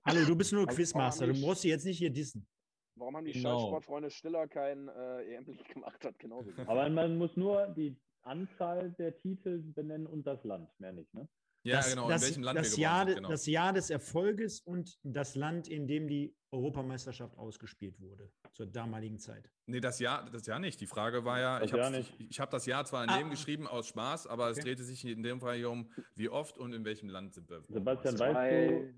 hallo, 0.06 0.24
du 0.24 0.34
bist 0.34 0.54
nur 0.54 0.66
Also, 0.66 0.74
Quizmaster, 0.76 1.26
du 1.26 1.34
musst 1.34 1.60
sie 1.60 1.68
jetzt 1.68 1.84
nicht 1.84 1.98
hier 1.98 2.10
dissen. 2.10 2.48
Warum 2.94 3.14
haben 3.18 3.26
die 3.26 3.32
Genau. 3.32 3.58
Schallsportfreunde 3.58 4.10
Stiller 4.10 4.48
kein 4.48 4.88
äh, 4.88 5.34
EM-Lied 5.34 5.64
gemacht 5.74 6.02
hat? 6.02 6.18
Genauso. 6.18 6.50
gut. 6.50 6.66
Aber 6.66 6.88
man 6.88 7.18
muss 7.18 7.36
nur 7.36 7.66
die 7.68 7.94
Anzahl 8.22 8.90
der 8.98 9.16
Titel 9.16 9.58
benennen 9.62 10.06
und 10.06 10.26
das 10.26 10.44
Land, 10.44 10.68
mehr 10.78 10.92
nicht. 10.92 11.12
Ne? 11.14 11.28
Ja, 11.62 11.76
das, 11.76 11.90
genau. 11.90 12.08
das, 12.08 12.22
in 12.22 12.28
welchem 12.28 12.42
Land 12.44 12.58
das, 12.58 12.76
wir 12.76 12.82
Jahr, 12.82 13.06
sind. 13.06 13.16
Genau. 13.16 13.28
das 13.28 13.46
Jahr 13.46 13.72
des 13.74 13.90
Erfolges 13.90 14.60
und 14.62 14.98
das 15.02 15.34
Land, 15.34 15.68
in 15.68 15.86
dem 15.86 16.08
die 16.08 16.34
Europameisterschaft 16.52 17.36
ausgespielt 17.36 18.00
wurde, 18.00 18.30
zur 18.54 18.66
damaligen 18.66 19.18
Zeit. 19.18 19.50
Nee, 19.66 19.80
das 19.80 19.98
Jahr, 20.00 20.28
das 20.30 20.46
Jahr 20.46 20.58
nicht. 20.58 20.80
Die 20.80 20.86
Frage 20.86 21.24
war 21.24 21.38
ja, 21.38 21.58
Das 21.60 21.68
ich 21.70 21.72
habe 21.78 21.98
ich, 21.98 22.20
ich 22.30 22.40
hab 22.40 22.50
das 22.50 22.64
Jahr 22.66 22.84
zwar 22.86 23.06
daneben 23.06 23.28
Ah. 23.28 23.32
geschrieben 23.32 23.66
aus 23.66 23.88
Spaß, 23.88 24.26
aber 24.26 24.48
es 24.50 24.56
Okay. 24.58 24.68
drehte 24.68 24.84
sich 24.84 25.04
in 25.04 25.22
dem 25.22 25.38
Fall 25.40 25.56
hier 25.56 25.70
um, 25.70 25.90
wie 26.16 26.28
oft 26.30 26.56
und 26.58 26.72
in 26.72 26.84
welchem 26.84 27.08
Land 27.10 27.34
sind 27.34 27.48
wir. 27.50 27.62
Sebastian, 27.68 28.14
Europameister. 28.18 28.34
weißt 28.42 28.70
du, 28.70 28.94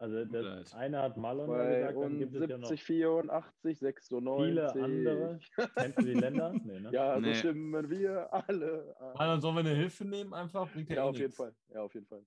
Also 0.00 0.24
das 0.24 0.72
eine 0.72 1.02
hat 1.02 1.18
Marlon 1.18 1.50
ja 1.50 1.90
gesagt, 1.90 2.02
dann 2.02 2.18
gibt 2.18 2.34
es 2.34 2.48
ja 2.48 2.56
noch 2.56 2.68
72, 2.68 2.82
84, 2.84 3.78
96. 3.78 4.08
viele 4.46 4.72
andere. 4.72 5.40
Kennst 5.74 5.98
du 5.98 6.02
die 6.04 6.14
Länder? 6.14 6.52
Nee, 6.64 6.80
ne? 6.80 6.90
Ja, 6.90 7.14
so 7.16 7.20
Nee. 7.20 7.34
stimmen 7.34 7.90
wir 7.90 8.32
alle. 8.32 8.96
an. 8.98 9.12
Marlon, 9.18 9.40
sollen 9.42 9.56
wir 9.56 9.60
eine 9.60 9.74
Hilfe 9.74 10.06
nehmen 10.06 10.32
einfach? 10.32 10.72
Bringt 10.72 10.88
ja, 10.88 10.96
Ja, 10.96 11.04
eh 11.04 11.08
auf 11.10 11.18
jeden. 11.18 11.32
Fall. 11.34 11.54
Ja, 11.68 11.82
auf 11.82 11.92
jeden 11.92 12.06
Fall. 12.06 12.24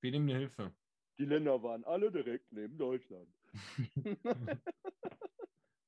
Wir 0.00 0.10
nehmen 0.10 0.28
eine 0.30 0.38
Hilfe. 0.40 0.72
Die 1.20 1.26
Länder 1.26 1.62
waren 1.62 1.84
alle 1.84 2.10
direkt 2.10 2.50
neben 2.50 2.76
Deutschland. 2.76 3.28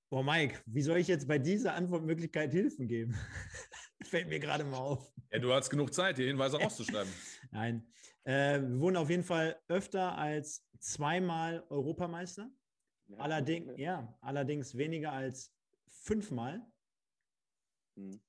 Boah, 0.09 0.23
Mike, 0.23 0.61
wie 0.67 0.83
soll 0.83 0.99
ich 0.99 1.09
jetzt 1.09 1.27
bei 1.27 1.39
dieser 1.39 1.75
Antwortmöglichkeit 1.75 2.53
Hilfen 2.53 2.87
geben? 2.87 3.17
Fällt 4.05 4.29
mir 4.29 4.39
gerade 4.39 4.63
mal 4.63 4.77
auf. 4.79 5.11
Ja, 5.33 5.41
du 5.41 5.53
hast 5.53 5.69
genug 5.71 5.93
Zeit, 5.93 6.19
die 6.19 6.27
Hinweise 6.27 6.59
rauszuschreiben. 6.59 7.13
Nein. 7.51 7.89
Äh, 8.25 8.61
wir 8.61 8.81
wurden 8.81 8.97
auf 8.97 9.11
jeden 9.11 9.25
Fall 9.25 9.61
öfter 9.69 10.17
als 10.17 10.65
zweimal 10.79 11.65
Europameister. 11.69 12.51
Ja, 13.09 13.19
Allerdings, 13.19 13.73
ja, 13.77 14.19
allerdings 14.21 14.77
weniger 14.77 15.13
als 15.13 15.53
fünfmal. 15.89 16.65
Hm. 17.97 18.21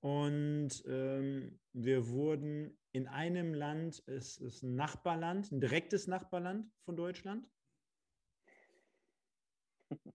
Und 0.00 0.82
ähm, 0.86 1.60
wir 1.72 2.08
wurden 2.08 2.76
in 2.90 3.06
einem 3.06 3.54
Land, 3.54 4.02
es 4.06 4.38
ist 4.38 4.62
ein 4.62 4.74
Nachbarland, 4.74 5.52
ein 5.52 5.60
direktes 5.60 6.08
Nachbarland 6.08 6.70
von 6.84 6.96
Deutschland. 6.96 7.48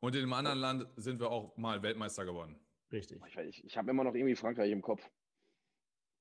Und 0.00 0.16
in 0.16 0.22
einem 0.22 0.32
anderen 0.32 0.58
Land 0.58 0.88
sind 0.96 1.20
wir 1.20 1.30
auch 1.30 1.56
mal 1.56 1.82
Weltmeister 1.82 2.24
geworden. 2.24 2.58
Richtig. 2.90 3.22
Ich, 3.46 3.64
ich 3.64 3.76
habe 3.76 3.90
immer 3.90 4.02
noch 4.02 4.14
irgendwie 4.14 4.34
Frankreich 4.34 4.70
im 4.72 4.82
Kopf. 4.82 5.08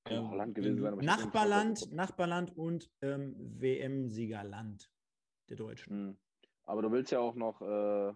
Auch 0.06 0.30
Holland 0.32 0.56
gewesen 0.56 0.82
sein. 0.82 0.97
Nachbarland, 0.97 1.91
Nachbarland 1.91 2.58
und 2.58 2.89
ähm, 3.02 3.36
WM-Siegerland 3.60 4.89
der. 5.49 5.58
Deutschen. 5.58 5.93
Hm. 5.93 6.18
Aber 6.64 6.82
du 6.82 6.91
willst 6.91 7.12
ja 7.12 7.20
auch 7.20 7.36
noch. 7.36 7.62
Äh, 7.62 8.14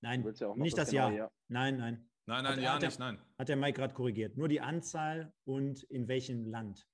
Nein, 0.00 0.22
ja 0.36 0.46
auch 0.48 0.54
noch 0.56 0.62
nicht 0.62 0.78
das 0.78 0.90
genaue 0.90 1.16
Jahr. 1.16 1.32
Nein, 1.48 1.76
nein. 1.76 2.08
Nein, 2.26 2.36
Hat- 2.46 2.54
nein, 2.56 2.62
ja 2.62 2.74
hat 2.74 2.82
nicht, 2.82 2.98
nein. 2.98 3.18
Hat 3.38 3.48
der 3.48 3.56
Mike 3.56 3.78
gerade 3.78 3.94
korrigiert. 3.94 4.36
Nur 4.36 4.48
die 4.48 4.60
Anzahl 4.60 5.32
und 5.44 5.82
in 5.84 6.06
welchem 6.08 6.46
Land. 6.46 6.86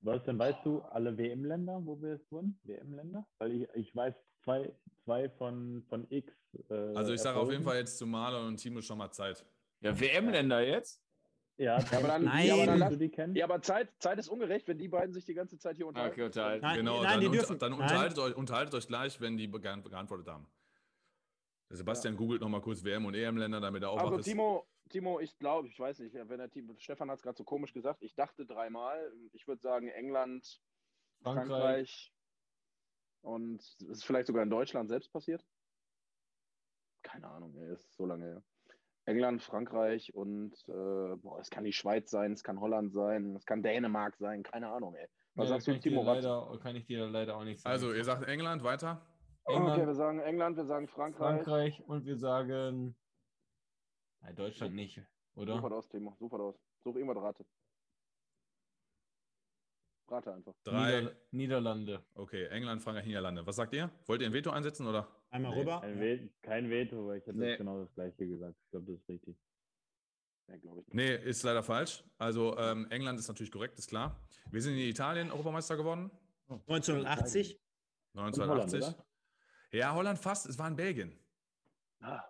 Was 0.00 0.22
denn, 0.24 0.38
weißt 0.38 0.64
du, 0.64 0.80
alle 0.82 1.16
WM-Länder, 1.16 1.80
wo 1.84 2.00
wir 2.00 2.14
es 2.14 2.30
wurden? 2.30 2.60
WM-Länder? 2.64 3.26
Weil 3.38 3.52
ich, 3.52 3.68
ich 3.74 3.96
weiß 3.96 4.14
zwei, 4.44 4.72
zwei 5.04 5.28
von, 5.30 5.82
von 5.88 6.06
X. 6.10 6.32
Äh, 6.68 6.74
Also 6.94 7.12
ich 7.12 7.20
sage 7.20 7.38
auf 7.38 7.50
jeden. 7.50 7.64
Fall 7.64 7.78
jetzt 7.78 7.98
zu 7.98 8.06
Marlon 8.06 8.46
und 8.46 8.56
Timo 8.58 8.80
schon 8.80 8.98
mal 8.98 9.10
Zeit. 9.10 9.44
Ja, 9.80 9.98
WM-Länder 9.98 10.60
jetzt? 10.60 11.02
Ja, 11.58 11.76
aber 11.76 12.06
dann- 12.06 12.24
Nein. 12.24 12.46
ja, 12.46 12.54
aber 12.54 12.66
dann. 12.66 13.34
Ja, 13.34 13.44
aber 13.44 13.60
Zeit, 13.60 13.92
Zeit 13.98 14.18
ist 14.18 14.28
ungerecht, 14.28 14.68
wenn 14.68 14.78
die 14.78 14.86
beiden 14.88 15.12
sich 15.12 15.24
die 15.24 15.34
ganze 15.34 15.58
Zeit 15.58 15.76
hier 15.76 15.88
unterhalten. 15.88 16.12
Okay, 16.14 16.24
unterhalten. 16.26 16.62
Nein, 16.64 16.76
genau, 16.76 17.02
nein, 17.02 17.10
dann, 17.12 17.20
die 17.20 17.26
unter- 17.26 17.38
dürfen- 17.40 17.58
dann 17.58 17.72
unterhaltet, 17.72 18.18
euch, 18.20 18.36
unterhaltet 18.36 18.74
euch 18.74 18.86
gleich, 18.86 19.20
wenn 19.20 19.36
die 19.36 19.50
geantwortet 19.50 20.28
haben. 20.28 20.48
Der 21.68 21.76
Sebastian 21.76 22.16
googelt 22.16 22.40
nochmal 22.40 22.60
kurz 22.62 22.82
WM- 22.84 23.04
und 23.06 23.14
EM-Länder, 23.14 23.60
damit 23.60 23.82
er 23.82 23.90
auch 23.90 23.98
Also 23.98 24.18
ist. 24.18 24.24
Timo, 24.24 24.66
Timo, 24.88 25.18
ich 25.20 25.36
glaube, 25.38 25.68
ich 25.68 25.78
weiß 25.78 25.98
nicht, 25.98 26.14
wenn 26.14 26.38
der 26.38 26.48
Timo, 26.48 26.74
Stefan 26.78 27.10
hat 27.10 27.18
es 27.18 27.22
gerade 27.22 27.36
so 27.36 27.44
komisch 27.44 27.74
gesagt, 27.74 28.02
ich 28.02 28.14
dachte 28.14 28.46
dreimal. 28.46 29.12
Ich 29.32 29.46
würde 29.48 29.60
sagen 29.60 29.88
England, 29.88 30.60
Frankreich. 31.22 31.48
Frankreich 31.48 32.12
und 33.22 33.60
es 33.62 33.80
ist 33.82 34.04
vielleicht 34.04 34.28
sogar 34.28 34.44
in 34.44 34.50
Deutschland 34.50 34.88
selbst 34.88 35.12
passiert. 35.12 35.44
Keine 37.02 37.26
Ahnung, 37.28 37.54
ey, 37.56 37.72
ist 37.72 37.92
so 37.96 38.06
lange 38.06 38.24
her. 38.24 38.42
England, 39.08 39.42
Frankreich 39.42 40.14
und 40.14 40.52
äh, 40.68 41.16
boah, 41.16 41.38
es 41.40 41.48
kann 41.48 41.64
die 41.64 41.72
Schweiz 41.72 42.10
sein, 42.10 42.32
es 42.32 42.42
kann 42.42 42.60
Holland 42.60 42.92
sein, 42.92 43.34
es 43.36 43.46
kann 43.46 43.62
Dänemark 43.62 44.16
sein, 44.18 44.42
keine 44.42 44.68
Ahnung, 44.70 44.94
ey. 44.94 45.08
Was 45.34 45.48
Ja, 45.48 45.54
sagst 45.54 45.68
du, 45.68 45.80
Timo? 45.80 46.02
Leider, 46.04 46.58
kann 46.62 46.76
ich 46.76 46.84
dir 46.84 47.06
leider 47.06 47.36
auch 47.36 47.44
nicht 47.44 47.60
sagen. 47.60 47.72
Also, 47.72 47.94
ihr 47.94 48.04
sagt 48.04 48.28
England, 48.28 48.62
weiter. 48.64 49.06
England, 49.46 49.78
Okay, 49.78 49.86
wir 49.86 49.94
sagen 49.94 50.20
England, 50.20 50.56
wir 50.58 50.66
sagen 50.66 50.88
Frankreich. 50.88 51.42
Frankreich 51.42 51.82
und 51.86 52.04
wir 52.04 52.18
sagen 52.18 52.96
Nein, 54.20 54.36
Deutschland 54.36 54.74
nicht, 54.74 55.00
oder? 55.36 55.54
Super 55.54 55.72
aus, 55.74 55.88
Timo, 55.88 56.14
super 56.18 56.40
aus. 56.40 56.56
Such 56.84 56.96
irgendwas 56.96 57.22
Rate. 57.22 57.46
Rate 60.10 60.34
einfach. 60.34 60.52
Drei. 60.64 61.00
Nieder 61.00 61.16
Niederlande. 61.30 62.04
Okay, 62.14 62.46
England, 62.48 62.82
Frankreich, 62.82 63.06
Niederlande. 63.06 63.46
Was 63.46 63.56
sagt 63.56 63.72
ihr? 63.72 63.90
Wollt 64.06 64.20
ihr 64.20 64.26
ein 64.26 64.34
Veto 64.34 64.50
einsetzen 64.50 64.86
oder? 64.86 65.08
Einmal 65.30 65.52
Nee, 65.54 65.60
rüber. 65.60 65.80
Kein, 65.80 66.00
Ve 66.00 66.30
kein 66.42 66.70
Veto, 66.70 67.06
weil 67.06 67.18
ich 67.18 67.26
hätte 67.26 67.38
Nee. 67.38 67.48
jetzt 67.50 67.58
genau 67.58 67.80
das 67.82 67.92
gleiche 67.94 68.26
gesagt. 68.26 68.56
Ich 68.64 68.70
glaube, 68.70 68.86
das 68.92 69.00
ist 69.00 69.08
richtig. 69.08 69.36
Ja, 70.48 70.56
glaube 70.56 70.80
ich. 70.80 70.86
nicht. 70.86 70.94
Nee, 70.94 71.14
ist 71.16 71.42
leider 71.42 71.62
falsch. 71.62 72.02
Also 72.16 72.56
ähm, 72.56 72.86
England 72.90 73.18
ist 73.18 73.28
natürlich 73.28 73.50
korrekt, 73.52 73.78
ist 73.78 73.88
klar. 73.88 74.18
Wir 74.50 74.62
sind 74.62 74.72
in 74.74 74.78
Italien 74.88 75.30
Europameister 75.30 75.76
geworden. 75.76 76.10
1980. 76.48 77.60
Und 78.14 78.20
Holland, 78.20 78.36
1980. 78.38 78.82
oder? 78.82 79.06
ja, 79.72 79.94
Holland 79.94 80.18
fast. 80.18 80.46
Es 80.46 80.58
war 80.58 80.68
in 80.68 80.76
Belgien. 80.76 81.18
Ah, 82.00 82.22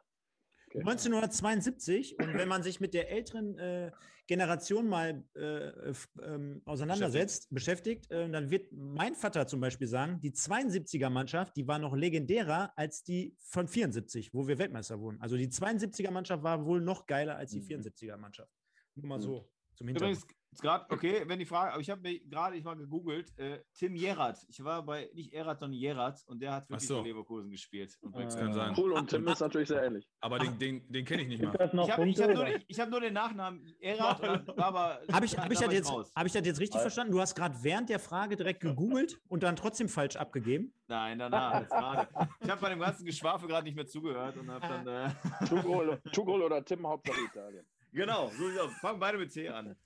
okay. 0.74 0.80
1972 0.80 2.18
und 2.18 2.34
wenn 2.34 2.48
man 2.48 2.62
sich 2.62 2.80
mit 2.80 2.94
der 2.94 3.10
älteren 3.10 3.58
äh, 3.58 3.90
Generation 4.26 4.88
mal 4.88 5.24
äh, 5.34 5.92
ähm, 6.22 6.60
auseinandersetzt, 6.66 7.48
beschäftigt, 7.50 8.10
äh, 8.10 8.28
dann 8.30 8.50
wird 8.50 8.70
mein 8.72 9.14
Vater 9.14 9.46
zum 9.46 9.60
Beispiel 9.60 9.86
sagen, 9.88 10.20
die 10.20 10.32
72er 10.32 11.08
Mannschaft, 11.08 11.56
die 11.56 11.66
war 11.66 11.78
noch 11.78 11.96
legendärer 11.96 12.72
als 12.76 13.02
die 13.02 13.34
von 13.38 13.66
74, 13.68 14.34
wo 14.34 14.46
wir 14.46 14.58
Weltmeister 14.58 15.00
wurden. 15.00 15.18
Also 15.20 15.36
die 15.36 15.48
72er 15.48 16.10
Mannschaft 16.10 16.42
war 16.42 16.64
wohl 16.66 16.80
noch 16.82 17.06
geiler 17.06 17.36
als 17.36 17.52
die 17.52 17.60
Mhm. 17.60 17.64
74er 17.82 18.16
Mannschaft. 18.18 18.52
Nur 18.96 19.06
mal 19.06 19.18
Mhm. 19.18 19.22
so 19.22 19.50
zum 19.76 19.86
Hintergrund. 19.88 20.18
Übrigens, 20.18 20.37
gerade, 20.56 20.86
okay, 20.90 21.22
wenn 21.26 21.38
die 21.38 21.44
Frage, 21.46 21.72
aber 21.72 21.80
ich 21.80 21.90
habe 21.90 22.00
mir 22.00 22.18
gerade, 22.20 22.56
ich 22.56 22.64
mal 22.64 22.74
gegoogelt, 22.76 23.36
äh, 23.38 23.60
Tim 23.74 23.94
Jerat. 23.94 24.38
Ich 24.48 24.62
war 24.64 24.82
bei, 24.82 25.10
nicht 25.14 25.32
Erat, 25.32 25.60
sondern 25.60 25.78
Jerat 25.78 26.24
und 26.26 26.40
der 26.40 26.52
hat 26.54 26.68
wirklich 26.70 26.88
so. 26.88 27.02
für 27.02 27.08
Leverkusen 27.08 27.50
gespielt. 27.50 27.96
Und 28.00 28.14
Ah, 28.14 28.18
Brexit. 28.18 28.40
Kann 28.40 28.52
sein. 28.54 28.74
Cool, 28.76 28.92
und 28.92 29.10
Tim 29.10 29.26
ist 29.28 29.40
natürlich 29.40 29.68
sehr 29.68 29.82
ähnlich. 29.84 30.08
Aber 30.20 30.38
den, 30.38 30.58
den, 30.58 30.90
den 30.90 31.04
kenne 31.04 31.22
ich 31.22 31.28
nicht 31.28 31.42
mal. 31.42 31.52
das 31.52 31.72
Ich 31.72 31.90
habe 31.90 32.10
hab 32.10 32.34
nur, 32.34 32.48
ich 32.66 32.80
hab 32.80 32.90
nur 32.90 33.00
den 33.00 33.12
Nachnamen 33.14 33.64
war 33.98 34.66
aber. 34.66 35.00
Habe 35.12 35.26
ich, 35.26 35.36
hab 35.38 35.50
ich, 35.52 35.58
da 35.58 35.66
das 35.66 35.74
jetzt, 35.74 35.90
hab 35.92 36.26
ich 36.26 36.32
das 36.32 36.46
jetzt 36.46 36.60
richtig 36.60 36.76
Also- 36.76 36.84
verstanden? 36.84 37.12
Du 37.12 37.20
hast 37.20 37.34
gerade 37.34 37.56
während 37.62 37.88
der 37.90 37.98
Frage 37.98 38.36
direkt 38.36 38.60
gegoogelt 38.60 39.20
und 39.28 39.42
dann 39.42 39.54
trotzdem 39.56 39.88
falsch 39.88 40.16
abgegeben. 40.16 40.72
Nein, 40.88 41.18
danach, 41.18 41.60
jetzt 41.60 41.70
gerade. 41.70 42.08
Ich 42.40 42.48
habe 42.50 42.60
bei 42.60 42.70
dem 42.70 42.80
ganzen 42.80 43.04
Geschwafel 43.04 43.48
gerade 43.48 43.64
nicht 43.64 43.76
mehr 43.76 43.86
zugehört 43.86 44.36
und 44.38 44.50
habe 44.50 44.66
dann. 44.66 44.86
Äh, 44.86 45.46
Tugol, 45.46 46.00
Tugol 46.12 46.42
oder 46.42 46.64
Tim, 46.64 46.86
Hauptsache 46.86 47.20
Italien. 47.20 47.66
genau, 47.92 48.28
so. 48.30 48.68
Fangen 48.80 48.98
beide 48.98 49.18
mit 49.18 49.32
T 49.32 49.48
an. 49.48 49.76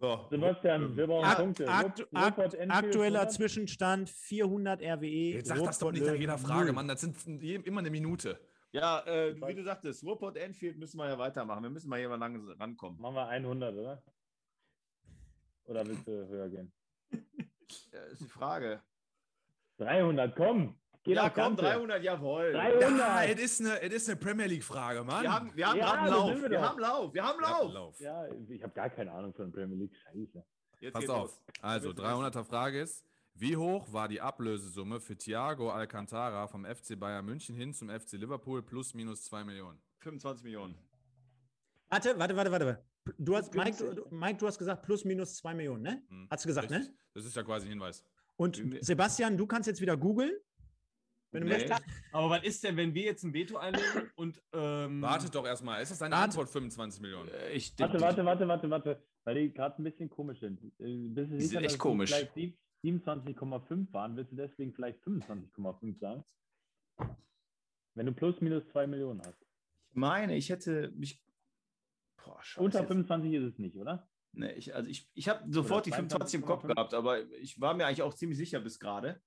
So. 0.00 0.26
Sebastian, 0.30 0.96
wir 0.96 1.06
brauchen 1.08 1.24
Ak 1.24 1.38
Punkte. 1.38 1.68
akt 1.68 2.00
Rupp- 2.00 2.08
akt 2.14 2.38
Ruppert 2.38 2.54
Enfield 2.54 2.70
aktueller 2.84 3.20
100? 3.20 3.32
Zwischenstand 3.32 4.10
400 4.10 4.80
RWE. 4.80 5.06
Jetzt 5.34 5.48
sag 5.48 5.58
das 5.58 5.78
doch 5.80 5.90
nicht 5.90 6.06
nach 6.06 6.14
jeder 6.14 6.38
Frage. 6.38 6.72
Mann. 6.72 6.86
Das 6.86 7.00
sind 7.00 7.26
immer 7.42 7.80
eine 7.80 7.90
Minute. 7.90 8.38
Ja, 8.70 9.00
äh, 9.06 9.34
wie 9.34 9.54
du 9.54 9.64
sagtest, 9.64 10.04
Ruhrpott 10.04 10.36
Enfield 10.36 10.78
müssen 10.78 10.98
wir 10.98 11.08
ja 11.08 11.18
weitermachen. 11.18 11.62
Wir 11.64 11.70
müssen 11.70 11.88
mal 11.88 11.98
hier 11.98 12.08
mal 12.08 12.16
lang 12.18 12.46
rankommen. 12.60 13.00
Machen 13.00 13.14
wir 13.16 13.26
100, 13.26 13.74
oder? 13.74 14.02
Oder 15.64 15.86
willst 15.86 16.06
du 16.06 16.28
höher 16.28 16.48
gehen? 16.48 16.72
Ja, 17.92 18.00
ist 18.12 18.20
die 18.20 18.28
Frage. 18.28 18.80
300, 19.78 20.34
komm! 20.36 20.76
Ja, 21.14 21.30
komm, 21.30 21.56
Ganze. 21.56 21.62
300, 21.62 22.02
jawohl. 22.02 22.52
300! 22.52 22.98
Ja, 22.98 23.24
es 23.24 23.40
ist 23.40 23.60
eine, 23.60 23.80
es 23.82 23.92
ist 23.94 24.08
eine 24.08 24.16
Premier 24.16 24.46
League-Frage, 24.46 25.04
Mann. 25.04 25.22
Wir 25.22 25.32
haben, 25.32 25.52
wir 25.56 25.66
haben 25.68 25.78
Ja, 25.78 25.84
gerade 25.86 25.98
einen 26.00 26.10
Lauf. 26.10 26.42
wir 26.42 26.50
Wir, 26.50 26.60
haben 26.62 26.78
Lauf. 26.80 27.14
Wir 27.14 27.24
haben 27.24 27.40
Lauf. 27.40 27.72
Lauf. 27.72 28.00
Ja, 28.00 28.26
ich 28.48 28.62
habe 28.62 28.72
gar 28.74 28.90
keine 28.90 29.12
Ahnung 29.12 29.32
von 29.34 29.50
Premier 29.52 29.76
League. 29.76 29.94
Scheiße. 29.96 30.44
Jetzt 30.80 30.92
Pass 30.94 31.08
auf. 31.08 31.20
los. 31.22 31.40
Also, 31.62 31.88
Willst 31.88 31.98
du 31.98 32.02
300er 32.04 32.44
Frage 32.44 32.80
ist, 32.80 33.04
wie 33.34 33.56
hoch 33.56 33.92
war 33.92 34.08
die 34.08 34.20
Ablösesumme 34.20 35.00
für 35.00 35.16
Thiago 35.16 35.70
Alcantara 35.70 36.46
vom 36.48 36.64
FC 36.64 36.98
Bayern 36.98 37.24
München 37.24 37.54
hin 37.56 37.72
zum 37.72 37.88
FC 37.88 38.12
Liverpool 38.12 38.62
plus 38.62 38.94
minus 38.94 39.24
2 39.24 39.44
Millionen? 39.44 39.78
25 40.00 40.44
Millionen. 40.44 40.76
Warte, 41.88 42.18
warte, 42.18 42.36
warte, 42.36 42.50
warte. 42.50 42.84
Du 43.16 43.34
hast, 43.34 43.54
Mike, 43.54 43.94
du, 43.94 44.04
Mike, 44.14 44.38
du 44.38 44.46
hast 44.46 44.58
gesagt 44.58 44.82
plus 44.82 45.04
minus 45.04 45.36
2 45.36 45.54
Millionen, 45.54 45.82
ne? 45.82 46.02
Hm. 46.08 46.28
Hast 46.30 46.44
du 46.44 46.48
gesagt, 46.48 46.68
ne? 46.70 46.78
Richtig. 46.78 46.94
Das 47.14 47.24
ist 47.24 47.34
ja 47.34 47.42
quasi 47.42 47.66
ein 47.66 47.70
Hinweis. 47.70 48.04
Und 48.36 48.60
Sebastian, 48.82 49.36
du 49.36 49.46
kannst 49.46 49.66
jetzt 49.66 49.80
wieder 49.80 49.96
googeln. 49.96 50.32
Wenn 51.30 51.42
du 51.42 51.48
Nee. 51.48 51.54
möchtest. 51.54 51.82
Aber 52.12 52.30
was 52.30 52.42
ist 52.44 52.64
denn, 52.64 52.76
wenn 52.76 52.94
wir 52.94 53.02
jetzt 53.02 53.22
ein 53.22 53.34
Veto 53.34 53.56
einlegen 53.58 54.10
und 54.16 54.42
ähm, 54.54 55.02
Wartet 55.02 55.34
doch 55.34 55.44
erstmal. 55.46 55.82
Ist 55.82 55.90
das 55.90 55.98
deine 55.98 56.12
Warte. 56.14 56.24
Antwort 56.24 56.48
25 56.48 57.00
Millionen? 57.02 57.28
Äh, 57.28 57.50
Ich, 57.52 57.74
Warte, 57.78 57.96
die- 57.98 58.02
warte, 58.02 58.24
warte, 58.24 58.48
warte, 58.48 58.70
warte. 58.70 59.02
Weil 59.24 59.34
die 59.34 59.52
gerade 59.52 59.80
ein 59.80 59.84
bisschen 59.84 60.08
komisch 60.08 60.40
sind. 60.40 60.62
Äh, 60.62 61.08
Bist 61.08 61.30
du 61.30 61.36
Die 61.36 61.40
sicher, 61.42 61.48
sind 61.50 61.64
echt 61.64 61.72
dass 61.74 61.78
komisch. 61.78 62.10
vielleicht 62.10 62.34
sieb- 62.34 62.58
27,5 62.84 63.92
waren? 63.92 64.16
Willst 64.16 64.32
du 64.32 64.36
deswegen 64.36 64.72
vielleicht 64.72 65.00
25,5 65.02 65.98
sagen? 65.98 66.24
Wenn 67.94 68.06
du 68.06 68.12
plus 68.12 68.40
minus 68.40 68.66
2 68.68 68.86
Millionen 68.86 69.20
hast. 69.20 69.42
Ich 69.90 69.96
meine, 69.96 70.36
ich 70.36 70.48
hätte 70.48 70.92
mich. 70.96 71.22
Boah, 72.24 72.42
scheiße. 72.42 72.62
Unter 72.64 72.78
jetzt- 72.80 72.88
25 72.88 73.32
ist 73.34 73.42
es 73.54 73.58
nicht, 73.58 73.76
oder? 73.76 74.08
Nee, 74.32 74.52
ich, 74.52 74.74
also 74.74 74.88
ich, 74.88 75.10
ich 75.14 75.28
habe 75.28 75.50
sofort 75.52 75.86
die 75.86 75.90
25 75.90 76.40
im 76.40 76.46
Kopf 76.46 76.62
22,5. 76.64 76.74
gehabt, 76.74 76.94
aber 76.94 77.20
ich 77.40 77.60
war 77.60 77.74
mir 77.74 77.86
eigentlich 77.86 78.02
auch 78.02 78.14
ziemlich 78.14 78.38
sicher 78.38 78.60
bis 78.60 78.78
gerade. 78.78 79.20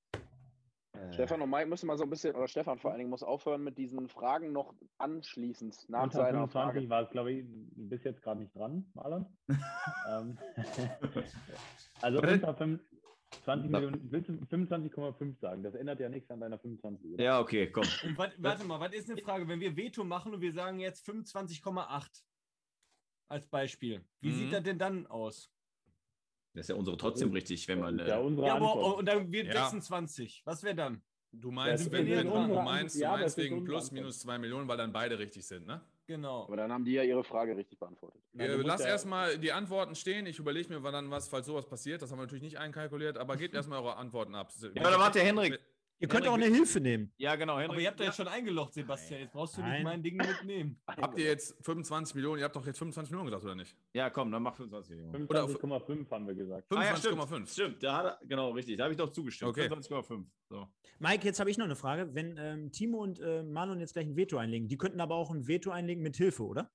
Äh, 0.93 1.13
Stefan 1.13 1.41
und 1.41 1.49
Mike 1.49 1.67
müssen 1.67 1.87
mal 1.87 1.97
so 1.97 2.03
ein 2.03 2.09
bisschen, 2.09 2.35
oder 2.35 2.47
Stefan 2.47 2.77
vor 2.79 2.91
allen 2.91 2.99
Dingen 2.99 3.09
muss 3.09 3.23
aufhören 3.23 3.63
mit 3.63 3.77
diesen 3.77 4.09
Fragen 4.09 4.51
noch 4.51 4.73
anschließend 4.97 5.89
nach 5.89 6.03
Unter 6.03 6.17
seiner 6.17 6.47
25 6.47 6.51
Frage. 6.51 6.89
war 6.89 7.01
es, 7.03 7.09
glaube 7.11 7.31
ich, 7.31 7.45
bis 7.47 8.03
jetzt 8.03 8.21
gerade 8.21 8.41
nicht 8.41 8.55
dran, 8.55 8.91
Marlon. 8.93 9.25
ähm, 10.09 10.37
also 12.01 12.21
unter, 12.21 12.55
fünf- 12.55 12.81
20 13.43 13.71
Millionen, 13.71 14.11
willst 14.11 14.27
du 14.29 14.33
25,5 14.33 15.39
sagen? 15.39 15.63
Das 15.63 15.73
ändert 15.73 16.01
ja 16.01 16.09
nichts 16.09 16.29
an 16.29 16.41
deiner 16.41 16.59
25. 16.59 17.13
oder? 17.13 17.23
Ja, 17.23 17.39
okay, 17.39 17.71
komm. 17.71 17.83
Und 18.03 18.17
wat, 18.17 18.33
warte 18.37 18.65
mal, 18.65 18.79
was 18.81 18.93
ist 18.93 19.09
eine 19.09 19.21
Frage, 19.21 19.47
wenn 19.47 19.61
wir 19.61 19.75
Veto 19.77 20.03
machen 20.03 20.33
und 20.33 20.41
wir 20.41 20.51
sagen 20.51 20.79
jetzt 20.79 21.07
25,8 21.07 22.23
als 23.29 23.47
Beispiel. 23.47 24.05
Wie 24.19 24.31
Mhm. 24.31 24.35
sieht 24.35 24.51
das 24.51 24.63
denn 24.63 24.77
dann 24.77 25.07
aus? 25.07 25.49
Das 26.53 26.65
ist 26.65 26.69
ja 26.69 26.75
unsere 26.75 26.97
trotzdem 26.97 27.31
richtig, 27.31 27.67
wenn 27.67 27.79
man. 27.79 27.99
Ja 27.99 28.19
Äh, 28.19 28.23
unsere 28.23 28.47
Ja, 28.47 28.55
aber 28.55 28.71
Antwort. 28.73 28.99
und 28.99 29.05
dann 29.05 29.31
wird 29.31 29.47
Ja. 29.47 29.53
26. 29.69 30.41
Was 30.45 30.63
wäre 30.63 30.75
dann? 30.75 31.01
Du 31.33 31.49
meinst, 31.49 31.85
Das 31.85 31.91
wenn, 31.93 32.01
unsere 32.27 32.47
du 32.57 32.61
meinst, 32.61 32.95
du 32.95 32.99
Ja, 32.99 33.11
meinst 33.11 33.37
wegen 33.37 33.63
plus 33.63 33.89
minus 33.91 34.19
2 34.19 34.37
Millionen, 34.37 34.67
weil 34.67 34.75
dann 34.75 34.91
beide 34.91 35.17
richtig 35.17 35.47
sind, 35.47 35.65
ne? 35.65 35.79
Genau. 36.05 36.43
Aber 36.43 36.57
dann 36.57 36.73
haben 36.73 36.83
die 36.83 36.91
ja 36.91 37.03
ihre 37.03 37.23
Frage 37.23 37.55
richtig 37.55 37.79
beantwortet. 37.79 38.21
Nein, 38.33 38.51
musst 38.51 38.65
lasst 38.67 38.83
ja- 38.83 38.89
erstmal 38.89 39.37
die 39.37 39.53
Antworten 39.53 39.95
stehen. 39.95 40.25
Ich 40.25 40.39
überlege 40.39 40.77
mir 40.77 40.91
dann 40.91 41.09
was, 41.09 41.29
falls 41.29 41.45
sowas 41.45 41.65
passiert. 41.65 42.01
Das 42.01 42.11
haben 42.11 42.17
wir 42.17 42.23
natürlich 42.23 42.43
nicht 42.43 42.59
einkalkuliert, 42.59 43.17
aber 43.17 43.37
gebt 43.37 43.53
erstmal 43.55 43.79
eure 43.79 43.95
Antworten 43.95 44.35
ab. 44.35 44.51
ja, 44.61 44.69
aber 44.81 44.91
da 44.91 44.99
warte, 44.99 45.21
Henrik. 45.21 45.57
Ihr 46.01 46.07
könnt 46.07 46.27
auch 46.27 46.33
eine 46.33 46.45
Hilfe 46.47 46.81
nehmen. 46.81 47.13
Ja, 47.17 47.35
genau, 47.35 47.59
Henrik. 47.59 47.69
Aber 47.69 47.79
ihr 47.79 47.87
habt 47.87 47.99
ja 47.99 48.07
jetzt 48.07 48.15
schon 48.15 48.27
eingeloggt, 48.27 48.73
Sebastian. 48.73 49.19
Jetzt 49.21 49.33
brauchst 49.33 49.55
du 49.55 49.61
nicht 49.61 49.69
Nein. 49.69 49.83
mein 49.83 50.01
Ding 50.01 50.17
mitnehmen. 50.17 50.81
Habt 50.87 51.19
ihr 51.19 51.25
jetzt 51.25 51.63
25 51.63 52.15
Millionen? 52.15 52.39
Ihr 52.39 52.45
habt 52.45 52.55
doch 52.55 52.65
jetzt 52.65 52.79
25 52.79 53.11
Millionen 53.11 53.27
gesagt, 53.27 53.43
oder 53.43 53.53
nicht? 53.53 53.77
Ja, 53.93 54.09
komm, 54.09 54.31
dann 54.31 54.41
mach 54.41 54.55
25 54.55 54.95
Millionen. 54.95 55.27
25,5 55.27 56.09
haben 56.09 56.25
wir 56.25 56.33
gesagt. 56.33 56.65
Ah, 56.71 56.83
ja, 56.83 56.95
25,5. 56.95 57.25
stimmt. 57.27 57.49
Stimmt, 57.49 57.83
da 57.83 57.97
hat 57.97 58.05
er, 58.05 58.27
genau, 58.27 58.49
richtig. 58.49 58.77
Da 58.77 58.85
habe 58.85 58.93
ich 58.93 58.97
doch 58.97 59.11
zugestimmt. 59.11 59.51
Okay. 59.51 59.67
25,5. 59.67 60.25
So. 60.49 60.67
Mike, 60.97 61.23
jetzt 61.23 61.39
habe 61.39 61.51
ich 61.51 61.59
noch 61.59 61.65
eine 61.65 61.75
Frage. 61.75 62.15
Wenn 62.15 62.35
ähm, 62.37 62.71
Timo 62.71 62.97
und 63.03 63.19
äh, 63.19 63.43
Marlon 63.43 63.79
jetzt 63.79 63.93
gleich 63.93 64.07
ein 64.07 64.15
Veto 64.15 64.37
einlegen, 64.37 64.67
die 64.67 64.77
könnten 64.77 65.01
aber 65.01 65.13
auch 65.13 65.29
ein 65.29 65.47
Veto 65.47 65.69
einlegen 65.69 66.01
mit 66.01 66.17
Hilfe, 66.17 66.43
oder? 66.43 66.71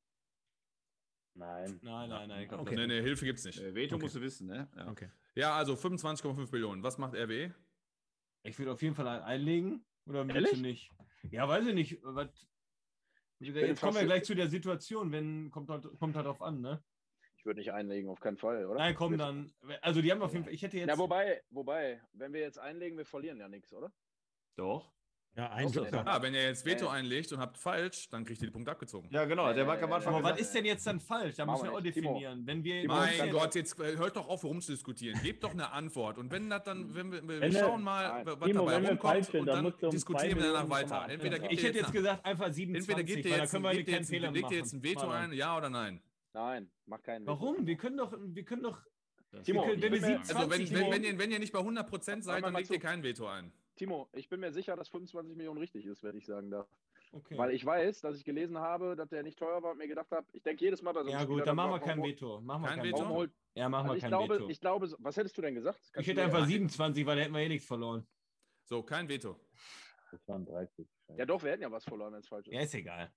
Nein. 1.35 1.81
Nein, 1.83 2.09
nein, 2.09 2.29
nein. 2.29 2.49
komm. 2.49 2.61
Okay. 2.61 2.77
Nee, 2.77 2.87
nee, 2.87 3.03
Hilfe 3.03 3.25
gibt's 3.25 3.45
nicht. 3.45 3.61
Äh, 3.61 3.75
Veto 3.75 3.97
Okay. 3.97 4.05
musst 4.05 4.15
du 4.15 4.21
wissen, 4.21 4.47
ne? 4.47 4.69
Ja. 4.77 4.89
Okay. 4.89 5.11
Ja, 5.35 5.57
also 5.57 5.75
25,5 5.75 6.53
Millionen. 6.53 6.83
Was 6.85 6.97
macht 6.97 7.15
RWE? 7.15 7.53
Ich 8.47 8.59
würde 8.59 8.73
auf 8.73 8.83
jeden 8.83 8.95
Fall 8.95 9.09
einen 9.09 9.23
einlegen. 9.23 9.85
Oder 10.07 10.27
willst 10.29 10.55
du 10.55 10.61
nicht? 10.61 10.91
Ja, 11.31 11.49
weiß 11.49 11.67
ich 11.67 11.75
nicht. 11.75 11.99
Was, 12.03 12.29
jetzt 13.41 13.81
kommen 13.81 13.97
wir 13.97 14.05
gleich 14.05 14.25
zu 14.25 14.35
der 14.35 14.49
Situation, 14.49 15.11
wenn 15.13 15.51
kommt 15.51 15.69
halt, 15.69 15.85
kommt 15.99 16.15
halt 16.15 16.27
drauf 16.27 16.43
an, 16.43 16.61
ne? 16.61 16.83
Ich 17.39 17.45
würde 17.45 17.61
nicht 17.61 17.73
einlegen, 17.73 18.09
auf 18.09 18.21
keinen 18.21 18.39
Fall, 18.39 18.65
oder? 18.67 18.79
Nein, 18.79 18.95
komm 18.95 19.19
dann. 19.19 19.53
Also 19.81 20.01
die 20.01 20.11
haben 20.11 20.23
auf 20.23 20.33
jeden 20.33 20.45
Fall. 20.45 20.55
Ich 20.55 20.63
hätte 20.63 20.79
jetzt. 20.79 20.89
Ja, 20.89 20.99
wobei, 20.99 21.43
wobei, 21.51 22.01
wenn 22.13 22.33
wir 22.33 22.41
jetzt 22.41 22.59
einlegen, 22.59 22.97
wir 22.97 23.05
verlieren 23.05 23.39
ja 23.39 23.49
nichts, 23.49 23.73
oder? 23.73 23.93
Doch. 24.57 24.96
Ja, 25.37 25.51
eins 25.51 25.77
Okay. 25.77 25.91
locker. 25.91 26.03
Ah, 26.07 26.23
wenn 26.23 26.33
ihr 26.33 26.43
jetzt 26.45 26.65
Veto 26.65 26.87
Äh. 26.87 26.91
einlegt 26.91 27.31
und 27.31 27.39
habt 27.41 27.59
falsch, 27.59 28.09
dann 28.09 28.25
kriegt 28.25 28.41
ihr 28.41 28.47
die 28.49 28.53
Punkte 28.53 28.71
abgezogen. 28.71 29.09
Ja, 29.11 29.27
genau. 29.27 29.53
Der 29.53 29.67
war 29.67 29.81
am 29.83 29.93
Anfang 29.93 30.15
aber 30.15 30.31
was 30.31 30.41
ist 30.41 30.55
denn 30.55 30.65
jetzt 30.65 30.87
dann 30.87 30.99
falsch? 30.99 31.37
Da 31.37 31.45
müssen 31.45 31.65
wir 31.65 31.73
auch 31.75 31.81
definieren. 31.83 32.47
Wenn 32.47 32.65
wir. 32.65 32.87
Mein 32.87 33.31
Gott, 33.31 33.55
jetzt 33.55 33.79
äh, 33.79 33.99
hört 33.99 34.17
doch 34.17 34.29
auf, 34.29 34.45
rumzudiskutieren. 34.45 35.21
Gebt 35.23 35.45
doch 35.45 35.51
eine 35.53 35.73
Antwort. 35.73 36.17
Und 36.17 36.31
wenn 36.33 36.49
das 36.49 36.63
dann, 36.65 36.95
wenn 36.95 37.13
wir, 37.13 37.29
wir 37.43 37.53
schauen 37.53 37.83
mal, 37.83 38.25
Nein. 38.25 38.27
was 38.41 38.49
Timo, 38.49 38.67
dabei 38.71 38.89
rumkommt 38.89 39.35
und 39.35 39.47
dann 39.47 39.75
diskutieren 39.91 40.37
wir 40.39 40.53
danach 40.53 40.71
weiter. 40.71 41.07
Entweder 41.09 41.51
Ich 41.53 41.63
hätte 41.63 41.79
jetzt 41.81 41.93
gesagt, 41.93 42.25
einfach 42.25 42.51
27. 42.51 42.89
Entweder 42.97 43.05
gibt 43.05 43.25
ihr 43.27 43.37
jetzt, 43.37 43.51
können 43.51 43.65
wir 43.65 43.73
gebt 43.75 43.89
jetzt, 43.89 44.11
legt 44.11 44.51
ihr 44.51 44.57
jetzt 44.57 44.73
ein 44.73 44.83
Veto 44.83 45.09
ein, 45.09 45.33
ja 45.35 45.57
oder 45.57 45.69
nein? 45.69 46.01
Nein, 46.33 46.71
mach 46.87 47.03
keinen. 47.03 47.27
Warum? 47.27 47.67
Wir 47.67 47.77
können 47.77 47.99
doch. 47.99 48.15
Wir 48.19 48.45
können 48.45 48.63
doch. 48.63 48.81
Timo, 49.45 49.63
wenn 49.63 49.69
wir 49.69 49.75
ich 49.75 49.81
bin 49.81 49.93
mir- 49.93 50.01
27 50.01 50.75
Also 50.75 50.93
ihr, 51.05 51.19
wenn 51.19 51.31
ihr 51.31 51.39
nicht 51.39 51.53
bei 51.53 51.59
100% 51.61 52.23
seid, 52.25 52.43
dann 52.43 52.55
legt 52.55 52.69
zu. 52.69 52.75
ihr 52.75 52.81
kein 52.81 53.03
Veto 53.03 53.27
ein. 53.27 53.53
Timo, 53.77 54.09
ich 54.13 54.29
bin 54.29 54.41
mir 54.41 54.53
sicher, 54.53 54.75
dass 54.75 54.89
25 54.89 55.37
Millionen 55.37 55.59
richtig 55.59 55.85
ist, 55.87 56.03
wenn 56.03 56.17
ich 56.17 56.27
sagen 56.27 56.51
darf. 56.51 56.67
Okay. 57.13 57.39
Weil 57.39 57.53
ich 57.53 57.65
weiß, 57.65 58.01
dass 58.01 58.17
ich 58.17 58.25
gelesen 58.25 58.59
habe, 58.59 58.97
dass 58.97 59.09
der 59.11 59.23
nicht 59.23 59.39
teuer 59.39 59.63
war 59.63 59.73
und 59.73 59.79
mir 59.79 59.87
gedacht 59.87 60.11
habe, 60.11 60.27
ich 60.33 60.43
denke 60.43 60.65
jedes 60.65 60.83
Mal 60.83 60.93
bei 60.93 61.01
so 61.03 61.09
einem 61.09 61.19
ja, 61.19 61.21
Spieler, 61.23 61.39
gut, 61.39 61.47
dann 61.47 61.57
machen 61.57 61.71
wir 61.71 61.79
kein 61.81 62.03
Veto. 62.03 62.41
Machen 62.41 62.63
wir 62.63 62.69
Kein 62.69 62.79
kein 62.79 62.87
Veto? 62.87 63.27
Ja, 63.55 63.69
machen 63.69 63.83
also 63.83 63.93
wir 63.93 63.97
ich 63.97 64.01
kein 64.03 64.11
glaube, 64.11 64.35
Veto. 64.35 64.49
ich 64.49 64.61
glaube, 64.61 64.95
was 64.99 65.17
hättest 65.17 65.39
du 65.39 65.43
denn 65.43 65.55
gesagt? 65.55 65.79
Ich 65.83 65.93
Kannst 65.93 66.09
hätte 66.09 66.21
du 66.23 66.27
mir- 66.27 66.35
einfach 66.35 66.47
27, 66.47 67.07
weil 67.07 67.17
da 67.17 67.23
hätten 67.23 67.35
wir 67.35 67.41
eh 67.41 67.49
nichts 67.49 67.67
verloren. 67.67 68.07
So, 68.65 68.83
kein 68.83 69.09
Veto. 69.09 69.39
Das 70.11 70.27
waren 70.29 70.45
30. 70.45 70.87
Ja, 71.17 71.25
doch, 71.27 71.43
wir 71.43 71.53
hätten 71.53 71.63
ja 71.63 71.71
was 71.71 71.85
verloren, 71.85 72.13
wenn 72.13 72.21
es 72.21 72.29
falsch 72.29 72.49
ist. 72.49 72.55
Ja, 72.55 72.61
ist 72.61 72.75
egal. 72.75 73.13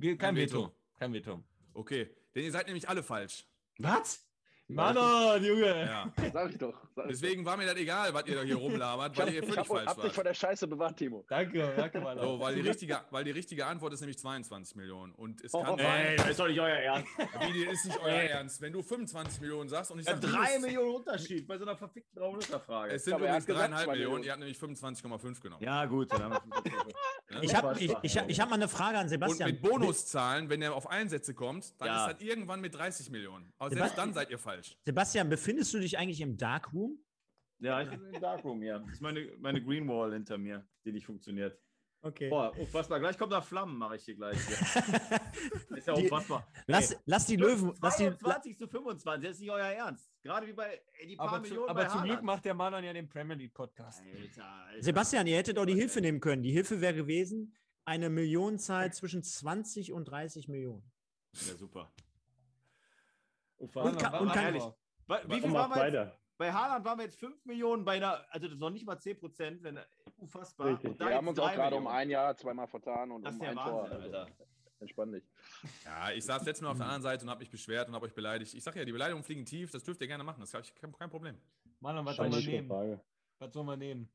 Kein 0.00 0.18
kein 0.18 0.36
Veto. 0.36 0.64
Veto. 0.64 0.76
Kein 0.98 1.12
Veto. 1.12 1.44
Okay, 1.74 2.14
denn 2.34 2.44
ihr 2.44 2.52
seid 2.52 2.66
nämlich 2.66 2.88
alle 2.88 3.02
falsch. 3.02 3.46
Was? 3.78 4.26
Manon, 4.74 5.42
Junge. 5.44 5.84
Ja. 5.86 6.12
Sag 6.32 6.50
ich 6.50 6.58
doch. 6.58 6.74
Sag 6.94 7.08
Deswegen 7.08 7.44
war 7.44 7.56
mir 7.56 7.66
das 7.66 7.76
egal, 7.76 8.12
was 8.14 8.26
ihr 8.26 8.36
da 8.36 8.42
hier 8.42 8.56
rumlabert, 8.56 9.16
weil 9.18 9.28
ihr 9.32 9.34
ich 9.42 9.48
völlig 9.48 9.56
hab, 9.58 9.66
falsch 9.66 9.86
hab 9.86 10.00
dich 10.02 10.12
von 10.12 10.24
der 10.24 10.34
Scheiße 10.34 10.66
bewahrt, 10.68 10.96
Timo. 10.96 11.24
Danke, 11.28 11.72
danke, 11.76 12.00
Manon. 12.00 12.24
So, 12.24 12.40
weil 12.40 12.54
die, 12.54 12.60
richtige, 12.62 13.00
weil 13.10 13.24
die 13.24 13.30
richtige 13.30 13.66
Antwort 13.66 13.92
ist 13.92 14.00
nämlich 14.00 14.18
22 14.18 14.76
Millionen. 14.76 15.12
Und 15.14 15.40
es 15.42 15.52
Oh, 15.54 15.62
kann 15.62 15.74
oh, 15.74 15.76
sein, 15.78 16.16
das 16.16 16.28
ist 16.30 16.40
doch 16.40 16.48
nicht 16.48 16.60
euer 16.60 16.76
Ernst. 16.76 17.08
wie, 17.52 17.64
das 17.64 17.74
ist 17.74 17.84
nicht 17.86 18.00
euer 18.00 18.12
Ernst. 18.22 18.60
Wenn 18.60 18.72
du 18.72 18.82
25 18.82 19.40
Millionen 19.40 19.68
sagst 19.68 19.90
und 19.90 19.98
ich 20.00 20.06
Ja, 20.06 20.14
sage, 20.16 20.26
drei 20.26 20.58
Millionen 20.58 20.94
Unterschied 20.96 21.46
bei 21.46 21.56
so 21.58 21.64
einer 21.64 21.76
verfickten 21.76 22.20
300er-Frage. 22.22 22.92
es 22.92 23.04
sind 23.04 23.14
Aber 23.14 23.24
übrigens 23.24 23.42
hat 23.42 23.46
gesagt, 23.46 23.60
dreieinhalb 23.62 23.84
zwei 23.86 23.92
Millionen, 23.92 24.20
Millionen. 24.20 24.24
ihr 24.24 24.30
habt 24.32 24.40
nämlich 24.40 24.58
25,5 24.58 25.40
genommen. 25.40 25.62
Ja, 25.64 25.84
gut. 25.86 26.12
Dann 26.12 26.22
haben 26.22 26.32
wir 26.32 26.72
Ne? 27.30 27.44
Ich 27.44 27.54
habe 27.54 27.78
ich, 27.78 27.94
ich, 28.02 28.16
ich 28.26 28.40
hab 28.40 28.48
mal 28.50 28.56
eine 28.56 28.66
Frage 28.68 28.96
an 28.98 29.04
Und 29.04 29.08
Sebastian. 29.10 29.50
mit 29.52 29.62
Bonuszahlen, 29.62 30.50
wenn 30.50 30.62
er 30.62 30.74
auf 30.74 30.90
Einsätze 30.90 31.32
kommt, 31.32 31.80
dann 31.80 31.86
Ja. 31.88 32.06
ist 32.08 32.14
das 32.14 32.22
irgendwann 32.28 32.60
mit 32.60 32.74
30 32.74 33.08
Millionen. 33.10 33.52
Aber 33.58 33.70
selbst 33.70 33.90
Sebastian- 33.90 34.06
dann 34.08 34.14
seid 34.14 34.30
ihr 34.30 34.38
falsch. 34.38 34.59
Sebastian, 34.84 35.28
befindest 35.28 35.72
du 35.74 35.78
dich 35.78 35.98
eigentlich 35.98 36.20
im 36.20 36.36
Darkroom? 36.36 36.98
Ja, 37.60 37.82
ich 37.82 37.90
bin 37.90 38.02
im 38.14 38.20
Darkroom 38.20 38.62
hier. 38.62 38.78
Das 38.80 38.92
ist 38.92 39.00
meine, 39.02 39.30
meine 39.38 39.62
Green 39.62 39.86
Wall 39.88 40.12
hinter 40.14 40.38
mir, 40.38 40.66
die 40.84 40.92
nicht 40.92 41.04
funktioniert. 41.06 41.58
Okay. 42.02 42.30
Boah, 42.30 42.56
unfassbar. 42.56 42.98
Gleich 42.98 43.18
kommt 43.18 43.32
da 43.32 43.42
Flammen, 43.42 43.76
mache 43.76 43.96
ich 43.96 44.04
hier 44.04 44.14
gleich. 44.14 44.38
Hier. 44.46 44.56
Ist 45.76 45.86
ja 45.86 45.92
Die- 45.92 46.04
unfassbar. 46.04 46.48
Lass, 46.66 46.96
lass 47.04 47.26
die 47.26 47.36
Löwen. 47.36 47.74
Lass 47.82 47.98
die, 47.98 48.04
22 48.04 48.56
zu 48.56 48.66
25, 48.66 49.22
das 49.28 49.36
ist 49.36 49.40
nicht 49.40 49.50
euer 49.50 49.66
Ernst. 49.66 50.10
Gerade 50.22 50.46
wie 50.46 50.54
bei 50.54 50.80
ey, 50.98 51.08
die 51.08 51.16
paar 51.16 51.28
Aber, 51.28 51.36
zu, 51.42 51.50
Millionen 51.50 51.68
aber 51.68 51.82
bei 51.82 51.88
zum 51.88 52.02
Glück 52.04 52.22
macht 52.22 52.46
der 52.46 52.54
Manon 52.54 52.82
ja 52.82 52.94
den 52.94 53.06
Premier 53.06 53.36
League 53.36 53.52
Podcast. 53.52 54.00
Alter, 54.00 54.44
Alter. 54.46 54.82
Sebastian, 54.82 55.26
ihr 55.26 55.36
hättet 55.36 55.58
auch 55.58 55.66
die 55.66 55.74
Hilfe 55.74 56.00
nehmen 56.00 56.20
können. 56.20 56.42
Die 56.42 56.52
Hilfe 56.52 56.80
wäre 56.80 56.94
gewesen, 56.94 57.54
eine 57.84 58.08
Millionenzahl 58.08 58.90
zwischen 58.94 59.22
20 59.22 59.92
und 59.92 60.06
30 60.06 60.48
Millionen. 60.48 60.90
Ja, 61.34 61.54
super. 61.54 61.92
Und 63.60 63.98
kann- 63.98 64.12
war- 64.12 64.20
und 64.20 64.32
kann- 64.32 64.44
ehrlich. 64.44 64.62
Wie 65.26 65.34
viel 65.40 65.44
Und 65.44 65.54
waren 65.54 65.70
wir 65.70 65.84
jetzt? 65.86 65.94
weiter. 65.94 66.16
Bei 66.38 66.52
Haaland 66.52 66.84
waren 66.86 66.98
wir 66.98 67.04
jetzt 67.04 67.18
5 67.18 67.44
Millionen 67.44 67.84
bei 67.84 67.96
einer, 67.96 68.24
also 68.30 68.46
das 68.46 68.54
ist 68.54 68.60
noch 68.60 68.70
nicht 68.70 68.86
mal 68.86 68.98
10 68.98 69.18
Prozent, 69.18 69.62
wenn 69.62 69.78
unfassbar. 70.16 70.68
Richtig. 70.68 70.92
Und 70.92 71.00
da 71.00 71.08
Wir 71.08 71.16
haben 71.16 71.28
uns 71.28 71.38
auch 71.38 71.52
gerade 71.52 71.76
um 71.76 71.86
ein 71.86 72.08
Jahr 72.08 72.34
zweimal 72.36 72.66
vertan 72.66 73.10
und 73.10 73.22
Das 73.22 73.34
ist 73.34 73.40
um 73.40 73.42
der 73.42 73.50
ein 73.50 73.56
Wahnsinn, 73.56 74.12
Tor. 74.12 74.18
Also, 74.20 74.32
entspann 74.78 75.12
dich. 75.12 75.24
Ja, 75.84 76.10
ich 76.12 76.24
saß 76.24 76.44
letztes 76.46 76.62
Mal 76.62 76.70
auf 76.70 76.78
der 76.78 76.86
anderen 76.86 77.02
Seite 77.02 77.24
und 77.24 77.30
habe 77.30 77.40
mich 77.40 77.50
beschwert 77.50 77.88
und 77.88 77.94
habe 77.94 78.06
euch 78.06 78.14
beleidigt. 78.14 78.54
Ich 78.54 78.64
sage 78.64 78.78
ja, 78.78 78.84
die 78.86 78.92
Beleidigungen 78.92 79.22
fliegen 79.22 79.44
tief, 79.44 79.70
das 79.70 79.84
dürft 79.84 80.00
ihr 80.00 80.06
gerne 80.06 80.24
machen, 80.24 80.40
das 80.40 80.54
ist 80.54 80.74
kein, 80.80 80.92
kein 80.96 81.10
Problem. 81.10 81.36
Manon, 81.80 82.06
was 82.06 82.16
soll 82.16 82.30
man 82.30 82.42
nehmen? 82.42 82.68
Frage. 82.68 83.00
Was 83.38 83.52
soll 83.52 83.64
man 83.64 83.78
nehmen? 83.78 84.08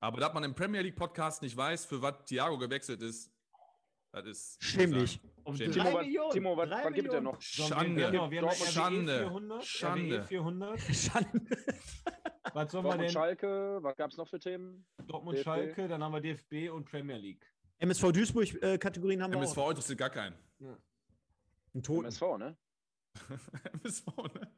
Aber 0.00 0.20
dass 0.20 0.34
man 0.34 0.44
im 0.44 0.54
Premier 0.54 0.82
League 0.82 0.96
Podcast 0.96 1.40
nicht 1.40 1.56
weiß, 1.56 1.86
für 1.86 2.02
was 2.02 2.24
Thiago 2.26 2.58
gewechselt 2.58 3.00
ist, 3.00 3.30
das 4.12 4.26
ist. 4.26 4.62
Schämlich. 4.62 5.20
Um 5.44 5.56
Schämlich. 5.56 5.76
Timo, 5.76 5.94
was, 5.94 6.04
Millionen. 6.04 6.30
Timo, 6.32 6.56
was, 6.56 6.70
was 6.70 6.92
gibt 6.92 7.12
er 7.12 7.20
noch? 7.20 7.40
Sollen 7.40 7.70
wir- 7.70 7.76
Schande. 7.76 8.10
Genau, 8.10 8.30
wir 8.30 8.42
haben 8.42 8.50
Schande. 8.54 9.12
RWE 9.14 9.28
400, 9.28 9.64
Schande. 9.64 10.16
RWE 10.18 10.24
400. 10.26 10.80
Schande. 10.80 11.40
Was 12.52 12.72
soll 12.72 12.82
man 12.82 12.90
Dortmund 12.90 13.00
denn? 13.02 13.10
Schalke, 13.10 13.78
was 13.82 13.96
gab 13.96 14.10
es 14.10 14.16
noch 14.16 14.28
für 14.28 14.38
Themen? 14.40 14.84
Dortmund, 15.06 15.38
DFB. 15.38 15.44
Schalke, 15.44 15.88
dann 15.88 16.02
haben 16.02 16.12
wir 16.12 16.20
DFB 16.20 16.70
und 16.72 16.84
Premier 16.84 17.16
League. 17.16 17.46
MSV 17.78 18.10
Duisburg-Kategorien 18.12 19.22
haben 19.22 19.32
wir 19.32 19.38
MSV 19.38 19.58
auch. 19.58 19.70
interessiert 19.70 19.98
gar 19.98 20.10
keinen. 20.10 20.34
Einen 21.72 21.82
Toten. 21.82 22.04
MSV, 22.06 22.22
ne? 22.38 22.56
MSV, 23.84 24.06
ne? 24.34 24.52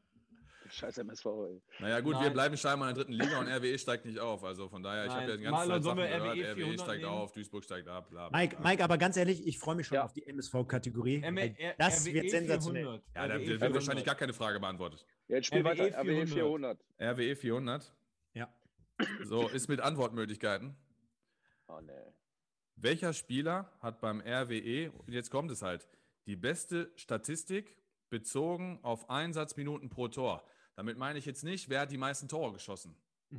Scheiß 0.72 0.96
MSV, 0.98 1.26
ey. 1.26 1.62
Naja, 1.80 2.00
gut, 2.00 2.14
wir 2.14 2.20
Nein. 2.22 2.32
bleiben 2.32 2.56
scheinbar 2.56 2.88
in 2.88 2.94
der 2.94 3.04
dritten 3.04 3.12
Liga 3.12 3.38
und 3.40 3.46
RWE 3.46 3.78
steigt 3.78 4.06
nicht 4.06 4.18
auf. 4.18 4.42
Also 4.42 4.68
von 4.70 4.82
daher, 4.82 5.04
ich 5.04 5.12
habe 5.12 5.30
ja 5.30 5.36
die 5.36 5.42
ganze 5.42 5.50
Marlon, 5.50 5.74
Zeit 5.74 5.82
sollen 5.82 5.98
Sachen 5.98 5.98
wir 5.98 6.18
gehört. 6.18 6.22
RWE 6.22 6.52
RWE 6.52 6.54
400 6.54 6.80
steigt 6.80 7.02
nehmen? 7.02 7.12
auf, 7.12 7.32
Duisburg 7.32 7.64
steigt 7.64 7.88
ab, 7.88 8.08
bla, 8.10 8.28
bla, 8.30 8.38
Mike. 8.38 8.56
Mike, 8.62 8.82
aber 8.82 8.96
ganz 8.96 9.16
ehrlich, 9.18 9.46
ich 9.46 9.58
freue 9.58 9.74
mich 9.74 9.86
schon 9.86 9.96
Ja. 9.96 10.04
auf 10.04 10.14
die 10.14 10.26
MSV-Kategorie. 10.26 11.22
R 11.22 11.74
Das 11.76 12.06
RWE 12.06 12.14
wird 12.14 12.30
sensationell. 12.30 12.82
400. 12.84 13.04
Ja, 13.14 13.28
da 13.28 13.34
RWE 13.34 13.38
wird 13.40 13.48
400. 13.48 13.74
wahrscheinlich 13.74 14.04
gar 14.06 14.14
keine 14.14 14.32
Frage 14.32 14.60
beantwortet. 14.60 15.06
Ja, 15.28 15.36
jetzt 15.36 15.46
spiel 15.46 15.60
RWE 15.60 15.68
weiter. 15.68 15.98
RWE 16.00 16.26
400. 16.26 16.78
400. 16.98 17.18
RWE 17.18 17.36
400. 17.36 17.94
Ja. 18.32 18.48
So, 19.24 19.48
ist 19.48 19.68
mit 19.68 19.80
Antwortmöglichkeiten. 19.80 20.74
Oh, 21.68 21.80
nee. 21.82 21.92
Welcher 22.76 23.12
Spieler 23.12 23.70
hat 23.80 24.00
beim 24.00 24.20
RWE, 24.22 24.90
und 24.90 25.12
jetzt 25.12 25.30
kommt 25.30 25.50
es 25.50 25.60
halt, 25.60 25.86
die 26.26 26.36
beste 26.36 26.90
Statistik 26.96 27.76
bezogen 28.10 28.78
auf 28.82 29.08
Einsatzminuten 29.10 29.88
pro 29.88 30.08
Tor? 30.08 30.44
Damit 30.82 30.98
meine 30.98 31.16
ich 31.16 31.26
jetzt 31.26 31.44
nicht, 31.44 31.68
wer 31.68 31.82
hat 31.82 31.92
die 31.92 31.96
meisten 31.96 32.26
Tore 32.26 32.52
geschossen. 32.52 32.96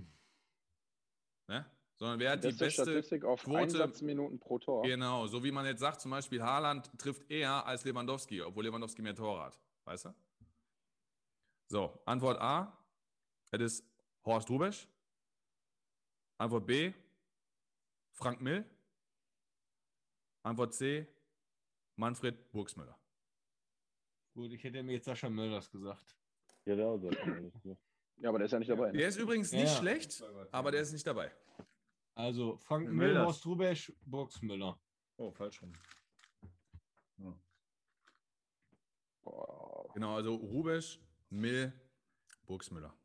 Ne? 1.49 1.69
Sondern 1.97 2.17
wer 2.19 2.31
hat 2.31 2.43
die 2.45 2.47
Beste 2.47 2.63
beste 2.63 2.81
Statistik 2.83 3.25
auf 3.25 3.43
Quote- 3.43 3.63
Einsatzminuten 3.63 4.39
pro 4.39 4.59
Tor. 4.59 4.83
Genau, 4.83 5.27
so 5.27 5.43
wie 5.43 5.51
man 5.51 5.65
jetzt 5.65 5.81
sagt, 5.81 5.99
zum 5.99 6.11
Beispiel 6.11 6.41
Haaland 6.41 6.89
trifft 6.97 7.29
eher 7.29 7.65
als 7.65 7.83
Lewandowski, 7.83 8.41
obwohl 8.41 8.63
Lewandowski 8.63 9.01
mehr 9.01 9.13
Tore 9.13 9.43
hat. 9.43 9.59
Weißt 9.83 10.05
du? 10.05 10.15
So, 11.67 12.01
Antwort 12.05 12.39
A, 12.39 12.77
es 13.51 13.59
ist 13.59 13.85
Horst 14.23 14.49
Rubesch. 14.49 14.87
Antwort 16.37 16.65
B, 16.65 16.93
Frank 18.13 18.39
Mill. 18.39 18.63
Antwort 20.43 20.73
C, 20.73 21.05
Manfred 21.97 22.53
Burgsmüller. 22.53 22.97
Gut, 24.33 24.53
ich 24.53 24.63
hätte 24.63 24.81
mir 24.81 24.93
jetzt 24.93 25.05
Sascha 25.05 25.29
Mölders 25.29 25.69
gesagt. 25.69 26.15
Ja, 26.65 26.75
auch 26.87 26.97
so. 26.97 27.09
Ja, 28.17 28.29
aber 28.29 28.37
der 28.37 28.45
ist 28.45 28.51
ja 28.51 28.59
nicht 28.59 28.69
dabei. 28.71 28.91
Ne? 28.91 28.97
Der 28.97 29.07
ist 29.09 29.17
übrigens 29.17 29.51
Ja, 29.51 29.59
nicht 29.59 29.73
ja. 29.73 29.79
schlecht, 29.79 30.23
aber 30.51 30.71
der 30.71 30.81
ist 30.81 30.93
nicht 30.93 31.05
dabei. 31.05 31.31
Also 32.15 32.57
Frank 32.57 32.89
Müller, 32.89 33.13
das? 33.15 33.25
Horst 33.25 33.45
Rubesch, 33.45 33.93
Burgsmüller. 34.05 34.79
Oh, 35.17 35.31
falsch 35.31 35.61
rum. 35.61 35.73
Boah. 39.23 39.89
Genau, 39.93 40.15
also 40.15 40.35
Rubesch, 40.35 40.99
Mill, 41.29 41.73
Burgsmüller. 42.45 42.95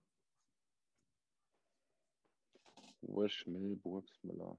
Uwe 3.03 3.29
Schmill, 3.29 3.77
Burgsmüller. 3.77 4.59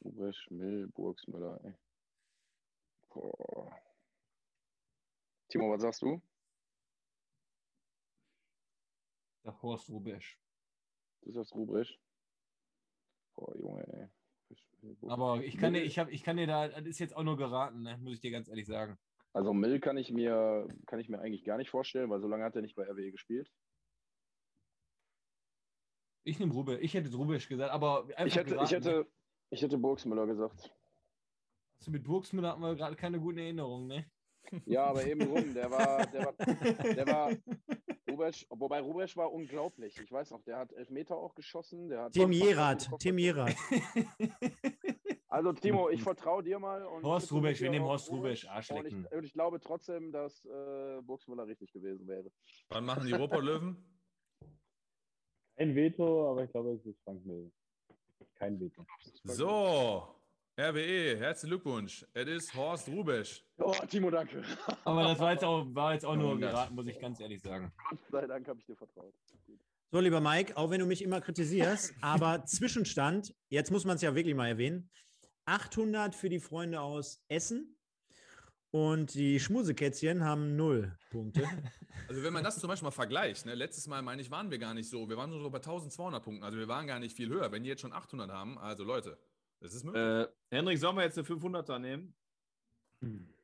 Uwe 0.00 0.32
Schmill, 0.32 0.86
Burgsmüller, 0.88 1.60
ey. 1.64 1.74
Boah. 3.10 3.80
Timo, 5.48 5.70
was 5.72 5.82
sagst 5.82 6.02
du? 6.02 6.22
Der 9.48 9.62
Horst 9.62 9.88
Rubesch. 9.88 10.38
Du 11.22 11.32
sagst 11.32 11.54
Rubrisch. 11.54 11.98
Boah, 13.34 13.56
Junge, 13.56 13.82
ey. 13.94 15.08
Aber 15.08 15.42
ich 15.42 15.56
kann 15.56 15.72
dir, 15.72 15.82
ich 15.82 15.98
hab, 15.98 16.10
ich 16.10 16.22
kann 16.22 16.36
dir 16.36 16.46
da, 16.46 16.68
das 16.68 16.84
ist 16.84 16.98
jetzt 16.98 17.16
auch 17.16 17.22
nur 17.22 17.38
geraten, 17.38 17.80
ne? 17.80 17.96
muss 17.96 18.12
ich 18.12 18.20
dir 18.20 18.30
ganz 18.30 18.48
ehrlich 18.48 18.66
sagen. 18.66 18.98
Also 19.32 19.54
Mill 19.54 19.80
kann 19.80 19.96
ich 19.96 20.10
mir 20.12 20.68
kann 20.84 21.00
ich 21.00 21.08
mir 21.08 21.20
eigentlich 21.20 21.44
gar 21.44 21.56
nicht 21.56 21.70
vorstellen, 21.70 22.10
weil 22.10 22.20
so 22.20 22.28
lange 22.28 22.44
hat 22.44 22.56
er 22.56 22.62
nicht 22.62 22.76
bei 22.76 22.82
RWE 22.84 23.10
gespielt. 23.10 23.50
Ich 26.24 26.38
nehme 26.38 26.52
Rubesch. 26.52 26.80
Ich 26.82 26.92
hätte 26.92 27.10
Rubesch 27.16 27.48
gesagt, 27.48 27.72
aber 27.72 28.02
einfach 28.16 28.26
Ich 28.26 28.36
hätte, 28.36 28.50
geraten, 28.50 28.64
ich 28.66 28.70
ne? 28.70 28.76
hätte, 28.76 29.10
ich 29.48 29.62
hätte 29.62 29.78
Burgsmüller 29.78 30.26
gesagt. 30.26 30.74
Also 31.80 31.90
mit 31.90 32.04
Burgsmüller 32.04 32.50
hatten 32.50 32.60
wir 32.60 32.76
gerade 32.76 32.96
keine 32.96 33.18
guten 33.18 33.38
Erinnerungen, 33.38 33.86
ne? 33.86 34.10
Ja, 34.66 34.84
aber 34.84 35.06
eben 35.06 35.22
rum. 35.22 35.54
Der 35.54 35.70
war, 35.70 36.06
der 36.06 36.26
war, 36.26 36.32
der 36.94 37.06
war 37.06 37.30
Rubesch, 38.18 38.46
wobei 38.50 38.80
Rubesch 38.80 39.16
war 39.16 39.32
unglaublich. 39.32 39.96
Ich 40.02 40.10
weiß 40.10 40.30
noch, 40.32 40.42
der 40.42 40.58
hat 40.58 40.72
Elfmeter 40.72 41.16
auch 41.16 41.34
geschossen. 41.34 41.88
Der 41.88 42.02
hat 42.04 42.12
Tim 42.12 42.30
Kopf- 42.32 42.98
Tim 42.98 43.18
Jerath. 43.18 43.56
Also 45.30 45.52
Timo, 45.52 45.90
ich 45.90 46.02
vertraue 46.02 46.42
dir 46.42 46.58
mal. 46.58 46.82
Und 46.86 47.04
Horst 47.04 47.30
Rubesch, 47.32 47.60
wir 47.60 47.68
nehmen 47.68 47.84
Horst 47.84 48.10
Rubesch, 48.10 48.44
Und 48.44 48.50
Arschlecken. 48.50 49.06
ich, 49.10 49.16
und 49.16 49.24
ich 49.24 49.32
glaube 49.34 49.60
trotzdem, 49.60 50.10
dass 50.10 50.42
äh, 50.46 51.02
Burgsmüller 51.02 51.46
richtig 51.46 51.70
gewesen 51.70 52.08
wäre. 52.08 52.32
Wann 52.70 52.86
machen 52.86 53.06
die 53.06 53.12
Ruhrpott-Löwen? 53.12 53.76
Kein 55.56 55.74
Veto, 55.74 56.30
aber 56.30 56.44
ich 56.44 56.50
glaube, 56.50 56.72
es 56.72 56.86
ist 56.86 56.98
Frank 57.04 57.24
Mill. 57.26 57.52
Kein 58.36 58.58
Veto. 58.58 58.86
So, 59.24 60.08
RWE, 60.60 61.16
herzlichen 61.16 61.50
Glückwunsch. 61.50 62.04
Es 62.14 62.26
ist 62.26 62.52
Horst 62.52 62.88
Rubesch. 62.88 63.44
Oh, 63.58 63.72
Timo, 63.88 64.10
danke. 64.10 64.42
Aber 64.84 65.04
das 65.04 65.20
war 65.20 65.30
jetzt 65.30 65.44
auch, 65.44 65.64
war 65.72 65.94
jetzt 65.94 66.04
auch 66.04 66.16
nur 66.16 66.30
100. 66.30 66.50
geraten, 66.50 66.74
muss 66.74 66.88
ich 66.88 66.98
ganz 66.98 67.20
ehrlich 67.20 67.40
sagen. 67.40 67.72
Gott 67.88 68.00
sei 68.10 68.26
Dank 68.26 68.48
habe 68.48 68.58
ich 68.58 68.66
dir 68.66 68.74
vertraut. 68.74 69.14
So, 69.92 70.00
lieber 70.00 70.20
Mike, 70.20 70.56
auch 70.56 70.68
wenn 70.70 70.80
du 70.80 70.86
mich 70.86 71.02
immer 71.02 71.20
kritisierst, 71.20 71.94
aber 72.00 72.44
Zwischenstand, 72.44 73.36
jetzt 73.50 73.70
muss 73.70 73.84
man 73.84 73.94
es 73.94 74.02
ja 74.02 74.16
wirklich 74.16 74.34
mal 74.34 74.48
erwähnen, 74.48 74.90
800 75.44 76.16
für 76.16 76.28
die 76.28 76.40
Freunde 76.40 76.80
aus 76.80 77.22
Essen 77.28 77.78
und 78.72 79.14
die 79.14 79.38
Schmusekätzchen 79.38 80.24
haben 80.24 80.56
null 80.56 80.98
Punkte. 81.10 81.44
Also 82.08 82.22
wenn 82.22 82.32
man 82.32 82.42
das 82.42 82.58
zum 82.58 82.68
Beispiel 82.68 82.86
mal 82.86 82.90
vergleicht, 82.90 83.44
ne, 83.44 83.54
letztes 83.54 83.86
Mal 83.86 84.00
meine 84.00 84.22
ich, 84.22 84.30
waren 84.30 84.50
wir 84.50 84.58
gar 84.58 84.72
nicht 84.72 84.88
so, 84.88 85.10
wir 85.10 85.18
waren 85.18 85.28
nur 85.28 85.40
so 85.40 85.50
bei 85.50 85.58
1200 85.58 86.22
Punkten, 86.22 86.42
also 86.42 86.56
wir 86.56 86.66
waren 86.66 86.86
gar 86.86 86.98
nicht 86.98 87.14
viel 87.14 87.28
höher. 87.28 87.52
Wenn 87.52 87.64
die 87.64 87.68
jetzt 87.68 87.82
schon 87.82 87.92
800 87.92 88.30
haben, 88.30 88.56
also 88.56 88.82
Leute, 88.82 89.18
das 89.60 89.74
ist 89.74 89.84
möglich. 89.84 90.02
Äh, 90.02 90.28
Henrik, 90.50 90.78
sollen 90.78 90.96
wir 90.96 91.04
jetzt 91.04 91.18
eine 91.18 91.26
500er 91.26 91.78
nehmen? 91.78 92.14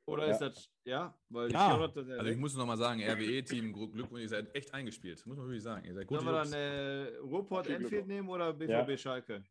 Oder 0.06 0.26
Ja. 0.26 0.32
ist 0.32 0.38
das, 0.40 0.70
ja? 0.84 1.18
Weil 1.30 1.50
Ja. 1.50 1.70
400er 1.76 1.94
sind 2.04 2.08
ja 2.10 2.16
Also 2.18 2.30
ich 2.30 2.36
muss 2.36 2.54
noch 2.56 2.66
mal 2.66 2.76
sagen, 2.76 3.00
RWE-Team, 3.02 3.72
Glückwunsch, 3.72 4.22
ihr 4.22 4.28
seid 4.28 4.54
echt 4.54 4.72
eingespielt, 4.74 5.24
muss 5.26 5.36
man 5.38 5.46
wirklich 5.46 5.62
sagen. 5.62 5.84
Ihr 5.86 5.94
seid 5.94 6.06
gut. 6.06 6.20
Sollen 6.20 6.28
wir 6.34 6.42
dann 6.44 6.52
äh, 6.52 7.16
Ruhrport 7.18 7.68
Enfield 7.68 8.06
nehmen 8.06 8.28
oder 8.28 8.52
BVB 8.52 8.88
Ja. 8.90 8.96
Schalke? 8.98 9.44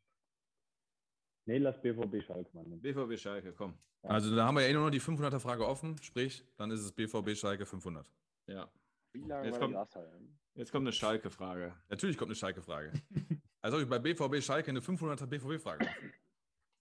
Nee, 1.46 1.58
lass 1.58 1.82
BVB 1.82 2.22
Schalke 2.24 2.50
mal 2.56 2.64
nehmen. 2.66 2.82
BVB 2.82 3.18
Schalke, 3.20 3.54
komm. 3.54 3.78
Also 4.04 4.36
da 4.36 4.46
haben 4.46 4.56
wir 4.56 4.62
ja 4.64 4.68
eh 4.70 4.74
nur 4.74 4.84
noch 4.84 4.92
die 4.92 5.02
500er-Frage 5.02 5.66
offen, 5.66 5.98
sprich, 6.02 6.46
dann 6.58 6.72
ist 6.72 6.82
es 6.82 6.92
BVB 6.92 7.36
Schalke 7.36 7.66
500. 7.66 8.06
Ja. 8.48 8.70
Wie 9.14 9.22
lange 9.24 9.48
Jetzt 9.48 9.60
war 9.60 9.70
kommt-? 9.72 10.18
Jetzt 10.56 10.72
kommt 10.72 10.84
eine 10.84 10.92
Schalke-Frage. 10.94 11.74
Natürlich 11.90 12.18
kommt 12.18 12.30
eine 12.30 12.36
Schalke-Frage. 12.36 12.92
Also 13.66 13.78
habe 13.78 13.84
ich 13.84 13.90
bei 13.90 13.98
BVB 13.98 14.44
Schalke 14.44 14.72
eine 14.72 14.82
500er 14.82 15.26
BVB-Frage. 15.26 15.88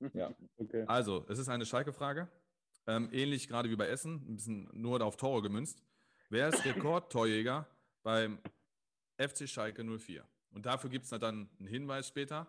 Okay. 0.58 0.84
Also, 0.86 1.24
es 1.28 1.38
ist 1.38 1.48
eine 1.48 1.66
Schalke-Frage. 1.66 2.28
Ähm, 2.86 3.08
ähnlich 3.12 3.48
gerade 3.48 3.70
wie 3.70 3.76
bei 3.76 3.86
Essen, 3.86 4.24
ein 4.28 4.36
bisschen 4.36 4.68
nur 4.72 5.00
auf 5.02 5.16
Tore 5.16 5.42
gemünzt. 5.42 5.82
Wer 6.30 6.48
ist 6.48 6.64
Rekordtorjäger 6.64 7.66
beim 8.02 8.38
FC 9.18 9.48
Schalke 9.48 9.84
04? 9.84 10.24
Und 10.50 10.66
dafür 10.66 10.90
gibt 10.90 11.04
es 11.04 11.10
dann 11.10 11.48
einen 11.58 11.68
Hinweis 11.68 12.08
später. 12.08 12.46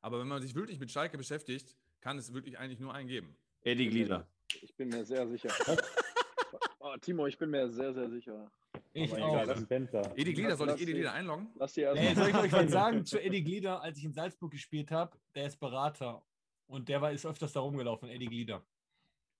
Aber 0.00 0.20
wenn 0.20 0.28
man 0.28 0.42
sich 0.42 0.54
wirklich 0.54 0.78
mit 0.78 0.90
Schalke 0.90 1.16
beschäftigt, 1.18 1.76
kann 2.00 2.18
es 2.18 2.32
wirklich 2.32 2.58
eigentlich 2.58 2.80
nur 2.80 2.92
einen 2.94 3.08
geben. 3.08 3.36
Eddie 3.62 3.88
Glieder. 3.88 4.26
Ich 4.60 4.74
bin 4.76 4.88
mir 4.88 5.04
sehr 5.04 5.26
sicher. 5.28 5.48
oh, 6.80 6.94
Timo, 7.00 7.26
ich 7.26 7.38
bin 7.38 7.50
mir 7.50 7.68
sehr, 7.70 7.92
sehr 7.94 8.10
sicher. 8.10 8.50
Ich 8.92 9.12
Aber 9.12 9.24
auch. 9.24 9.42
egal. 9.42 10.12
Edi 10.16 10.32
Glieder, 10.34 10.56
soll 10.56 10.68
ich 10.68 10.72
Lass 10.74 10.80
Edi 10.80 10.86
die- 10.86 10.92
Glieder 10.92 11.12
einloggen? 11.12 11.48
Lass 11.56 11.72
dir 11.72 11.88
erst 11.88 12.02
Ey, 12.02 12.14
soll 12.14 12.28
ich 12.28 12.34
euch 12.36 12.52
was 12.52 12.70
sagen 12.70 13.04
zu 13.04 13.20
Eddie 13.20 13.42
Glieder, 13.42 13.82
als 13.82 13.98
ich 13.98 14.04
in 14.04 14.12
Salzburg 14.12 14.52
gespielt 14.52 14.90
habe? 14.90 15.16
Der 15.34 15.46
ist 15.46 15.58
Berater. 15.58 16.22
Und 16.66 16.88
der 16.88 17.00
war, 17.02 17.12
ist 17.12 17.26
öfters 17.26 17.52
da 17.52 17.60
rumgelaufen, 17.60 18.08
Eddie 18.08 18.26
Glieder. 18.26 18.62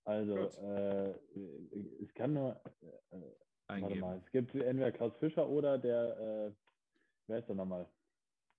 Also, 0.04 0.36
äh, 0.36 1.14
es 2.02 2.12
kann 2.14 2.34
nur, 2.34 2.50
äh, 3.10 3.16
warte 3.16 3.32
Eingeben. 3.68 4.00
mal, 4.00 4.18
es 4.24 4.30
gibt 4.30 4.54
entweder 4.54 4.92
Klaus 4.92 5.16
Fischer 5.16 5.48
oder 5.48 5.78
der, 5.78 6.18
äh, 6.48 6.52
wer 7.26 7.38
ist 7.38 7.48
der 7.48 7.54
nochmal? 7.56 7.88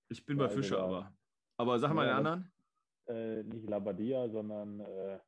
Ich 0.10 0.26
bin 0.26 0.38
bei 0.38 0.46
Also 0.46 0.56
Fischer, 0.58 0.80
aber. 0.80 1.14
Aber 1.58 1.78
sag 1.80 1.94
mal 1.94 2.08
Ja, 2.08 2.18
den 2.20 2.26
anderen. 2.28 2.52
Äh, 3.08 3.44
nicht 3.44 3.70
Labadia, 3.70 4.28
sondern 4.30 4.80
äh, 4.80 5.20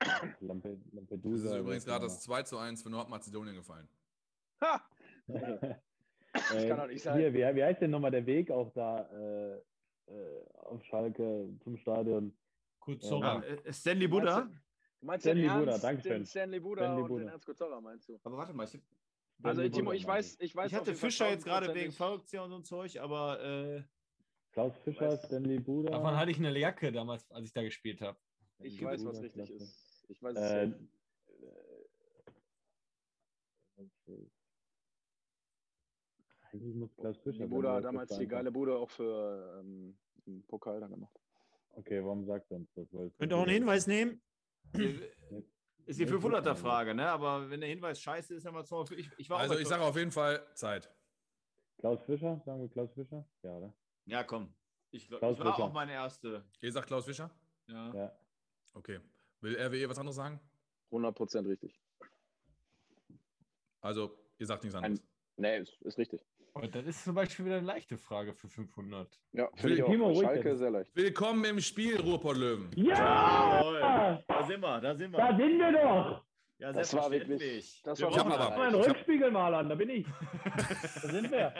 Lampe, 0.40 0.78
Das 0.84 0.92
Lampedusa. 0.94 1.54
ist 1.56 1.60
übrigens 1.60 1.84
gerade 1.84 2.06
das 2.06 2.22
2 2.22 2.42
zu 2.44 2.56
1 2.58 2.82
für 2.82 2.90
Nordmazedonien 2.90 3.54
gefallen. 3.56 3.88
Ha! 4.62 4.80
Das 5.26 6.66
kann 6.66 6.78
doch 6.78 6.86
nicht 6.86 7.02
sein. 7.02 7.18
Hier, 7.18 7.32
wie, 7.34 7.38
wie 7.56 7.64
heißt 7.64 7.80
denn 7.82 7.90
nochmal 7.90 8.10
der 8.12 8.24
Weg 8.26 8.50
auch 8.50 8.70
da 8.72 9.08
äh, 10.12 10.44
auf 10.66 10.84
Schalke 10.84 11.48
zum 11.62 11.76
Stadion? 11.78 12.36
Ja. 12.86 12.96
so. 13.00 13.22
Ah, 13.22 13.42
äh, 13.42 13.72
Stanley 13.72 14.08
Buddha. 14.08 14.48
Du 15.00 15.06
meinst 15.06 15.24
Stanley 15.24 15.42
den 15.42 15.50
Ernst, 15.50 15.64
Buda, 15.66 15.78
Dankeschön. 15.78 16.12
Den 16.12 16.26
Stanley 16.26 16.60
Buda 16.60 16.82
Stanley 16.82 17.02
und 17.02 17.08
Buda. 17.08 17.20
den 17.24 17.28
Ernst 17.30 17.46
Kurzora, 17.46 17.80
meinst 17.80 18.08
du? 18.08 18.20
Aber 18.22 18.36
warte 18.36 18.52
mal, 18.52 18.64
ich, 18.68 18.80
Also 19.42 19.68
Timo, 19.68 19.92
ich 19.92 20.06
weiß, 20.06 20.36
ich 20.40 20.54
weiß 20.54 20.70
ich 20.70 20.74
hatte 20.76 20.94
Fischer 20.94 21.30
jetzt 21.30 21.44
gerade 21.44 21.74
wegen 21.74 21.92
Verrückung 21.92 22.40
und 22.40 22.50
so 22.50 22.56
ein 22.56 22.64
Zeug, 22.64 22.98
aber 22.98 23.40
äh, 23.42 23.82
Klaus 24.52 24.76
Fischer, 24.84 25.08
weiß- 25.10 25.26
Stanley 25.26 25.58
Buda. 25.58 25.90
Davon 25.90 26.16
hatte 26.16 26.30
ich 26.30 26.38
eine 26.38 26.56
Jacke 26.58 26.92
damals, 26.92 27.30
als 27.30 27.46
ich 27.46 27.52
da 27.52 27.62
gespielt 27.62 28.00
habe. 28.00 28.18
Ich 28.58 28.76
Stanley 28.76 28.94
weiß, 28.98 29.04
was 29.06 29.16
Buda, 29.16 29.22
richtig 29.24 29.46
klasse. 29.48 29.64
ist. 29.64 30.04
Ich 30.08 30.22
weiß 30.22 30.36
Äh, 30.36 30.72
es 33.76 34.08
äh, 34.08 34.12
eigentlich 36.52 36.74
muss 36.74 36.94
Klaus 36.96 37.18
Fischer. 37.18 37.44
Die 37.44 37.50
Bude 37.50 37.70
hat 37.72 37.84
damals 37.84 38.16
die 38.16 38.26
geile 38.26 38.50
Bude 38.50 38.76
auch 38.76 38.90
für 38.90 39.60
ähm, 39.60 39.96
den 40.26 40.42
Pokal 40.46 40.80
dann 40.80 40.90
gemacht. 40.90 41.18
Okay, 41.74 42.02
warum 42.02 42.24
sagt 42.26 42.50
er 42.50 42.58
uns 42.58 42.70
das? 42.74 42.88
Könnt 42.90 43.32
ihr 43.32 43.36
auch 43.36 43.42
einen 43.42 43.52
Hinweis 43.52 43.86
nehmen? 43.86 44.20
ist 44.72 45.98
die 45.98 46.04
Nee, 46.04 46.10
guck 46.10 46.24
500er 46.24 46.44
mal. 46.44 46.54
Frage, 46.54 46.94
ne? 46.94 47.08
Aber 47.08 47.48
wenn 47.50 47.60
der 47.60 47.68
Hinweis 47.68 48.00
scheiße 48.00 48.34
ist, 48.34 48.44
dann 48.44 48.54
mal 48.54 48.64
zwei. 48.64 48.84
Ich, 48.96 49.10
ich 49.16 49.30
war 49.30 49.38
Also 49.40 49.58
ich 49.58 49.66
sage 49.68 49.82
auf 49.82 49.96
jeden 49.96 50.10
Fall 50.10 50.46
Zeit. 50.54 50.90
Klaus 51.78 52.02
Fischer, 52.04 52.40
sagen 52.44 52.60
wir 52.60 52.68
Klaus 52.68 52.92
Fischer? 52.92 53.26
Ja, 53.42 53.56
oder? 53.56 53.74
Ja, 54.04 54.22
komm. 54.24 54.54
Ich, 54.90 55.08
glaub, 55.08 55.20
Klaus 55.20 55.36
das 55.38 55.44
war 55.46 55.54
Fischer. 55.54 55.64
auch 55.64 55.72
meine 55.72 55.92
erste. 55.92 56.44
Ihr 56.60 56.72
sagt 56.72 56.86
Klaus 56.86 57.06
Fischer? 57.06 57.30
Ja. 57.66 57.94
Ja. 57.94 58.12
Okay. 58.74 59.00
Will 59.40 59.56
RWE 59.56 59.88
was 59.88 59.98
anderes 59.98 60.16
sagen? 60.16 60.38
100% 60.90 61.48
richtig. 61.48 61.80
Also, 63.80 64.16
ihr 64.38 64.46
sagt 64.46 64.62
nichts 64.62 64.76
anderes. 64.76 65.02
Nee, 65.36 65.58
ist, 65.58 65.80
ist 65.82 65.98
richtig. 65.98 66.24
Und 66.54 66.74
das 66.74 66.84
ist 66.86 67.04
zum 67.04 67.14
Beispiel 67.14 67.46
wieder 67.46 67.56
eine 67.56 67.66
leichte 67.66 67.96
Frage 67.96 68.34
für 68.34 68.46
500. 68.48 69.08
Ja, 69.32 69.48
finde 69.54 69.76
ich 69.76 69.82
auch. 69.82 70.20
Schalke 70.22 70.54
sehr 70.56 70.70
leicht. 70.70 70.94
Willkommen 70.94 71.44
im 71.46 71.60
Spiel, 71.60 71.98
Ruhrpott-Löwen. 71.98 72.70
Ja! 72.76 74.22
Da 74.28 74.42
sind 74.46 74.60
wir, 74.60 74.80
da 74.80 74.94
sind 74.94 75.12
Da 75.14 75.30
wir. 75.30 75.36
sind 75.48 75.58
wir 75.58 75.72
doch! 75.72 76.24
Ja, 76.58 76.72
Das 76.72 76.94
war 76.94 77.10
wirklich- 77.10 77.80
das 77.82 77.98
wir 77.98 78.06
war 78.06 78.12
brauchen 78.12 78.32
aber, 78.32 78.66
hab- 78.78 78.86
Rückspiegel 78.86 79.30
mal 79.30 79.54
an, 79.54 79.68
da 79.70 79.74
bin 79.74 79.88
ich. 79.88 80.06
Da 81.02 81.08
sind 81.08 81.30
wir. 81.30 81.54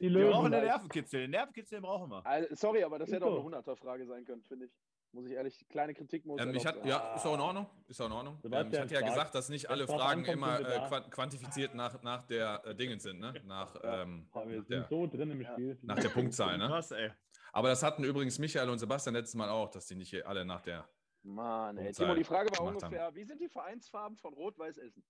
Die 0.00 0.04
wir 0.04 0.10
Löwen. 0.10 0.30
brauchen 0.30 0.52
den 0.52 0.64
Nervenkitzel. 0.64 1.20
Den 1.22 1.30
Nervenkitzel 1.32 1.80
brauchen 1.80 2.08
wir. 2.10 2.24
Also, 2.24 2.54
sorry, 2.54 2.84
aber 2.84 3.00
das 3.00 3.08
Ist 3.08 3.16
hätte 3.16 3.26
auch 3.26 3.44
eine 3.44 3.56
100er-Frage 3.56 4.06
sein 4.06 4.24
können, 4.24 4.42
finde 4.44 4.66
ich. 4.66 4.70
Muss 5.12 5.26
ich 5.26 5.32
ehrlich, 5.32 5.66
kleine 5.68 5.94
Kritik 5.94 6.26
muss 6.26 6.40
Ähm, 6.40 6.54
ich 6.54 6.66
hat, 6.66 6.84
ja, 6.84 7.14
ist 7.14 7.24
auch 7.24 7.34
in 7.34 7.40
Ordnung. 7.40 7.66
Ist 7.86 8.00
auch 8.00 8.06
in 8.06 8.12
Ordnung. 8.12 8.38
Ähm, 8.44 8.70
ich 8.70 8.78
hatte 8.78 8.94
ja 8.94 9.00
gesagt, 9.00 9.34
dass 9.34 9.48
nicht 9.48 9.70
alle 9.70 9.86
Fragen 9.86 10.24
immer 10.26 10.58
sind 10.58 10.66
äh, 10.66 11.10
quantifiziert 11.10 11.74
nach, 11.74 12.02
nach 12.02 12.22
der 12.24 12.62
äh, 12.64 12.74
Dingens 12.74 13.04
sind, 13.04 13.18
ne? 13.18 13.34
Nach, 13.44 13.74
ähm, 13.82 14.28
Aber 14.32 14.48
wir 14.48 14.58
nach, 14.60 14.66
der, 14.66 14.78
sind 14.82 14.88
so 14.90 15.06
drin 15.06 15.30
im 15.30 15.40
Ja. 15.40 15.52
Spiel. 15.52 15.78
nach 15.82 15.98
der 15.98 16.10
Punktzahl, 16.10 16.58
ne? 16.58 16.66
Krass, 16.66 16.90
ey. 16.90 17.10
Aber 17.52 17.68
das 17.68 17.82
hatten 17.82 18.04
übrigens 18.04 18.38
Michael 18.38 18.68
und 18.68 18.78
Sebastian 18.78 19.14
letztes 19.14 19.34
Mal 19.34 19.48
auch, 19.48 19.70
dass 19.70 19.86
die 19.86 19.94
nicht 19.94 20.26
alle 20.26 20.44
nach 20.44 20.60
der. 20.60 20.86
Mann, 21.22 21.78
ey. 21.78 21.92
Timo, 21.92 22.14
die 22.14 22.24
Frage 22.24 22.50
war 22.50 22.66
ungefähr, 22.66 23.14
wie 23.14 23.24
sind 23.24 23.40
die 23.40 23.48
Vereinsfarben 23.48 24.16
von 24.18 24.34
Rot-Weiß 24.34 24.76
Essen? 24.78 25.04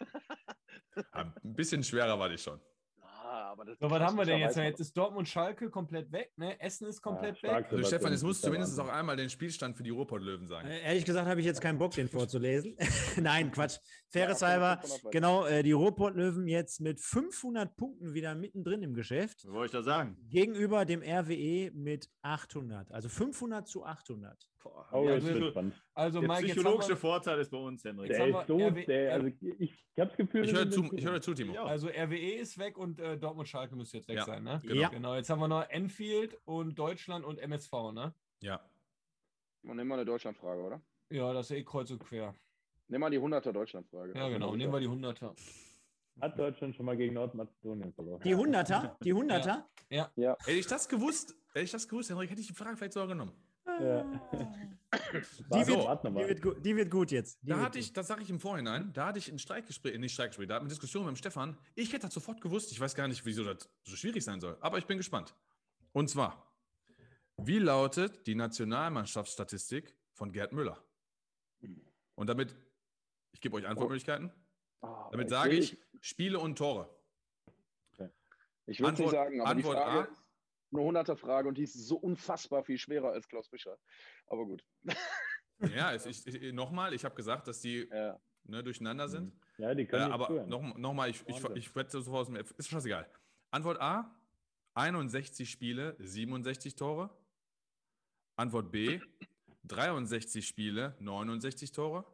Ah, 1.12 1.22
Ein 1.42 1.54
bisschen 1.54 1.82
schwerer 1.82 2.18
war 2.18 2.28
die 2.28 2.38
schon. 2.38 2.60
Ah, 3.26 3.52
aber 3.52 3.64
das 3.64 3.78
So, 3.78 3.90
was 3.90 4.02
haben 4.02 4.18
wir 4.18 4.26
denn 4.26 4.38
jetzt? 4.38 4.56
Jetzt 4.56 4.80
ist 4.80 4.94
Dortmund 4.94 5.26
Schalke 5.26 5.70
komplett 5.70 6.12
weg, 6.12 6.32
ne? 6.36 6.60
Essen 6.60 6.86
ist 6.86 7.00
komplett 7.00 7.40
Ja, 7.40 7.56
weg. 7.56 7.66
Also 7.70 7.84
Stefan, 7.84 8.12
jetzt 8.12 8.22
musst 8.22 8.42
du 8.42 8.48
zumindest 8.48 8.78
auch 8.78 8.88
einmal 8.88 9.16
den 9.16 9.30
Spielstand 9.30 9.78
für 9.78 9.82
die 9.82 9.90
Ruhrpott-Löwen 9.90 10.46
sagen. 10.46 10.68
Äh, 10.68 10.82
Ehrlich 10.82 11.06
gesagt 11.06 11.26
habe 11.26 11.40
ich 11.40 11.46
jetzt 11.46 11.62
keinen 11.62 11.78
Bock, 11.78 11.92
den 11.92 12.08
vorzulesen. 12.10 12.76
Nein, 13.16 13.50
Quatsch. 13.50 13.78
Faires 14.14 14.40
Ja, 14.40 14.48
halber. 14.48 14.78
500 14.80 15.04
weiter. 15.04 15.10
Genau, 15.10 15.44
äh, 15.46 15.62
die 15.62 15.72
Ruhrpott-Löwen 15.72 16.46
jetzt 16.48 16.80
mit 16.80 17.00
500 17.00 17.76
Punkten 17.76 18.14
wieder 18.14 18.34
mittendrin 18.34 18.82
im 18.82 18.94
Geschäft. 18.94 19.44
Was 19.44 19.52
wollte 19.52 19.66
ich 19.66 19.72
da 19.72 19.82
sagen? 19.82 20.16
Gegenüber 20.28 20.84
dem 20.84 21.02
RWE 21.02 21.70
mit 21.72 22.08
800. 22.22 22.92
Also 22.92 23.08
500 23.08 23.66
zu 23.68 23.84
800. 23.84 24.48
Boah, 24.62 24.88
Oh, 24.92 25.04
ja, 25.08 25.16
jetzt 25.16 25.26
also. 25.28 25.72
Also, 25.94 26.20
der 26.20 26.28
Mike, 26.28 26.46
jetzt 26.46 26.56
haben 26.56 26.62
psychologische 26.62 26.88
wir, 26.90 26.96
Vorteil 26.96 27.38
ist 27.40 27.50
bei 27.50 27.58
uns, 27.58 27.84
Henrik. 27.84 28.08
Der 28.08 28.28
ist 28.28 28.46
so, 28.46 28.56
RW 28.56 28.84
der, 28.86 29.12
also 29.12 29.26
ich, 29.26 29.36
ich 29.58 29.72
habe 29.98 30.08
das 30.08 30.16
Gefühl, 30.16 30.44
Ich 30.44 30.52
höre 30.54 30.70
zu, 30.70 30.92
ich 30.92 31.04
höre 31.04 31.20
zu, 31.20 31.34
Timo. 31.34 31.62
Also 31.64 31.88
RWE 31.88 32.34
ist 32.34 32.56
weg 32.58 32.78
und 32.78 32.98
äh, 33.00 33.18
Dortmund 33.18 33.48
Schalke 33.48 33.76
müsste 33.76 33.98
jetzt 33.98 34.08
weg 34.08 34.16
Ja, 34.16 34.24
sein, 34.24 34.42
ne? 34.44 34.60
genau. 34.62 34.80
Ja. 34.80 34.88
Genau, 34.88 35.14
jetzt 35.16 35.28
haben 35.28 35.40
wir 35.40 35.48
noch 35.48 35.68
Enfield 35.68 36.38
und 36.44 36.78
Deutschland 36.78 37.24
und 37.24 37.38
MSV, 37.38 37.72
ne? 37.92 38.14
Ja. 38.40 38.60
Und 39.64 39.76
nehmen 39.76 39.88
wir 39.88 39.94
eine 39.94 40.04
Deutschlandfrage, 40.04 40.62
oder? 40.62 40.82
Ja, 41.10 41.32
das 41.32 41.50
ist 41.50 41.56
eh 41.56 41.64
kreuz 41.64 41.90
und 41.90 41.98
quer. 41.98 42.34
Nehmen 42.88 43.02
wir 43.04 43.10
die 43.10 43.18
100er 43.18 43.52
Deutschlandfrage. 43.52 44.12
Ja, 44.18 44.28
genau. 44.28 44.54
Nehmen 44.54 44.72
wir 44.72 44.80
die 44.80 44.88
100er. 44.88 45.34
Hat 46.20 46.38
Deutschland 46.38 46.76
schon 46.76 46.86
mal 46.86 46.96
gegen 46.96 47.14
Nordmazedonien 47.14 47.92
verloren. 47.92 48.20
Die 48.22 48.34
100er? 48.36 48.96
Die 49.02 49.12
100er? 49.14 49.64
Hätte 49.88 50.52
ich 50.52 50.66
das 50.66 50.88
gewusst, 50.88 51.34
hätte 51.52 51.64
ich 51.64 51.70
das 51.72 51.88
gewusst, 51.88 52.10
Henrik, 52.10 52.30
hätte 52.30 52.40
ich 52.40 52.46
die 52.46 52.52
Frage 52.54 52.76
vielleicht 52.76 52.92
sogar 52.92 53.08
genommen. 53.08 53.32
Ja. 53.66 54.02
Die 54.04 55.50
Warte, 55.50 55.66
wird, 55.68 55.84
warte 55.84 56.08
die, 56.08 56.12
mal. 56.14 56.28
wird, 56.28 56.42
gu- 56.42 56.54
die 56.54 56.76
wird 56.76 56.90
gut 56.90 57.10
jetzt. 57.10 57.42
Die 57.42 57.46
Da 57.48 57.56
wird 57.56 57.64
hatte 57.66 57.78
ich, 57.78 57.86
gut. 57.88 57.96
das 57.96 58.06
sage 58.06 58.22
ich 58.22 58.30
im 58.30 58.38
Vorhinein, 58.38 58.92
da 58.92 59.06
hatte 59.06 59.18
ich 59.18 59.32
ein 59.32 59.38
Streikgespräch, 59.38 59.94
äh, 59.94 59.98
nicht 59.98 60.12
Streikgespräch, 60.12 60.46
da 60.46 60.54
hatten 60.56 60.64
wir 60.64 60.66
eine 60.66 60.74
Diskussion 60.74 61.04
mit 61.06 61.14
dem 61.14 61.16
Stefan. 61.16 61.56
Ich 61.74 61.92
hätte 61.92 62.06
das 62.06 62.14
sofort 62.14 62.40
gewusst, 62.42 62.70
ich 62.72 62.78
weiß 62.78 62.94
gar 62.94 63.08
nicht, 63.08 63.24
wieso 63.24 63.42
das 63.42 63.68
so 63.84 63.96
schwierig 63.96 64.22
sein 64.22 64.40
soll, 64.40 64.56
aber 64.60 64.78
ich 64.78 64.86
bin 64.86 64.98
gespannt. 64.98 65.34
Und 65.92 66.08
zwar, 66.10 66.46
wie 67.38 67.58
lautet 67.58 68.26
die 68.26 68.34
Nationalmannschaftsstatistik 68.34 69.96
von 70.12 70.30
Gerd 70.30 70.52
Müller? 70.52 70.78
Und 72.16 72.28
damit, 72.28 72.54
ich 73.34 73.40
gebe 73.40 73.56
euch 73.56 73.66
Antwortmöglichkeiten, 73.66 74.32
Ah, 74.80 75.08
damit 75.10 75.26
ich 75.26 75.30
sage 75.30 75.54
ich 75.54 75.78
Spiele 76.00 76.38
und 76.38 76.56
Tore. 76.56 76.88
Ich 78.66 78.80
würde 78.80 78.92
nicht 78.92 79.00
Antwort- 79.02 79.10
sagen, 79.10 79.40
aber 79.42 79.50
Antwort 79.50 79.76
die 79.76 79.82
Frage 79.82 79.98
A. 80.08 80.12
ist 80.12 80.30
eine 80.72 80.82
100er 80.82 81.16
Frage 81.16 81.48
und 81.48 81.58
die 81.58 81.64
ist 81.64 81.74
so 81.74 81.96
unfassbar 81.96 82.64
viel 82.64 82.78
schwerer 82.78 83.10
als 83.12 83.28
Klaus 83.28 83.48
Fischer. 83.48 83.78
Aber 84.26 84.46
gut. 84.46 84.64
Ja, 85.74 85.92
es, 85.92 86.06
ich, 86.06 86.26
ich, 86.26 86.52
nochmal, 86.52 86.94
ich 86.94 87.04
habe 87.04 87.14
gesagt, 87.14 87.46
dass 87.46 87.60
die 87.60 87.86
Ja. 87.90 88.18
ne, 88.44 88.62
durcheinander 88.64 89.08
sind. 89.08 89.38
Ja, 89.58 89.74
die 89.74 89.82
Äh, 89.82 89.86
können 89.86 90.04
jetzt 90.04 90.12
aber 90.12 90.26
zuhören. 90.28 90.48
noch, 90.48 90.76
noch 90.78 90.94
mal, 90.94 91.10
ich, 91.10 91.20
ich, 91.26 91.34
Wahnsinn. 91.42 91.56
ich 91.56 91.74
werde 91.76 91.90
sofort 91.90 92.22
aus 92.22 92.26
dem 92.28 92.36
F. 92.36 92.52
Ist 92.56 92.68
scheißegal. 92.68 93.08
Antwort 93.50 93.80
A: 93.80 94.14
61 94.74 95.50
Spiele, 95.50 95.94
67 95.98 96.74
Tore. 96.74 97.10
Antwort 98.36 98.72
B: 98.72 99.00
63 99.64 100.46
Spiele, 100.46 100.96
69 101.00 101.70
Tore. 101.72 102.04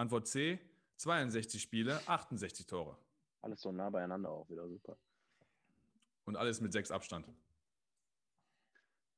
Antwort 0.00 0.26
C: 0.26 0.58
62 0.96 1.60
Spiele, 1.62 2.00
68 2.08 2.66
Tore. 2.66 2.96
Alles 3.42 3.60
so 3.60 3.70
nah 3.72 3.88
beieinander 3.90 4.30
auch 4.30 4.48
wieder 4.50 4.66
super. 4.68 4.96
Und 6.24 6.36
alles 6.36 6.60
mit 6.60 6.72
sechs 6.72 6.90
Abstand. 6.90 7.26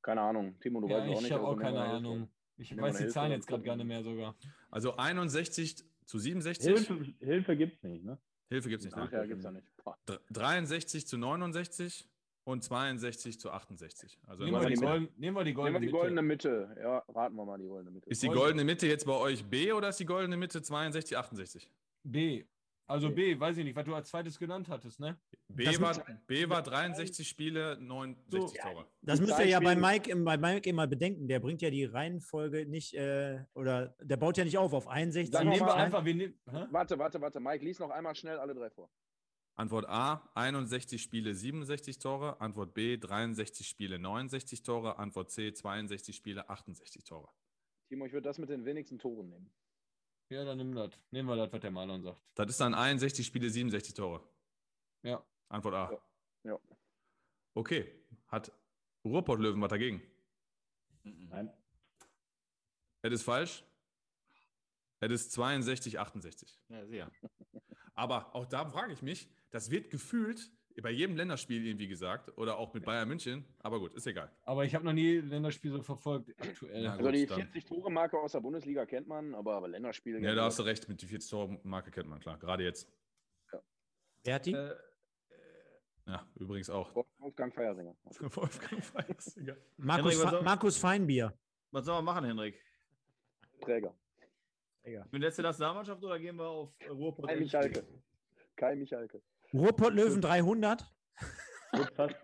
Keine 0.02 0.20
Ahnung. 0.20 0.58
Timo, 0.60 0.80
du 0.80 0.88
Ja, 0.88 0.98
weißt 0.98 1.08
auch 1.10 1.14
nicht. 1.20 1.26
ich 1.26 1.32
habe 1.32 1.44
also 1.46 1.56
auch 1.56 1.60
keine 1.60 1.80
eine 1.82 1.92
Hilfe. 1.92 1.96
Ahnung. 2.08 2.28
Ich 2.58 2.76
weiß 2.76 2.96
die 2.96 3.02
Hilfe, 3.04 3.12
Zahlen 3.14 3.32
jetzt 3.32 3.46
gerade 3.46 3.62
gar 3.62 3.76
nicht 3.76 3.86
mehr 3.86 4.02
sogar. 4.02 4.36
Also 4.70 4.96
61 4.96 5.84
zu 6.04 6.18
67. 6.18 6.66
Hilfe, 6.66 7.14
Hilfe 7.20 7.56
gibt 7.56 7.76
es 7.76 7.82
nicht, 7.82 8.04
ne? 8.04 8.18
Hilfe 8.48 8.68
gibt 8.68 8.80
es 8.80 8.86
nicht. 8.86 8.96
Ach 8.96 9.10
Ne? 9.10 9.16
ja, 9.18 9.26
gibt's 9.26 9.44
ja 9.44 9.50
nicht. 9.50 9.66
Boah. 9.82 9.96
Dr- 10.06 10.20
63 10.30 11.06
zu 11.06 11.16
69 11.18 12.08
und 12.44 12.62
62 12.64 13.38
zu 13.38 13.50
68. 13.50 14.18
Also 14.26 14.44
Nehmen 14.44 14.60
wir, 14.60 14.68
die 14.68 14.74
golden, 14.74 15.08
nehmen 15.16 15.36
wir 15.36 15.44
die 15.44 15.50
Nehmen 15.50 15.56
goldene 15.56 15.74
wir 15.74 15.80
die 15.80 15.86
Mitte. 15.86 15.98
goldene 15.98 16.22
Mitte. 16.22 16.76
Ja, 16.80 16.98
raten 17.14 17.36
wir 17.36 17.44
mal 17.44 17.58
die 17.58 17.66
goldene 17.68 17.90
Mitte. 17.92 18.10
ist 18.10 18.22
die 18.22 18.26
Gold- 18.26 18.38
goldene 18.40 18.64
Mitte 18.64 18.86
jetzt 18.86 19.06
bei 19.06 19.14
euch 19.16 19.44
B 19.44 19.72
oder 19.72 19.88
ist 19.90 20.00
die 20.00 20.06
goldene 20.06 20.36
Mitte 20.36 20.60
62, 20.62 21.16
68? 21.16 21.70
B. 22.04 22.44
Also 22.88 23.10
B, 23.10 23.38
weiß 23.38 23.56
ich 23.56 23.64
nicht, 23.64 23.76
was 23.76 23.84
du 23.84 23.94
als 23.94 24.10
zweites 24.10 24.38
genannt 24.38 24.68
hattest, 24.68 24.98
ne? 25.00 25.16
B 25.48 25.64
Das 25.64 25.80
war, 25.80 25.94
B 26.26 26.48
war 26.48 26.62
63 26.62 27.26
Spiele, 27.26 27.78
69 27.80 28.60
Tore. 28.60 28.86
Das 29.00 29.20
müsst 29.20 29.38
ihr 29.38 29.46
ja 29.46 29.60
bei 29.60 29.76
Mike, 29.76 30.14
bei 30.16 30.36
Mike 30.36 30.68
immer 30.68 30.86
bedenken. 30.88 31.26
Der 31.28 31.38
bringt 31.40 31.62
ja 31.62 31.70
die 31.70 31.84
Reihenfolge 31.84 32.66
nicht, 32.66 32.92
äh, 32.94 33.44
oder 33.54 33.94
der 34.00 34.16
baut 34.18 34.36
ja 34.36 34.44
nicht 34.44 34.58
auf 34.58 34.74
auf 34.74 34.88
61. 34.88 35.32
Sag 35.32 35.40
Dann 35.42 35.48
nehmen 35.50 35.64
wir 35.64 35.74
einfach, 35.74 36.04
wir 36.04 36.14
nehmen? 36.14 36.34
Warte, 36.70 36.98
warte, 36.98 37.20
warte. 37.20 37.40
Mike, 37.40 37.64
lies 37.64 37.78
noch 37.78 37.90
einmal 37.90 38.14
schnell 38.16 38.38
alle 38.38 38.52
drei 38.52 38.68
vor. 38.68 38.90
Antwort 39.54 39.86
A, 39.88 40.30
61 40.34 41.02
Spiele, 41.02 41.34
67 41.34 41.98
Tore. 41.98 42.40
Antwort 42.40 42.74
B, 42.74 42.96
63 42.96 43.68
Spiele, 43.68 43.98
69 43.98 44.62
Tore. 44.62 44.98
Antwort 44.98 45.30
C, 45.30 45.52
62 45.52 46.16
Spiele, 46.16 46.48
68 46.48 47.04
Tore. 47.04 47.28
Timo, 47.88 48.06
ich 48.06 48.12
würde 48.12 48.28
das 48.28 48.38
mit 48.38 48.48
den 48.48 48.64
wenigsten 48.64 48.98
Toren 48.98 49.28
nehmen. 49.28 49.52
Ja, 50.30 50.44
dann 50.44 50.56
nimm 50.56 50.74
das. 50.74 50.90
Nehmen 51.10 51.28
wir 51.28 51.36
das, 51.36 51.52
was 51.52 51.60
der 51.60 51.70
Marlon 51.70 52.02
sagt. 52.02 52.20
Das 52.34 52.48
ist 52.48 52.60
dann 52.60 52.72
61 52.72 53.26
Spiele, 53.26 53.50
67 53.50 53.94
Tore. 53.94 54.26
Ja. 55.02 55.22
Antwort 55.48 55.74
A. 55.74 56.02
Ja. 56.44 56.58
Okay. 57.54 57.92
Hat 58.28 58.50
Ruhrpott 59.04 59.40
Löwen 59.40 59.60
was 59.60 59.68
dagegen? 59.68 60.00
Nein. 61.02 61.52
Es 63.02 63.12
ist 63.12 63.22
falsch. 63.24 63.62
Es 65.00 65.10
ist 65.10 65.32
62, 65.32 65.98
68. 65.98 66.58
Ja, 66.68 66.86
sehr. 66.86 67.10
Aber 67.94 68.34
auch 68.34 68.46
da 68.46 68.64
frage 68.64 68.92
ich 68.92 69.02
mich, 69.02 69.28
das 69.52 69.70
wird 69.70 69.90
gefühlt 69.90 70.50
bei 70.82 70.90
jedem 70.90 71.16
Länderspiel 71.16 71.64
irgendwie 71.66 71.86
gesagt 71.86 72.36
oder 72.38 72.56
auch 72.56 72.72
mit 72.72 72.84
Bayern 72.84 73.06
München. 73.06 73.44
Aber 73.58 73.78
gut, 73.78 73.92
ist 73.94 74.06
egal. 74.06 74.30
Aber 74.44 74.64
ich 74.64 74.74
habe 74.74 74.84
noch 74.86 74.94
nie 74.94 75.16
Länderspiele 75.18 75.76
so 75.76 75.82
verfolgt 75.82 76.30
aktuell. 76.40 76.82
Na 76.84 76.92
Also 76.92 77.04
gut, 77.04 77.14
die 77.14 77.26
dann. 77.26 77.40
40-Tore-Marke 77.42 78.18
aus 78.18 78.32
der 78.32 78.40
Bundesliga 78.40 78.86
kennt 78.86 79.06
man, 79.06 79.34
aber, 79.34 79.54
aber 79.54 79.68
Länderspiele. 79.68 80.18
Ja, 80.20 80.34
da 80.34 80.44
hast 80.46 80.58
du 80.58 80.62
recht, 80.62 80.88
mit 80.88 81.00
die 81.02 81.06
40 81.06 81.30
Tore 81.30 81.60
Marke 81.62 81.90
kennt 81.90 82.08
man, 82.08 82.18
klar. 82.20 82.38
Gerade 82.38 82.64
jetzt. 82.64 82.88
Berti? 84.24 84.52
Äh, 84.54 84.74
Ja, 86.06 86.26
übrigens 86.36 86.70
auch. 86.70 86.94
Wolfgang 87.18 87.54
Feiersinger. 87.54 87.94
Wolfgang 88.20 88.82
Feixinger. 88.82 89.56
Markus, 89.76 90.14
Henrik, 90.18 90.30
Fe- 90.38 90.42
Markus 90.42 90.76
Feinbier. 90.78 91.32
Was 91.70 91.84
soll 91.84 91.96
man 91.96 92.04
machen, 92.06 92.24
Henrik? 92.24 92.60
Träger. 93.60 93.94
Mit 95.12 95.22
letzte 95.22 95.42
Nationalmannschaft 95.42 96.02
oder 96.02 96.18
gehen 96.18 96.36
wir 96.36 96.46
auf 96.48 96.74
Ruhrpott? 96.90 97.28
Kai 97.28 97.36
Michalke. 97.36 97.84
Kai 98.56 98.74
Michalke. 98.74 99.22
Ruhrpott 99.52 99.94
Löwen 99.94 100.20
300. 100.20 100.84
Wird 101.72 101.94
fast, 101.94 102.16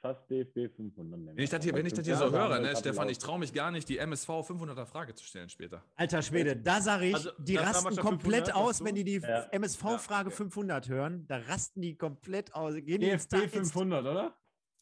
fast, 0.00 0.30
DFB 0.30 0.74
500 0.74 1.18
nehmen. 1.20 1.36
Wenn 1.36 1.44
ich 1.44 1.50
das 1.50 1.62
hier, 1.64 1.74
wenn 1.74 1.86
ich 1.86 1.92
das 1.92 2.04
hier 2.04 2.16
so 2.16 2.30
höre, 2.32 2.58
ne, 2.60 2.74
Stefan, 2.76 3.08
ich 3.08 3.18
traue 3.18 3.38
mich 3.38 3.52
gar 3.52 3.70
nicht, 3.70 3.88
die 3.88 3.98
MSV 3.98 4.28
500er 4.28 4.86
Frage 4.86 5.14
zu 5.14 5.24
stellen 5.24 5.48
später. 5.48 5.84
Alter 5.96 6.22
Schwede, 6.22 6.56
da 6.56 6.80
sage 6.80 7.06
ich, 7.06 7.14
Also, 7.14 7.30
die 7.38 7.56
rasten 7.56 7.96
komplett 7.96 8.46
500, 8.48 8.54
aus, 8.56 8.84
wenn 8.84 8.94
die 8.94 9.04
die 9.04 9.18
Ja. 9.20 9.44
MSV-Frage 9.52 10.30
Ja, 10.30 10.34
okay. 10.34 10.36
500 10.36 10.88
hören. 10.88 11.26
Da 11.28 11.38
rasten 11.38 11.80
die 11.82 11.96
komplett 11.96 12.52
aus. 12.54 12.74
Gehen 12.74 13.00
DFB 13.00 13.28
Da- 13.30 13.38
ins- 13.42 13.52
500, 13.72 14.04
oder? 14.06 14.36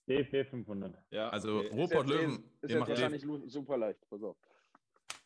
DFB 0.09 0.45
500. 0.49 0.95
Ja, 1.11 1.29
Also 1.29 1.59
okay. 1.59 1.69
Ruhrpott 1.73 2.07
Ist 2.07 2.11
jetzt- 2.11 2.23
Löwen, 2.23 2.45
Ist 2.63 2.71
jetzt 2.71 2.79
macht 2.81 2.89
wahrscheinlich 2.91 3.27
super 3.47 3.77
leicht. 3.77 4.01
Pass 4.09 4.23
auf. 4.23 4.37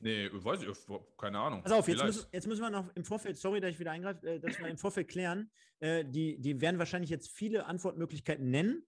Nee, 0.04 0.28
weiß 0.30 0.62
ich, 0.62 0.68
keine 1.16 1.38
Ahnung. 1.38 1.62
Pass 1.62 1.72
auf, 1.72 1.88
jetzt 1.88 2.04
müssen, 2.04 2.26
jetzt 2.30 2.46
müssen 2.46 2.60
wir 2.60 2.68
noch 2.68 2.94
im 2.94 3.04
Vorfeld, 3.04 3.38
sorry, 3.38 3.60
dass 3.60 3.70
ich 3.70 3.80
wieder 3.80 3.92
eingreife, 3.92 4.26
äh, 4.26 4.38
dass 4.38 4.58
wir 4.58 4.68
im 4.68 4.76
Vorfeld 4.76 5.08
klären. 5.08 5.50
Äh, 5.80 6.04
die, 6.04 6.38
die 6.38 6.60
werden 6.60 6.78
wahrscheinlich 6.78 7.08
jetzt 7.08 7.30
viele 7.30 7.64
Antwortmöglichkeiten 7.64 8.50
nennen. 8.50 8.86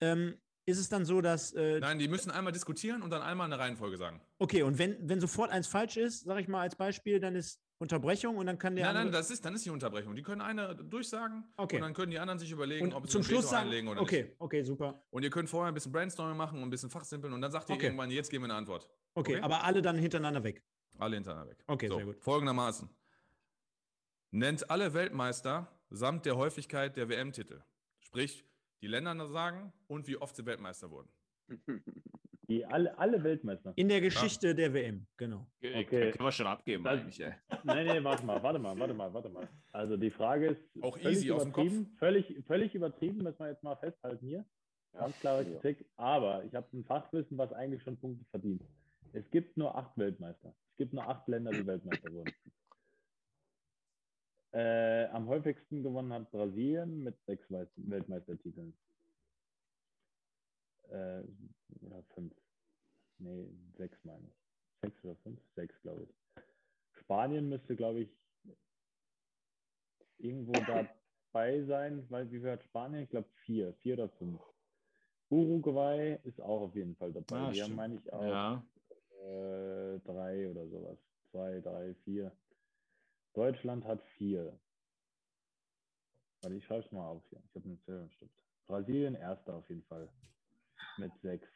Ähm, 0.00 0.34
ist 0.66 0.78
es 0.78 0.88
dann 0.88 1.04
so, 1.04 1.20
dass. 1.20 1.52
Äh, 1.52 1.78
Nein, 1.78 2.00
die 2.00 2.08
müssen 2.08 2.32
einmal 2.32 2.52
diskutieren 2.52 3.02
und 3.02 3.10
dann 3.10 3.22
einmal 3.22 3.46
eine 3.46 3.56
Reihenfolge 3.56 3.96
sagen. 3.96 4.20
okay, 4.40 4.64
und 4.64 4.78
wenn, 4.78 4.96
wenn 5.08 5.20
sofort 5.20 5.52
eins 5.52 5.68
falsch 5.68 5.96
ist, 5.96 6.24
sage 6.24 6.40
ich 6.40 6.48
mal 6.48 6.62
als 6.62 6.74
Beispiel, 6.74 7.20
dann 7.20 7.36
ist 7.36 7.60
Unterbrechung 7.82 8.36
und 8.38 8.46
dann 8.46 8.58
kann 8.58 8.74
der. 8.76 8.86
nein, 8.86 8.94
nein, 8.94 9.06
andere- 9.08 9.20
das 9.20 9.30
ist, 9.30 9.44
dann 9.44 9.54
ist 9.54 9.66
die 9.66 9.70
Unterbrechung. 9.70 10.14
Die 10.14 10.22
können 10.22 10.40
eine 10.40 10.74
durchsagen 10.74 11.44
Okay. 11.56 11.76
und 11.76 11.82
dann 11.82 11.92
können 11.92 12.10
die 12.10 12.18
anderen 12.18 12.38
sich 12.38 12.50
überlegen, 12.50 12.92
ob 12.94 13.02
und 13.02 13.08
sie 13.08 13.12
zum 13.12 13.22
Schluss 13.22 13.40
Veto 13.40 13.50
sagen. 13.50 13.64
einlegen 13.66 13.88
oder 13.88 14.00
Okay, 14.00 14.22
nicht. 14.24 14.36
okay, 14.38 14.62
super. 14.62 15.02
Und 15.10 15.22
ihr 15.24 15.30
könnt 15.30 15.50
vorher 15.50 15.68
ein 15.70 15.74
bisschen 15.74 15.92
Brainstorming 15.92 16.36
machen 16.36 16.58
und 16.58 16.64
ein 16.68 16.70
bisschen 16.70 16.88
fachsimpeln 16.90 17.32
und 17.34 17.40
dann 17.42 17.50
sagt 17.52 17.68
ihr 17.68 17.74
Okay. 17.74 17.86
irgendwann, 17.86 18.10
jetzt 18.10 18.30
geben 18.30 18.44
wir 18.44 18.50
eine 18.50 18.54
Antwort. 18.54 18.88
Okay, 19.14 19.34
Okay. 19.34 19.42
aber 19.42 19.64
alle 19.64 19.82
dann 19.82 19.96
hintereinander 19.98 20.42
weg. 20.42 20.62
Alle 20.98 21.16
hintereinander 21.16 21.50
weg. 21.50 21.64
Okay, 21.66 21.88
so, 21.88 21.96
sehr 21.96 22.04
gut. 22.06 22.20
Folgendermaßen. 22.22 22.88
Nennt 24.30 24.70
alle 24.70 24.94
Weltmeister 24.94 25.68
samt 25.90 26.24
der 26.24 26.36
Häufigkeit 26.36 26.96
der 26.96 27.08
WM-Titel. 27.08 27.62
Sprich, 27.98 28.46
die 28.80 28.86
Länder 28.86 29.26
sagen 29.28 29.72
und 29.88 30.06
wie 30.06 30.16
oft 30.16 30.34
sie 30.34 30.46
Weltmeister 30.46 30.90
wurden. 30.90 31.10
Die 32.52 32.66
alle, 32.66 32.96
alle 32.98 33.22
Weltmeister. 33.24 33.72
In 33.76 33.88
der 33.88 34.02
Geschichte 34.02 34.54
der 34.54 34.74
WM, 34.74 35.06
genau. 35.16 35.46
Okay. 35.56 35.84
Okay. 35.86 36.10
Können 36.10 36.24
wir 36.28 36.32
schon 36.32 36.46
abgeben 36.46 36.84
Das- 36.84 37.00
eigentlich, 37.00 37.18
ey. 37.20 37.32
Nein, 37.64 37.86
nee, 37.86 38.04
warte 38.04 38.26
mal, 38.26 38.42
warte 38.42 38.58
mal, 38.58 38.78
warte 38.78 38.92
mal, 38.92 39.14
warte 39.14 39.28
mal. 39.30 39.48
Also 39.70 39.96
die 39.96 40.10
Frage 40.10 40.48
ist 40.48 40.62
Auch 40.82 40.98
völlig 40.98 41.18
easy 41.18 41.30
aus 41.32 41.44
dem 41.44 41.52
Kopf. 41.52 41.64
übertrieben, 41.64 41.96
völlig, 41.98 42.44
völlig 42.46 42.74
übertrieben, 42.74 43.18
müssen 43.22 43.38
wir 43.38 43.48
jetzt 43.48 43.62
mal 43.62 43.76
festhalten 43.76 44.26
hier. 44.26 44.44
Ganz 44.92 45.18
klare 45.20 45.44
Ja. 45.44 45.58
Kritik. 45.60 45.86
Aber 45.96 46.44
ich 46.44 46.54
habe 46.54 46.66
ein 46.76 46.84
Fachwissen, 46.84 47.38
was 47.38 47.50
eigentlich 47.54 47.82
schon 47.82 47.96
Punkte 47.98 48.26
verdient. 48.30 48.62
Es 49.14 49.30
gibt 49.30 49.56
nur 49.56 49.74
acht 49.74 49.96
Weltmeister. 49.96 50.54
Es 50.72 50.76
gibt 50.76 50.92
nur 50.92 51.08
acht 51.08 51.26
Länder, 51.28 51.52
die 51.52 51.66
Weltmeister 51.66 52.12
wurden. 52.12 52.32
Äh, 54.52 55.06
am 55.06 55.26
häufigsten 55.28 55.82
gewonnen 55.82 56.12
hat 56.12 56.30
Brasilien 56.30 57.02
mit 57.02 57.16
sechs 57.24 57.46
Weltmeistertiteln. 57.50 58.76
Äh, 60.90 61.22
oder 61.80 62.02
fünf. 62.14 62.34
Nee, 63.22 63.48
sechs 63.78 63.96
meine 64.04 64.26
ich. 64.26 64.34
Sechs 64.82 65.04
oder 65.04 65.16
fünf? 65.16 65.40
Sechs, 65.54 65.80
glaube 65.82 66.02
ich. 66.04 66.42
Spanien 67.02 67.48
müsste, 67.48 67.76
glaube 67.76 68.00
ich, 68.00 68.10
irgendwo 70.18 70.52
dabei 70.52 71.62
sein, 71.66 72.04
weil 72.10 72.30
wie 72.32 72.40
viel 72.40 72.50
hat 72.50 72.64
Spanien? 72.64 73.04
Ich 73.04 73.10
glaube 73.10 73.28
vier, 73.44 73.74
vier 73.74 73.94
oder 73.94 74.08
fünf. 74.10 74.40
Uruguay 75.30 76.18
ist 76.24 76.40
auch 76.40 76.62
auf 76.62 76.74
jeden 76.74 76.96
Fall 76.96 77.12
dabei. 77.12 77.36
Ah, 77.36 77.50
Die 77.52 77.62
haben, 77.62 77.66
stimmt. 77.66 77.76
meine 77.76 77.94
ich, 77.96 78.12
auch 78.12 78.22
Ja. 78.22 78.64
äh, 79.22 79.98
drei 80.00 80.50
oder 80.50 80.66
sowas. 80.68 80.98
Zwei, 81.30 81.60
drei, 81.60 81.94
vier. 82.04 82.32
Deutschland 83.34 83.84
hat 83.84 84.02
vier. 84.18 84.58
Warte, 86.42 86.56
ich 86.56 86.64
schreibe 86.66 86.84
es 86.84 86.92
mal 86.92 87.06
auf 87.08 87.22
hier. 87.30 87.40
Ich 87.48 87.54
habe 87.54 87.64
einen 87.66 87.80
Zettelstift. 87.84 88.34
Brasilien 88.66 89.14
erster 89.14 89.54
auf 89.54 89.68
jeden 89.70 89.84
Fall. 89.84 90.08
Mit 90.98 91.12
sechs. 91.22 91.46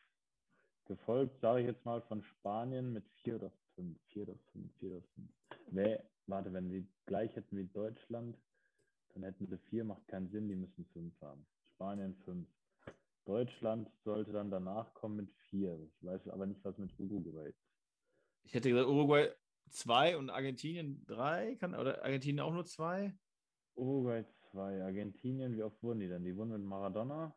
Gefolgt, 0.86 1.40
sage 1.40 1.60
ich 1.60 1.66
jetzt 1.66 1.84
mal, 1.84 2.00
von 2.02 2.22
Spanien 2.22 2.92
mit 2.92 3.04
vier 3.22 3.36
oder 3.36 3.50
fünf. 3.74 3.98
Vier 4.08 4.22
oder 4.22 4.36
fünf, 4.52 4.72
vier 4.78 4.90
oder 4.92 5.02
fünf. 5.14 5.30
Wer, 5.68 6.04
warte, 6.26 6.52
wenn 6.52 6.70
sie 6.70 6.86
gleich 7.06 7.34
hätten 7.34 7.56
wie 7.56 7.66
Deutschland, 7.66 8.36
dann 9.14 9.24
hätten 9.24 9.46
sie 9.46 9.58
vier, 9.70 9.84
macht 9.84 10.06
keinen 10.08 10.28
Sinn, 10.28 10.48
die 10.48 10.56
müssen 10.56 10.84
fünf 10.92 11.20
haben. 11.20 11.44
Spanien 11.74 12.14
fünf. 12.24 12.48
Deutschland 13.24 13.90
sollte 14.04 14.32
dann 14.32 14.50
danach 14.50 14.94
kommen 14.94 15.16
mit 15.16 15.32
vier. 15.50 15.78
Ich 15.82 16.04
weiß 16.04 16.28
aber 16.28 16.46
nicht, 16.46 16.64
was 16.64 16.78
mit 16.78 16.92
Uruguay 16.98 17.48
ist. 17.48 17.66
Ich 18.44 18.54
hätte 18.54 18.68
gesagt, 18.68 18.88
Uruguay 18.88 19.32
zwei 19.70 20.16
und 20.16 20.30
Argentinien 20.30 21.04
drei. 21.06 21.56
Kann, 21.56 21.74
oder 21.74 22.04
Argentinien 22.04 22.40
auch 22.40 22.52
nur 22.52 22.64
zwei? 22.64 23.12
Uruguay 23.74 24.24
2, 24.52 24.84
Argentinien, 24.84 25.54
wie 25.54 25.62
oft 25.62 25.82
wurden 25.82 26.00
die 26.00 26.08
denn? 26.08 26.24
Die 26.24 26.34
wurden 26.34 26.52
mit 26.52 26.62
Maradona. 26.62 27.36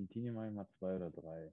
Argentinien 0.00 0.34
mache 0.34 0.48
ich 0.48 0.54
mal 0.54 0.66
zwei 0.78 0.96
oder 0.96 1.10
drei. 1.10 1.52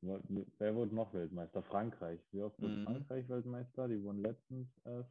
Wer 0.00 0.74
wurde 0.74 0.94
noch 0.94 1.14
Weltmeister? 1.14 1.62
Frankreich. 1.62 2.20
Wie 2.32 2.42
oft 2.42 2.60
wurde 2.60 2.74
Mhm. 2.74 2.84
Frankreich 2.84 3.28
Weltmeister? 3.28 3.86
Die 3.88 4.02
wurden 4.02 4.18
letztens 4.18 4.68
erst. 4.84 5.10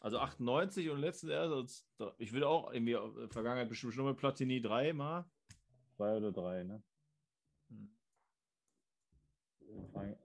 Also 0.00 0.18
98 0.20 0.88
und 0.90 1.00
letztes 1.00 1.30
Jahr, 1.30 1.48
sonst- 1.48 1.88
ich 2.18 2.32
würde 2.32 2.48
auch 2.48 2.72
irgendwie 2.72 2.92
in 2.92 3.14
der 3.16 3.28
Vergangenheit 3.30 3.68
bestimmt 3.68 3.94
schon 3.94 4.06
mit 4.06 4.16
Platini 4.16 4.60
drei 4.62 4.92
mal. 4.92 5.28
Zwei 5.96 6.16
oder 6.16 6.30
drei, 6.30 6.62
ne? 6.62 6.82
Hm. 7.68 7.90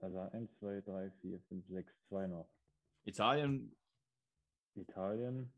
Also 0.00 0.18
1, 0.20 0.56
2, 0.58 0.80
3, 0.82 1.10
4, 1.20 1.40
5, 1.48 1.66
6, 1.66 1.92
2 2.08 2.28
noch. 2.28 2.48
Italien, 3.04 3.74
Italien 4.74 5.52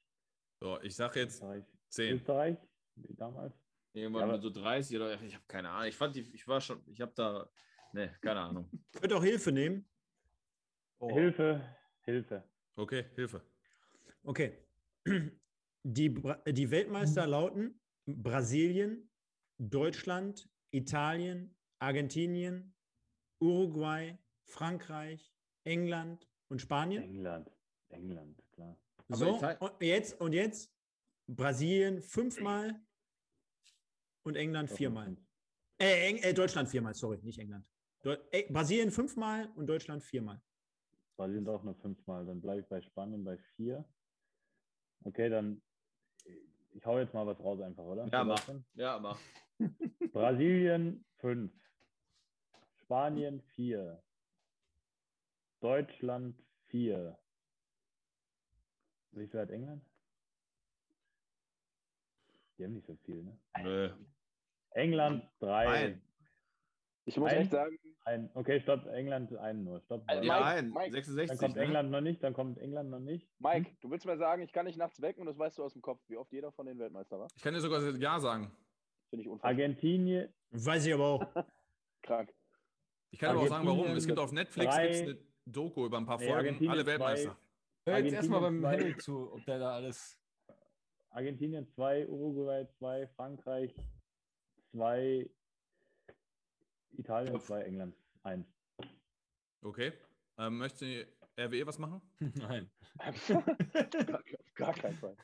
So, 0.62 0.81
ich 0.81 0.97
sage 0.97 1.21
jetzt 1.21 1.35
Österreich, 1.35 1.65
10. 1.91 2.15
Österreich, 2.16 2.57
wie 2.97 3.15
damals. 3.15 3.55
Irgendwann 3.93 4.29
Ja, 4.29 4.39
so 4.41 4.51
30 4.51 4.97
oder 4.97 5.21
ich 5.23 5.35
habe 5.35 5.45
keine 5.47 5.71
Ahnung. 5.71 5.89
Ich 5.89 5.97
fand 5.97 6.16
die, 6.16 6.23
ich 6.35 6.47
war 6.49 6.61
schon, 6.61 6.83
ich 6.91 7.01
habe 7.01 7.12
da, 7.15 7.49
ne, 7.93 8.12
keine 8.21 8.41
Ahnung. 8.41 8.69
Könnt 8.93 9.12
auch 9.12 9.23
Hilfe 9.23 9.53
nehmen. 9.53 9.89
Oh. 10.99 11.11
Hilfe, 11.15 11.61
Hilfe. 12.03 12.43
Okay, 12.77 13.05
Hilfe. 13.15 13.41
Okay. 14.23 14.59
Die, 15.87 16.09
Bra- 16.09 16.41
die 16.51 16.71
Weltmeister 16.71 17.27
lauten 17.27 17.79
Brasilien, 18.07 19.11
Deutschland, 19.59 20.49
Italien, 20.71 21.55
Argentinien, 21.79 22.75
Uruguay, 23.39 24.16
Frankreich, 24.47 25.35
England 25.65 26.27
und 26.49 26.62
Spanien. 26.62 27.03
England. 27.03 27.51
England, 27.91 28.43
klar. 28.53 28.79
Aber 29.09 29.16
So, 29.19 29.39
und 29.61 29.83
jetzt, 29.83 30.19
und 30.23 30.33
jetzt 30.33 30.74
Brasilien 31.27 32.03
fünfmal 32.03 32.81
und 34.23 34.37
England 34.37 34.71
viermal. 34.71 35.17
Äh, 35.79 36.09
Eng, 36.09 36.19
äh, 36.19 36.35
Deutschland 36.35 36.69
viermal, 36.69 36.95
sorry, 36.95 37.19
nicht 37.23 37.39
England. 37.39 37.67
Deu 38.03 38.17
äh, 38.31 38.51
Brasilien 38.51 38.91
fünfmal 38.91 39.51
und 39.57 39.67
Deutschland 39.67 40.03
viermal. 40.03 40.41
Brasilien 41.17 41.49
auch 41.49 41.63
nur 41.63 41.75
fünfmal. 41.77 42.27
Dann 42.27 42.41
bleibe 42.41 42.61
ich 42.61 42.69
bei 42.69 42.81
Spanien 42.81 43.25
bei 43.25 43.39
vier. 43.57 43.85
Okay, 45.05 45.29
dann 45.29 45.63
ich 46.75 46.85
hau 46.85 46.99
jetzt 46.99 47.15
mal 47.15 47.27
was 47.27 47.39
raus 47.39 47.61
einfach, 47.61 47.85
oder? 47.85 48.07
Ja, 48.13 48.25
mach. 48.25 48.49
Ja, 48.75 48.97
aber. 48.97 49.19
Brasilien 50.13 51.05
fünf. 51.19 51.53
Spanien 52.83 53.41
vier. 53.41 54.03
Deutschland 55.61 56.43
vier. 56.67 57.19
Wie 59.13 59.27
viel 59.27 59.41
hat 59.41 59.51
England? 59.51 59.83
Die 62.65 62.69
haben 62.69 62.74
nicht 62.77 62.86
so 62.86 62.97
viel, 63.05 63.23
ne? 63.23 63.39
Nö. 63.62 63.91
England 64.70 65.23
drei. 65.39 65.65
Nein. 65.66 66.03
ich 67.05 67.15
muss 67.19 67.31
Ein- 67.31 67.43
echt 67.43 67.51
sagen, 67.51 67.78
Ein, 68.07 68.31
okay, 68.32 68.59
stopp, 68.61 68.86
England 68.86 69.36
einen 69.36 69.65
nur. 69.65 69.81
Stopp. 69.82 70.03
Ja, 70.11 70.20
Mike, 70.20 70.35
ein, 70.45 70.70
Mike, 70.70 70.93
66. 70.93 71.28
dann 71.28 71.39
kommt 71.39 71.57
ne? 71.57 71.62
England 71.62 71.91
noch 71.91 72.01
nicht, 72.01 72.23
dann 72.23 72.32
kommt 72.32 72.59
England 72.59 72.89
noch 72.91 73.01
nicht. 73.01 73.28
Mike, 73.39 73.77
du 73.82 73.91
willst 73.91 74.07
mir 74.07 74.16
sagen, 74.16 74.41
ich 74.43 74.53
kann 74.55 74.65
nicht 74.65 74.78
nachts 74.78 75.03
wecken 75.03 75.20
und 75.20 75.27
das 75.27 75.36
weißt 75.39 75.59
du 75.59 75.62
aus 75.65 75.74
dem 75.74 75.82
Kopf, 75.82 76.01
wie 76.09 76.16
oft 76.16 76.32
jeder 76.32 76.53
von 76.53 76.65
den 76.65 76.78
Weltmeister 76.78 77.19
war? 77.19 77.28
Ich 77.36 77.43
kann 77.43 77.53
dir 77.53 77.61
sogar 77.61 77.82
Ja 77.97 78.19
sagen. 78.19 78.51
Finde 79.11 79.23
ich 79.24 79.28
unfassbar 79.28 79.51
Argentinien, 79.51 80.32
Weiß 80.53 80.86
ich 80.86 80.95
aber 80.95 81.05
auch. 81.07 81.27
krank. 82.03 82.32
Ich 83.11 83.19
kann 83.19 83.31
aber 83.32 83.41
auch 83.41 83.49
sagen, 83.49 83.66
warum. 83.66 83.86
Es 83.95 84.07
gibt 84.07 84.19
auf 84.19 84.32
Netflix 84.32 84.74
drei- 84.74 84.86
gibt's 84.86 85.01
eine 85.03 85.19
Doku 85.45 85.85
über 85.85 85.99
ein 85.99 86.07
paar 86.07 86.19
Folgen, 86.19 86.66
alle 86.69 86.82
zwei. 86.82 86.86
Weltmeister. 86.93 87.36
Hör 87.86 87.99
jetzt 87.99 88.15
erstmal 88.15 88.41
beim 88.41 88.61
zwei. 88.61 88.77
Henry 88.78 88.97
zu, 88.97 89.32
ob 89.35 89.45
der 89.45 89.59
da 89.59 89.74
alles. 89.74 90.19
Argentinien 91.15 91.66
2, 91.69 92.09
Uruguay 92.09 92.66
2, 92.78 93.07
Frankreich 93.16 93.73
2, 94.73 95.31
Italien 96.97 97.41
2, 97.41 97.62
England 97.62 97.95
1. 98.24 98.45
Okay. 99.62 99.93
Ähm, 100.39 100.59
möchte 100.59 101.07
RWE 101.39 101.66
was 101.66 101.78
machen? 101.78 102.03
Nein. 102.35 102.69
Auf 102.99 103.45
gar 104.55 104.74
keinen 104.74 104.99
Fall. 104.99 105.16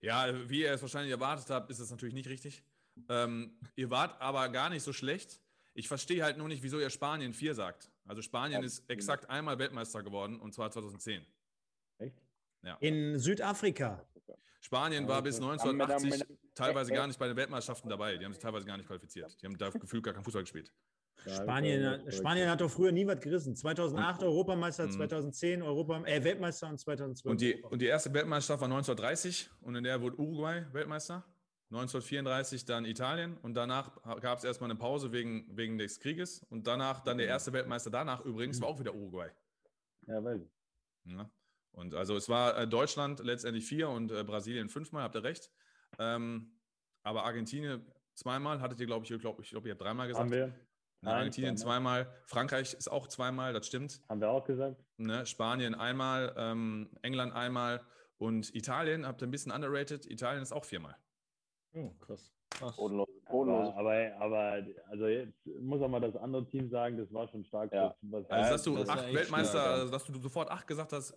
Ja, 0.00 0.48
wie 0.48 0.62
ihr 0.62 0.72
es 0.72 0.82
wahrscheinlich 0.82 1.10
erwartet 1.10 1.50
habt, 1.50 1.68
ist 1.70 1.80
es 1.80 1.90
natürlich 1.90 2.14
nicht 2.14 2.28
richtig. 2.28 2.62
Ähm, 3.08 3.58
ihr 3.74 3.90
wart 3.90 4.20
aber 4.20 4.48
gar 4.50 4.70
nicht 4.70 4.84
so 4.84 4.92
schlecht. 4.92 5.40
Ich 5.74 5.88
verstehe 5.88 6.22
halt 6.22 6.38
nur 6.38 6.46
nicht, 6.46 6.62
wieso 6.62 6.78
ihr 6.78 6.90
Spanien 6.90 7.32
4 7.32 7.54
sagt. 7.54 7.90
Also 8.06 8.22
Spanien 8.22 8.60
Ja, 8.60 8.66
ist 8.66 8.88
exakt 8.88 9.28
einmal 9.28 9.58
Weltmeister 9.58 10.02
geworden 10.02 10.38
und 10.40 10.54
zwar 10.54 10.70
2010. 10.70 11.26
Echt? 11.98 12.22
In 12.80 13.18
Südafrika. 13.18 14.06
Spanien 14.60 15.08
war 15.08 15.22
bis 15.22 15.36
ist- 15.36 15.42
1980 15.42 16.22
Am- 16.22 16.36
teilweise 16.54 16.92
gar 16.92 17.06
nicht 17.06 17.18
bei 17.18 17.26
den 17.28 17.36
Weltmeisterschaften 17.36 17.88
dabei. 17.88 18.16
Die 18.16 18.24
haben 18.24 18.32
sich 18.32 18.42
teilweise 18.42 18.66
gar 18.66 18.76
nicht 18.76 18.86
qualifiziert. 18.86 19.36
Die 19.40 19.46
haben 19.46 19.56
da 19.56 19.70
gefühlt 19.70 20.02
gar 20.04 20.12
keinen 20.14 20.24
Fußball 20.24 20.42
gespielt. 20.42 20.70
Spanien, 21.26 22.10
Spanien 22.10 22.48
hat 22.48 22.60
doch 22.62 22.70
früher 22.70 22.92
nie 22.92 23.06
was 23.06 23.20
gerissen. 23.20 23.54
2008 23.54 24.22
Europameister, 24.22 24.86
Mhm. 24.86 24.92
2010 24.92 25.60
Europa, 25.62 26.02
äh, 26.06 26.24
Weltmeister 26.24 26.68
und 26.68 26.78
2012. 26.78 27.30
Und 27.30 27.40
die, 27.42 27.46
Europameister. 27.48 27.72
und 27.72 27.82
die 27.82 27.86
erste 27.86 28.14
Weltmeisterschaft 28.14 28.60
war 28.62 28.68
1930 28.68 29.50
und 29.60 29.74
in 29.74 29.84
der 29.84 30.00
wurde 30.00 30.18
Uruguay 30.18 30.64
Weltmeister. 30.72 31.24
1934 31.70 32.64
dann 32.64 32.84
Italien 32.84 33.36
und 33.42 33.54
danach 33.54 34.02
gab 34.20 34.38
es 34.38 34.44
erstmal 34.44 34.70
eine 34.70 34.78
Pause 34.78 35.12
wegen, 35.12 35.46
wegen 35.56 35.78
des 35.78 36.00
Krieges 36.00 36.42
und 36.50 36.66
danach 36.66 37.00
dann 37.00 37.18
der 37.18 37.26
erste 37.28 37.52
Weltmeister 37.52 37.90
danach 37.90 38.24
übrigens 38.24 38.60
war 38.60 38.68
auch 38.68 38.80
wieder 38.80 38.94
Uruguay. 38.94 39.28
Ja, 40.06 40.18
ich. 40.34 40.42
Ja. 41.04 41.30
Und 41.72 41.94
also 41.94 42.16
es 42.16 42.28
war 42.28 42.56
äh, 42.58 42.66
Deutschland 42.68 43.20
letztendlich 43.24 43.66
vier 43.66 43.88
und 43.88 44.10
äh, 44.10 44.24
Brasilien 44.24 44.68
fünfmal, 44.68 45.02
habt 45.02 45.14
ihr 45.14 45.24
recht. 45.24 45.50
Ähm, 45.98 46.52
aber 47.02 47.24
Argentinien 47.24 47.86
zweimal, 48.14 48.60
hattet 48.60 48.80
ihr, 48.80 48.86
glaube 48.86 49.04
ich, 49.04 49.20
glaub, 49.20 49.40
ich 49.40 49.50
glaube, 49.50 49.68
ihr 49.68 49.72
habt 49.72 49.82
dreimal 49.82 50.08
gesagt. 50.08 50.24
Haben 50.24 50.32
wir, 50.32 50.52
Ne, 51.02 51.08
Nein, 51.08 51.16
Argentinien 51.18 51.56
zweimal. 51.56 52.02
zweimal, 52.04 52.22
Frankreich 52.26 52.74
ist 52.74 52.88
auch 52.92 53.06
zweimal, 53.08 53.54
das 53.54 53.66
stimmt. 53.66 54.02
haben 54.10 54.20
wir 54.20 54.28
auch 54.28 54.44
gesagt. 54.44 54.84
Ne, 54.98 55.24
Spanien 55.24 55.74
einmal, 55.74 56.34
ähm, 56.36 56.90
England 57.00 57.32
einmal 57.32 57.80
und 58.18 58.54
Italien 58.54 59.06
habt 59.06 59.22
ihr 59.22 59.28
ein 59.28 59.30
bisschen 59.30 59.50
underrated. 59.50 60.04
Italien 60.10 60.42
ist 60.42 60.52
auch 60.52 60.66
viermal. 60.66 60.94
Oh, 61.72 61.90
krass. 62.00 62.30
Krass. 62.50 62.76
Bodenlos. 62.76 63.08
Aber, 63.24 63.32
Bodenlos. 63.32 63.74
aber, 63.76 64.12
aber 64.18 64.66
also 64.90 65.06
jetzt 65.06 65.46
muss 65.62 65.80
auch 65.80 65.88
mal 65.88 66.00
das 66.00 66.16
andere 66.16 66.46
Team 66.46 66.68
sagen, 66.68 66.98
das 66.98 67.10
war 67.14 67.26
schon 67.28 67.44
stark. 67.46 67.72
Ja. 67.72 67.94
Also, 68.28 68.50
dass 68.50 68.62
du 68.64 68.76
acht 68.82 69.14
Weltmeister, 69.14 69.58
stark, 69.58 69.66
ja. 69.66 69.72
also, 69.80 69.92
dass 69.92 70.04
du 70.04 70.20
sofort 70.20 70.50
acht 70.50 70.66
gesagt 70.66 70.92
hast, 70.92 71.16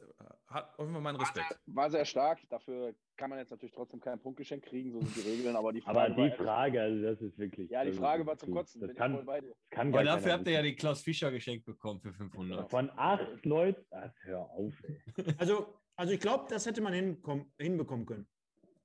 hat 0.53 0.73
auf 0.73 0.80
jeden 0.80 0.93
Fall 0.93 1.01
meinen 1.01 1.15
Respekt. 1.19 1.59
War 1.65 1.89
sehr 1.89 2.05
stark. 2.05 2.39
Dafür 2.49 2.93
kann 3.17 3.30
man 3.30 3.39
jetzt 3.39 3.49
natürlich 3.51 3.73
trotzdem 3.73 3.99
kein 3.99 4.19
Punktgeschenk 4.19 4.63
kriegen, 4.63 4.91
so 4.91 4.99
sind 4.99 5.15
die 5.15 5.30
Regeln. 5.30 5.55
Aber 5.55 5.73
die 5.73 5.81
aber 5.85 6.01
Frage, 6.05 6.13
die 6.15 6.21
war, 6.21 6.31
Frage, 6.45 6.81
also 6.81 7.01
das 7.03 7.21
ist 7.21 7.38
wirklich. 7.38 7.69
ja, 7.69 7.84
die 7.84 7.89
das 7.91 7.99
Frage 7.99 8.25
war 8.25 8.38
zum 8.38 8.49
zu- 8.49 8.55
Kotzen. 8.55 8.81
Das 8.81 8.88
Bin 8.93 8.95
ich 9.15 9.23
voll 9.25 9.25
kann, 9.35 9.43
kann 9.69 9.88
Aber 9.93 10.03
dafür 10.03 10.34
habt 10.34 10.47
ihr 10.47 10.53
ja 10.53 10.61
die 10.61 10.75
Klaus 10.75 11.01
Fischer 11.01 11.31
geschenkt 11.31 11.65
bekommen 11.65 11.99
für 12.01 12.13
500. 12.13 12.69
Von 12.69 12.89
acht 12.95 13.45
Leuten. 13.45 13.84
Ach, 13.91 14.11
hör 14.21 14.49
auf, 14.51 14.73
ey. 14.84 15.01
Also, 15.39 15.80
also 15.95 16.13
ich 16.13 16.19
glaube, 16.19 16.45
das 16.49 16.65
hätte 16.65 16.81
man 16.81 16.93
hinbekommen, 16.93 18.05
können. 18.05 18.27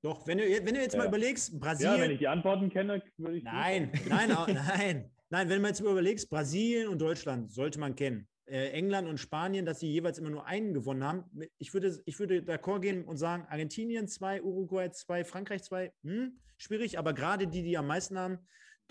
Doch, 0.01 0.25
wenn 0.27 0.37
du, 0.37 0.43
wenn 0.45 0.73
du 0.73 0.79
jetzt 0.81 0.95
mal 0.95 1.03
Ja. 1.03 1.09
überlegst, 1.09 1.49
Ja, 1.49 1.53
wenn 1.55 1.59
Brasilien. 1.59 2.11
ich 2.11 2.19
die 2.19 2.27
Antworten 2.27 2.69
kenne, 2.69 3.03
würde 3.17 3.37
ich. 3.37 3.43
nein, 3.43 3.91
nein, 4.07 4.31
au- 4.31 4.45
nein, 4.47 5.11
nein, 5.29 5.49
wenn 5.49 5.61
man 5.61 5.69
jetzt 5.71 5.81
mal 5.83 5.91
überlegst, 5.91 6.29
Brasilien 6.29 6.87
und 6.87 6.99
Deutschland 7.01 7.51
sollte 7.51 7.79
man 7.79 7.95
kennen. 7.95 8.27
Äh, 8.49 8.71
England 8.71 9.07
und 9.07 9.19
Spanien, 9.19 9.65
dass 9.65 9.79
sie 9.79 9.91
jeweils 9.91 10.17
immer 10.17 10.29
nur 10.31 10.45
einen 10.45 10.73
gewonnen 10.73 11.03
haben. 11.03 11.23
Ich 11.57 11.73
würde, 11.73 12.01
ich 12.05 12.19
würde 12.19 12.39
d'accord 12.41 12.79
gehen 12.81 13.05
und 13.05 13.17
sagen, 13.17 13.45
Argentinien 13.49 14.07
zwei, 14.07 14.41
Uruguay 14.41 14.89
zwei, 14.91 15.23
Frankreich 15.23 15.63
zwei, 15.63 15.93
hm, 16.03 16.39
schwierig, 16.57 16.97
aber 16.97 17.13
gerade 17.13 17.47
die, 17.47 17.61
die 17.63 17.77
am 17.77 17.87
meisten 17.87 18.17
haben, 18.17 18.39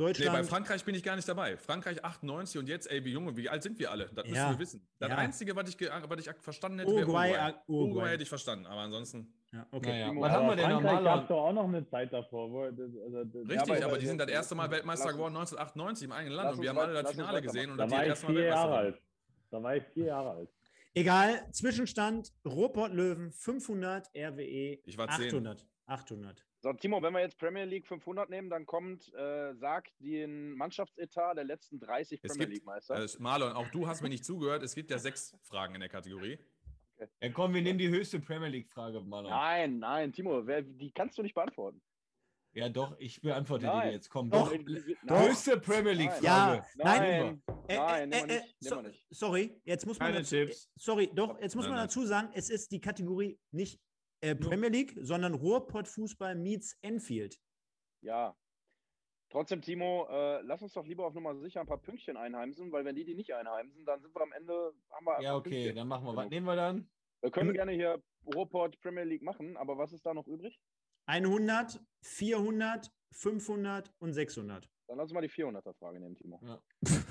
Nee, 0.00 0.04
bei 0.04 0.12
Deutschland. 0.12 0.46
Frankreich 0.46 0.84
bin 0.84 0.94
ich 0.94 1.02
gar 1.02 1.16
nicht 1.16 1.28
dabei. 1.28 1.56
Frankreich 1.56 2.04
98 2.04 2.56
und 2.60 2.68
jetzt, 2.68 2.88
ey, 2.88 3.04
wie 3.04 3.10
Junge, 3.10 3.36
wie 3.36 3.48
alt 3.48 3.64
sind 3.64 3.80
wir 3.80 3.90
alle? 3.90 4.08
Das 4.14 4.24
müssen 4.26 4.36
Ja. 4.36 4.50
wir 4.52 4.58
wissen. 4.60 4.86
Das 5.00 5.08
Ja. 5.10 5.16
Einzige, 5.16 5.56
was 5.56 5.68
ich, 5.68 5.76
was 5.80 6.20
ich 6.20 6.30
verstanden 6.40 6.78
hätte, 6.78 6.92
wäre 6.92 7.00
Uruguay, 7.04 7.30
Uruguay. 7.32 7.48
äh, 7.50 7.52
Uruguay. 7.66 7.88
Uruguay 7.90 8.08
hätte 8.10 8.22
ich 8.22 8.28
verstanden, 8.28 8.66
aber 8.66 8.82
ansonsten. 8.82 9.34
ja, 9.52 9.66
okay. 9.72 9.88
Naja, 9.88 10.12
was 10.20 10.30
haben 10.30 10.46
wir 10.46 10.54
denn 10.54 10.70
Frankreich 10.70 11.02
gab 11.04 11.26
doch 11.28 11.40
auch 11.48 11.52
noch 11.52 11.64
eine 11.64 11.84
Zeit 11.84 12.12
davor. 12.12 12.48
Wo, 12.48 12.70
das, 12.70 12.78
also, 12.78 13.24
das, 13.24 13.48
Richtig, 13.50 13.76
aber- 13.76 13.84
aber, 13.86 13.98
die 13.98 14.06
sind 14.06 14.18
das 14.18 14.28
erste 14.28 14.54
Mal 14.54 14.70
Weltmeister 14.70 15.12
geworden 15.12 15.34
1998 15.34 16.04
im 16.04 16.12
eigenen 16.12 16.36
Land 16.36 16.54
und 16.56 16.62
wir 16.62 16.68
haben 16.70 16.78
alle 16.78 16.92
das 17.02 17.10
Finale 17.10 17.42
gesehen 17.42 17.70
und 17.72 17.78
da 17.78 17.90
war 17.90 18.02
ich 18.04 18.08
erste 18.10 18.26
Mal 18.26 18.32
vier 18.34 18.42
Weltmeister 18.42 18.68
Jahre 18.70 18.76
alt. 18.76 19.02
Da 19.50 19.62
war 19.62 19.76
ich 19.76 19.84
vier 19.94 20.06
Jahre 20.06 20.30
alt. 20.30 20.50
Egal, 20.94 21.46
Zwischenstand, 21.52 22.32
Ruhrpott 22.44 22.92
Löwen 22.92 23.30
500, 23.32 24.08
RWE 24.16 24.78
Ich 24.84 24.98
war 24.98 25.08
zehn. 25.10 25.28
800. 25.28 25.66
800. 25.86 26.44
So, 26.60 26.72
Timo, 26.72 27.00
wenn 27.02 27.12
wir 27.12 27.20
jetzt 27.20 27.38
Premier 27.38 27.64
League 27.64 27.86
500 27.86 28.28
nehmen, 28.30 28.50
dann 28.50 28.66
kommt, 28.66 29.12
äh, 29.14 29.54
sagt 29.54 29.92
den 30.00 30.52
Mannschaftsetat 30.54 31.36
der 31.36 31.44
letzten 31.44 31.78
30 31.78 32.20
Es 32.22 32.32
Premier 32.32 32.46
gibt- 32.46 32.56
League 32.58 32.66
Meister. 32.66 33.02
Äh, 33.02 33.08
Marlon, 33.20 33.52
auch 33.52 33.68
du 33.68 33.86
hast 33.86 34.02
mir 34.02 34.08
nicht 34.08 34.24
zugehört. 34.24 34.62
Es 34.64 34.74
gibt 34.74 34.90
ja 34.90 34.98
sechs 34.98 35.36
Fragen 35.44 35.74
in 35.76 35.80
der 35.80 35.88
Kategorie. 35.88 36.38
Ja, 37.22 37.30
komm, 37.30 37.54
wir 37.54 37.62
nehmen 37.62 37.78
die 37.78 37.88
höchste 37.88 38.18
Premier 38.18 38.48
League-Frage, 38.48 39.00
Marlon. 39.00 39.30
Nein, 39.30 39.78
nein, 39.78 40.12
Timo, 40.12 40.44
wer, 40.46 40.62
die 40.62 40.90
kannst 40.90 41.16
du 41.16 41.22
nicht 41.22 41.34
beantworten. 41.34 41.80
Ja, 42.54 42.68
doch, 42.68 42.96
ich 42.98 43.20
beantworte 43.20 43.62
die 43.66 43.66
Nein. 43.66 43.92
jetzt. 43.92 44.08
Komm, 44.08 44.30
Doch. 44.30 44.50
doch. 45.06 45.20
Höchste 45.28 45.60
Premier 45.60 45.92
League-Frage. 45.92 46.24
Ja, 46.24 46.66
nein. 46.76 47.42
nein, 47.46 47.66
Äh, 47.68 47.76
nein, 47.76 48.12
äh, 48.12 48.16
nehmen 48.16 48.28
wir 48.28 48.34
äh, 48.36 48.40
nicht. 48.40 48.56
so, 48.60 48.70
Nehmen 48.74 48.84
wir 48.84 48.88
nicht. 48.90 49.06
sorry, 49.10 49.60
jetzt 49.64 49.86
muss 49.86 49.98
man 49.98 50.08
Keine 50.08 50.18
dazu, 50.20 50.34
Tipps. 50.36 50.70
sorry, 50.76 51.10
doch, 51.14 51.38
jetzt 51.40 51.54
muss 51.54 51.64
Nein, 51.66 51.70
man 51.72 51.78
nein. 51.80 51.86
dazu 51.88 52.06
sagen, 52.06 52.30
es 52.34 52.50
ist 52.50 52.72
die 52.72 52.80
Kategorie 52.80 53.38
nicht 53.52 53.80
äh, 54.22 54.34
Premier 54.34 54.70
League, 54.70 54.94
sondern 55.00 55.34
Ruhrpott 55.34 55.86
Fußball 55.88 56.34
meets 56.34 56.76
Enfield. 56.82 57.38
Ja. 58.02 58.34
Trotzdem, 59.30 59.60
Timo, 59.60 60.08
äh, 60.10 60.40
lass 60.40 60.62
uns 60.62 60.72
doch 60.72 60.86
lieber 60.86 61.06
auf 61.06 61.12
Nummer 61.14 61.36
sicher 61.36 61.60
ein 61.60 61.66
paar 61.66 61.80
Pünktchen 61.82 62.16
einheimsen, 62.16 62.72
weil 62.72 62.84
wenn 62.86 62.96
die 62.96 63.04
die 63.04 63.14
nicht 63.14 63.34
einheimsen, 63.34 63.84
dann 63.84 64.00
sind 64.00 64.14
wir 64.14 64.22
am 64.22 64.32
Ende, 64.32 64.72
haben 64.90 65.04
wir 65.04 65.20
Ja, 65.20 65.36
okay, 65.36 65.50
Pünktchen. 65.50 65.76
dann 65.76 65.88
machen 65.88 66.04
wir. 66.06 66.16
Was 66.16 66.22
Genug. 66.22 66.30
nehmen 66.30 66.46
wir 66.46 66.56
dann? 66.56 66.90
Wir 67.20 67.30
können 67.30 67.52
gerne 67.52 67.72
hier 67.72 68.02
Ruhrpott 68.34 68.80
Premier 68.80 69.04
League 69.04 69.22
machen, 69.22 69.56
aber 69.58 69.76
was 69.76 69.92
ist 69.92 70.06
da 70.06 70.14
noch 70.14 70.26
übrig? 70.26 70.58
100, 71.08 71.80
400, 72.02 72.92
500 73.12 73.92
und 73.98 74.12
600. 74.12 74.68
Dann 74.86 74.96
lass 74.98 75.04
uns 75.04 75.12
mal 75.14 75.20
die 75.22 75.30
400er-Frage 75.30 75.98
nehmen, 76.00 76.14
Timo. 76.14 76.40
Ja. 76.42 76.62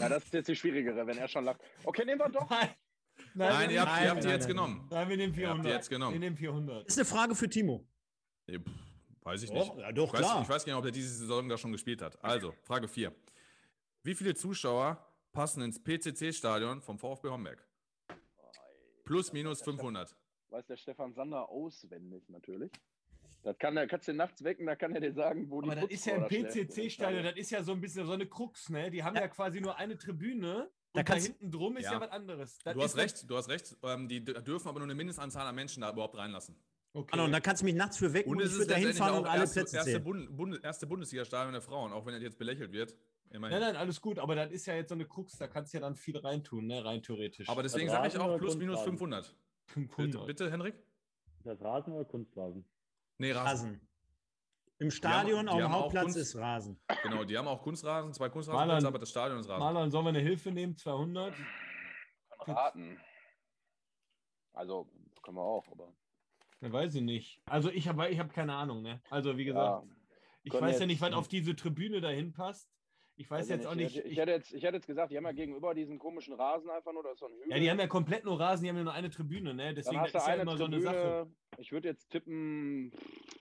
Ja, 0.00 0.08
das 0.08 0.24
ist 0.24 0.34
jetzt 0.34 0.48
die 0.48 0.56
schwierigere, 0.56 1.06
wenn 1.06 1.18
er 1.18 1.28
schon 1.28 1.44
lacht. 1.44 1.60
Okay, 1.84 2.04
nehmen 2.04 2.20
wir 2.20 2.28
doch. 2.28 2.50
Nein, 2.50 2.68
Nein, 3.34 3.70
ihr 3.70 3.80
habt, 3.80 3.92
nein, 3.92 4.02
ihr 4.02 4.10
habt 4.10 4.22
die 4.22 4.26
nein, 4.26 4.34
jetzt 4.34 4.42
nein. 4.42 4.48
genommen. 4.48 4.88
Nein, 4.90 5.08
wir 5.08 5.16
nehmen 5.16 5.34
Ihr 5.34 5.48
habt 5.48 5.54
400. 5.60 5.64
die 5.64 5.70
jetzt 5.70 5.88
genommen. 5.88 6.12
Wir 6.14 6.18
nehmen 6.18 6.36
400. 6.36 6.84
Das 6.84 6.96
ist 6.96 6.98
eine 6.98 7.04
Frage 7.04 7.34
für 7.36 7.48
Timo. 7.48 7.86
Nee, 8.48 8.58
pff, 8.58 8.72
weiß 9.22 9.42
ich 9.44 9.52
nicht. 9.52 9.68
Doch, 9.68 9.78
ja, 9.78 9.92
doch, 9.92 10.06
ich, 10.06 10.12
weiß, 10.14 10.20
klar. 10.20 10.42
ich 10.42 10.48
weiß 10.48 10.64
gar 10.64 10.72
nicht, 10.72 10.78
ob 10.80 10.84
er 10.84 10.90
diese 10.90 11.14
Saison 11.14 11.48
da 11.48 11.56
schon 11.56 11.70
gespielt 11.70 12.02
hat. 12.02 12.22
Also, 12.24 12.52
Frage 12.64 12.88
4. 12.88 13.14
Wie 14.02 14.14
viele 14.16 14.34
Zuschauer 14.34 15.06
passen 15.32 15.62
ins 15.62 15.80
PCC-Stadion 15.80 16.82
vom 16.82 16.98
VfB 16.98 17.28
Homberg? 17.28 17.64
Plus, 19.04 19.32
minus 19.32 19.62
500. 19.62 20.16
Weiß 20.50 20.66
der 20.66 20.76
Stefan 20.76 21.12
Sander 21.14 21.48
auswendig 21.48 22.28
natürlich. 22.28 22.70
Das 23.42 23.56
kann 23.58 23.76
er, 23.76 23.86
kannst 23.86 24.08
du 24.08 24.12
nachts 24.14 24.42
wecken, 24.42 24.66
da 24.66 24.74
kann 24.74 24.92
er 24.94 25.00
dir 25.00 25.12
sagen, 25.12 25.48
wo 25.50 25.60
die 25.62 25.70
Aber 25.70 25.80
das 25.82 25.90
ist 25.90 26.06
ja 26.06 26.16
im 26.16 26.22
da 26.22 26.28
schläft. 26.28 26.70
PCC-Stadion, 26.70 27.22
das 27.22 27.36
ist 27.36 27.50
ja 27.50 27.62
so 27.62 27.72
ein 27.72 27.80
bisschen 27.80 28.04
so 28.06 28.12
eine 28.12 28.26
Krux, 28.26 28.68
ne? 28.68 28.90
Die 28.90 29.02
haben 29.04 29.14
ja, 29.14 29.28
quasi 29.28 29.60
nur 29.60 29.76
eine 29.76 29.96
Tribüne 29.96 30.70
Da 30.92 31.00
und 31.00 31.08
da 31.08 31.14
hinten 31.14 31.50
drum 31.50 31.76
ist 31.76 31.84
ja, 31.84 31.92
Ja. 31.92 32.00
was 32.00 32.10
anderes. 32.10 32.58
Das 32.64 32.74
Du 32.74 32.82
hast 32.82 32.96
recht, 32.96 33.30
du 33.30 33.36
hast 33.36 33.48
recht. 33.48 33.76
Ähm, 33.84 34.08
die 34.08 34.24
dürfen 34.24 34.68
aber 34.68 34.80
nur 34.80 34.86
eine 34.86 34.94
Mindestanzahl 34.94 35.46
an 35.46 35.54
Menschen 35.54 35.82
da 35.82 35.92
überhaupt 35.92 36.16
reinlassen. 36.16 36.56
Okay. 36.94 37.10
Anno, 37.12 37.24
und 37.26 37.32
da 37.32 37.40
kannst 37.40 37.62
du 37.62 37.66
mich 37.66 37.74
nachts 37.74 37.98
für 37.98 38.12
wecken 38.12 38.30
und, 38.30 38.38
Und 38.38 38.46
ich 38.46 38.52
würde 38.52 38.66
da 38.66 38.74
hinfahren 38.74 39.18
und 39.18 39.26
alle 39.26 39.42
erste, 39.42 39.60
Plätze 39.60 39.76
erste. 39.76 40.00
Bund, 40.00 40.34
Bund, 40.36 40.64
erste 40.64 40.86
Bundesliga-Stadion 40.86 41.52
der 41.52 41.62
Frauen, 41.62 41.92
auch 41.92 42.04
wenn 42.06 42.14
das 42.14 42.22
jetzt 42.22 42.38
belächelt 42.38 42.72
wird. 42.72 42.96
Immerhin. 43.30 43.58
Nein, 43.60 43.68
nein, 43.74 43.76
alles 43.76 44.00
gut, 44.00 44.18
aber 44.18 44.34
das 44.34 44.50
ist 44.50 44.66
ja 44.66 44.74
jetzt 44.74 44.88
so 44.88 44.94
eine 44.94 45.04
Krux, 45.04 45.36
da 45.36 45.46
kannst 45.46 45.72
du 45.74 45.76
ja 45.76 45.82
dann 45.82 45.94
viel 45.94 46.16
reintun, 46.16 46.66
ne? 46.66 46.82
Rein 46.82 47.02
theoretisch. 47.02 47.46
Aber 47.48 47.62
deswegen 47.62 47.90
Also 47.90 48.02
sage 48.02 48.08
ich 48.08 48.18
auch 48.18 48.38
plus, 48.38 48.56
minus 48.56 48.76
Kunstrasen? 48.82 48.98
500. 48.98 49.34
500. 49.68 50.12
Bitte, 50.12 50.26
bitte, 50.26 50.50
Henrik? 50.50 50.74
Ist 51.38 51.46
das 51.46 51.60
Rasen 51.62 51.92
oder 51.92 52.04
Kunstrasen? 52.04 52.64
Nee, 53.18 53.32
Rasen. 53.32 53.48
Rasen. 53.70 53.88
Im 54.80 54.90
Stadion, 54.90 55.48
auf 55.48 55.56
dem 55.58 55.72
Hauptplatz 55.72 56.04
Kunst- 56.04 56.16
ist 56.18 56.36
Rasen. 56.36 56.80
Genau, 57.02 57.24
die 57.24 57.36
haben 57.36 57.48
auch 57.48 57.62
Kunstrasen, 57.62 58.12
zwei 58.12 58.28
Kunstrasenplätze, 58.28 58.86
aber 58.86 58.98
das 59.00 59.10
Stadion 59.10 59.40
ist 59.40 59.48
Rasen. 59.48 59.58
Marlon, 59.60 59.90
sollen 59.90 60.04
wir 60.04 60.10
eine 60.10 60.20
Hilfe 60.20 60.50
nehmen? 60.52 60.76
200? 60.76 61.34
Raten. 62.46 62.98
Also, 64.52 64.88
können 65.22 65.36
wir 65.36 65.42
auch, 65.42 65.66
aber. 65.70 65.92
Ne, 66.60 66.72
weiß 66.72 66.94
ich 66.96 67.02
nicht. 67.02 67.40
Also 67.46 67.70
ich 67.70 67.86
habe 67.88 68.08
ich 68.08 68.18
hab 68.18 68.32
keine 68.32 68.54
Ahnung, 68.54 68.82
ne? 68.82 69.00
Also 69.10 69.36
wie 69.36 69.44
gesagt, 69.44 69.84
Ja, 69.84 69.94
ich 70.42 70.52
weiß 70.52 70.80
ja 70.80 70.86
nicht, 70.86 71.00
was 71.00 71.12
auf 71.12 71.28
diese 71.28 71.54
Tribüne 71.54 72.00
dahin 72.00 72.32
passt. 72.32 72.68
Ich 73.20 73.28
weiß 73.28 73.50
also 73.50 73.54
jetzt 73.54 73.66
auch 73.66 73.72
ich, 73.72 73.78
nicht. 73.78 73.96
Ich, 73.96 74.12
Ich, 74.12 74.18
hätte 74.18 74.30
jetzt, 74.30 74.54
ich 74.54 74.62
hätte 74.62 74.76
jetzt 74.76 74.86
gesagt, 74.86 75.10
die 75.10 75.16
haben 75.16 75.24
ja 75.24 75.32
gegenüber 75.32 75.74
diesen 75.74 75.98
komischen 75.98 76.34
Rasen 76.34 76.70
einfach 76.70 76.92
nur, 76.92 77.02
das 77.02 77.14
ist 77.14 77.18
so 77.18 77.26
ein 77.26 77.32
Hügel. 77.32 77.50
ja, 77.50 77.58
die 77.58 77.68
haben 77.68 77.80
ja 77.80 77.88
komplett 77.88 78.24
nur 78.24 78.38
Rasen, 78.38 78.62
die 78.62 78.70
haben 78.70 78.76
ja 78.76 78.84
nur 78.84 78.92
eine 78.92 79.10
Tribüne, 79.10 79.52
ne? 79.54 79.74
Deswegen 79.74 79.98
das 80.04 80.14
ist 80.14 80.14
ja 80.14 80.24
eine 80.34 80.42
immer 80.42 80.56
so 80.56 80.66
eine 80.66 80.76
Tribüne, 80.76 80.92
Sache. 81.24 81.30
ich 81.56 81.72
würde 81.72 81.88
jetzt 81.88 82.08
tippen 82.10 82.92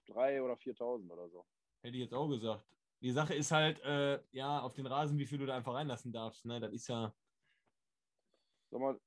3.000 0.07 0.41
oder 0.41 0.55
4.000 0.55 1.11
oder 1.11 1.29
so. 1.29 1.45
Hätte 1.83 1.95
ich 1.95 2.01
jetzt 2.01 2.13
auch 2.15 2.27
gesagt. 2.27 2.65
Die 3.01 3.11
Sache 3.11 3.35
ist 3.35 3.51
halt, 3.51 3.79
äh, 3.81 4.19
ja, 4.31 4.61
auf 4.61 4.73
den 4.73 4.87
Rasen, 4.87 5.19
wie 5.19 5.27
viel 5.27 5.37
du 5.37 5.45
da 5.45 5.55
einfach 5.55 5.75
reinlassen 5.75 6.11
darfst, 6.11 6.43
ne? 6.45 6.59
Das 6.59 6.73
ist 6.73 6.87
ja. 6.87 7.13
Sag 8.71 8.79
mal. 8.81 8.99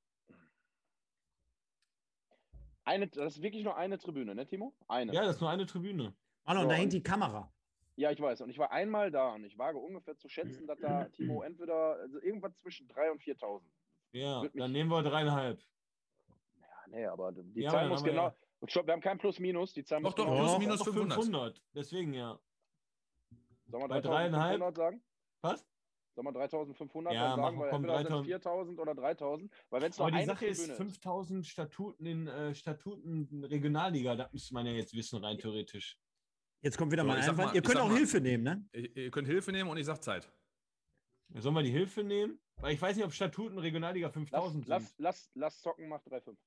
Eine, 2.85 3.09
das 3.09 3.35
ist 3.35 3.41
wirklich 3.43 3.65
nur 3.65 3.75
eine 3.75 3.97
Tribüne, 3.97 4.33
ne, 4.33 4.47
Timo? 4.47 4.73
Eine. 4.87 5.13
Ja, 5.13 5.23
das 5.23 5.35
ist 5.35 5.41
nur 5.41 5.49
eine 5.49 5.65
Tribüne. 5.65 6.15
Marlon, 6.45 6.63
So, 6.63 6.69
da 6.69 6.75
und- 6.75 6.79
hängt 6.79 6.93
die 6.93 7.03
Kamera. 7.03 7.53
Ja, 7.95 8.11
ich 8.11 8.19
weiß. 8.21 8.41
Und 8.41 8.49
ich 8.49 8.57
war 8.57 8.71
einmal 8.71 9.11
da 9.11 9.33
und 9.33 9.43
ich 9.43 9.57
wage 9.57 9.77
ungefähr 9.77 10.17
zu 10.17 10.29
schätzen, 10.29 10.65
dass 10.67 10.79
da 10.79 11.05
Timo 11.09 11.41
entweder 11.43 11.95
also 11.95 12.19
irgendwas 12.21 12.55
zwischen 12.61 12.87
3.000 12.87 13.11
und 13.11 13.21
4.000. 13.21 13.61
Ja, 14.13 14.43
dann 14.53 14.71
nehmen 14.71 14.89
wir 14.89 15.03
dreieinhalb. 15.03 15.61
Ja, 16.59 16.67
nee, 16.87 17.05
aber 17.05 17.31
die 17.31 17.61
Ja, 17.61 17.71
Zahl 17.71 17.89
muss 17.89 18.03
genau. 18.03 18.27
ja- 18.61 18.67
stopp, 18.67 18.85
wir 18.87 18.93
haben 18.93 19.01
kein 19.01 19.17
Plus-Minus. 19.17 19.73
Die 19.73 19.83
Zahl 19.83 19.99
Doch, 20.01 20.03
muss 20.09 20.15
doch, 20.15 20.25
genau. 20.25 20.37
plus 20.37 20.51
Doch, 20.53 20.59
minus 20.59 20.79
Doch 20.79 20.93
500. 20.93 21.61
Deswegen 21.73 22.13
ja. 22.13 22.39
Sollen 23.67 23.83
wir 23.83 23.87
bei 23.87 23.99
3.500 23.99 24.75
sagen? 24.75 25.03
Was? 25.41 25.65
Sollen 26.15 26.27
wir 26.27 26.33
3.500 26.33 27.13
Ja, 27.13 27.23
dann 27.23 27.29
sagen? 27.29 27.41
machen- 27.41 27.59
Weil 27.59 27.69
komm, 27.69 27.85
entweder 27.85 28.03
sind 28.03 28.27
3.000. 28.27 28.75
4.000 28.75 28.79
oder 28.79 28.91
3.000. 28.93 29.49
Weil 29.69 29.81
wenn 29.81 29.91
es 29.91 29.97
nur 29.97 30.07
Aber 30.07 30.11
die 30.11 30.17
eine 30.23 30.25
Sache 30.27 30.45
ist, 30.45 30.57
Tribüne 30.57 30.73
ist. 30.73 30.77
5000 30.77 31.45
Statuten 31.47 32.05
in 32.05 32.27
äh, 32.27 32.53
Statuten 32.55 33.43
Regionalliga, 33.45 34.15
das 34.15 34.31
müsste 34.33 34.53
man 34.53 34.65
ja 34.65 34.73
jetzt 34.73 34.93
wissen, 34.93 35.23
rein 35.23 35.37
theoretisch. 35.37 35.97
Jetzt 36.61 36.77
kommt 36.77 36.91
wieder 36.91 37.03
So, 37.03 37.07
mal 37.07 37.21
sag 37.21 37.29
einfach. 37.31 37.45
mal- 37.47 37.55
Ihr 37.55 37.61
könnt 37.61 37.77
auch 37.79 37.87
mal- 37.89 37.97
Hilfe 37.97 38.21
nehmen, 38.21 38.43
ne? 38.43 38.65
Ihr, 38.73 38.95
ihr 38.97 39.11
könnt 39.11 39.27
Hilfe 39.27 39.51
nehmen 39.51 39.69
und 39.69 39.77
ich 39.77 39.85
sag 39.85 40.01
Zeit. 40.03 40.31
Sollen 41.33 41.55
wir 41.55 41.63
die 41.63 41.71
Hilfe 41.71 42.03
nehmen? 42.03 42.39
Weil 42.57 42.73
ich 42.73 42.81
weiß 42.81 42.95
nicht, 42.95 43.05
ob 43.05 43.13
Statuten 43.13 43.57
Regionalliga 43.57 44.07
Lass, 44.07 44.13
5000 44.13 44.67
lass, 44.67 44.83
sind. 44.89 44.99
lass, 44.99 45.31
lass 45.33 45.61
zocken, 45.61 45.87
macht 45.87 46.05
3,5. 46.07 46.37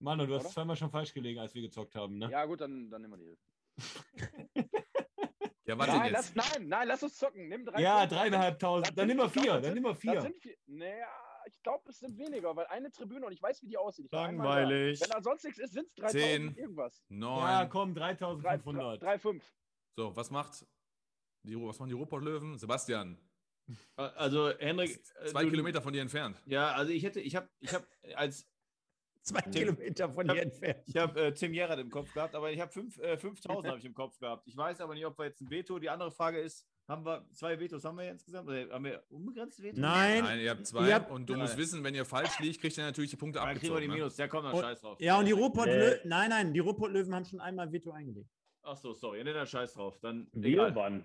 Manu, 0.00 0.26
du 0.26 0.34
hast 0.34 0.44
Oder? 0.46 0.50
zweimal 0.52 0.76
schon 0.76 0.90
falsch 0.90 1.14
gelegen, 1.14 1.38
als 1.38 1.54
wir 1.54 1.62
gezockt 1.62 1.94
haben, 1.94 2.18
ne? 2.18 2.28
Ja, 2.30 2.44
gut, 2.44 2.60
dann, 2.60 2.90
dann 2.90 3.02
nehmen 3.02 3.12
wir 3.14 3.18
die 3.18 3.24
Hilfe. 3.24 4.68
Ja, 5.64 5.78
warte 5.78 5.92
Nein, 5.92 6.12
jetzt. 6.12 6.34
lass, 6.34 6.52
nein, 6.58 6.68
nein, 6.68 6.88
lass 6.88 7.02
uns 7.04 7.16
zocken. 7.16 7.46
Nimm 7.48 7.62
3,5. 7.64 7.80
Ja, 7.80 8.04
dreieinhalbtausend. 8.04 8.86
sind- 8.88 8.98
Dann 8.98 9.06
nimm 9.06 9.16
mal 9.16 9.30
vier, 9.30 9.60
dann 9.60 9.74
nimm 9.74 9.84
mal 9.84 9.94
vier. 9.94 10.34
Naja, 10.66 11.06
ich 11.46 11.62
glaube, 11.62 11.88
es 11.90 11.98
sind 11.98 12.16
weniger, 12.18 12.54
weil 12.56 12.66
eine 12.66 12.90
Tribüne 12.90 13.26
und 13.26 13.32
ich 13.32 13.42
weiß, 13.42 13.62
wie 13.62 13.68
die 13.68 13.76
aussieht. 13.78 14.10
Langweilig. 14.12 15.00
Wenn 15.00 15.10
da 15.10 15.22
sonst 15.22 15.44
nichts 15.44 15.58
ist, 15.58 15.72
sind 15.72 15.86
es 15.88 15.94
3.000 15.96 16.10
Zehn. 16.10 16.56
irgendwas. 16.56 17.02
Ja, 17.08 17.16
Neun. 17.16 17.68
komm, 17.70 17.94
3500. 17.94 19.02
3,5. 19.02 19.42
So, 19.96 20.14
was 20.16 20.30
macht 20.30 20.66
die, 21.42 21.56
was 21.56 21.78
machen 21.78 21.88
die 21.88 21.94
Ruhrpott-Löwen? 21.94 22.56
Sebastian, 22.58 23.18
Also, 23.96 24.50
Henrik. 24.58 24.90
äh, 25.20 25.26
zwei 25.26 25.44
du- 25.44 25.50
Kilometer 25.50 25.80
von 25.82 25.92
dir 25.92 26.02
entfernt. 26.02 26.40
Ja, 26.46 26.72
also 26.72 26.92
ich 26.92 27.02
hätte, 27.04 27.20
ich 27.20 27.36
habe, 27.36 27.48
ich 27.60 27.72
habe 27.72 27.86
als 28.14 28.46
Zwei 29.24 29.40
Kilometer 29.42 30.10
von 30.10 30.26
Ja. 30.26 30.32
hier 30.32 30.42
entfernt. 30.42 30.82
Ich 30.86 30.96
habe 30.96 31.20
äh, 31.26 31.32
Tim 31.32 31.52
Gerrard 31.52 31.78
im 31.78 31.90
Kopf 31.90 32.12
gehabt, 32.12 32.34
aber 32.34 32.50
ich 32.50 32.58
habe 32.60 32.72
fünf, 32.72 32.98
äh, 32.98 33.16
5000 33.16 33.68
habe 33.68 33.78
ich 33.78 33.84
im 33.84 33.94
Kopf 33.94 34.18
gehabt. 34.18 34.48
Ich 34.48 34.56
weiß 34.56 34.80
aber 34.80 34.94
nicht, 34.94 35.06
ob 35.06 35.16
wir 35.16 35.26
jetzt 35.26 35.40
ein 35.40 35.48
Veto. 35.48 35.78
Die 35.78 35.88
andere 35.88 36.10
Frage 36.10 36.40
ist, 36.40 36.66
haben 36.92 37.04
wir 37.04 37.26
zwei 37.32 37.58
Vetos 37.58 37.84
haben 37.84 37.98
wir 37.98 38.08
insgesamt? 38.10 38.48
Oder 38.48 38.68
haben 38.70 38.84
wir 38.84 39.02
unbegrenzte 39.10 39.62
Vetos? 39.62 39.78
Nein. 39.80 40.22
Nein, 40.22 40.38
ihr 40.40 40.50
habt 40.50 40.66
zwei 40.66 40.86
Ihr 40.88 40.94
habt- 40.94 41.10
und 41.10 41.28
du 41.28 41.34
musst 41.36 41.56
wissen, 41.56 41.82
wenn 41.82 41.94
ihr 41.94 42.04
falsch 42.04 42.38
liegt, 42.38 42.60
kriegt 42.60 42.76
ihr 42.78 42.84
natürlich 42.84 43.10
die 43.10 43.16
Punkte 43.16 43.40
Dann 43.40 43.48
kriegen 43.58 43.62
wir 43.74 43.80
die 43.80 43.86
abgezogen. 43.86 43.88
Ne? 43.88 43.94
Minus. 43.98 44.16
Ja, 44.18 44.28
komm, 44.28 44.44
dann 44.44 44.54
Und- 44.54 44.60
scheiß 44.60 44.80
drauf. 44.80 45.00
Ja, 45.00 45.18
und 45.18 45.24
die 45.24 45.32
Ruhrpott 45.32 45.66
Nee. 45.66 45.76
Löwen. 45.76 45.98
Nein, 46.04 46.30
nein, 46.30 46.52
die 46.54 46.60
Ruhrpott-Löwen 46.60 47.14
haben 47.14 47.24
schon 47.24 47.40
einmal 47.40 47.72
Veto 47.72 47.90
eingelegt. 47.90 48.30
Ach 48.62 48.76
so, 48.76 48.92
sorry. 48.92 49.24
Nee, 49.24 49.32
dann 49.32 49.46
scheiß 49.46 49.74
drauf. 49.74 49.98
Dann 50.00 50.28
Wir 50.32 50.52
egal. 50.52 50.74
wann? 50.76 51.04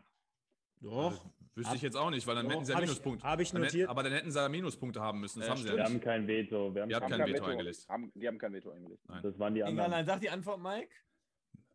Doch. 0.80 1.12
Das 1.56 1.56
wüsste 1.56 1.76
ich 1.78 1.82
jetzt 1.82 1.98
auch 1.98 2.12
nicht, 2.12 2.28
weil 2.28 2.36
dann 2.36 2.46
Doch, 2.46 2.54
hätten 2.54 2.66
sie 2.66 2.72
ja 2.74 2.80
Minuspunkte. 2.80 3.26
hab 3.26 3.40
ich 3.40 3.52
Dann 3.52 3.62
notiert. 3.64 3.90
Aber 3.90 4.04
dann 4.04 4.14
hätten 4.14 4.30
sie 4.32 4.38
ja 4.40 4.48
Minuspunkte 4.48 5.02
haben 5.02 5.20
müssen. 5.22 5.40
Das 5.40 5.48
Ja, 5.48 5.52
haben 5.54 5.58
sie 5.58 5.64
stimmt. 5.64 5.80
ja 5.80 5.86
Wir 5.86 5.90
nicht. 5.96 6.06
haben 6.06 6.12
kein 6.12 6.28
Veto. 6.28 6.76
Wir 6.76 6.82
haben 6.84 6.90
Ihr 6.92 6.96
habt 6.98 7.04
Haben 7.06 7.18
kein 7.18 7.34
Veto 7.34 7.46
eingelegt. 7.46 7.86
Haben, 7.90 8.12
die 8.14 8.28
haben 8.28 8.38
kein 8.38 8.54
Veto 8.54 8.70
eingelegt. 8.70 9.02
Das 9.24 9.40
waren 9.40 9.54
die 9.56 9.62
Egal, 9.62 9.70
anderen. 9.72 9.90
nein, 9.92 10.06
sag 10.06 10.20
die 10.22 10.30
Antwort, 10.30 10.60
Mike. 10.62 10.90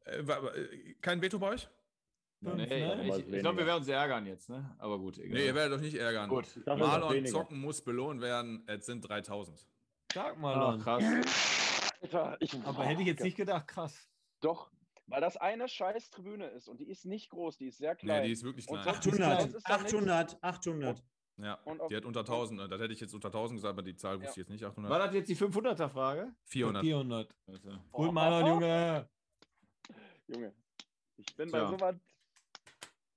Äh, 0.05 0.19
äh, 0.21 0.95
kein 1.01 1.21
Veto 1.21 1.39
bei 1.41 1.49
euch? 1.55 1.69
Fünf, 2.43 2.57
Nee, 2.57 2.67
ne? 2.67 3.05
ich 3.19 3.29
ich 3.29 3.41
glaube, 3.41 3.59
wir 3.59 3.67
werden 3.67 3.79
uns 3.79 3.89
ärgern 3.89 4.27
jetzt, 4.27 4.49
ne? 4.51 4.75
Aber 4.79 4.99
gut, 4.99 5.17
egal. 5.19 5.39
Nee, 5.39 5.47
ihr 5.47 5.55
werdet 5.55 5.77
euch 5.79 5.85
nicht 5.85 5.95
ärgern. 5.97 6.29
Gut. 6.29 6.47
Marlon 6.67 7.25
zocken 7.27 7.61
muss 7.61 7.83
belohnt 7.83 8.21
werden. 8.21 8.65
Es 8.67 8.87
sind 8.87 9.01
3000. 9.09 9.65
Sag 10.13 10.39
mal, 10.39 10.59
Lon. 10.59 10.81
krass. 10.81 11.05
Alter, 12.03 12.37
ich, 12.41 12.55
Aber 12.65 12.85
hätte 12.85 13.01
ich 13.03 13.07
jetzt 13.07 13.23
nicht 13.23 13.37
gedacht, 13.37 13.69
krass. 13.69 14.09
Doch, 14.41 14.71
weil 15.07 15.21
das 15.21 15.37
eine 15.37 15.69
scheiß 15.69 16.11
Tribüne 16.11 16.47
ist 16.49 16.69
und 16.69 16.81
die 16.81 16.89
ist 16.89 17.05
nicht 17.05 17.31
groß, 17.31 17.57
die 17.59 17.67
ist 17.69 17.79
sehr 17.79 17.93
Nee, 17.93 17.99
klein. 18.01 18.25
die 18.25 18.33
ist 18.33 18.43
wirklich 18.43 18.67
klein. 18.67 18.83
sonst- 18.83 19.05
Sonst 19.05 19.19
800, 19.21 19.45
ist 19.55 19.69
da 19.69 19.77
nichts. 19.79 19.95
800, 19.95 20.39
800. 20.43 21.03
Ja, 21.39 21.55
Und 21.65 21.81
auf- 21.81 21.89
die 21.89 21.97
hat 21.97 22.05
unter 22.05 22.25
1000. 22.25 22.61
äh, 22.61 22.69
Das 22.69 22.81
hätte 22.81 22.93
ich 22.93 23.01
jetzt 23.01 23.15
unter 23.15 23.31
1000 23.31 23.59
gesagt, 23.59 23.73
aber 23.73 23.83
die 23.83 23.95
Zahl 23.97 24.17
wusste 24.21 24.33
ich 24.33 24.37
jetzt 24.39 24.51
nicht. 24.51 24.65
800. 24.65 24.91
War 24.91 24.99
das 24.99 25.15
jetzt 25.15 25.29
die 25.29 25.37
500er-Frage? 25.37 26.35
400. 26.45 26.83
400. 26.85 27.35
Also, 27.47 27.71
Gut, 27.93 28.13
Marlon, 28.13 28.47
Junge. 28.49 29.09
Junge, 30.27 30.53
ich 31.17 31.37
bin 31.37 31.49
Tja. 31.49 31.65
bei 31.65 31.71
sowas. 31.71 31.97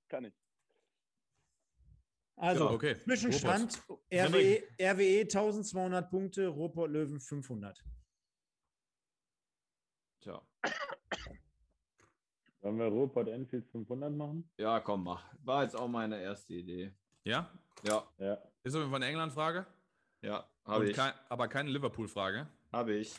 Kann 0.08 0.24
ich. 0.24 0.34
Also, 2.36 2.70
okay. 2.70 2.96
Zwischenstand: 3.04 3.82
RWE, 4.12 4.62
RWE 4.78 5.20
1200 5.22 6.10
Punkte, 6.10 6.48
Ruhrpott 6.48 6.90
Löwen 6.90 7.18
500. 7.18 7.82
tja. 10.20 10.42
Sollen 12.60 12.78
wir 12.78 12.86
Ruhrpott 12.86 13.28
Enfield 13.28 13.66
500 13.68 14.12
machen? 14.12 14.50
Ja, 14.58 14.80
komm, 14.80 15.04
mach. 15.04 15.24
War 15.44 15.62
jetzt 15.62 15.76
auch 15.76 15.88
meine 15.88 16.20
erste 16.20 16.54
Idee. 16.54 16.92
Ja? 17.24 17.50
Ja, 17.84 18.06
Ja. 18.18 18.34
Ist 18.64 18.74
auf 18.74 18.80
jeden 18.80 18.90
Fall 18.90 18.96
eine 19.02 19.06
England-Frage. 19.06 19.66
ja, 20.22 20.48
habe 20.64 20.90
ich. 20.90 20.96
kein, 20.96 21.12
aber 21.28 21.46
keine 21.46 21.70
Liverpool-Frage. 21.70 22.48
Habe 22.72 22.94
ich. 22.94 23.14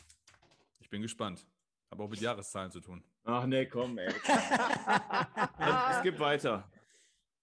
Ich 0.80 0.90
bin 0.90 1.00
gespannt. 1.00 1.46
Hat 1.90 1.98
auch 1.98 2.08
mit 2.08 2.20
Jahreszahlen 2.20 2.70
zu 2.70 2.80
tun. 2.80 3.02
Ach 3.24 3.46
nee, 3.46 3.64
komm, 3.66 3.96
ey. 3.96 4.08
es 5.90 6.02
gibt 6.02 6.20
weiter. 6.20 6.70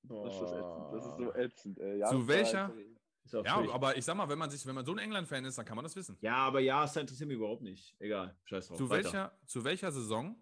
Das 0.09 0.35
ist, 0.35 0.41
ätzend. 0.51 0.93
das 0.93 1.05
ist 1.05 1.17
so 1.17 1.33
ätzend. 1.35 1.79
Ey. 1.79 1.91
Zu 1.93 1.97
Jahreszahl, 1.99 2.27
welcher? 2.27 2.73
Ja, 3.43 3.73
aber 3.73 3.97
ich 3.97 4.05
sag 4.05 4.15
mal, 4.15 4.29
wenn 4.29 4.37
man, 4.37 4.49
sich, 4.51 4.65
wenn 4.67 4.75
man 4.75 4.85
so 4.85 4.91
ein 4.91 4.99
England-Fan 4.99 5.45
ist, 5.45 5.57
dann 5.57 5.65
kann 5.65 5.75
man 5.75 5.83
das 5.83 5.95
wissen. 5.95 6.15
ja, 6.21 6.35
aber 6.35 6.59
ja, 6.59 6.81
das 6.81 6.95
interessiert 6.95 7.27
mich 7.27 7.37
überhaupt 7.37 7.63
nicht. 7.63 7.95
Egal, 7.99 8.37
scheiß 8.45 8.67
drauf. 8.67 8.77
Zu 8.77 8.89
weiter. 8.89 9.03
welcher, 9.03 9.39
zu 9.45 9.63
welcher 9.63 9.91
Saison 9.91 10.35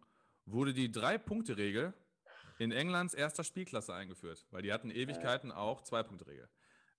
wurde 0.46 0.74
die 0.74 0.92
Drei-Punkte-Regel 0.92 1.94
in 2.60 2.72
Englands 2.74 3.14
erster 3.14 3.46
Spielklasse 3.46 3.94
eingeführt? 3.94 4.46
Weil 4.52 4.64
die 4.64 4.74
hatten 4.74 4.92
Ewigkeiten 4.92 5.52
auch 5.52 5.82
Zwei-Punkte-Regel. 5.82 6.50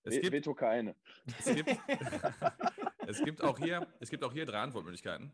Es 0.01 0.15
We- 0.15 0.21
gibt, 0.21 0.33
Veto 0.33 0.53
keine. 0.55 0.95
es, 1.39 1.45
gibt, 1.53 1.69
es, 3.07 3.23
gibt 3.23 3.43
auch 3.43 3.59
hier, 3.59 3.87
es 3.99 4.09
gibt 4.09 4.23
auch 4.23 4.33
hier 4.33 4.45
drei 4.47 4.61
Antwortmöglichkeiten. 4.61 5.31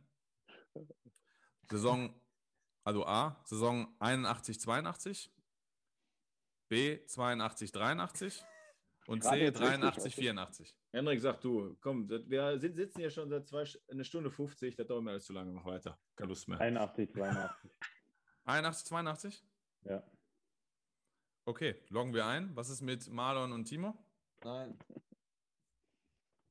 Saison, 1.69 2.13
also 2.83 3.05
A, 3.05 3.41
Saison 3.45 3.95
81, 3.99 4.59
82, 4.59 5.31
B, 6.71 7.05
82, 7.05 7.69
83 7.73 8.45
und 9.07 9.25
C, 9.25 9.35
jetzt 9.35 9.59
richtig, 9.59 9.79
83, 9.81 10.05
weißt 10.05 10.17
du? 10.17 10.21
84. 10.21 10.75
Hendrik, 10.93 11.19
sag 11.19 11.41
du, 11.41 11.75
komm, 11.81 12.07
wir 12.09 12.57
sind, 12.59 12.77
sitzen 12.77 12.99
hier 12.99 13.09
schon 13.09 13.29
seit 13.29 13.45
zwei, 13.45 13.65
eine 13.89 14.05
Stunde 14.05 14.31
50, 14.31 14.77
das 14.77 14.87
dauert 14.87 15.03
mir 15.03 15.11
alles 15.11 15.25
zu 15.25 15.33
lange, 15.33 15.51
mach 15.51 15.65
weiter. 15.65 15.99
Keine 16.15 16.29
Lust 16.29 16.47
mehr. 16.47 16.61
81, 16.61 17.11
82. 17.11 17.71
81, 18.45 18.85
82? 18.87 19.43
Ja. 19.81 20.01
Okay, 21.43 21.75
loggen 21.89 22.13
wir 22.13 22.25
ein. 22.25 22.55
Was 22.55 22.69
ist 22.69 22.79
mit 22.81 23.05
Marlon 23.09 23.51
und 23.51 23.65
Timo? 23.65 23.93
Nein. 24.41 24.79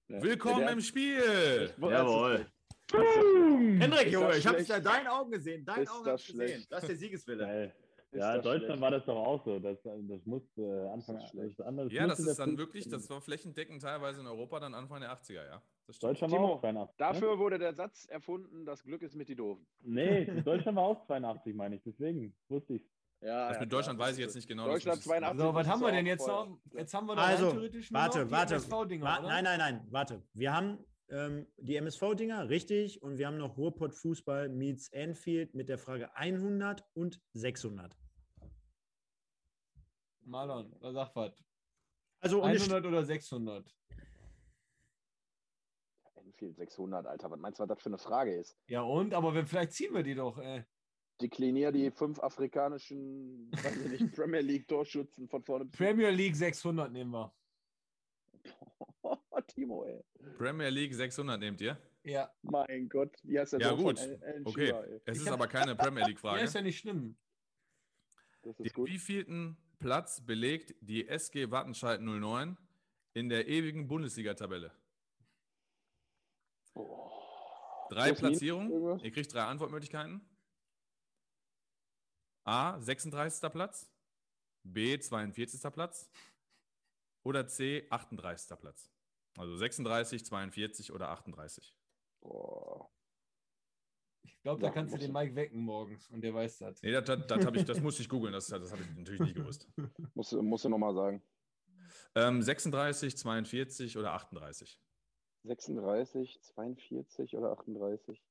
Ja. 0.08 0.22
Willkommen 0.22 0.60
Der- 0.60 0.72
im 0.72 0.82
Spiel! 0.82 1.74
Jawohl. 1.78 2.46
Ist 2.92 4.12
Junge, 4.12 4.36
ich 4.36 4.46
hab's 4.46 4.66
schlecht? 4.66 4.70
in 4.70 4.84
deinen 4.84 5.06
Augen 5.06 5.30
gesehen. 5.30 5.64
Deine 5.64 5.84
Ist 5.84 5.90
Augen 5.90 6.04
das 6.04 6.26
gesehen. 6.26 6.66
Das 6.68 6.82
ist 6.82 6.88
der 6.90 6.96
Siegeswille. 6.96 7.44
Geil. 7.46 7.74
Ja, 8.12 8.34
das 8.36 8.42
Deutschland 8.44 8.64
schlecht? 8.64 8.80
war 8.82 8.90
das 8.90 9.04
doch 9.04 9.16
auch 9.16 9.44
so. 9.44 9.58
Das, 9.58 9.78
das 9.82 10.26
muss 10.26 10.42
äh, 10.58 10.88
Anfang 10.88 11.16
Das 11.18 11.32
das 11.56 11.60
anders. 11.66 11.92
Ja, 11.92 12.06
das 12.06 12.18
ist 12.20 12.38
dann 12.38 12.58
wirklich, 12.58 12.88
das 12.88 13.08
war 13.10 13.20
flächendeckend 13.20 13.82
teilweise 13.82 14.20
in 14.20 14.26
Europa 14.26 14.58
dann 14.60 14.74
Anfang 14.74 15.00
der 15.00 15.12
80er, 15.12 15.46
ja. 15.46 15.62
Deutschland 16.00 16.32
war 16.32 16.38
Timo, 16.38 16.52
auch 16.54 16.60
82. 16.60 16.98
ne? 16.98 17.04
Dafür 17.04 17.38
wurde 17.38 17.58
der 17.58 17.74
Satz 17.74 18.06
erfunden, 18.06 18.64
das 18.64 18.82
Glück 18.84 19.02
ist 19.02 19.14
mit 19.16 19.28
die 19.28 19.34
Doofen. 19.36 19.66
Nee, 19.80 20.24
Deutschland 20.44 20.76
war 20.76 20.84
auch 20.84 21.06
82, 21.06 21.54
meine 21.54 21.76
ich. 21.76 21.82
Deswegen 21.82 22.34
wusste 22.48 22.74
ich. 22.74 22.86
Ja, 23.22 23.48
Das 23.50 23.60
mit 23.60 23.72
Deutschland 23.72 23.98
weiß 23.98 24.14
ich 24.16 24.24
jetzt 24.24 24.34
nicht 24.34 24.48
genau. 24.48 24.66
Deutschland 24.66 24.96
muss 24.96 25.04
ich- 25.06 25.10
82. 25.12 25.40
So, 25.44 25.54
was 25.54 25.66
haben 25.68 25.80
wir 25.82 25.92
denn 25.92 26.06
jetzt 26.06 26.24
voll. 26.24 26.46
noch? 26.48 26.58
Jetzt 26.72 26.94
haben 26.94 27.06
wir 27.06 27.16
doch 27.16 27.22
Also, 27.22 27.50
theoretisch 27.50 27.90
nur 27.90 28.00
warte, 28.00 28.18
noch 28.20 28.26
die 28.26 28.32
warte. 28.32 28.54
MSV-Dinger, 28.54 29.04
Wa-? 29.04 29.20
Nein, 29.22 29.44
nein, 29.44 29.58
nein, 29.58 29.86
warte. 29.90 30.22
Wir 30.32 30.54
haben 30.54 30.78
ähm, 31.10 31.46
die 31.58 31.74
MSV-Dinger, 31.76 32.48
richtig, 32.48 33.02
und 33.02 33.18
wir 33.18 33.26
haben 33.26 33.36
noch 33.36 33.58
Ruhrpott 33.58 33.92
Fußball 33.94 34.48
meets 34.48 34.92
Anfield 34.94 35.54
mit 35.54 35.68
der 35.68 35.76
Frage 35.78 36.14
100 36.16 36.84
und 36.94 37.20
600. 37.34 37.96
Marlon, 40.30 40.74
da 40.80 40.92
sag 40.92 41.14
was. 41.16 41.32
Also, 42.20 42.42
und 42.42 42.50
es 42.50 42.62
100 42.62 42.86
oder 42.86 43.04
600? 43.04 43.74
Enfield 46.16 46.56
600, 46.56 47.06
Alter. 47.06 47.30
Was 47.30 47.38
meinst 47.40 47.58
du, 47.58 47.62
was 47.62 47.68
das 47.68 47.82
für 47.82 47.88
eine 47.88 47.98
Frage 47.98 48.34
ist? 48.34 48.56
Ja 48.66 48.82
und? 48.82 49.14
Aber 49.14 49.34
wenn, 49.34 49.46
vielleicht 49.46 49.72
ziehen 49.72 49.94
wir 49.94 50.02
die 50.02 50.14
doch, 50.14 50.38
ey. 50.38 50.64
Deklinier 51.20 51.70
die 51.72 51.90
fünf 51.90 52.18
afrikanischen, 52.20 53.50
weiß 53.52 53.76
ich 53.76 54.00
nicht, 54.00 54.14
Premier 54.16 54.40
League 54.40 54.66
Torschützen 54.68 55.28
von 55.28 55.42
vorne 55.42 55.66
Premier 55.66 56.10
League 56.10 56.36
600 56.36 56.90
nehmen 56.92 57.10
wir. 57.10 57.32
Timo, 59.48 59.84
ey. 59.84 60.02
Premier 60.38 60.68
League 60.70 60.94
600 60.94 61.38
nehmt 61.40 61.60
ihr? 61.60 61.76
Ja. 62.04 62.30
Mein 62.42 62.88
Gott, 62.88 63.16
wie 63.24 63.38
heißt 63.38 63.52
der 63.54 63.60
Ja, 63.60 63.68
Sohn 63.70 63.78
gut. 63.82 63.98
von 63.98 64.22
Alan- 64.22 64.46
Okay. 64.46 64.70
Ey? 64.70 65.00
Es 65.06 65.18
ist 65.18 65.28
aber 65.28 65.46
keine 65.48 65.74
Premier 65.74 66.00
Ja, 66.02 66.06
League-Frage. 66.06 66.42
ist 66.42 66.54
ja 66.54 66.62
nicht 66.62 66.78
schlimm. 66.78 67.16
Das 68.42 68.58
ist 68.58 68.64
Den 68.66 68.72
gut. 68.72 68.88
wievielten 68.88 69.58
Platz 69.80 70.24
belegt 70.24 70.74
die 70.80 71.08
SG 71.08 71.50
Wattenscheid 71.50 72.00
09 72.00 72.56
in 73.14 73.28
der 73.28 73.48
ewigen 73.48 73.88
Bundesliga-Tabelle? 73.88 74.72
Oh. 76.74 77.10
Drei 77.88 78.12
Platzierungen. 78.12 79.00
Ihr 79.00 79.10
kriegt 79.10 79.32
drei 79.32 79.44
Antwortmöglichkeiten. 79.44 80.20
A, 82.44 82.78
36. 82.80 83.50
Platz. 83.50 83.90
B, 84.62 84.98
42. 84.98 85.72
Platz. 85.72 86.10
Oder 87.24 87.46
C, 87.48 87.86
38. 87.90 88.58
Platz. 88.58 88.92
Also 89.36 89.56
36, 89.56 90.24
42 90.24 90.92
oder 90.92 91.08
38. 91.08 91.74
Boah. 92.20 92.90
Ich 94.22 94.42
glaube, 94.42 94.60
da 94.60 94.68
Ja, 94.68 94.72
kannst 94.72 94.94
du 94.94 94.98
den. 94.98 95.12
Mike 95.12 95.34
wecken 95.34 95.60
morgens 95.60 96.08
und 96.10 96.22
der 96.22 96.32
weiß 96.34 96.58
das. 96.58 96.82
Nee, 96.82 96.92
das, 96.92 97.04
das, 97.04 97.26
das, 97.26 97.44
hab 97.44 97.54
ich, 97.56 97.64
das 97.64 97.80
musste 97.82 98.02
ich 98.02 98.08
googeln, 98.08 98.32
das, 98.32 98.46
das 98.46 98.72
habe 98.72 98.82
ich 98.82 98.96
natürlich 98.96 99.20
nie 99.20 99.34
gewusst. 99.34 99.68
Musst, 100.14 100.32
du- 100.32 100.42
musst 100.42 100.64
du 100.64 100.68
nochmal 100.68 100.94
sagen. 100.94 101.22
Ähm, 102.14 102.42
36, 102.42 103.16
42 103.16 103.96
oder 103.98 104.12
38. 104.14 104.80
36, 105.44 106.40
42 106.42 107.36
oder 107.36 107.52
38? 107.52 108.22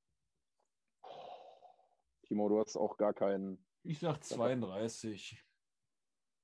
Timo, 2.28 2.50
du 2.50 2.60
hast 2.60 2.76
auch 2.76 2.98
gar 2.98 3.14
keinen. 3.14 3.64
Ich 3.84 4.00
sag 4.00 4.24
32. 4.24 5.44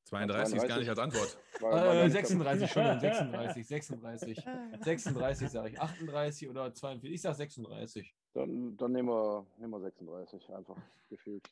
32 0.05 0.55
ist 0.57 0.67
gar 0.67 0.79
nicht 0.79 0.89
als 0.89 0.99
Antwort. 0.99 1.37
war- 1.59 1.71
war 1.71 1.83
gar 1.83 1.95
Äh, 1.95 2.03
nicht- 2.05 2.13
36, 2.13 2.63
Entschuldigung, 2.63 2.99
36, 2.99 3.67
36. 3.67 4.43
36 4.83 5.49
sage 5.49 5.69
ich. 5.69 5.79
38 5.79 6.49
oder 6.49 6.73
42. 6.73 7.11
Ich 7.13 7.21
sag 7.21 7.35
36. 7.35 8.15
Dann, 8.35 8.75
dann 8.75 8.91
nehmen, 8.91 9.07
wir, 9.07 9.47
nehmen 9.57 9.71
wir 9.71 9.79
36, 9.79 10.53
einfach 10.53 10.75
gefühlt. 11.09 11.49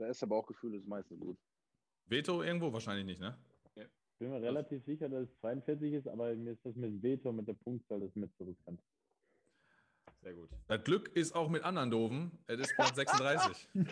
Der 0.00 0.08
erste 0.08 0.26
Bauchgefühl 0.26 0.74
ist 0.74 0.84
meistens 0.86 1.20
gut. 1.20 1.38
Veto 2.06 2.42
irgendwo? 2.42 2.72
Wahrscheinlich 2.72 3.06
nicht, 3.06 3.20
ne? 3.20 3.38
Ich 3.76 3.86
bin 4.18 4.32
mir 4.32 4.42
relativ 4.42 4.84
sicher, 4.84 5.08
dass 5.08 5.28
es 5.28 5.38
42 5.38 5.92
ist, 5.92 6.08
aber 6.08 6.34
mir 6.34 6.50
ist 6.50 6.66
das 6.66 6.74
mit 6.74 7.00
Veto, 7.00 7.30
mit 7.30 7.46
der 7.46 7.52
Punktzahl, 7.52 8.00
das 8.00 8.08
ist 8.08 8.16
mir 8.16 8.28
zu 8.32 8.42
riskant. 8.42 8.82
Sehr 10.20 10.34
gut. 10.34 10.50
Das 10.66 10.82
Glück 10.82 11.14
ist 11.14 11.36
auch 11.36 11.48
mit 11.48 11.62
anderen 11.62 11.92
Doofen. 11.92 12.36
Es 12.48 12.58
ist 12.58 12.74
Platz 12.74 12.96
36. 12.96 13.68
Junge! 13.74 13.86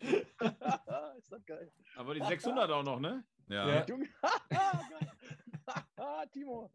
ist 1.18 1.30
das 1.30 1.44
geil. 1.44 1.70
Aber 1.96 2.14
die 2.14 2.24
600 2.24 2.70
auch 2.70 2.82
noch, 2.82 2.98
ne? 2.98 3.22
Ja. 3.48 3.68
Ja. 3.68 3.84
Timo, 6.32 6.70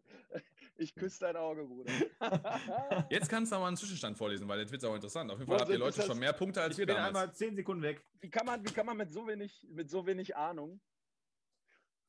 ich 0.78 0.95
küsse 0.95 1.20
dein 1.22 1.36
Auge, 1.36 1.66
Bruder. 1.66 1.91
Jetzt 3.10 3.30
kannst 3.30 3.52
du 3.52 3.56
aber 3.56 3.68
einen 3.68 3.78
Zwischenstand 3.78 4.18
vorlesen, 4.18 4.48
weil 4.48 4.60
jetzt 4.60 4.72
wird 4.72 4.82
es 4.84 4.88
auch 4.90 4.95
interessant. 4.95 5.32
Auf 5.32 5.40
jeden 5.40 5.49
Fall 5.49 5.60
habt 5.60 5.70
ihr 5.72 5.78
Leute 5.78 5.98
das? 5.98 6.06
schon 6.06 6.20
mehr 6.20 6.34
Punkte 6.34 6.62
als 6.62 6.74
Ich 6.74 6.78
wir 6.80 6.86
bin 6.86 6.95
damals. 6.95 7.16
einmal 7.16 7.34
10 7.34 7.56
Sekunden 7.56 7.84
weg. 7.84 8.04
wie, 8.20 8.30
kann 8.30 8.45
man, 8.45 8.64
wie 8.64 8.72
kann 8.72 8.86
man 8.86 8.98
mit 8.98 9.12
so 9.12 9.28
wenig, 9.28 9.66
mit 9.72 9.90
so 9.90 10.06
wenig 10.06 10.36
Ahnung 10.36 10.80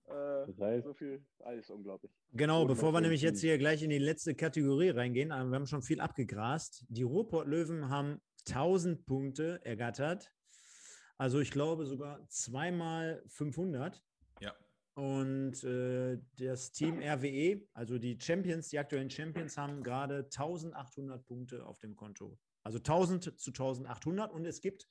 äh, 0.06 0.46
Das 0.46 0.58
heißt, 0.60 0.84
so 0.86 0.94
viel. 0.94 1.24
Alles 1.40 1.70
unglaublich. 1.70 2.12
Genau, 2.32 2.60
Gut, 2.60 2.68
bevor 2.68 2.92
wir 2.92 3.00
nämlich 3.00 3.22
jetzt 3.22 3.40
hier 3.40 3.58
gleich 3.58 3.82
in 3.82 3.90
die 3.90 3.98
letzte 3.98 4.34
Kategorie 4.34 4.90
reingehen, 4.90 5.28
wir 5.28 5.36
haben 5.36 5.66
schon 5.66 5.82
viel 5.82 6.00
abgegrast. 6.00 6.84
Die 6.88 7.02
Ruhrpott-Löwen 7.02 7.88
haben 7.88 8.20
1000 8.48 9.04
Punkte 9.06 9.60
ergattert. 9.64 10.32
Also 11.16 11.40
ich 11.40 11.50
glaube 11.50 11.84
sogar 11.84 12.24
zweimal 12.28 13.22
500. 13.28 14.02
Und 14.98 15.62
äh, 15.62 16.18
das 16.38 16.72
Team 16.72 16.98
RWE, 16.98 17.62
also 17.72 17.98
die 17.98 18.18
Champions, 18.20 18.70
die 18.70 18.80
aktuellen 18.80 19.08
Champions, 19.08 19.56
haben 19.56 19.84
gerade 19.84 20.24
1800 20.24 21.24
Punkte 21.24 21.64
auf 21.64 21.78
dem 21.78 21.94
Konto. 21.94 22.36
Also 22.64 22.78
1000 22.78 23.38
zu 23.38 23.50
1800. 23.52 24.32
Und 24.32 24.44
es 24.44 24.60
gibt 24.60 24.88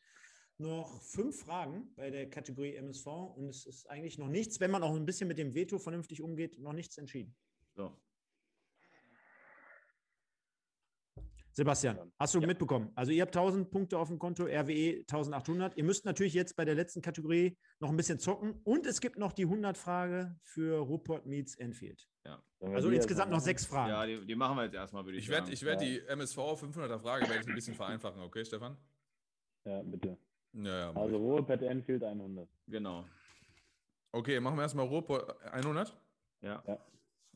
noch 0.59 1.01
fünf 1.01 1.41
Fragen 1.41 1.93
bei 1.97 2.09
der 2.09 2.29
Kategorie 2.29 2.75
MSV. 2.75 3.05
Und 3.05 3.49
es 3.49 3.65
ist 3.65 3.89
eigentlich 3.89 4.17
noch 4.17 4.29
nichts, 4.29 4.61
wenn 4.61 4.71
man 4.71 4.81
auch 4.81 4.95
ein 4.95 5.05
bisschen 5.05 5.27
mit 5.27 5.39
dem 5.39 5.53
Veto 5.53 5.77
vernünftig 5.77 6.21
umgeht, 6.21 6.57
noch 6.57 6.71
nichts 6.71 6.97
entschieden. 6.97 7.35
So. 7.75 7.93
Sebastian, 11.57 11.97
hast 12.19 12.35
du 12.35 12.39
mitbekommen? 12.39 12.91
Also 12.93 13.11
ihr 13.11 13.23
habt 13.23 13.35
1000 13.35 13.71
Punkte 13.71 13.97
auf 13.97 14.09
dem 14.09 14.19
Konto, 14.19 14.43
RWE 14.43 14.99
1800. 14.99 15.75
Ihr 15.75 15.85
müsst 15.85 16.05
natürlich 16.05 16.35
jetzt 16.35 16.55
bei 16.55 16.65
der 16.65 16.75
letzten 16.75 17.01
Kategorie 17.01 17.57
noch 17.79 17.89
ein 17.89 17.97
bisschen 17.97 18.19
zocken. 18.19 18.61
Und 18.63 18.85
es 18.85 19.01
gibt 19.01 19.17
noch 19.17 19.33
die 19.33 19.47
100-Frage 19.47 20.37
für 20.43 20.77
Rupert 20.77 21.25
Meets 21.25 21.55
Enfield. 21.55 22.07
wir 22.23 22.43
Also 22.59 22.91
insgesamt 22.91 23.31
noch 23.31 23.39
sechs 23.39 23.65
Fragen. 23.65 23.89
Ja, 23.89 24.05
die, 24.05 24.23
die 24.27 24.35
machen 24.35 24.55
wir 24.55 24.65
jetzt 24.65 24.75
erstmal, 24.75 25.03
würde 25.03 25.17
ich, 25.17 25.23
Ich 25.23 25.29
werde 25.31 25.45
sagen. 25.47 25.53
ich 25.53 25.63
werd 25.63 25.81
die 25.81 25.99
MSV 26.01 26.37
500er 26.37 26.99
Frage 26.99 27.27
werde 27.27 27.41
ich 27.41 27.47
ein 27.47 27.55
bisschen 27.55 27.73
vereinfachen, 27.73 28.21
okay, 28.21 28.45
Stefan? 28.45 28.77
Ja, 29.65 29.81
bitte. 29.81 30.15
Ja, 30.53 30.79
ja. 30.79 30.93
Also. 30.93 31.17
Ruhrpett 31.17 31.63
Enfield 31.63 32.03
100. 32.03 32.47
Genau. 32.67 33.03
Okay, 34.11 34.39
machen 34.39 34.57
wir 34.57 34.61
erstmal 34.61 34.85
Ruhrpott 34.85 35.41
100. 35.41 35.97
Ja. 36.41 36.63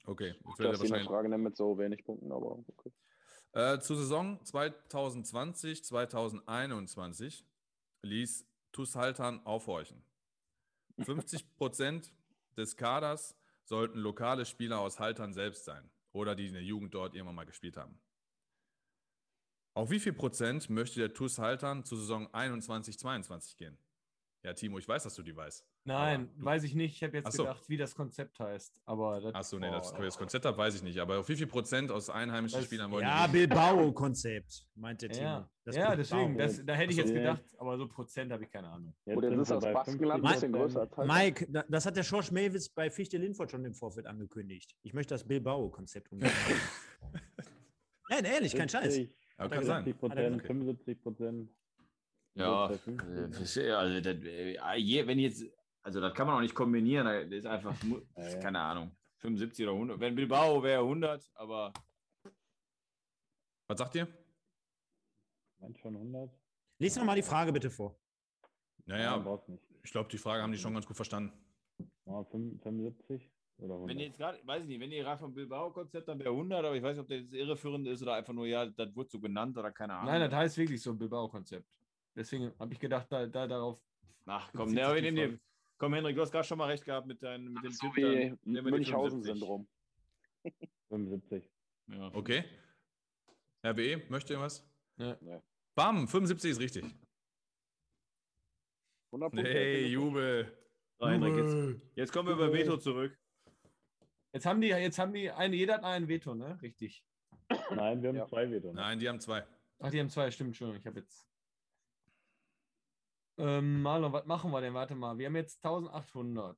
Okay, 0.05 0.27
jetzt 0.27 0.37
Ich 0.37 0.59
wird 0.59 0.69
eine 0.69 0.79
wahrscheinlich. 0.79 1.07
Frage 1.07 1.27
nennen 1.27 1.43
mit 1.43 1.57
so 1.57 1.75
wenig 1.75 2.03
Punkten, 2.03 2.31
aber 2.31 2.59
okay. 2.67 2.91
Äh, 3.53 3.79
zur 3.79 3.97
Saison 3.97 4.39
2020, 4.45 5.83
2021 5.83 7.45
ließ 8.03 8.45
TuS 8.71 8.95
Haltern 8.95 9.45
aufhorchen. 9.45 10.01
50 10.99 11.55
Prozent 11.57 12.13
des 12.55 12.77
Kaders 12.77 13.35
sollten 13.65 13.99
lokale 13.99 14.45
Spieler 14.45 14.79
aus 14.79 14.99
Haltern 14.99 15.33
selbst 15.33 15.65
sein 15.65 15.89
oder 16.13 16.35
die 16.35 16.47
in 16.47 16.53
der 16.53 16.63
Jugend 16.63 16.93
dort 16.93 17.13
irgendwann 17.13 17.35
mal 17.35 17.45
gespielt 17.45 17.75
haben. 17.77 17.99
Auf 19.73 19.89
wie 19.89 19.99
viel 19.99 20.13
Prozent 20.13 20.69
möchte 20.69 20.99
der 20.99 21.13
TuS 21.13 21.37
Haltern 21.37 21.83
zur 21.83 21.97
Saison 21.97 22.33
21, 22.33 22.97
22 22.99 23.57
gehen? 23.57 23.77
Ja, 24.43 24.53
Timo, 24.53 24.79
ich 24.79 24.87
weiß, 24.87 25.03
dass 25.03 25.13
du 25.13 25.21
die 25.21 25.35
weißt. 25.35 25.63
Nein, 25.83 26.27
du- 26.35 26.45
weiß 26.45 26.63
ich 26.63 26.73
nicht. 26.73 26.95
Ich 26.95 27.03
habe 27.03 27.15
jetzt 27.17 27.31
so. 27.31 27.43
gedacht, 27.43 27.69
wie 27.69 27.77
das 27.77 27.93
Konzept 27.93 28.39
heißt. 28.39 28.73
Aber 28.85 29.21
das, 29.21 29.35
Achso, 29.35 29.59
nee, 29.59 29.69
das, 29.69 29.93
das 29.93 30.17
Konzept 30.17 30.45
habe, 30.45 30.57
weiß 30.57 30.73
ich 30.75 30.81
nicht. 30.81 30.97
Aber 30.97 31.19
auf 31.19 31.29
wie 31.29 31.35
viel 31.35 31.45
Prozent 31.45 31.91
aus 31.91 32.09
einheimischen 32.09 32.57
Das- 32.57 32.65
Spielern 32.65 32.89
wollen 32.89 33.03
Ja? 33.03 33.27
Bilbao-Konzept, 33.27 34.67
meinte 34.73 35.07
Timo. 35.09 35.23
Ja, 35.23 35.49
Das 35.63 35.75
ja 35.75 35.95
deswegen, 35.95 36.39
das, 36.39 36.65
da 36.65 36.73
hätte 36.73 36.91
ich 36.91 36.99
Ach 36.99 37.03
jetzt 37.05 37.13
gedacht, 37.13 37.43
aber 37.59 37.77
so 37.77 37.87
Prozent 37.87 38.31
habe 38.31 38.43
ich 38.43 38.49
keine 38.49 38.69
Ahnung. 38.69 38.95
Jetzt 39.05 39.17
Oder 39.17 39.29
sind 39.29 39.39
ist 39.41 39.51
das 39.51 39.63
bei 39.63 39.73
Baskenland 39.73 40.27
50 40.27 40.43
ein 40.43 40.51
bisschen 40.51 40.85
größer? 40.87 41.05
Mike, 41.05 41.47
da- 41.51 41.65
das 41.69 41.85
hat 41.85 41.95
der 41.97 42.03
Schorsch 42.03 42.31
Mavis 42.31 42.69
bei 42.69 42.89
Fichte 42.89 43.17
Linford 43.17 43.51
schon 43.51 43.63
im 43.63 43.75
Vorfeld 43.75 44.07
angekündigt. 44.07 44.75
Ich 44.81 44.93
möchte 44.95 45.13
das 45.13 45.23
Bilbao-Konzept 45.27 46.11
umsetzen. 46.11 46.33
Nein, 48.09 48.25
ehrlich, 48.25 48.55
kein 48.55 48.67
Scheiß. 48.69 48.93
70, 48.95 49.15
Aber 49.37 49.49
er 49.51 49.55
kann 49.57 49.65
sein. 49.67 49.97
Prozent, 49.97 50.35
Okay. 50.37 50.47
75 50.47 51.01
Prozent. 51.03 51.49
Ja, 52.35 52.67
bei 52.67 52.75
äh, 52.75 52.77
50. 52.77 53.35
verstehe, 53.35 53.77
also, 53.77 53.99
das, 53.99 54.23
äh, 54.23 54.77
je, 54.77 55.05
wenn 55.05 55.19
jetzt, 55.19 55.43
also 55.81 55.99
das 55.99 56.13
kann 56.13 56.27
man 56.27 56.37
auch 56.37 56.41
nicht 56.41 56.55
kombinieren, 56.55 57.05
das 57.05 57.39
ist 57.39 57.45
einfach, 57.45 57.75
Ja, 58.17 58.29
ja. 58.29 58.39
keine 58.39 58.59
Ahnung, 58.59 58.95
75 59.17 59.65
oder 59.65 59.73
100. 59.73 59.99
Wenn 59.99 60.15
Bilbao 60.15 60.63
wäre 60.63 60.81
100, 60.81 61.29
aber 61.35 61.73
Was 63.67 63.77
sagt 63.77 63.95
ihr? 63.95 64.07
Meint 65.59 65.77
schon 65.79 65.95
100? 65.95 66.31
Lies 66.79 66.95
noch 66.95 67.03
mal 67.05 67.15
die 67.15 67.21
Frage 67.21 67.51
bitte 67.51 67.69
vor. 67.69 67.95
Naja, 68.85 69.17
nicht. 69.47 69.61
ich 69.83 69.91
glaube, 69.91 70.09
die 70.09 70.17
Frage 70.17 70.41
haben 70.41 70.51
die 70.51 70.57
schon 70.57 70.73
ganz 70.73 70.85
gut 70.85 70.95
verstanden. 70.95 71.31
Ja, 72.05 72.23
75 72.23 73.29
oder 73.59 73.75
100? 73.75 73.89
wenn 73.89 73.99
ihr 73.99 74.07
jetzt 74.07 74.17
gerade, 74.17 74.39
weiß 74.45 74.63
ich 74.63 74.67
nicht, 74.69 74.79
wenn 74.79 74.91
ihr 74.91 75.03
gerade 75.03 75.19
vom 75.19 75.33
Bilbao-Konzept, 75.33 76.07
dann 76.07 76.17
wäre 76.19 76.31
100, 76.31 76.65
aber 76.65 76.75
ich 76.75 76.81
weiß 76.81 76.95
nicht, 76.95 77.03
ob 77.03 77.07
das 77.09 77.19
jetzt 77.19 77.33
irreführend 77.33 77.87
ist 77.87 78.01
oder 78.01 78.15
einfach 78.15 78.33
nur, 78.33 78.47
ja, 78.47 78.65
das 78.65 78.95
wurde 78.95 79.09
so 79.09 79.19
genannt 79.19 79.57
oder 79.57 79.71
keine 79.71 79.93
Ahnung. 79.93 80.11
Nein, 80.11 80.21
das 80.29 80.33
heißt 80.33 80.57
wirklich 80.57 80.81
so 80.81 80.91
ein 80.91 80.97
Bilbao-Konzept. 80.97 81.80
Deswegen 82.15 82.51
habe 82.59 82.73
ich 82.73 82.79
gedacht, 82.79 83.07
da, 83.11 83.25
da 83.25 83.47
darauf. 83.47 83.79
Ach 84.25 84.51
komm, 84.53 84.71
ne, 84.73 84.93
wir 84.93 85.01
nehmen 85.01 85.17
den. 85.17 85.39
Komm, 85.77 85.93
Henrik, 85.95 86.15
du 86.15 86.21
hast 86.21 86.31
gerade 86.31 86.47
schon 86.47 86.57
mal 86.59 86.67
recht 86.67 86.85
gehabt 86.85 87.07
mit, 87.07 87.23
deinen, 87.23 87.53
mit 87.53 87.63
dem 87.63 87.71
So 87.71 87.87
Tipp. 87.87 87.95
wie 87.97 88.01
dann 88.01 88.39
nehmen 88.43 88.65
wir 88.71 88.79
die 88.79 88.85
75. 88.85 88.91
Münchhausen-Syndrom. 88.93 89.67
75. 90.89 91.49
Ja. 91.87 92.13
Okay. 92.13 92.43
RWE, 93.65 94.03
möchte 94.09 94.33
ihr 94.33 94.39
was? 94.39 94.63
Ja. 94.97 95.17
Bam, 95.75 96.07
75 96.07 96.51
ist 96.51 96.59
richtig. 96.59 96.83
100 99.11 99.31
Punkte. 99.31 99.51
Hey, 99.51 99.87
Jubel. 99.87 100.57
So, 100.99 101.07
Henrik, 101.07 101.35
jetzt, 101.35 101.81
jetzt 101.95 102.13
kommen 102.13 102.27
wir 102.29 102.35
über 102.35 102.53
Veto 102.53 102.77
zurück. 102.77 103.17
Jetzt 104.33 104.45
haben 104.45 104.61
die, 104.61 104.67
jetzt 104.67 104.99
haben 104.99 105.13
die, 105.13 105.29
eine, 105.31 105.55
jeder 105.55 105.75
hat 105.75 105.83
einen 105.83 106.07
Veto, 106.07 106.35
ne? 106.35 106.61
Richtig. 106.61 107.03
Nein, 107.71 108.01
wir 108.01 108.09
haben 108.09 108.15
Ja. 108.17 108.25
zwei 108.27 108.49
Veto. 108.49 108.71
Nein, 108.71 108.99
die 108.99 109.09
haben 109.09 109.19
zwei. 109.19 109.45
Ach, 109.79 109.89
die 109.89 109.99
haben 109.99 110.09
zwei, 110.09 110.29
stimmt 110.31 110.55
schon. 110.55 110.75
Ich 110.75 110.85
habe 110.85 110.99
jetzt. 110.99 111.27
Ähm, 113.41 113.81
Marlon, 113.81 114.13
was 114.13 114.25
machen 114.27 114.51
wir 114.51 114.61
denn? 114.61 114.75
Warte 114.75 114.93
mal. 114.93 115.17
Wir 115.17 115.25
haben 115.25 115.35
jetzt 115.35 115.65
1800. 115.65 116.55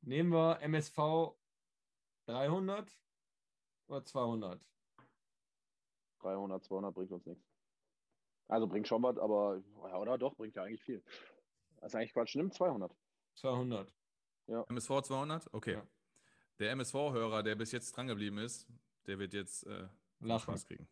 Nehmen 0.00 0.32
wir 0.32 0.62
MSV 0.62 1.36
300 2.24 2.90
oder 3.88 4.02
200? 4.02 4.64
300, 6.20 6.64
200 6.64 6.94
bringt 6.94 7.12
uns 7.12 7.26
nichts. 7.26 7.44
Also 8.48 8.66
bringt 8.66 8.88
schon 8.88 9.02
was, 9.02 9.18
aber 9.18 9.62
ja, 9.82 9.98
oder 9.98 10.16
doch, 10.16 10.34
bringt 10.34 10.56
ja 10.56 10.62
eigentlich 10.62 10.82
viel. 10.82 11.02
Das 11.80 11.92
ist 11.92 11.96
eigentlich 11.96 12.14
Quatsch. 12.14 12.34
Nimm 12.34 12.50
200. 12.50 12.96
200. 13.34 13.92
MSV 14.70 15.02
200? 15.02 15.52
Okay. 15.52 15.74
Ja. 15.74 15.86
Der 16.58 16.70
MSV-Hörer, 16.70 17.42
der 17.42 17.56
bis 17.56 17.72
jetzt 17.72 17.94
drangeblieben 17.94 18.38
ist, 18.38 18.66
der 19.06 19.18
wird 19.18 19.34
jetzt 19.34 19.66
äh, 19.66 19.86
Lachen. 20.20 20.44
Spaß 20.44 20.66
kriegen. 20.66 20.88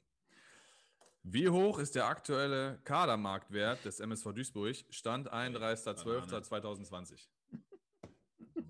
Wie 1.26 1.48
hoch 1.48 1.78
ist 1.78 1.94
der 1.94 2.06
aktuelle 2.06 2.78
Kadermarktwert 2.84 3.86
des 3.86 3.98
MSV 3.98 4.34
Duisburg? 4.34 4.76
Stand 4.90 5.32
31.12.2020. 5.32 7.28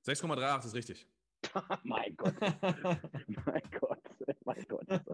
6,38 0.06 0.66
ist 0.66 0.76
richtig. 0.76 1.07
mein 1.84 2.16
Gott, 2.16 2.40
mein 2.40 3.72
Gott, 3.80 4.02
mein 4.44 4.66
Gott. 4.68 4.88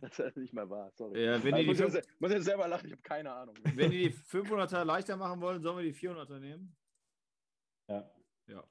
Das 0.00 0.18
ist 0.18 0.36
nicht 0.38 0.54
mal 0.54 0.70
wahr, 0.70 0.90
sorry. 0.94 1.22
Ja, 1.22 1.32
wenn, 1.44 1.52
Aber 1.52 1.62
die 1.62 1.70
ich 1.70 1.76
die 1.76 1.82
muss, 1.82 1.92
fünf, 1.92 1.94
jetzt, 1.94 2.20
muss 2.20 2.32
jetzt 2.32 2.46
selber 2.46 2.66
lachen, 2.66 2.86
ich 2.86 2.92
habe 2.92 3.02
keine 3.02 3.30
Ahnung. 3.30 3.54
wenn 3.62 3.90
die 3.90 4.08
die 4.08 4.14
500er 4.14 4.84
leichter 4.84 5.18
machen 5.18 5.38
wollen, 5.42 5.60
sollen 5.60 5.76
wir 5.76 5.84
die 5.84 5.92
400er 5.94 6.38
nehmen? 6.38 6.74
Ja. 7.88 8.10
Ja. 8.46 8.64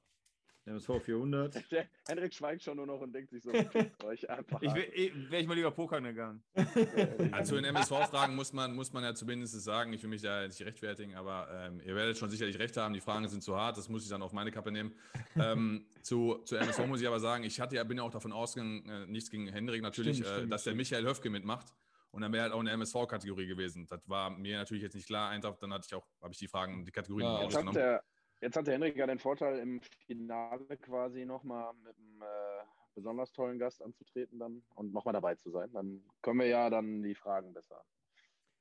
MSV 0.66 1.00
400. 1.00 1.54
Der 1.70 1.86
Henrik 2.06 2.34
schweigt 2.34 2.62
schon 2.62 2.76
nur 2.76 2.86
noch 2.86 3.00
und 3.00 3.12
denkt 3.12 3.30
sich 3.30 3.42
so, 3.42 3.50
euch 4.04 4.28
einfach. 4.28 4.60
Ich 4.60 4.74
wäre 4.74 5.30
wär 5.30 5.40
ich 5.40 5.46
mal 5.46 5.54
lieber 5.54 5.70
pokern 5.70 6.04
gegangen. 6.04 6.42
Also 7.32 7.56
in 7.56 7.64
MSV-Fragen 7.64 8.34
muss 8.34 8.52
man, 8.52 8.74
muss 8.74 8.92
man 8.92 9.04
ja 9.04 9.14
zumindest 9.14 9.60
sagen, 9.62 9.92
ich 9.92 10.02
will 10.02 10.10
mich 10.10 10.22
da 10.22 10.46
nicht 10.46 10.60
rechtfertigen, 10.62 11.14
aber 11.14 11.48
ähm, 11.52 11.80
ihr 11.84 11.94
werdet 11.94 12.16
schon 12.18 12.30
sicherlich 12.30 12.58
recht 12.58 12.76
haben, 12.76 12.94
die 12.94 13.00
Fragen 13.00 13.28
sind 13.28 13.42
zu 13.42 13.56
hart, 13.56 13.76
das 13.76 13.88
muss 13.88 14.04
ich 14.04 14.08
dann 14.08 14.22
auf 14.22 14.32
meine 14.32 14.50
Kappe 14.50 14.70
nehmen. 14.72 14.94
Ähm, 15.36 15.86
zu, 16.02 16.38
zu 16.44 16.56
MSV 16.56 16.86
muss 16.86 17.00
ich 17.00 17.06
aber 17.06 17.20
sagen, 17.20 17.44
ich 17.44 17.60
hatte 17.60 17.76
ja, 17.76 17.84
bin 17.84 17.98
ja 17.98 18.02
auch 18.02 18.10
davon 18.10 18.32
ausgegangen, 18.32 18.88
äh, 18.88 19.06
nichts 19.06 19.30
gegen 19.30 19.48
Hendrik 19.48 19.82
natürlich, 19.82 20.16
Stimmt, 20.18 20.30
äh, 20.30 20.36
stimmt, 20.36 20.52
dass 20.52 20.64
der 20.64 20.70
stimmt. 20.70 20.78
Michael 20.78 21.06
Höfke 21.06 21.30
mitmacht. 21.30 21.74
Und 22.10 22.22
dann 22.22 22.32
wäre 22.32 22.44
halt 22.44 22.52
auch 22.54 22.60
eine 22.60 22.70
MSV-Kategorie 22.70 23.46
gewesen. 23.46 23.86
Das 23.88 24.00
war 24.08 24.30
mir 24.30 24.56
natürlich 24.56 24.82
jetzt 24.82 24.94
nicht 24.94 25.06
klar. 25.06 25.28
Einfach, 25.28 25.58
dann 25.58 25.70
hatte 25.74 25.84
ich 25.86 25.94
auch, 25.94 26.06
habe 26.22 26.32
ich 26.32 26.38
die 26.38 26.48
Fragen, 26.48 26.82
die 26.84 26.90
Kategorien 26.90 27.26
Ja, 27.28 27.36
rausgenommen. 27.36 27.74
der, 27.74 28.02
jetzt 28.40 28.56
hat 28.56 28.66
der 28.66 28.74
Henrik 28.74 28.96
ja 28.96 29.06
den 29.06 29.18
Vorteil, 29.18 29.58
im 29.58 29.80
Finale 30.06 30.76
quasi 30.78 31.24
nochmal 31.24 31.72
mit 31.84 31.96
einem 31.96 32.22
äh, 32.22 32.64
besonders 32.94 33.32
tollen 33.32 33.58
Gast 33.58 33.82
anzutreten 33.82 34.38
dann 34.38 34.62
und 34.74 34.92
nochmal 34.92 35.14
dabei 35.14 35.34
zu 35.34 35.50
sein. 35.50 35.70
Dann 35.72 36.02
können 36.22 36.40
wir 36.40 36.46
ja 36.46 36.70
dann 36.70 37.02
die 37.02 37.14
Fragen 37.14 37.52
besser. 37.52 37.82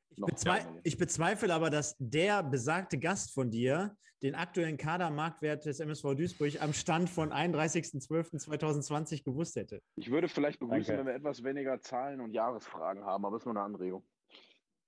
Ich, 0.10 0.44
gerne. 0.44 0.80
ich 0.84 0.98
bezweifle 0.98 1.54
aber, 1.54 1.70
dass 1.70 1.96
der 2.00 2.44
besagte 2.44 2.98
Gast 2.98 3.34
von 3.34 3.50
dir 3.52 3.98
den 4.24 4.36
aktuellen 4.36 4.78
Kadermarktwert 4.78 5.66
des 5.66 5.80
MSV 5.80 6.16
Duisburg 6.16 6.62
am 6.62 6.74
Stand 6.74 7.10
von 7.10 7.32
31.12.2020 7.32 9.24
gewusst 9.24 9.56
hätte. 9.56 9.82
Ich 9.96 10.10
würde 10.10 10.28
vielleicht 10.28 10.60
begrüßen, 10.60 10.96
Danke. 10.96 11.00
wenn 11.00 11.08
wir 11.08 11.16
etwas 11.16 11.44
weniger 11.44 11.80
Zahlen 11.82 12.22
und 12.22 12.32
Jahresfragen 12.32 13.04
haben, 13.04 13.26
aber 13.26 13.38
ist 13.38 13.46
nur 13.46 13.56
eine 13.56 13.64
Anregung. 13.64 14.06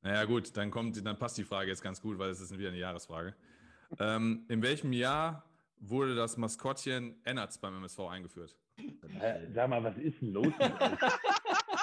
Naja, 0.01 0.23
gut, 0.26 0.55
dann 0.55 0.72
kommt, 0.72 1.05
dann 1.05 1.18
passt 1.18 1.38
die 1.38 1.43
Frage 1.43 1.69
jetzt 1.69 1.81
ganz 1.81 2.01
gut, 2.01 2.18
weil 2.18 2.30
es 2.30 2.39
ist 2.39 2.57
wieder 2.57 2.69
eine 2.69 2.77
Jahresfrage. 2.77 3.35
Ähm, 3.99 4.45
in 4.49 4.61
welchem 4.61 4.93
Jahr 4.93 5.43
wurde 5.80 6.15
das 6.15 6.38
Maskottchen 6.38 7.15
Ennerts 7.23 7.57
beim 7.57 7.76
MSV 7.76 7.99
eingeführt? 7.99 8.55
Äh, 9.22 9.51
Sag 9.53 9.69
mal, 9.69 9.84
was 9.84 9.97
ist 9.97 10.22
denn 10.22 10.34
los? 10.34 10.53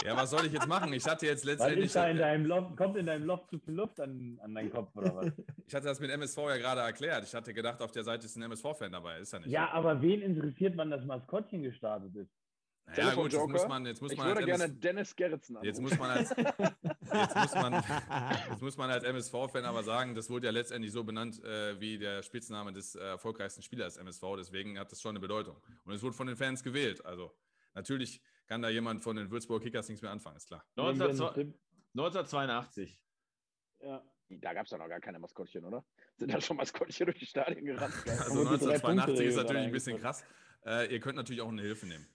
Ja, 0.04 0.14
was 0.16 0.30
soll 0.30 0.44
ich 0.44 0.52
jetzt 0.52 0.68
machen? 0.68 0.92
Ich 0.92 1.06
hatte 1.06 1.26
jetzt 1.26 1.46
letztendlich. 1.46 1.90
da 1.92 2.08
in 2.08 2.18
deinem 2.18 2.44
Loft? 2.44 2.76
Kommt 2.76 2.96
in 2.96 3.06
deinem 3.06 3.24
Loft 3.24 3.48
zu 3.48 3.58
viel 3.58 3.72
Luft 3.72 3.98
an, 4.00 4.38
an 4.42 4.54
deinen 4.54 4.70
Kopf 4.70 4.94
oder 4.96 5.16
was? 5.16 5.32
Ich 5.66 5.74
hatte 5.74 5.86
das 5.86 5.98
mit 5.98 6.10
MSV 6.10 6.36
ja 6.36 6.56
gerade 6.58 6.82
erklärt. 6.82 7.24
Ich 7.24 7.34
hatte 7.34 7.54
gedacht, 7.54 7.80
auf 7.80 7.90
der 7.90 8.04
Seite 8.04 8.26
ist 8.26 8.36
ein 8.36 8.42
MSV-Fan 8.42 8.92
dabei. 8.92 9.18
Ist 9.18 9.32
ja 9.32 9.38
nicht. 9.38 9.48
Ja, 9.48 9.70
aber 9.70 10.02
wen 10.02 10.20
interessiert, 10.20 10.76
wann 10.76 10.90
das 10.90 11.06
Maskottchen 11.06 11.62
gestartet 11.62 12.14
ist? 12.16 12.30
Naja, 12.86 13.14
gut, 13.14 13.32
jetzt 13.32 13.48
muss 13.48 13.66
man, 13.66 13.86
jetzt 13.86 14.02
muss 14.02 14.12
Ich 14.12 14.18
man 14.18 14.26
würde 14.28 14.40
als 14.40 14.46
gerne 14.46 14.64
MS, 14.64 14.80
Dennis 14.80 15.16
Gerritsen 15.16 15.58
jetzt 15.62 15.80
muss 15.80 15.98
man 15.98 16.10
als, 16.10 16.30
jetzt 16.36 17.36
muss 17.36 17.54
man, 17.54 17.84
jetzt 18.50 18.62
muss 18.62 18.76
man 18.76 18.90
als 18.90 19.04
MSV-Fan 19.04 19.64
aber 19.64 19.82
sagen, 19.82 20.14
das 20.14 20.28
wurde 20.28 20.46
ja 20.46 20.52
letztendlich 20.52 20.92
so 20.92 21.02
benannt 21.02 21.42
äh, 21.42 21.80
wie 21.80 21.98
der 21.98 22.22
Spitzname 22.22 22.72
des 22.72 22.94
äh, 22.94 23.00
erfolgreichsten 23.00 23.62
Spielers 23.62 23.96
MSV. 23.96 24.22
Deswegen 24.36 24.78
hat 24.78 24.92
das 24.92 25.00
schon 25.00 25.10
eine 25.10 25.20
Bedeutung. 25.20 25.56
Und 25.84 25.94
es 25.94 26.02
wurde 26.02 26.14
von 26.14 26.26
den 26.26 26.36
Fans 26.36 26.62
gewählt. 26.62 27.04
Also 27.04 27.34
natürlich 27.72 28.20
kann 28.46 28.60
da 28.62 28.68
jemand 28.68 29.02
von 29.02 29.16
den 29.16 29.30
Würzburg 29.30 29.62
Kickers 29.62 29.88
nichts 29.88 30.02
mehr 30.02 30.10
anfangen, 30.10 30.36
ist 30.36 30.48
klar. 30.48 30.64
Nehmen 30.76 30.98
wir 30.98 31.08
einen 31.08 31.18
19, 31.18 31.46
Tipp? 31.46 31.58
1982. 31.94 33.00
Ja. 33.80 34.02
Da 34.28 34.54
gab 34.54 34.64
es 34.64 34.72
ja 34.72 34.78
noch 34.78 34.88
gar 34.88 35.00
keine 35.00 35.18
Maskottchen, 35.18 35.64
oder? 35.64 35.84
Sind 36.16 36.32
da 36.32 36.40
schon 36.40 36.56
Maskottchen 36.56 37.06
durch 37.06 37.18
die 37.18 37.26
Stadien 37.26 37.64
gerannt? 37.64 37.94
Also 38.06 38.40
Haben 38.40 38.50
wir 38.50 38.58
die 38.58 38.64
drei 38.64 38.74
1982 38.74 39.26
ist 39.26 39.36
natürlich 39.36 39.62
ein 39.62 39.72
bisschen 39.72 39.98
krass. 39.98 40.24
Äh, 40.64 40.92
ihr 40.92 41.00
könnt 41.00 41.16
natürlich 41.16 41.42
auch 41.42 41.48
eine 41.48 41.62
Hilfe 41.62 41.86
nehmen. 41.86 42.06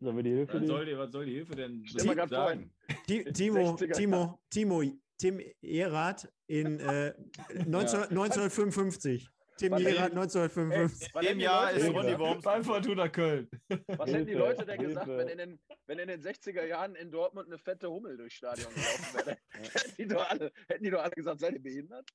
Sollen 0.00 0.16
wir 0.16 0.22
die 0.22 0.30
Hilfe 0.30 0.54
Was 0.54 0.60
nehmen? 0.60 0.66
soll 0.68 0.86
die, 0.86 0.96
was 0.98 1.12
soll 1.12 1.26
die 1.26 1.34
Hilfe 1.34 1.56
denn 1.56 1.84
vor, 1.86 2.28
sagen? 2.28 2.72
Ti- 3.06 3.24
Timo, 3.32 3.74
60er 3.74 3.92
Timo, 3.92 4.40
Timo, 4.48 4.82
Tim 5.18 5.40
Erath 5.60 6.32
in 6.46 6.80
äh, 6.80 7.12
19, 7.66 8.00
1955. 8.04 9.28
Tim 9.58 9.74
Erath 9.74 9.84
denn? 9.84 10.18
1955. 10.18 11.10
Was 11.12 11.22
In 11.22 11.28
dem 11.32 11.40
Jahr 11.40 11.70
Leute 11.72 11.76
ist 11.84 11.88
Ronny 11.88 12.02
gesagt? 12.04 12.18
Worms 12.20 12.44
Beim 12.44 12.64
Fortuna 12.64 13.08
Köln. 13.10 13.50
Was 13.88 14.10
hätten 14.10 14.26
die 14.26 14.32
Leute 14.32 14.64
denn 14.64 14.78
gesagt, 14.80 15.06
wenn 15.08 15.28
in, 15.28 15.36
den, 15.38 15.60
wenn 15.86 15.98
in 15.98 16.08
den 16.08 16.22
60er 16.22 16.64
Jahren 16.64 16.94
in 16.94 17.10
Dortmund 17.10 17.48
eine 17.48 17.58
fette 17.58 17.90
Hummel 17.90 18.16
durchs 18.16 18.36
Stadion 18.36 18.72
gelaufen 18.72 19.14
wäre? 19.18 19.36
hätten, 19.50 19.94
die 19.98 20.06
doch 20.06 20.30
alle, 20.30 20.50
hätten 20.66 20.84
die 20.84 20.90
doch 20.90 21.02
alle 21.02 21.10
gesagt, 21.10 21.40
seid 21.40 21.52
ihr 21.52 21.62
behindert? 21.62 22.08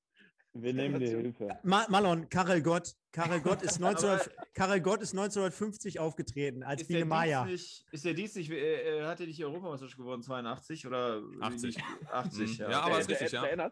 Wir 0.57 0.73
nehmen 0.73 0.99
die 1.02 1.07
Hilfe. 1.07 1.49
Ma 1.64 1.86
Malon, 1.90 2.30
Karel 2.30 2.61
Gott. 2.61 2.94
Karel 3.11 3.41
Gott 3.41 3.61
ist, 3.61 3.80
19, 3.82 4.19
Karel 4.53 4.80
Gott 4.80 5.02
ist 5.02 5.11
1950 5.11 5.99
aufgetreten 5.99 6.64
als 6.64 6.84
Ist 6.84 6.88
Biene 6.88 7.03
Maya. 7.03 7.44
Nicht, 7.44 7.86
ist 7.91 8.06
der 8.06 8.14
Dienst 8.14 8.38
nicht, 8.38 8.49
äh, 8.52 8.99
äh, 9.02 9.06
hat 9.06 9.19
er 9.19 9.27
nicht 9.27 9.44
Europameisterschaft 9.44 9.98
gewonnen, 9.98 10.23
82 10.23 10.88
oder? 10.88 11.22
80. 11.41 11.77
80, 12.10 12.40
Mhm. 12.60 12.64
ja. 12.64 12.72
Ja, 12.72 12.80
aber 12.82 12.90
der, 12.91 12.99
ist 13.02 13.10
richtig, 13.10 13.32
der, 13.32 13.56
ja. 13.57 13.72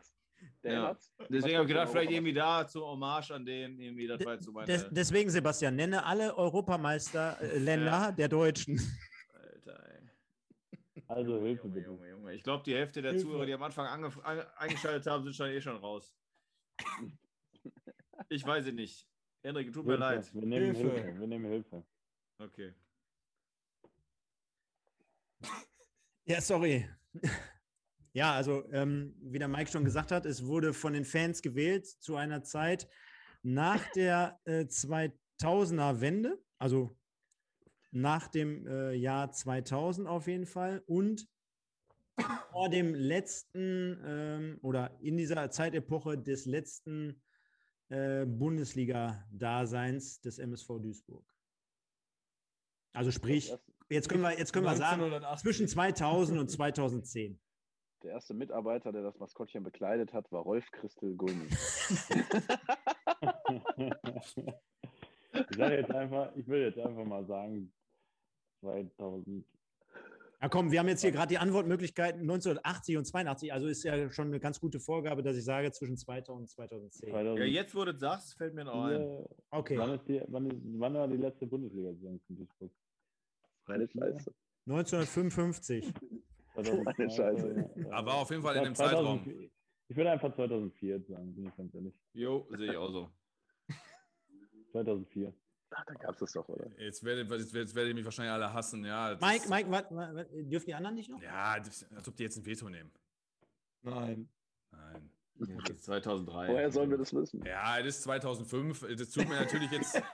Der 0.62 0.74
Ja. 0.74 0.98
Deswegen 1.30 1.56
habe 1.56 1.64
ich 1.64 1.68
gedacht, 1.70 1.90
vielleicht 1.90 2.12
irgendwie 2.12 2.34
da 2.34 2.68
zur 2.68 2.86
Hommage 2.86 3.32
an 3.32 3.46
den, 3.46 3.80
irgendwie, 3.80 4.08
das 4.08 4.26
war 4.26 4.34
jetzt 4.34 4.44
so 4.44 4.52
meine. 4.52 4.68
Des, 4.68 4.86
deswegen, 4.92 5.30
Sebastian, 5.30 5.78
nenne 5.78 6.06
alle 6.06 6.36
Europameisterländer 6.38 7.86
Ja. 7.86 8.12
der 8.12 8.28
Deutschen. 8.28 8.78
Alter, 9.34 9.80
ey. 9.90 11.02
Also 11.08 11.40
Hilfe 11.40 11.68
Junge. 11.68 11.80
Junge, 11.86 12.10
Junge. 12.10 12.34
Ich 12.34 12.44
glaube, 12.44 12.64
die 12.66 12.74
Hälfte 12.76 13.02
der 13.02 13.12
Hilfe. 13.12 13.26
Zuhörer, 13.26 13.46
die 13.46 13.54
am 13.54 13.64
Anfang 13.64 13.86
ange 13.88 14.12
an, 14.26 14.42
eingeschaltet 14.58 15.06
haben, 15.08 15.24
sind 15.24 15.34
schon 15.36 15.48
eh 15.48 15.62
schon 15.62 15.78
raus. 15.78 16.14
Ich 18.30 18.46
weiß 18.46 18.68
es 18.68 18.74
nicht. 18.74 19.08
Henrik, 19.44 19.74
tut 19.74 19.86
mir 19.86 19.94
Hilfe. 19.94 20.04
leid. 20.04 20.34
Wir 20.34 20.46
nehmen 20.46 20.76
Hilfe. 20.76 20.92
Hilfe. 21.02 21.20
Wir 21.20 21.28
nehmen 21.28 21.46
Hilfe. 21.46 21.84
Okay. 22.40 22.74
Ja, 26.26 26.40
sorry. 26.42 26.88
Ja, 28.14 28.34
also 28.34 28.64
ähm, 28.72 29.16
wie 29.22 29.40
der 29.40 29.48
Mike 29.48 29.72
schon 29.72 29.84
gesagt 29.84 30.12
hat, 30.12 30.26
es 30.26 30.46
wurde 30.46 30.74
von 30.74 30.94
den 30.94 31.04
Fans 31.04 31.42
gewählt 31.42 31.88
zu 31.88 32.16
einer 32.16 32.44
Zeit 32.44 32.88
nach 33.42 33.84
der 33.92 34.40
äh, 34.46 34.62
2000er 34.62 36.00
Wende, 36.00 36.42
also 36.60 36.96
nach 37.92 38.28
dem 38.28 38.66
äh, 38.68 38.94
Jahr 38.94 39.32
2000 39.32 40.08
auf 40.08 40.28
jeden 40.28 40.46
Fall 40.46 40.84
und 40.86 41.28
vor 42.52 42.70
dem 42.70 42.94
letzten 42.94 44.00
ähm, 44.06 44.60
oder 44.62 44.98
in 45.02 45.18
dieser 45.18 45.50
Zeitepoche 45.50 46.18
des 46.18 46.46
letzten 46.46 47.22
äh, 47.90 48.26
Bundesliga-Daseins 48.26 50.22
des 50.22 50.40
MSV 50.40 50.68
Duisburg. 50.80 51.26
Also 52.94 53.12
sprich, 53.12 53.54
jetzt 53.90 54.08
können 54.08 54.22
wir, 54.22 54.38
jetzt 54.38 54.54
können 54.54 54.66
wir 54.66 54.76
sagen, 54.76 55.02
1980. 55.04 55.42
zwischen 55.42 55.68
2000 55.68 56.40
und 56.40 56.50
2010. 56.50 57.40
der 58.04 58.12
erste 58.12 58.34
Mitarbeiter, 58.34 58.92
der 58.92 59.02
das 59.04 59.18
Maskottchen 59.18 59.64
bekleidet 59.64 60.14
hat, 60.14 60.32
war 60.32 60.44
Rolf 60.44 60.70
Christel 60.72 61.16
Gulmi. 61.16 61.48
ich 65.34 65.58
jetzt 65.58 65.92
einfach, 65.92 66.36
ich 66.36 66.48
will 66.48 66.62
jetzt 66.62 66.78
einfach 66.78 67.06
mal 67.06 67.26
sagen, 67.26 67.74
2000. 68.60 69.46
Ja, 70.44 70.50
komm, 70.50 70.74
wir 70.74 70.80
haben 70.82 70.90
jetzt 70.90 71.00
hier 71.00 71.14
gerade 71.14 71.30
die 71.30 71.38
Antwortmöglichkeiten 71.38 72.20
1980 72.20 72.98
und 72.98 73.06
82. 73.06 73.54
Also 73.54 73.68
ist 73.68 73.82
ja 73.86 74.12
schon 74.12 74.28
eine 74.28 74.42
ganz 74.42 74.60
gute 74.60 74.82
Vorgabe, 74.82 75.24
dass 75.24 75.38
ich 75.38 75.46
sage 75.46 75.72
zwischen 75.72 75.96
2000 75.96 76.42
und 76.42 76.50
2010. 76.50 77.12
2004. 77.12 77.48
Ja, 77.48 77.62
jetzt, 77.62 77.74
wo 77.74 77.86
du 77.86 77.98
sagst, 77.98 78.36
fällt 78.36 78.54
mir 78.54 78.66
noch 78.66 78.84
ein. 78.84 79.26
Okay. 79.52 79.78
Wann, 79.78 79.94
ist 79.94 80.06
die, 80.06 80.22
wann, 80.28 80.52
ist, 80.52 80.58
wann 80.78 80.96
war 80.96 81.08
die 81.08 81.16
letzte 81.16 81.48
Bundesliga-Saison 81.48 82.20
von 82.28 82.36
Duisburg? 82.36 82.72
Meine 83.68 83.88
Scheiße. 83.88 84.34
1955. 84.68 85.94
2002, 86.56 86.92
Eine 86.92 87.10
Scheiße. 87.10 87.70
ja. 87.78 87.92
Aber 87.92 88.16
auf 88.16 88.30
jeden 88.30 88.44
Fall 88.44 88.58
in 88.58 88.64
dem 88.66 88.76
Zeitraum. 88.76 89.24
2004 89.24 89.50
Ich 89.88 89.96
würde 89.96 90.12
einfach 90.12 90.36
2004 90.36 91.04
sagen, 91.04 91.36
bin 91.36 91.48
ich 91.48 91.56
ganz 91.56 91.74
ehrlich. 91.74 91.94
Jo, 92.12 92.46
sehe 92.50 92.72
ich 92.72 92.76
auch 92.76 92.92
so. 92.92 93.10
2004. 94.74 95.34
Ach, 95.76 95.86
da 95.86 95.94
gab 95.94 96.14
es 96.14 96.20
das 96.20 96.32
doch, 96.34 96.48
oder? 96.50 96.68
Jetzt 96.78 97.04
werdet, 97.04 97.30
jetzt, 97.30 97.54
jetzt 97.54 97.76
werdet 97.76 97.92
ihr 97.92 97.96
mich 97.96 98.06
wahrscheinlich 98.06 98.34
alle 98.34 98.54
hassen. 98.54 98.86
Ja, 98.86 99.18
Mike, 99.20 99.50
Mike, 99.50 99.72
wat, 99.72 99.88
wat, 99.90 100.28
dürfen 100.32 100.66
die 100.66 100.74
anderen 100.74 100.96
nicht 100.96 101.10
noch? 101.10 101.22
Ja, 101.22 101.60
das, 101.60 101.86
als 101.92 102.08
ob 102.08 102.16
die 102.16 102.24
jetzt 102.24 102.38
ein 102.38 102.46
Veto 102.46 102.70
nehmen. 102.70 102.92
Nein. 103.82 104.30
Nein. 104.72 105.10
Das 105.36 105.50
ist 105.50 105.84
2003. 105.86 106.48
Woher 106.48 106.72
sollen 106.72 106.90
wir 106.90 106.98
das 106.98 107.14
wissen? 107.14 107.44
Ja, 107.46 107.80
es 107.80 107.88
ist 107.88 108.04
2005. 108.04 108.86
Das 108.98 109.10
tut 109.10 109.28
mir 109.28 109.36
natürlich 109.36 109.72
jetzt. 109.72 110.02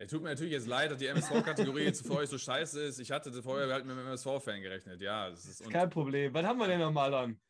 Es 0.00 0.12
tut 0.12 0.22
mir 0.22 0.28
natürlich 0.28 0.52
jetzt 0.52 0.68
leid, 0.68 0.92
dass 0.92 0.98
die 0.98 1.06
MSV-Kategorie 1.06 1.82
jetzt 1.82 2.06
für 2.06 2.14
euch 2.14 2.28
so 2.28 2.38
scheiße 2.38 2.80
ist. 2.82 3.00
Ich 3.00 3.10
hatte 3.10 3.32
vorher 3.42 3.66
halt 3.66 3.84
mit 3.84 3.96
dem 3.96 4.06
MSV-Fan 4.06 4.62
gerechnet. 4.62 5.00
Ja, 5.00 5.28
das 5.28 5.44
ist. 5.44 5.60
Und, 5.60 5.72
Kein 5.72 5.90
Problem. 5.90 6.32
Was 6.32 6.46
haben 6.46 6.60
wir 6.60 6.68
denn 6.68 6.78
nochmal 6.78 7.10
dann? 7.10 7.40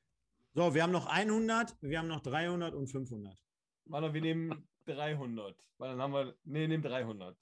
So, 0.55 0.75
wir 0.75 0.83
haben 0.83 0.91
noch 0.91 1.07
100, 1.07 1.77
wir 1.83 1.99
haben 1.99 2.09
noch 2.09 2.21
300 2.21 2.75
und 2.75 2.87
500. 2.87 3.37
Marlon, 3.85 4.15
wir 4.15 4.21
nehmen 4.23 4.67
300. 4.89 5.57
Weil 5.79 5.91
dann 5.91 6.03
haben 6.03 6.13
wir. 6.13 6.35
Nee, 6.45 6.67
nehmen 6.67 6.83
300. 6.83 7.37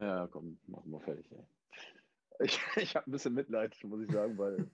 Ja, 0.00 0.26
komm, 0.28 0.58
machen 0.66 0.90
wir 0.90 1.00
fertig. 1.00 1.26
Ey. 1.30 2.46
Ich, 2.46 2.60
ich 2.76 2.96
habe 2.96 3.08
ein 3.08 3.12
bisschen 3.12 3.34
Mitleid, 3.34 3.76
muss 3.84 4.02
ich 4.02 4.10
sagen, 4.10 4.36
weil 4.38 4.70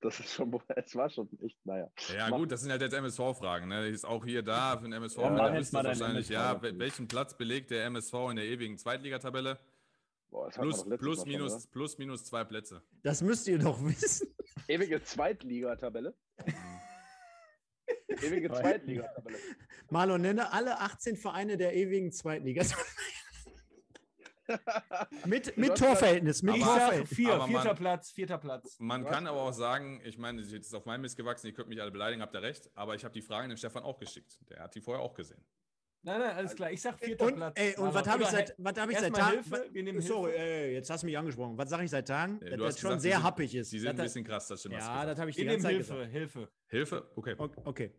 das 0.00 0.20
ist 0.20 0.32
schon, 0.32 0.52
es 0.76 0.94
war 0.94 1.08
schon 1.10 1.28
echt, 1.40 1.64
naja. 1.64 1.90
ja, 2.14 2.30
gut, 2.30 2.52
das 2.52 2.60
sind 2.60 2.70
halt 2.70 2.82
jetzt 2.82 2.94
MSV-Fragen. 2.94 3.68
Ne? 3.68 3.88
Ist 3.88 4.04
auch 4.04 4.24
hier 4.24 4.42
da 4.42 4.76
für 4.76 4.84
den 4.84 4.92
MSV. 4.92 5.18
Ja, 5.18 5.30
da 5.34 5.54
wisst 5.54 5.72
ihr 5.72 5.84
wahrscheinlich, 5.84 6.30
MSV 6.30 6.62
ja, 6.62 6.78
welchen 6.78 7.08
Platz 7.08 7.36
belegt 7.36 7.70
der 7.70 7.84
MSV 7.86 8.14
in 8.30 8.36
der 8.36 8.44
ewigen 8.44 8.78
Zweitligatabelle? 8.78 9.58
Boah, 10.30 10.50
Plus, 10.50 10.84
plus, 10.84 11.20
schon, 11.20 11.28
minus, 11.28 11.52
oder? 11.54 11.64
plus, 11.70 11.98
minus 11.98 12.24
zwei 12.24 12.42
Plätze. 12.42 12.82
Das 13.02 13.22
müsst 13.22 13.46
ihr 13.46 13.58
doch 13.58 13.80
wissen. 13.84 14.34
Ewige 14.66 15.02
Zweitligatabelle. 15.02 16.14
Ewige 18.08 18.48
Zwei- 18.48 18.60
Zweitligatabelle. 18.60 19.38
Marlon, 19.90 20.20
nenne 20.22 20.52
alle 20.52 20.78
18 20.80 21.16
Vereine 21.16 21.56
der 21.56 21.74
ewigen 21.74 22.12
Zweitliga. 22.12 22.62
mit 25.24 25.56
mit 25.56 25.76
Torverhältnis, 25.78 26.42
mit 26.42 26.54
Aber- 26.56 26.64
Torverhältnis. 26.64 27.14
vier, 27.16 27.32
aber 27.34 27.46
vierter 27.48 27.64
man- 27.68 27.76
Platz, 27.76 28.10
vierter 28.10 28.38
Platz. 28.38 28.76
Man 28.78 29.04
kann 29.06 29.26
aber 29.26 29.40
auch 29.42 29.52
sagen, 29.52 30.02
ich 30.04 30.18
meine, 30.18 30.42
das 30.42 30.52
ist 30.52 30.74
auf 30.74 30.84
meinem 30.84 31.00
Mist 31.02 31.16
gewachsen, 31.16 31.46
ihr 31.46 31.54
könnt 31.54 31.68
mich 31.68 31.80
alle 31.80 31.90
beleidigen, 31.90 32.20
habt 32.22 32.34
ihr 32.34 32.42
recht, 32.42 32.70
aber 32.74 32.94
ich 32.94 33.04
habe 33.04 33.14
die 33.14 33.22
Fragen 33.22 33.48
dem 33.48 33.56
Stefan 33.56 33.82
auch 33.84 33.98
geschickt. 33.98 34.38
Der 34.50 34.60
hat 34.64 34.74
die 34.74 34.80
vorher 34.82 35.02
auch 35.02 35.14
gesehen. 35.14 35.42
Nein, 36.06 36.20
nein, 36.20 36.36
alles 36.36 36.54
klar. 36.54 36.70
Ich 36.70 36.82
sag 36.82 36.98
vierter 36.98 37.24
Und, 37.26 37.36
Platz. 37.36 37.54
ey, 37.58 37.76
und 37.78 37.94
was 37.94 38.06
habe 38.06 38.22
ich 38.22 38.28
seit, 38.28 38.54
was 38.58 38.76
hab 38.78 38.90
ich 38.90 38.98
seit 38.98 39.14
Tagen? 39.14 40.00
Sorry, 40.02 40.32
ey, 40.34 40.72
jetzt 40.74 40.90
hast 40.90 41.02
du 41.02 41.06
mich 41.06 41.16
angesprochen. 41.16 41.56
Was 41.56 41.70
sage 41.70 41.84
ich 41.84 41.90
seit 41.90 42.06
Tagen? 42.06 42.38
Nee, 42.42 42.50
dass 42.50 42.58
das 42.74 42.78
schon 42.80 42.88
gesagt, 42.90 43.02
sehr 43.02 43.14
sind- 43.16 43.22
happig 43.24 43.54
ist. 43.54 43.72
Die 43.72 43.78
sind 43.78 43.92
Das- 43.92 43.98
ein 44.00 44.04
bisschen 44.04 44.24
krass, 44.24 44.46
das 44.48 44.60
stimmt. 44.60 44.74
ja, 44.74 45.06
das 45.06 45.18
habe 45.18 45.30
ich 45.30 45.36
die 45.36 45.44
ganze 45.46 45.62
Zeit 45.62 45.74
Hilfe, 45.76 45.94
gesagt. 45.94 46.12
Hilfe. 46.12 46.48
Hilfe? 46.68 47.10
Okay. 47.16 47.34
O- 47.38 47.50
Okay. 47.64 47.90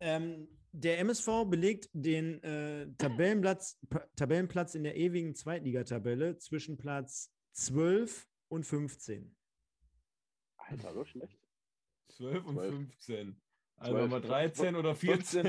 Ähm, 0.00 0.48
der 0.72 0.98
MSV 0.98 1.44
belegt 1.48 1.88
den 1.92 2.42
äh, 2.42 2.88
Tabellenplatz, 2.98 3.78
Tabellenplatz 4.16 4.74
in 4.74 4.82
der 4.82 4.96
ewigen 4.96 5.36
Zweitligatabelle 5.36 6.36
zwischen 6.38 6.76
Platz 6.76 7.32
12 7.52 8.28
und 8.48 8.64
15. 8.66 9.36
Alter, 10.56 10.92
so 10.92 11.04
schlecht. 11.04 11.38
12 12.08 12.44
und 12.44 12.54
Zwölf. 12.56 12.74
15. 12.74 13.40
Also 13.76 13.96
Zwölf. 13.96 14.10
mal 14.10 14.20
13 14.20 14.76
oder 14.76 14.94
14. 14.94 15.44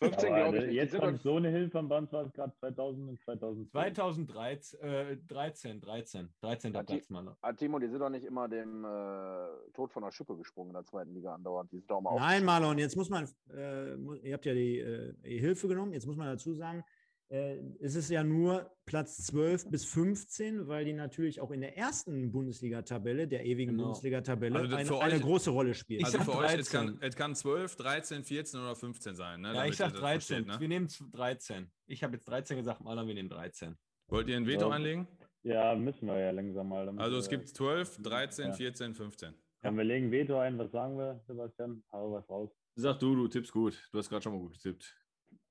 Aber 0.32 0.36
glaube 0.50 0.66
ich. 0.66 0.74
jetzt 0.74 0.98
kommt 0.98 1.22
so 1.22 1.36
eine 1.36 1.48
Hilfe 1.50 1.78
am 1.78 1.88
Band, 1.88 2.12
war 2.12 2.26
es 2.26 2.32
gerade 2.32 2.52
2000 2.60 3.08
und 3.08 3.20
2002. 3.20 3.90
2013, 3.92 4.80
äh, 4.80 5.16
13, 5.28 5.80
13. 5.80 6.28
13. 6.40 6.76
Hat 6.76 6.86
Platz, 6.86 7.10
Mann. 7.10 7.34
Ah, 7.40 7.52
Timo, 7.52 7.78
die 7.78 7.88
sind 7.88 7.98
doch 8.00 8.10
nicht 8.10 8.24
immer 8.24 8.48
dem 8.48 8.84
äh, 8.84 9.72
Tod 9.72 9.92
von 9.92 10.02
der 10.02 10.12
Schippe 10.12 10.36
gesprungen 10.36 10.70
in 10.70 10.74
der 10.74 10.84
zweiten 10.84 11.14
Liga 11.14 11.34
andauernd. 11.34 11.72
Die 11.72 11.78
sind 11.78 11.90
doch 11.90 11.98
immer 12.00 12.14
Nein, 12.16 12.44
Marlon, 12.44 12.78
jetzt 12.78 12.96
muss 12.96 13.08
man, 13.08 13.28
äh, 13.52 13.94
ihr 14.22 14.34
habt 14.34 14.46
ja 14.46 14.54
die, 14.54 14.78
äh, 14.78 15.14
die 15.24 15.38
Hilfe 15.38 15.66
genommen, 15.66 15.92
jetzt 15.92 16.06
muss 16.06 16.16
man 16.16 16.26
dazu 16.26 16.54
sagen, 16.54 16.84
es 17.30 17.94
ist 17.94 18.10
ja 18.10 18.24
nur 18.24 18.68
Platz 18.86 19.18
12 19.26 19.70
bis 19.70 19.84
15, 19.84 20.66
weil 20.66 20.84
die 20.84 20.92
natürlich 20.92 21.40
auch 21.40 21.52
in 21.52 21.60
der 21.60 21.76
ersten 21.78 22.32
Bundesliga-Tabelle, 22.32 23.28
der 23.28 23.46
ewigen 23.46 23.72
Genau. 23.72 23.84
Bundesliga-Tabelle, 23.84 24.58
Also 24.58 24.98
eine, 24.98 25.12
eine 25.14 25.20
große 25.22 25.50
Rolle 25.50 25.74
spielt. 25.74 26.04
Also 26.04 26.18
für 26.18 26.36
euch, 26.38 26.54
es 26.58 26.68
13. 26.70 26.72
kann, 26.96 26.98
es 27.00 27.14
kann 27.14 27.34
12, 27.36 27.76
13, 27.76 28.24
14 28.24 28.60
oder 28.60 28.74
15 28.74 29.14
sein. 29.14 29.42
Ne? 29.42 29.48
Ja, 29.48 29.54
damit 29.54 29.70
ich 29.70 29.76
sag 29.76 29.88
ihr 29.88 29.92
das 29.92 30.00
13. 30.00 30.18
versteht, 30.44 30.46
ne? 30.54 30.60
Wir 30.60 30.68
nehmen 30.68 30.88
z- 30.88 31.06
13. 31.12 31.70
Ich 31.86 32.02
habe 32.02 32.14
jetzt 32.14 32.28
13 32.28 32.56
gesagt, 32.56 32.80
Marlon, 32.80 33.06
wir 33.06 33.14
nehmen 33.14 33.28
13. 33.28 33.76
Wollt 34.08 34.28
ihr 34.28 34.36
ein 34.36 34.46
Veto 34.46 34.68
Ja. 34.68 34.74
einlegen? 34.74 35.06
Ja, 35.44 35.74
müssen 35.76 36.06
wir 36.08 36.18
ja 36.18 36.32
langsam 36.32 36.68
mal. 36.68 36.84
damit 36.84 37.00
Also 37.00 37.16
es 37.16 37.28
gibt 37.28 37.48
12, 37.48 38.02
13, 38.02 38.48
Ja. 38.48 38.52
14, 38.54 38.94
15. 38.94 39.34
Komm, 39.62 39.76
wir 39.76 39.84
legen 39.84 40.10
Veto 40.10 40.36
ein. 40.38 40.58
Was 40.58 40.72
sagen 40.72 40.98
wir, 40.98 41.22
Sebastian? 41.28 41.82
Hau 41.92 42.10
was 42.12 42.28
raus. 42.28 42.50
Sag 42.74 42.98
du, 42.98 43.14
du 43.14 43.28
tippst 43.28 43.52
gut. 43.52 43.88
Du 43.92 43.98
hast 43.98 44.08
gerade 44.08 44.22
schon 44.22 44.32
mal 44.32 44.40
gut 44.40 44.52
getippt. 44.54 44.96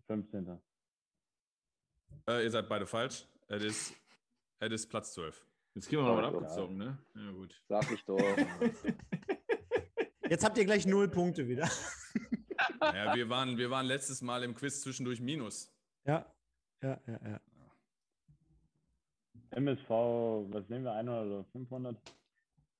15. 0.07 0.59
Äh, 2.27 2.43
ihr 2.43 2.51
seid 2.51 2.67
beide 2.69 2.85
falsch. 2.85 3.25
Es 3.47 3.63
ist, 3.63 3.93
es 4.59 4.71
ist 4.71 4.87
Platz 4.89 5.13
12. 5.13 5.45
Jetzt 5.75 5.87
kriegen 5.87 6.01
wir 6.01 6.07
noch 6.07 6.15
Ja, 6.17 6.21
mal 6.21 6.31
ja. 6.31 6.37
abgezogen, 6.37 6.77
ne? 6.77 6.97
Ja, 7.15 7.31
gut. 7.31 7.61
Sag 7.67 7.91
ich 7.91 8.03
doch. 8.05 8.19
Jetzt 10.29 10.43
habt 10.43 10.57
ihr 10.57 10.65
gleich 10.65 10.85
null 10.85 11.07
Punkte 11.07 11.47
wieder. 11.47 11.69
Ja, 12.81 13.15
wir, 13.15 13.29
waren, 13.29 13.57
wir 13.57 13.69
waren 13.69 13.85
letztes 13.85 14.21
Mal 14.21 14.43
im 14.43 14.53
Quiz 14.53 14.81
zwischendurch 14.81 15.21
Minus. 15.21 15.73
Ja, 16.05 16.25
ja, 16.81 16.99
ja, 17.07 17.19
ja. 17.27 17.39
MSV, 19.51 19.89
was 19.89 20.67
nehmen 20.69 20.83
wir? 20.85 20.93
100 20.93 21.25
oder 21.25 21.43
500? 21.45 21.97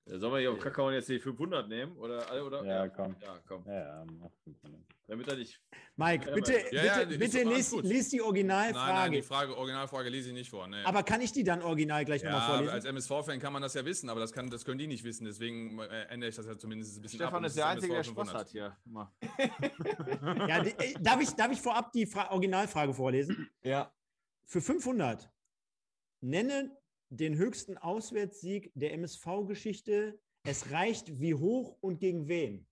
Ja, 0.09 0.17
Sollen 0.17 0.33
wir 0.33 0.39
hier 0.39 0.51
auf 0.51 0.59
Kakao 0.59 0.89
jetzt 0.89 1.07
die 1.09 1.19
500 1.19 1.69
nehmen? 1.69 1.95
Oder, 1.97 2.45
oder? 2.45 2.65
Ja, 2.65 2.87
komm. 2.87 3.15
Ja, 3.21 3.39
komm. 3.47 3.63
Ja, 3.67 3.79
ja, 3.79 4.05
mach 4.19 4.31
500. 4.43 4.81
Damit 5.07 5.27
er 5.27 5.35
nicht. 5.35 5.61
Mike, 5.95 6.31
bitte, 6.31 6.53
ja, 6.71 7.03
bitte, 7.03 7.17
bitte 7.17 7.43
lies, 7.43 7.71
lies 7.81 8.09
die 8.09 8.17
Nein, 8.17 8.21
nein, 8.21 8.27
Originalfrage. 8.27 9.15
die 9.15 9.21
Frage, 9.21 9.57
Originalfrage 9.57 10.09
lese 10.09 10.29
ich 10.29 10.33
nicht 10.33 10.49
vor. 10.49 10.67
Nee. 10.67 10.83
aber 10.83 11.03
kann 11.03 11.21
ich 11.21 11.31
die 11.31 11.43
dann 11.43 11.61
original 11.61 12.05
gleich 12.05 12.21
ja, 12.21 12.31
nochmal 12.31 12.47
vorlesen? 12.47 12.73
als 12.73 12.85
MSV-Fan 12.85 13.39
kann 13.39 13.53
man 13.53 13.61
das 13.61 13.73
ja 13.73 13.85
wissen, 13.85 14.09
aber 14.09 14.19
das, 14.19 14.31
kann, 14.31 14.49
das 14.49 14.65
können 14.65 14.79
die 14.79 14.87
nicht 14.87 15.03
wissen. 15.03 15.25
Deswegen 15.25 15.79
äh, 15.79 16.03
ändere 16.05 16.29
ich 16.29 16.35
das 16.35 16.45
ja 16.45 16.57
zumindest 16.57 16.97
ein 16.97 17.01
bisschen 17.01 17.21
ab. 17.21 17.27
Stefan 17.27 17.43
und 17.43 17.47
ist 17.47 17.57
der 17.57 17.67
Einzige, 17.67 17.93
der 17.93 18.03
Spaß 18.03 18.29
500. 18.29 18.35
hat 18.35 18.49
hier. 18.49 18.77
Ja, 20.47 20.63
die, 20.63 20.69
äh, 20.69 20.93
darf, 21.01 21.21
ich, 21.21 21.29
darf 21.31 21.51
ich 21.51 21.61
vorab 21.61 21.91
die 21.91 22.05
Fra 22.05 22.31
Originalfrage 22.31 22.93
vorlesen? 22.93 23.49
Ja. 23.63 23.91
Für 24.45 24.61
500 24.61 25.29
nenne 26.21 26.78
den 27.09 27.37
höchsten 27.37 27.77
Auswärtssieg 27.77 28.71
der 28.75 28.93
MSV-Geschichte. 28.93 30.19
Es 30.43 30.71
reicht 30.71 31.19
wie 31.19 31.33
hoch 31.33 31.77
und 31.81 31.99
gegen 31.99 32.27
wen? 32.27 32.65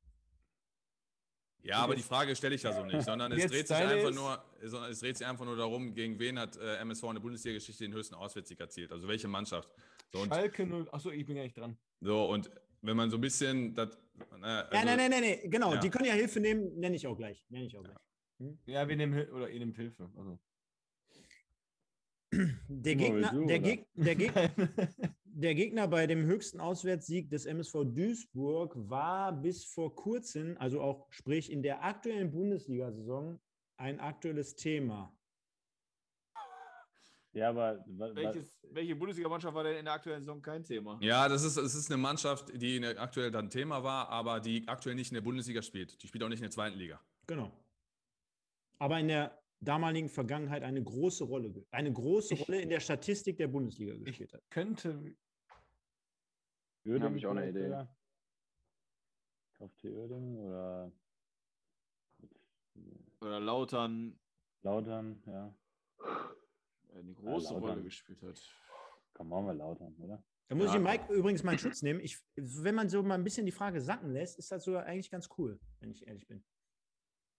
Ja, 1.63 1.79
aber 1.79 1.95
die 1.95 2.01
Frage 2.03 2.33
stelle 2.35 2.55
ich 2.55 2.63
ja 2.63 2.71
so 2.71 2.85
nicht, 2.85 3.03
sondern 3.03 3.31
es 3.33 3.45
dreht, 3.47 3.67
sich 3.67 3.75
einfach 3.75 4.13
nur, 4.13 4.41
sondern 4.63 4.91
es 4.91 4.99
dreht 4.99 5.17
sich 5.17 5.27
einfach 5.27 5.43
nur 5.43 5.57
darum, 5.57 5.93
gegen 5.93 6.17
wen 6.17 6.39
hat 6.39 6.55
äh, 6.55 6.77
MSV 6.77 7.03
in 7.03 7.15
der 7.15 7.21
Bundesliga-Geschichte 7.21 7.83
den 7.83 7.93
höchsten 7.93 8.15
Auswärtssieg 8.15 8.59
erzielt. 8.59 8.91
Also 8.91 9.07
welche 9.07 9.27
Mannschaft. 9.27 9.69
So, 10.13 10.19
und, 10.19 10.29
Schalke 10.29 10.65
0. 10.65 10.87
Achso, 10.91 11.11
ich 11.11 11.25
bin 11.25 11.35
gar 11.35 11.43
nicht 11.43 11.57
dran. 11.57 11.77
so, 11.99 12.29
und 12.29 12.49
wenn 12.81 12.95
man 12.95 13.09
so 13.09 13.17
ein 13.17 13.21
bisschen 13.21 13.73
das. 13.75 13.95
Äh, 13.95 14.39
Ja, 14.41 14.61
also, 14.61 14.85
nein, 14.85 14.97
nein, 14.97 15.11
nein, 15.11 15.21
nein, 15.21 15.49
genau. 15.49 15.73
Ja. 15.73 15.79
Die 15.81 15.89
können 15.89 16.05
ja 16.05 16.13
Hilfe 16.13 16.39
nehmen, 16.39 16.79
nenne 16.79 16.95
ich 16.95 17.05
auch 17.05 17.17
gleich. 17.17 17.43
Nenne 17.49 17.65
ich 17.65 17.75
auch 17.75 17.83
gleich. 17.83 17.97
Ja, 18.65 18.87
wir 18.87 18.95
nehmen 18.95 19.29
oder 19.31 19.49
ihr 19.49 19.59
nehmt 19.59 19.75
Hilfe. 19.75 20.09
Also. 20.15 20.39
Der 22.31 22.95
Gegner, 22.95 23.31
du, 23.31 23.45
der? 23.45 23.59
Geg 23.59 23.87
der, 23.95 24.15
Geg 24.15 24.31
der 25.23 25.55
Gegner 25.55 25.87
bei 25.87 26.07
dem 26.07 26.25
höchsten 26.25 26.59
Auswärtssieg 26.59 27.29
des 27.29 27.45
MSV 27.45 27.85
Duisburg 27.85 28.73
war 28.75 29.31
bis 29.31 29.63
vor 29.63 29.95
kurzem, 29.95 30.57
also 30.59 30.81
auch 30.81 31.07
sprich 31.09 31.51
in 31.51 31.63
der 31.63 31.83
aktuellen 31.83 32.31
Bundesliga-Saison, 32.31 33.39
ein 33.77 33.99
aktuelles 33.99 34.55
Thema. 34.55 35.13
Ja, 37.33 37.49
aber 37.49 37.85
Welches, 37.87 38.57
welche 38.71 38.95
Bundesliga-Mannschaft 38.95 39.53
war 39.53 39.63
denn 39.63 39.77
in 39.77 39.85
der 39.85 39.93
aktuellen 39.93 40.21
Saison 40.21 40.41
kein 40.41 40.63
Thema? 40.63 40.97
Ja, 41.01 41.29
das 41.29 41.43
ist, 41.43 41.55
es 41.57 41.75
ist 41.75 41.91
eine 41.91 42.01
Mannschaft, 42.01 42.51
die 42.59 42.77
in 42.77 42.81
der 42.81 42.99
aktuell 42.99 43.29
dann 43.29 43.49
Thema 43.51 43.83
war, 43.83 44.09
aber 44.09 44.39
die 44.39 44.67
aktuell 44.67 44.95
nicht 44.95 45.11
in 45.11 45.15
der 45.15 45.21
Bundesliga 45.21 45.61
spielt. 45.61 46.01
Die 46.01 46.07
spielt 46.07 46.23
auch 46.23 46.29
nicht 46.29 46.39
in 46.39 46.45
der 46.45 46.51
zweiten 46.51 46.77
Liga. 46.77 46.99
Genau. 47.27 47.51
Aber 48.79 48.99
in 48.99 49.07
der 49.07 49.39
damaligen 49.59 50.09
Vergangenheit 50.09 50.63
eine 50.63 50.83
große 50.83 51.23
Rolle, 51.23 51.65
eine 51.71 51.91
große 51.91 52.33
Ich- 52.35 52.47
Rolle 52.47 52.61
in 52.61 52.69
der 52.69 52.79
Statistik 52.79 53.37
der 53.37 53.47
Bundesliga 53.47 53.95
gespielt 53.97 54.33
hat. 54.33 54.43
Könnte. 54.49 55.15
Uerdingen 56.85 57.03
Hab 57.09 57.15
ich 57.15 57.25
auch 57.25 57.31
eine 57.31 57.49
Idee. 57.49 57.87
KFC 59.57 59.89
Uerdingen 59.91 60.37
oder 60.37 60.91
Oder 63.21 63.39
Lautern 63.39 64.19
Lautern, 64.63 65.21
ja. 65.25 65.55
eine 66.93 67.13
große 67.13 67.53
Lautern. 67.53 67.69
Rolle 67.69 67.83
gespielt 67.83 68.21
hat. 68.21 68.39
Komm, 69.13 69.29
machen 69.29 69.45
wir 69.47 69.53
Lautern, 69.53 69.95
oder? 69.97 70.23
Da 70.49 70.55
muss 70.55 70.67
Ja, 70.67 70.75
ich 70.75 70.81
Mike 70.81 71.13
übrigens 71.13 71.43
meinen 71.43 71.57
Schutz 71.59 71.81
nehmen. 71.81 71.99
Ich, 71.99 72.19
wenn 72.35 72.75
man 72.75 72.89
so 72.89 73.01
mal 73.03 73.15
ein 73.15 73.23
bisschen 73.23 73.45
die 73.45 73.51
Frage 73.51 73.81
sacken 73.81 74.11
lässt, 74.11 74.37
ist 74.39 74.51
das 74.51 74.63
sogar 74.63 74.85
eigentlich 74.85 75.09
ganz 75.09 75.29
cool, 75.37 75.59
wenn 75.79 75.91
ich 75.91 76.05
ehrlich 76.07 76.27
bin. 76.27 76.43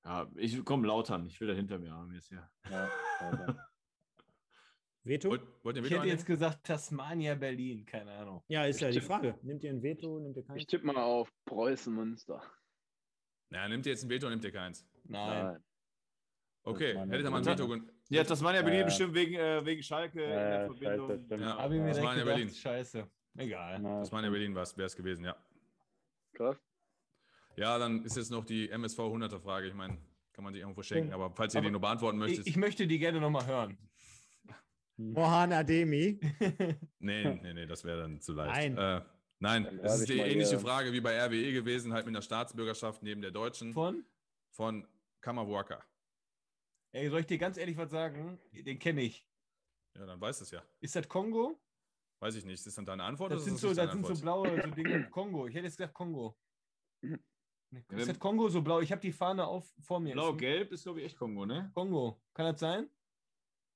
Ja, 0.09 0.26
ich 0.36 0.64
komm 0.64 0.85
Lautern. 0.85 1.26
Ich 1.26 1.39
will 1.39 1.48
da 1.48 1.55
hinter 1.55 1.78
mir 1.78 1.93
haben 1.93 2.12
jetzt 2.14 2.28
hier. 2.28 2.48
Ja. 2.70 2.89
Veto? 5.05 5.28
Wollt, 5.30 5.43
wollt 5.64 5.76
ihr 5.76 5.85
Ich 5.85 5.90
hätte 5.90 6.06
jetzt 6.06 6.26
gesagt 6.26 6.64
Tasmania, 6.66 7.35
Berlin, 7.35 7.85
keine 7.85 8.12
Ahnung. 8.12 8.43
Ja, 8.48 8.64
ist 8.64 8.76
Ich 8.76 8.82
ja 8.82 8.89
die 8.90 8.98
tipp- 8.98 9.05
Frage. 9.06 9.39
Nimmt 9.43 9.62
ihr 9.64 9.70
ein 9.70 9.82
Veto, 9.82 10.18
nimmt 10.18 10.36
ihr 10.36 10.44
keins? 10.44 10.59
Ich 10.60 10.66
tippe 10.66 10.86
mal 10.86 10.97
auf 10.97 11.30
Preußen 11.44 11.94
Münster. 11.94 12.43
Na, 13.51 13.68
nimmt 13.68 13.86
ihr 13.86 13.93
jetzt 13.93 14.05
ein 14.05 14.10
Veto 14.10 14.26
oder 14.26 14.35
nimmt 14.35 14.44
ihr 14.44 14.52
keins? 14.52 14.86
Nein. 15.05 15.62
Okay, 16.62 16.94
meine 16.94 17.12
hättet 17.12 17.26
ihr 17.26 17.30
mal 17.30 17.39
ein. 17.39 17.47
Veto. 17.47 17.68
gen- 17.68 17.90
Ja, 18.10 18.24
Tasmania 18.24 18.60
Berlin 18.62 18.80
ja. 18.80 18.85
bestimmt 18.86 19.14
wegen, 19.14 19.35
äh, 19.35 19.64
wegen 19.64 19.82
Schalke 19.82 20.22
in 20.22 20.28
der 20.30 20.60
Ja, 20.60 20.66
Verbindung. 20.66 21.09
scheiße, 21.09 21.24
stimmt. 21.24 21.40
Ja. 21.43 21.56
Habe 21.59 21.74
ich 21.76 21.80
mir 21.80 21.86
Tasmania, 21.93 22.12
gedacht, 22.24 22.26
Berlin. 22.36 22.48
scheiße. 22.55 23.10
Egal. 23.36 23.78
Na, 23.80 23.98
Das 24.01 24.12
war 24.12 24.22
in 24.24 24.30
Berlin 24.30 24.55
was, 24.55 24.76
wäre 24.76 24.86
es 24.86 24.97
gewesen, 24.97 25.24
ja. 25.24 25.36
Krass. 26.35 26.59
Ja, 27.59 27.76
dann 27.78 28.05
ist 28.05 28.16
jetzt 28.16 28.30
noch 28.30 28.44
die 28.44 28.70
MSV 28.70 28.98
100er 29.01 29.40
Frage. 29.40 29.66
Ich 29.66 29.74
meine, 29.74 29.98
kann 30.32 30.44
man 30.44 30.52
sich 30.52 30.62
irgendwo 30.62 30.82
schenken, 30.82 31.12
aber 31.12 31.32
falls 31.32 31.55
ihr 31.55 31.59
Aber 31.59 31.66
die 31.66 31.72
nur 31.72 31.80
beantworten 31.80 32.18
möchtet. 32.18 32.47
Ich, 32.47 32.52
ich 32.52 32.56
möchte 32.56 32.86
die 32.86 32.98
gerne 33.01 33.20
nochmal 33.20 33.47
hören. 33.47 33.76
Mohan 34.97 35.52
Ademi. 35.52 36.20
nee, 37.01 37.35
nee, 37.35 37.55
nee, 37.55 37.66
das 37.66 37.82
wäre 37.82 38.02
dann 38.02 38.20
zu 38.20 38.32
leicht. 38.32 38.74
Nein. 38.74 39.01
Äh, 39.01 39.05
nein, 39.40 39.66
es 39.82 40.01
ist 40.01 40.09
die 40.09 40.18
ähnliche 40.18 40.51
hier- 40.51 40.60
Frage 40.60 40.93
wie 40.93 41.01
bei 41.01 41.18
RWE 41.20 41.52
gewesen, 41.52 41.93
halt 41.93 42.06
mit 42.06 42.14
einer 42.14 42.22
Staatsbürgerschaft 42.22 43.02
neben 43.02 43.22
der 43.22 43.32
deutschen 43.32 43.72
Von? 43.72 44.05
von 44.51 44.86
Kammerwaka. 45.20 45.85
Ey, 46.93 47.10
soll 47.10 47.20
ich 47.20 47.26
dir 47.26 47.39
ganz 47.39 47.56
ehrlich 47.56 47.76
was 47.76 47.90
sagen? 47.90 48.39
Den 48.52 48.78
kenne 48.78 49.02
ich. 49.02 49.26
Ja, 49.97 50.06
dann 50.06 50.20
weiß 50.20 50.40
es 50.40 50.52
ja. 50.52 50.62
Ist 50.80 50.94
das 50.94 51.09
Kongo? 51.09 51.60
Weiß 52.20 52.36
ich 52.36 52.44
nicht. 52.44 52.55
Ist 52.55 52.66
das 52.68 52.74
dann 52.76 52.86
deine 52.86 53.02
Antwort 53.02 53.32
Das 53.32 53.39
oder 53.39 53.44
sind 53.44 53.55
ist 53.56 53.60
so, 53.60 53.74
das 53.74 53.93
sind 53.93 54.06
so 54.06 54.14
blaue 54.22 54.62
so 54.62 54.70
Dinge. 54.70 55.10
Kongo. 55.10 55.48
Ich 55.48 55.55
hätte 55.55 55.66
jetzt 55.66 55.76
gesagt 55.76 55.94
Kongo. 55.94 56.36
Mhm. 57.70 57.99
Ist 57.99 58.09
das 58.09 58.19
Kongo 58.19 58.49
so 58.49 58.62
blau? 58.62 58.81
Ich 58.81 58.90
habe 58.90 59.01
die 59.01 59.12
Fahne 59.12 59.47
auf 59.47 59.73
vor 59.81 60.01
mir. 60.01 60.12
Blau-Gelb 60.12 60.73
ist, 60.73 60.85
glaube 60.85 61.01
ich, 61.01 61.07
echt 61.07 61.16
Kongo, 61.16 61.45
ne? 61.45 61.70
Kongo. 61.74 62.20
Kann 62.35 62.47
das 62.47 62.61
sein? 62.61 62.89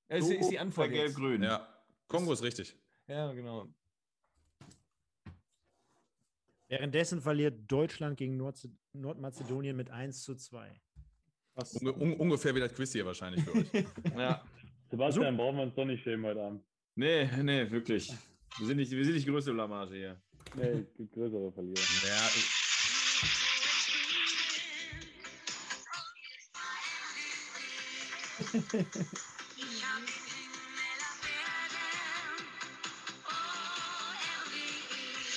Ja, 0.08 0.16
ist, 0.16 0.30
ist 0.30 0.50
die 0.50 0.58
Antwort 0.58 0.90
jetzt. 0.90 1.16
Gelb-Grün. 1.16 1.42
Ja, 1.42 1.66
Kongo 2.08 2.32
ist 2.32 2.42
richtig. 2.42 2.76
Ja, 3.06 3.32
genau. 3.32 3.68
Währenddessen 6.68 7.20
verliert 7.20 7.70
Deutschland 7.70 8.16
gegen 8.16 8.38
Nord 8.38 8.66
Nordmazedonien 8.94 9.76
mit 9.76 9.90
1 9.90 10.22
zu 10.22 10.34
2. 10.34 10.80
Unge 11.80 11.92
un 11.92 12.14
ungefähr 12.14 12.54
wie 12.54 12.60
das 12.60 12.72
Quiz 12.72 12.92
hier 12.92 13.04
wahrscheinlich 13.04 13.44
für 13.44 13.52
euch. 13.52 13.84
Ja. 14.16 14.42
Sebastian, 14.90 15.36
brauchen 15.36 15.56
wir 15.56 15.62
uns 15.64 15.74
doch 15.74 15.84
nicht 15.84 16.02
schämen 16.02 16.24
heute 16.24 16.42
Abend. 16.42 16.64
Nee, 16.94 17.28
nee, 17.42 17.70
wirklich. 17.70 18.12
Wir 18.58 18.66
sind 18.66 18.76
nicht, 18.76 18.90
wir 18.90 19.04
sind 19.04 19.14
nicht 19.14 19.26
größte 19.26 19.52
Blamage 19.52 19.94
hier. 19.94 20.22
Nee, 20.54 20.80
es 20.80 20.94
gibt 20.94 21.12
größere 21.12 21.52
Verlierer. 21.52 21.80
ja, 22.06 22.26
ich, 22.36 22.61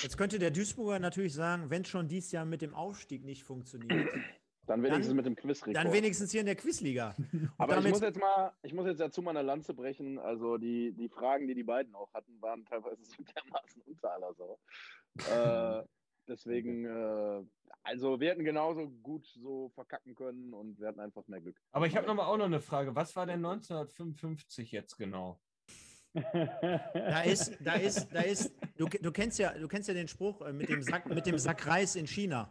Jetzt 0.02 0.18
könnte 0.18 0.38
der 0.38 0.52
Duisburger 0.52 1.00
natürlich 1.00 1.34
sagen, 1.34 1.70
wenn 1.70 1.84
schon 1.86 2.08
dies 2.08 2.32
Jahr 2.32 2.46
mit 2.46 2.62
dem 2.62 2.76
Aufstieg 2.76 3.24
nicht 3.24 3.44
funktioniert, 3.44 4.10
Dann 4.68 4.82
wenigstens 4.82 5.08
Dann- 5.10 5.16
mit 5.18 5.26
dem 5.28 5.36
Quizrekord. 5.36 5.76
dann 5.76 5.94
wenigstens 5.94 6.32
hier 6.32 6.40
in 6.40 6.48
der 6.48 6.56
Quizliga. 6.56 7.14
Und 7.32 7.52
Aber 7.60 7.78
ich 7.78 7.88
muss 7.88 8.02
jetzt 8.02 8.20
mal, 8.20 8.52
ich 8.64 8.74
muss 8.74 8.88
jetzt 8.88 9.00
dazu 9.00 9.22
mal 9.22 9.30
eine 9.38 9.44
Lanze 9.44 9.76
brechen. 9.76 10.18
Also 10.18 10.58
die, 10.58 10.92
die 10.94 11.08
Fragen, 11.08 11.48
die 11.48 11.54
die 11.54 11.62
beiden 11.64 11.94
auch 11.94 12.12
hatten, 12.16 12.42
waren 12.42 12.66
teilweise 12.66 13.04
so 13.06 13.14
dermaßen 13.36 13.84
unter 13.86 14.12
aller 14.12 14.34
Sau. 14.34 14.60
äh, 15.20 15.84
deswegen, 16.27 16.85
äh, 16.85 17.43
also 17.84 18.19
wir 18.19 18.30
hätten 18.30 18.43
genauso 18.43 18.88
gut 19.03 19.26
so 19.27 19.69
verkacken 19.69 20.15
können 20.15 20.53
und 20.53 20.80
wir 20.80 20.88
hatten 20.88 20.99
einfach 20.99 21.27
mehr 21.27 21.41
Glück. 21.41 21.60
Aber 21.72 21.88
ich 21.88 21.95
habe 21.95 22.07
noch 22.07 22.15
mal 22.15 22.26
auch 22.26 22.38
noch 22.38 22.45
eine 22.45 22.61
Frage. 22.61 22.95
Was 22.95 23.15
war 23.15 23.26
denn 23.26 23.45
1955 23.45 24.72
jetzt 24.72 24.97
genau? 24.97 25.39
Da 26.14 27.22
ist, 27.23 27.57
da 27.60 27.73
ist, 27.73 28.07
da 28.14 28.22
ist, 28.22 28.53
du, 28.77 28.88
du 28.88 29.11
kennst 29.11 29.38
ja, 29.38 29.53
du 29.53 29.68
kennst 29.68 29.89
ja 29.89 29.93
den 29.93 30.07
Spruch 30.07 30.41
äh, 30.41 30.53
mit 30.53 30.69
dem 30.69 30.81
Sack, 30.81 31.06
mit 31.07 31.26
dem 31.26 31.38
Sack 31.38 31.68
Reis 31.68 31.95
in 31.95 32.07
China. 32.07 32.49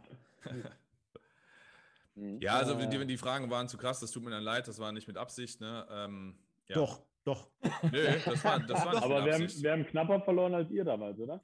Mhm. 2.15 2.39
ja, 2.39 2.55
also 2.55 2.75
die, 2.75 3.05
die 3.05 3.17
Fragen 3.17 3.49
waren 3.49 3.67
zu 3.67 3.77
krass, 3.77 3.99
das 3.99 4.11
tut 4.11 4.23
mir 4.23 4.29
dann 4.29 4.43
leid, 4.43 4.67
das 4.67 4.79
war 4.79 4.91
nicht 4.91 5.07
mit 5.07 5.17
Absicht. 5.17 5.59
Ne? 5.59 5.85
Ähm, 5.89 6.37
ja. 6.67 6.75
Doch, 6.75 7.01
doch. 7.23 7.47
Nö, 7.91 8.07
das 8.23 8.43
war, 8.43 8.59
das 8.59 8.85
war 8.85 8.93
nicht 8.93 9.03
Aber 9.03 9.15
mit 9.15 9.25
wir 9.25 9.33
haben, 9.33 9.63
wir 9.63 9.71
haben 9.71 9.85
knapper 9.85 10.21
verloren 10.21 10.53
als 10.53 10.69
ihr 10.71 10.85
damals, 10.85 11.19
oder? 11.19 11.41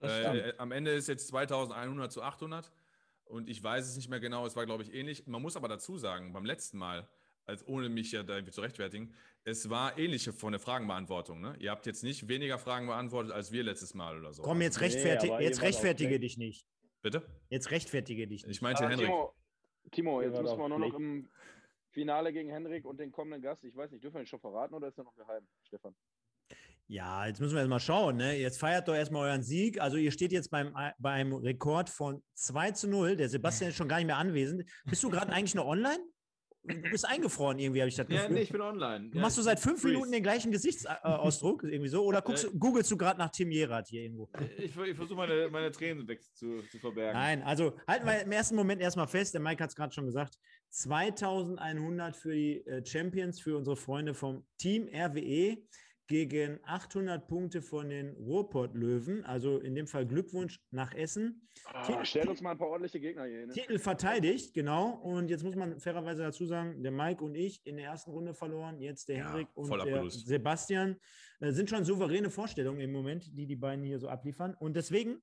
Äh, 0.00 0.54
am 0.58 0.72
Ende 0.72 0.92
ist 0.92 1.08
jetzt 1.08 1.28
2100 1.28 2.12
zu 2.12 2.22
800 2.22 2.70
und 3.24 3.48
ich 3.48 3.62
weiß 3.62 3.86
es 3.86 3.96
nicht 3.96 4.08
mehr 4.08 4.20
genau, 4.20 4.46
es 4.46 4.56
war 4.56 4.66
glaube 4.66 4.82
ich 4.82 4.94
ähnlich. 4.94 5.26
Man 5.26 5.42
muss 5.42 5.56
aber 5.56 5.68
dazu 5.68 5.98
sagen, 5.98 6.32
beim 6.32 6.44
letzten 6.44 6.78
Mal, 6.78 7.08
als 7.46 7.66
ohne 7.66 7.88
mich 7.88 8.12
ja 8.12 8.22
da 8.22 8.34
irgendwie 8.34 8.52
zu 8.52 8.60
rechtfertigen, 8.60 9.14
es 9.44 9.70
war 9.70 9.98
ähnliche 9.98 10.32
von 10.32 10.52
der 10.52 10.60
Fragenbeantwortung. 10.60 11.40
Ne? 11.40 11.56
Ihr 11.58 11.70
habt 11.70 11.86
jetzt 11.86 12.02
nicht 12.04 12.28
weniger 12.28 12.58
Fragen 12.58 12.86
beantwortet 12.86 13.32
als 13.32 13.50
wir 13.52 13.62
letztes 13.62 13.94
Mal 13.94 14.18
oder 14.18 14.32
so. 14.32 14.42
Komm, 14.42 14.60
jetzt, 14.60 14.78
Nee, 14.78 14.84
rechtfertig, 14.86 15.30
aber 15.30 15.40
ihr 15.40 15.48
jetzt 15.48 15.62
rechtfertige 15.62 16.20
dich 16.20 16.36
nicht. 16.36 16.66
Bitte? 17.02 17.22
Jetzt 17.48 17.70
rechtfertige 17.70 18.26
dich 18.26 18.42
Ich 18.42 18.48
nicht. 18.48 18.62
meinte 18.62 18.82
Aber 18.84 18.90
Henrik. 18.90 19.06
Timo, 19.06 19.34
Timo, 19.90 20.22
jetzt 20.22 20.40
müssen 20.40 20.58
wir 20.58 20.68
nur 20.68 20.78
noch 20.78 20.94
im 20.94 21.28
Finale 21.90 22.32
gegen 22.32 22.50
Henrik 22.50 22.84
und 22.84 23.00
den 23.00 23.10
kommenden 23.10 23.40
Gast. 23.40 23.64
Ich 23.64 23.74
weiß 23.74 23.90
nicht, 23.90 24.04
dürfen 24.04 24.16
wir 24.16 24.20
ihn 24.22 24.26
schon 24.26 24.40
verraten 24.40 24.74
oder 24.74 24.88
ist 24.88 24.98
er 24.98 25.04
noch 25.04 25.14
geheim, 25.16 25.46
Stefan? 25.62 25.94
Ja, 26.90 27.26
jetzt 27.26 27.38
müssen 27.40 27.52
wir 27.52 27.58
erst 27.60 27.68
mal 27.68 27.80
schauen. 27.80 28.16
Ne? 28.16 28.38
Jetzt 28.38 28.58
feiert 28.58 28.88
doch 28.88 28.94
erstmal 28.94 29.28
euren 29.28 29.42
Sieg. 29.42 29.78
Also 29.80 29.98
ihr 29.98 30.10
steht 30.10 30.32
jetzt 30.32 30.50
beim, 30.50 30.74
beim 30.98 31.34
Rekord 31.34 31.90
von 31.90 32.22
2 32.34 32.70
zu 32.72 32.88
0. 32.88 33.16
Der 33.16 33.28
Sebastian 33.28 33.70
ist 33.70 33.76
schon 33.76 33.88
gar 33.88 33.98
nicht 33.98 34.06
mehr 34.06 34.16
anwesend. 34.16 34.64
Bist 34.86 35.02
du 35.02 35.10
gerade 35.10 35.30
eigentlich 35.32 35.54
noch 35.54 35.66
online? 35.66 35.98
Du 36.64 36.90
bist 36.90 37.06
eingefroren 37.06 37.58
irgendwie, 37.58 37.80
habe 37.80 37.88
ich 37.88 37.94
das 37.94 38.06
Ja, 38.10 38.22
Gefühl. 38.22 38.34
nee, 38.34 38.42
ich 38.42 38.50
bin 38.52 38.60
online. 38.60 39.08
Du 39.10 39.18
machst 39.20 39.38
du 39.38 39.42
seit 39.42 39.60
fünf. 39.60 39.82
Minuten 39.84 40.12
den 40.12 40.22
gleichen 40.22 40.50
Gesichtsausdruck, 40.50 41.62
irgendwie 41.62 41.88
so? 41.88 42.04
Oder 42.04 42.20
guckst, 42.20 42.44
du- 42.44 42.58
googelst 42.58 42.90
du 42.90 42.96
gerade 42.96 43.18
nach 43.18 43.30
Tim 43.30 43.50
Jerat 43.50 43.88
hier 43.88 44.02
irgendwo? 44.02 44.28
Ich, 44.58 44.76
ich 44.76 44.96
versuche 44.96 45.14
meine, 45.14 45.48
meine 45.50 45.70
Tränen 45.70 46.06
weg 46.08 46.20
zu, 46.34 46.62
zu 46.70 46.78
verbergen. 46.78 47.18
Nein, 47.18 47.42
also 47.42 47.74
halten 47.86 48.06
wir 48.06 48.20
im 48.22 48.32
ersten 48.32 48.54
Moment 48.56 48.82
erstmal 48.82 49.06
fest, 49.08 49.32
der 49.34 49.40
Mike 49.40 49.62
hat 49.62 49.70
es 49.70 49.76
gerade 49.76 49.92
schon 49.94 50.04
gesagt, 50.06 50.36
2100 50.70 52.16
für 52.16 52.34
die 52.34 52.66
äh, 52.66 52.84
Champions, 52.84 53.40
für 53.40 53.56
unsere 53.56 53.76
Freunde 53.76 54.12
vom 54.14 54.44
Team 54.58 54.88
RWE 54.92 55.58
gegen 56.08 56.58
800 56.64 57.28
Punkte 57.28 57.62
von 57.62 57.88
den 57.90 58.16
Ruhrpott-Löwen. 58.16 59.24
Also 59.24 59.58
in 59.58 59.74
dem 59.74 59.86
Fall 59.86 60.06
Glückwunsch 60.06 60.60
nach 60.70 60.94
Essen. 60.94 61.48
Ah, 61.66 62.04
stellt 62.04 62.28
uns 62.28 62.40
mal 62.40 62.52
ein 62.52 62.58
paar 62.58 62.68
ordentliche 62.68 62.98
Gegner 62.98 63.24
hier 63.26 63.40
hin. 63.40 63.48
ne? 63.48 63.54
Titel 63.54 63.78
verteidigt, 63.78 64.54
genau. 64.54 64.90
Und 64.90 65.28
jetzt 65.28 65.44
muss 65.44 65.54
man 65.54 65.78
fairerweise 65.78 66.22
dazu 66.22 66.46
sagen, 66.46 66.82
der 66.82 66.92
Mike 66.92 67.22
und 67.22 67.34
ich 67.34 67.64
in 67.66 67.76
der 67.76 67.86
ersten 67.86 68.10
Runde 68.10 68.34
verloren, 68.34 68.80
jetzt 68.80 69.08
der 69.08 69.18
Ja, 69.18 69.28
Henrik 69.28 69.48
und 69.54 69.70
der. 69.84 70.08
Sebastian. 70.10 70.96
Äh, 71.40 71.52
sind 71.52 71.68
schon 71.70 71.84
souveräne 71.84 72.30
Vorstellungen 72.30 72.80
im 72.80 72.90
Moment, 72.92 73.30
die 73.36 73.46
die 73.46 73.56
beiden 73.56 73.84
hier 73.84 73.98
so 73.98 74.08
abliefern. 74.08 74.54
Und 74.54 74.76
deswegen 74.76 75.22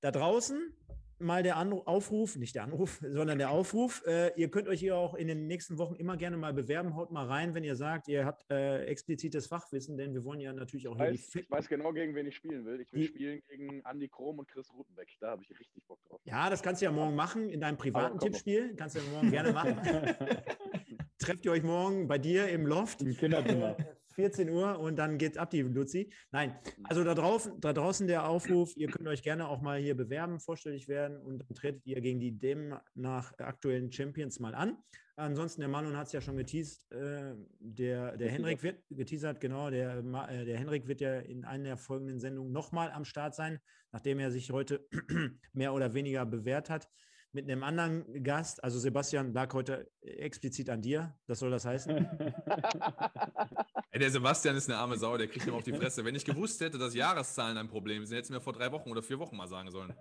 da 0.00 0.10
draußen 0.10 0.72
mal 1.18 1.42
der 1.42 1.56
Anru 1.56 1.80
Aufruf, 1.86 2.36
nicht 2.36 2.54
der 2.54 2.64
Anruf, 2.64 3.00
sondern 3.08 3.38
der 3.38 3.50
Aufruf. 3.50 4.02
Äh, 4.06 4.32
ihr 4.36 4.50
könnt 4.50 4.68
euch 4.68 4.80
hier 4.80 4.96
auch 4.96 5.14
in 5.14 5.28
den 5.28 5.46
nächsten 5.46 5.78
Wochen 5.78 5.94
immer 5.96 6.16
gerne 6.16 6.36
mal 6.36 6.52
bewerben. 6.52 6.94
Haut 6.96 7.10
mal 7.10 7.26
rein, 7.26 7.54
wenn 7.54 7.64
ihr 7.64 7.76
sagt, 7.76 8.08
ihr 8.08 8.24
habt 8.24 8.44
äh, 8.50 8.84
explizites 8.84 9.46
Fachwissen, 9.46 9.96
denn 9.96 10.14
wir 10.14 10.24
wollen 10.24 10.40
ja 10.40 10.52
natürlich 10.52 10.88
auch 10.88 10.96
hier 10.96 11.12
die 11.12 11.18
weiß, 11.18 11.34
ich 11.36 11.50
weiß 11.50 11.68
genau, 11.68 11.92
gegen 11.92 12.14
wen 12.14 12.26
ich 12.26 12.36
spielen 12.36 12.64
will. 12.64 12.80
Ich 12.80 12.92
will 12.92 13.00
Die- 13.00 13.06
spielen 13.08 13.42
gegen 13.48 13.82
Andy 13.90 14.08
Krom 14.08 14.38
und 14.38 14.48
Chris 14.48 14.72
Rutenbeck. 14.72 15.08
Da 15.20 15.30
habe 15.30 15.42
ich 15.42 15.50
richtig 15.58 15.84
Bock 15.86 15.98
drauf. 16.08 16.20
Ja, 16.24 16.50
das 16.50 16.62
kannst 16.62 16.82
du 16.82 16.86
ja 16.86 16.92
morgen 16.92 17.14
machen 17.14 17.48
in 17.48 17.60
deinem 17.60 17.76
privaten 17.76 18.18
komm. 18.18 18.28
Tippspiel. 18.30 18.74
Kannst 18.76 18.96
du 18.96 19.00
ja 19.00 19.06
morgen 19.12 19.30
gerne 19.30 19.52
machen. 19.52 19.76
Trefft 21.18 21.44
ihr 21.44 21.52
euch 21.52 21.62
morgen 21.62 22.08
bei 22.08 22.18
dir 22.18 22.48
im 22.48 22.66
Loft. 22.66 23.02
Im 23.02 23.16
Kinderzimmer. 23.16 23.76
14 24.16 24.48
Uhr 24.50 24.78
und 24.80 24.96
dann 24.96 25.18
geht's 25.18 25.36
ab, 25.36 25.50
die 25.50 25.62
Luzi. 25.62 26.12
Nein, 26.32 26.58
also 26.84 27.04
da, 27.04 27.14
drauf, 27.14 27.48
da 27.58 27.72
draußen 27.72 28.06
der 28.06 28.28
Aufruf, 28.28 28.76
ihr 28.76 28.88
könnt 28.88 29.06
euch 29.08 29.22
gerne 29.22 29.48
auch 29.48 29.60
mal 29.60 29.78
hier 29.78 29.96
bewerben, 29.96 30.40
vorstellig 30.40 30.88
werden 30.88 31.20
und 31.20 31.38
dann 31.38 31.54
tretet 31.54 31.86
ihr 31.86 32.00
gegen 32.00 32.18
die 32.18 32.32
dem 32.32 32.74
nach 32.94 33.32
aktuellen 33.38 33.92
Champions 33.92 34.40
mal 34.40 34.54
an. 34.54 34.78
Ansonsten, 35.18 35.62
der 35.62 35.68
Marlon 35.68 35.96
hat 35.96 36.08
es 36.08 36.12
ja 36.12 36.20
schon 36.20 36.36
geteased, 36.36 36.90
äh, 36.92 37.34
der, 37.58 38.18
der 38.18 38.30
Henrik 38.30 38.62
wird 38.62 38.82
geteasert, 38.90 39.40
genau, 39.40 39.70
der, 39.70 39.98
äh, 39.98 40.44
der 40.44 40.58
Henrik 40.58 40.86
wird 40.88 41.00
ja 41.00 41.20
in 41.20 41.44
einer 41.44 41.64
der 41.64 41.76
folgenden 41.78 42.20
Sendungen 42.20 42.52
nochmal 42.52 42.90
am 42.90 43.06
Start 43.06 43.34
sein, 43.34 43.58
nachdem 43.92 44.18
er 44.18 44.30
sich 44.30 44.50
heute 44.50 44.86
mehr 45.54 45.72
oder 45.72 45.94
weniger 45.94 46.26
bewährt 46.26 46.68
hat. 46.68 46.88
Mit 47.36 47.44
einem 47.50 47.62
anderen 47.64 48.24
Gast, 48.24 48.64
also 48.64 48.78
Sebastian 48.78 49.34
lag 49.34 49.52
heute 49.52 49.90
explizit 50.00 50.70
an 50.70 50.80
dir, 50.80 51.14
das 51.26 51.40
soll 51.40 51.50
das 51.50 51.66
heißen. 51.66 51.94
Ey, 53.90 54.00
der 54.00 54.10
Sebastian 54.10 54.56
ist 54.56 54.70
eine 54.70 54.78
arme 54.78 54.96
Sau, 54.96 55.18
der 55.18 55.28
kriegt 55.28 55.46
immer 55.46 55.58
auf 55.58 55.62
die 55.62 55.74
Fresse. 55.74 56.02
Wenn 56.02 56.14
ich 56.14 56.24
gewusst 56.24 56.62
hätte, 56.62 56.78
dass 56.78 56.94
Jahreszahlen 56.94 57.58
ein 57.58 57.68
Problem 57.68 58.06
sind, 58.06 58.16
hätte 58.16 58.24
es 58.24 58.30
mir 58.30 58.40
vor 58.40 58.54
drei 58.54 58.72
Wochen 58.72 58.90
oder 58.90 59.02
vier 59.02 59.18
Wochen 59.18 59.36
mal 59.36 59.48
sagen 59.48 59.70
sollen. 59.70 59.92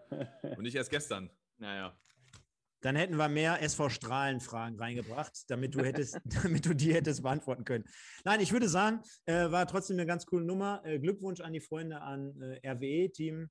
Und 0.43 0.61
nicht 0.61 0.75
erst 0.75 0.89
gestern. 0.89 1.29
Naja. 1.57 1.93
Dann 2.79 2.95
hätten 2.95 3.17
wir 3.17 3.27
mehr 3.27 3.61
SV 3.61 3.89
Strahlen-Fragen 3.89 4.79
reingebracht, 4.79 5.33
damit 5.49 5.75
du 5.75 5.83
hättest, 5.83 6.17
damit 6.41 6.65
du 6.65 6.73
die 6.73 6.93
hättest 6.93 7.21
beantworten 7.21 7.65
können. 7.65 7.83
Nein, 8.23 8.39
ich 8.39 8.53
würde 8.53 8.69
sagen, 8.69 9.01
äh, 9.25 9.51
war 9.51 9.67
trotzdem 9.67 9.97
eine 9.97 10.05
ganz 10.05 10.25
coole 10.25 10.45
Nummer. 10.45 10.81
Äh, 10.85 10.99
Glückwunsch 10.99 11.41
an 11.41 11.51
die 11.51 11.59
Freunde 11.59 11.99
an 11.99 12.41
äh, 12.41 12.65
RWE-Team 12.65 13.49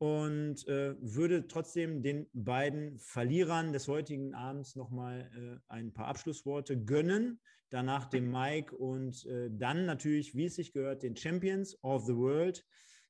und 0.00 0.66
äh, 0.66 0.94
würde 0.98 1.46
trotzdem 1.46 2.02
den 2.02 2.26
beiden 2.32 2.98
Verlierern 2.98 3.74
des 3.74 3.86
heutigen 3.86 4.34
Abends 4.34 4.74
nochmal 4.74 5.30
äh, 5.36 5.58
ein 5.68 5.92
paar 5.92 6.08
Abschlussworte 6.08 6.82
gönnen. 6.82 7.38
Danach 7.68 8.06
dem 8.06 8.30
Mike 8.30 8.74
und 8.74 9.26
äh, 9.26 9.50
dann 9.52 9.84
natürlich, 9.84 10.34
wie 10.34 10.46
es 10.46 10.54
sich 10.54 10.72
gehört, 10.72 11.02
den 11.02 11.16
Champions 11.16 11.78
of 11.84 12.06
the 12.06 12.16
World, 12.16 12.64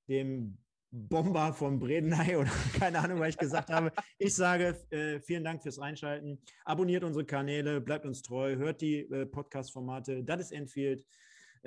dem 0.09 0.59
Bomber 0.91 1.53
von 1.53 1.79
Bredeney 1.79 2.35
oder 2.35 2.51
keine 2.81 2.99
Ahnung, 2.99 3.21
was 3.21 3.29
ich 3.31 3.39
gesagt 3.39 3.71
habe. 3.71 3.93
Ich 4.19 4.35
sage 4.35 4.77
äh, 4.91 5.21
vielen 5.21 5.45
Dank 5.45 5.63
fürs 5.63 5.79
Einschalten. 5.79 6.41
Abonniert 6.65 7.05
unsere 7.05 7.25
Kanäle, 7.25 7.81
bleibt 7.81 8.05
uns 8.05 8.21
treu, 8.23 8.57
hört 8.57 8.81
die 8.81 9.03
äh, 9.03 9.27
Podcast-Formate. 9.27 10.25
Das 10.25 10.41
ist 10.41 10.51
Enfield, 10.51 11.05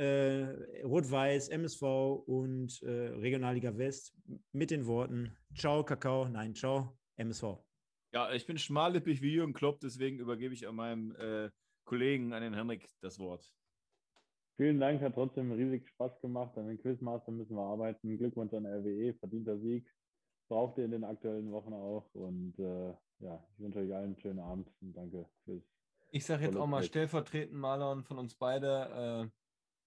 Rot-Weiß, 0.02 1.49
MSV 1.49 1.82
und 2.26 2.82
äh, 2.82 2.90
Regionalliga 2.90 3.78
West 3.78 4.14
mit 4.52 4.72
den 4.72 4.88
Worten 4.88 5.38
Ciao, 5.56 5.84
Kakao, 5.84 6.28
nein, 6.28 6.56
ciao, 6.56 6.98
MSV. 7.15 7.60
Ja, 8.11 8.32
ich 8.32 8.45
bin 8.45 8.57
schmallippig 8.57 9.22
wie 9.22 9.34
Jürgen 9.34 9.53
Klopp, 9.53 9.80
deswegen 9.80 10.20
übergebe 10.20 10.53
ich 10.53 10.68
an 10.68 10.76
meinem 10.76 11.15
äh, 11.15 11.49
Kollegen, 11.84 12.34
an 12.34 12.41
den 12.41 12.53
Henrik, 12.53 12.88
das 13.02 13.20
Wort. 13.20 13.52
Vielen 14.57 14.80
Dank, 14.80 15.02
hat 15.02 15.15
trotzdem 15.15 15.52
riesig 15.52 15.88
Spaß 15.90 16.22
gemacht. 16.22 16.57
An 16.57 16.68
den 16.68 16.80
Quizmaster 16.80 17.32
müssen 17.32 17.56
wir 17.56 17.64
arbeiten. 17.64 18.18
Glückwunsch 18.18 18.53
an 18.53 18.65
RWE, 18.65 19.14
verdienter 19.15 19.57
Sieg. 19.60 19.88
Braucht 20.48 20.78
ihr 20.78 20.86
in 20.86 20.91
den 20.91 21.03
aktuellen 21.03 21.52
Wochen 21.52 21.74
auch. 21.74 22.07
Und 22.14 22.57
äh, 22.60 22.94
ja, 23.20 23.44
ich 23.52 23.60
wünsche 23.60 23.80
euch 23.80 23.94
allen 23.94 24.06
einen 24.06 24.20
schönen 24.20 24.40
Abend 24.40 24.70
und 24.82 24.94
danke 24.94 25.28
fürs. 25.44 25.64
Ich 26.11 26.26
sage 26.26 26.45
jetzt 26.45 26.57
auch 26.57 26.68
mal 26.68 26.84
stellvertretend, 26.84 27.60
Marlon, 27.60 28.03
von 28.03 28.20
uns 28.20 28.36
beide. 28.36 29.32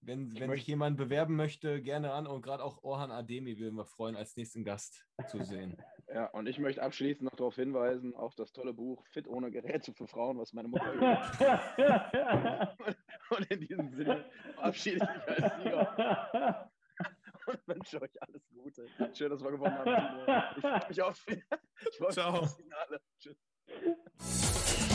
Wenn, 0.01 0.39
wenn 0.39 0.51
sich 0.51 0.67
jemand 0.67 0.97
bewerben 0.97 1.35
möchte, 1.35 1.81
gerne 1.81 2.13
an. 2.13 2.27
Und 2.27 2.41
gerade 2.41 2.63
auch 2.63 2.83
Orhan 2.83 3.11
Ademi 3.11 3.57
würden 3.57 3.75
wir 3.75 3.85
freuen, 3.85 4.15
als 4.15 4.35
nächsten 4.37 4.63
Gast 4.63 5.05
zu 5.27 5.43
sehen. 5.43 5.77
Ja, 6.09 6.27
und 6.27 6.47
ich 6.47 6.57
möchte 6.57 6.81
abschließend 6.81 7.23
noch 7.23 7.35
darauf 7.35 7.55
hinweisen, 7.55 8.15
auf 8.15 8.33
das 8.33 8.53
tolle 8.53 8.73
Buch 8.73 9.05
Fit 9.07 9.27
ohne 9.27 9.51
Geräte 9.51 9.91
für 9.91 10.07
Frauen, 10.07 10.37
was 10.37 10.53
meine 10.53 10.69
Mutter 10.69 10.85
Und 13.29 13.51
in 13.51 13.59
diesem 13.59 13.89
Sinne 13.89 14.23
verabschiede 14.55 14.99
ich 15.03 15.27
mich 15.27 15.43
als 15.43 15.57
Sieger 15.57 16.71
und 17.47 17.67
wünsche 17.67 18.01
euch 18.01 18.21
alles 18.21 18.47
Gute. 18.49 18.87
Schön, 19.13 19.29
dass 19.29 19.43
wir 19.43 19.51
gewonnen 19.51 19.77
haben. 19.77 20.51
Ich 20.55 20.61
freue 20.61 20.87
mich 20.87 21.01
auf, 21.01 21.25
ich 21.27 21.43
freue 21.97 22.07
mich 22.07 22.15
Ciao. 22.15 22.33
auf 22.33 22.39
das 22.41 22.55
Finale. 22.55 23.01
Tschüss. 23.19 24.86